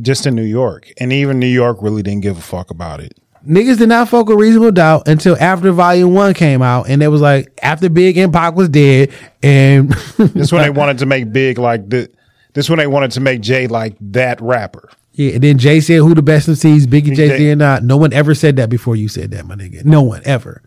Just 0.00 0.26
in 0.26 0.34
New 0.34 0.42
York, 0.42 0.90
and 0.98 1.12
even 1.12 1.38
New 1.38 1.46
York 1.46 1.78
really 1.80 2.02
didn't 2.02 2.22
give 2.22 2.36
a 2.36 2.42
fuck 2.42 2.70
about 2.70 3.00
it. 3.00 3.18
Niggas 3.46 3.78
did 3.78 3.88
not 3.90 4.08
fuck 4.08 4.26
with 4.26 4.38
Reasonable 4.38 4.72
Doubt 4.72 5.06
until 5.06 5.36
after 5.38 5.70
Volume 5.70 6.14
One 6.14 6.34
came 6.34 6.62
out, 6.62 6.88
and 6.88 7.02
it 7.02 7.08
was 7.08 7.20
like 7.20 7.52
after 7.62 7.88
Big 7.88 8.16
and 8.16 8.32
Pac 8.32 8.56
was 8.56 8.68
dead, 8.68 9.12
and 9.42 9.90
that's 10.18 10.50
when 10.50 10.62
they 10.62 10.70
wanted 10.78 10.98
to 10.98 11.06
make 11.06 11.32
big 11.32 11.58
like 11.58 11.88
the. 11.88 12.10
This 12.54 12.70
when 12.70 12.78
they 12.78 12.86
wanted 12.86 13.10
to 13.12 13.20
make 13.20 13.40
Jay 13.40 13.66
like 13.66 13.96
that 14.00 14.40
rapper. 14.40 14.88
yeah, 15.12 15.32
and 15.34 15.42
then 15.42 15.58
Jay 15.58 15.80
said 15.80 15.98
who 15.98 16.14
the 16.14 16.22
best 16.22 16.48
MCs, 16.48 16.86
Biggie, 16.86 17.14
Jay 17.14 17.36
Z, 17.36 17.50
or 17.50 17.56
not. 17.56 17.82
No 17.82 17.96
one 17.96 18.12
ever 18.12 18.34
said 18.34 18.56
that 18.56 18.70
before 18.70 18.96
you 18.96 19.08
said 19.08 19.30
that, 19.32 19.44
my 19.44 19.56
nigga. 19.56 19.84
No 19.84 20.02
one 20.02 20.22
ever. 20.24 20.62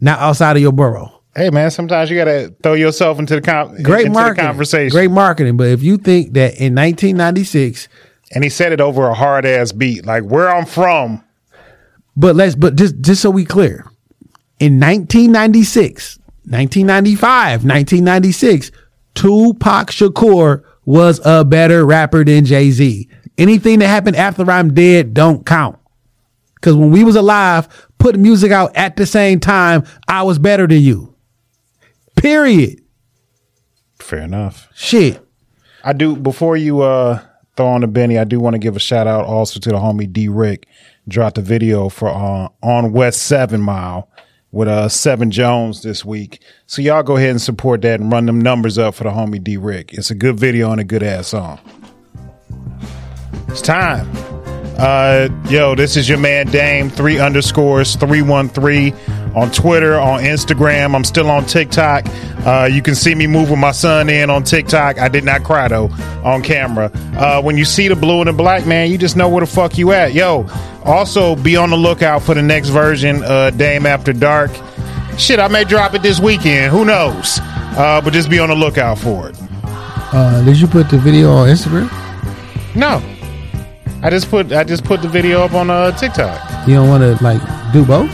Not 0.00 0.18
outside 0.20 0.56
of 0.56 0.62
your 0.62 0.72
borough. 0.72 1.22
Hey 1.36 1.50
man, 1.50 1.70
sometimes 1.70 2.10
you 2.10 2.16
gotta 2.16 2.54
throw 2.62 2.74
yourself 2.74 3.18
into 3.18 3.34
the 3.34 3.40
con- 3.40 3.82
Great 3.82 4.06
into 4.06 4.18
the 4.22 4.34
conversation. 4.36 4.94
Great 4.94 5.10
marketing, 5.10 5.56
but 5.56 5.68
if 5.68 5.82
you 5.82 5.96
think 5.96 6.34
that 6.34 6.54
in 6.60 6.74
1996, 6.74 7.88
and 8.32 8.44
he 8.44 8.50
said 8.50 8.72
it 8.72 8.80
over 8.80 9.08
a 9.08 9.14
hard 9.14 9.44
ass 9.44 9.72
beat, 9.72 10.04
like 10.06 10.22
where 10.24 10.48
I'm 10.48 10.64
from. 10.66 11.24
but 12.16 12.36
let's 12.36 12.54
but 12.54 12.76
just 12.76 13.00
just 13.00 13.20
so 13.22 13.30
we 13.30 13.44
clear, 13.44 13.84
in 14.60 14.78
1996, 14.78 16.18
1995, 16.46 17.64
1996, 17.64 18.70
Tupac 19.14 19.88
Shakur 19.88 20.62
was 20.84 21.20
a 21.24 21.44
better 21.44 21.84
rapper 21.84 22.24
than 22.24 22.44
Jay 22.44 22.70
Z. 22.70 23.08
Anything 23.36 23.80
that 23.80 23.88
happened 23.88 24.16
after 24.16 24.48
I'm 24.50 24.74
dead 24.74 25.14
don't 25.14 25.44
count. 25.44 25.78
Because 26.54 26.76
when 26.76 26.90
we 26.90 27.04
was 27.04 27.16
alive, 27.16 27.88
putting 27.98 28.22
music 28.22 28.52
out 28.52 28.74
at 28.76 28.96
the 28.96 29.06
same 29.06 29.40
time, 29.40 29.84
I 30.08 30.22
was 30.22 30.38
better 30.38 30.66
than 30.66 30.80
you. 30.80 31.14
Period. 32.16 32.80
Fair 33.98 34.20
enough. 34.20 34.68
Shit. 34.74 35.20
I 35.82 35.92
do 35.92 36.16
before 36.16 36.56
you 36.56 36.80
uh 36.80 37.22
throw 37.56 37.66
on 37.66 37.82
the 37.82 37.86
Benny, 37.86 38.18
I 38.18 38.24
do 38.24 38.40
want 38.40 38.54
to 38.54 38.58
give 38.58 38.76
a 38.76 38.80
shout 38.80 39.06
out 39.06 39.24
also 39.26 39.60
to 39.60 39.68
the 39.68 39.76
homie 39.76 40.12
D 40.12 40.28
Rick. 40.28 40.66
Dropped 41.06 41.36
a 41.36 41.42
video 41.42 41.90
for 41.90 42.08
uh, 42.08 42.48
on 42.62 42.92
West 42.92 43.24
Seven 43.24 43.60
Mile 43.60 44.08
with 44.54 44.68
uh 44.68 44.88
Seven 44.88 45.30
Jones 45.30 45.82
this 45.82 46.04
week. 46.04 46.40
So 46.66 46.80
y'all 46.80 47.02
go 47.02 47.16
ahead 47.16 47.30
and 47.30 47.42
support 47.42 47.82
that 47.82 48.00
and 48.00 48.10
run 48.10 48.26
them 48.26 48.40
numbers 48.40 48.78
up 48.78 48.94
for 48.94 49.04
the 49.04 49.10
homie 49.10 49.42
D 49.42 49.56
Rick. 49.56 49.92
It's 49.92 50.10
a 50.10 50.14
good 50.14 50.38
video 50.38 50.70
and 50.70 50.80
a 50.80 50.84
good 50.84 51.02
ass 51.02 51.28
song. 51.28 51.58
It's 53.48 53.60
time. 53.60 54.33
Uh, 54.78 55.28
yo, 55.48 55.74
this 55.74 55.96
is 55.96 56.08
your 56.08 56.18
man 56.18 56.46
Dame 56.46 56.90
three 56.90 57.18
underscores 57.18 57.94
three 57.96 58.22
one 58.22 58.48
three 58.48 58.92
on 59.34 59.50
Twitter, 59.50 59.98
on 59.98 60.20
Instagram. 60.20 60.94
I'm 60.94 61.04
still 61.04 61.30
on 61.30 61.46
TikTok. 61.46 62.06
Uh, 62.44 62.68
you 62.70 62.82
can 62.82 62.94
see 62.94 63.14
me 63.14 63.26
moving 63.26 63.58
my 63.58 63.72
son 63.72 64.08
in 64.08 64.30
on 64.30 64.42
TikTok. 64.44 64.98
I 64.98 65.08
did 65.08 65.24
not 65.24 65.44
cry 65.44 65.68
though 65.68 65.90
on 66.24 66.42
camera. 66.42 66.90
Uh, 67.16 67.40
when 67.40 67.56
you 67.56 67.64
see 67.64 67.88
the 67.88 67.96
blue 67.96 68.20
and 68.20 68.28
the 68.28 68.32
black 68.32 68.66
man, 68.66 68.90
you 68.90 68.98
just 68.98 69.16
know 69.16 69.28
where 69.28 69.40
the 69.40 69.46
fuck 69.46 69.78
you 69.78 69.92
at. 69.92 70.12
Yo, 70.12 70.46
also 70.84 71.36
be 71.36 71.56
on 71.56 71.70
the 71.70 71.76
lookout 71.76 72.22
for 72.22 72.34
the 72.34 72.42
next 72.42 72.68
version, 72.68 73.22
uh, 73.22 73.50
Dame 73.50 73.86
After 73.86 74.12
Dark. 74.12 74.50
Shit, 75.18 75.38
I 75.38 75.46
may 75.48 75.62
drop 75.64 75.94
it 75.94 76.02
this 76.02 76.18
weekend. 76.18 76.72
Who 76.72 76.84
knows? 76.84 77.38
Uh, 77.76 78.00
but 78.02 78.12
just 78.12 78.28
be 78.28 78.40
on 78.40 78.48
the 78.48 78.56
lookout 78.56 78.98
for 78.98 79.28
it. 79.28 79.36
Uh, 79.62 80.44
did 80.44 80.60
you 80.60 80.66
put 80.66 80.90
the 80.90 80.98
video 80.98 81.30
on 81.30 81.48
Instagram? 81.48 81.90
No, 82.76 83.00
I 84.04 84.10
just 84.10 84.28
put 84.28 84.52
I 84.52 84.64
just 84.64 84.84
put 84.84 85.00
the 85.00 85.08
video 85.08 85.40
up 85.40 85.54
on 85.54 85.70
uh, 85.70 85.90
TikTok. 85.96 86.68
You 86.68 86.74
don't 86.74 86.90
want 86.90 87.02
to 87.02 87.24
like 87.24 87.40
do 87.72 87.86
both? 87.86 88.10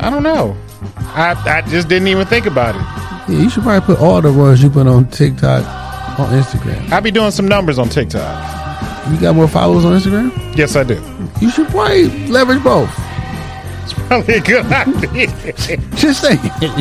I 0.00 0.08
don't 0.08 0.22
know. 0.22 0.56
I 0.98 1.36
I 1.44 1.60
just 1.68 1.88
didn't 1.88 2.08
even 2.08 2.26
think 2.26 2.46
about 2.46 2.74
it. 2.74 3.30
Yeah, 3.30 3.42
you 3.42 3.50
should 3.50 3.62
probably 3.62 3.84
put 3.94 4.02
all 4.02 4.22
the 4.22 4.32
ones 4.32 4.62
you 4.62 4.70
put 4.70 4.86
on 4.86 5.10
TikTok 5.10 5.66
on 6.18 6.30
Instagram. 6.30 6.90
I 6.90 7.00
be 7.00 7.10
doing 7.10 7.30
some 7.30 7.46
numbers 7.46 7.78
on 7.78 7.90
TikTok. 7.90 8.22
You 9.10 9.20
got 9.20 9.36
more 9.36 9.48
followers 9.48 9.84
on 9.84 9.92
Instagram? 10.00 10.56
Yes, 10.56 10.76
I 10.76 10.82
do. 10.82 10.94
You 11.42 11.50
should 11.50 11.68
probably 11.68 12.08
leverage 12.28 12.64
both. 12.64 12.88
Probably 14.08 14.34
a 14.34 14.40
good 14.40 14.66
idea. 14.66 15.26
Just 15.96 16.22
saying. 16.22 16.38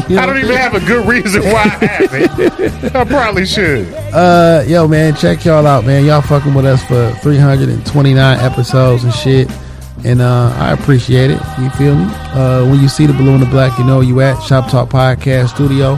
You 0.10 0.16
know 0.16 0.22
I 0.22 0.26
don't 0.26 0.38
even 0.38 0.56
have 0.56 0.76
a 0.76 0.80
good 0.80 1.08
reason 1.08 1.44
why 1.44 1.64
I 1.64 1.86
have 1.86 2.14
it. 2.14 2.96
I 2.96 3.04
probably 3.04 3.46
should. 3.46 3.92
Uh, 4.14 4.64
yo, 4.68 4.88
man, 4.88 5.16
check 5.16 5.44
y'all 5.46 5.66
out, 5.66 5.86
man. 5.86 6.06
Y'all 6.06 6.22
fucking 6.22 6.54
with 6.54 6.66
us 6.66 6.84
for 6.86 7.12
329 7.22 8.40
episodes 8.40 9.04
and 9.04 9.14
shit. 9.14 9.50
And 10.04 10.22
uh, 10.22 10.54
I 10.58 10.72
appreciate 10.74 11.32
it. 11.32 11.42
You 11.60 11.70
feel 11.72 11.96
me? 11.96 12.06
Uh, 12.08 12.66
when 12.70 12.80
you 12.80 12.88
see 12.88 13.08
the 13.08 13.14
blue 13.14 13.34
and 13.34 13.42
the 13.42 13.48
black, 13.48 13.78
you 13.80 13.86
know 13.86 14.02
you 14.02 14.22
at. 14.22 14.40
Shop 14.44 14.70
Talk 14.70 14.90
Podcast 14.90 15.50
Studio. 15.56 15.98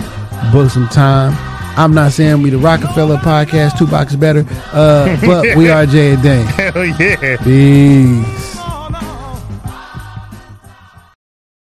Book 0.51 0.69
some 0.69 0.87
time. 0.87 1.33
I'm 1.77 1.93
not 1.93 2.11
saying 2.11 2.41
we 2.41 2.49
the 2.49 2.57
Rockefeller 2.57 3.17
Podcast, 3.17 3.77
two 3.77 3.85
boxes 3.85 4.17
better. 4.17 4.45
Uh, 4.71 5.15
but 5.25 5.55
we 5.57 5.69
are 5.69 5.85
Jay 5.85 6.13
and 6.13 6.23
Dame. 6.23 6.45
Hell 6.47 6.85
yeah. 6.85 7.37
Peace. 7.43 8.57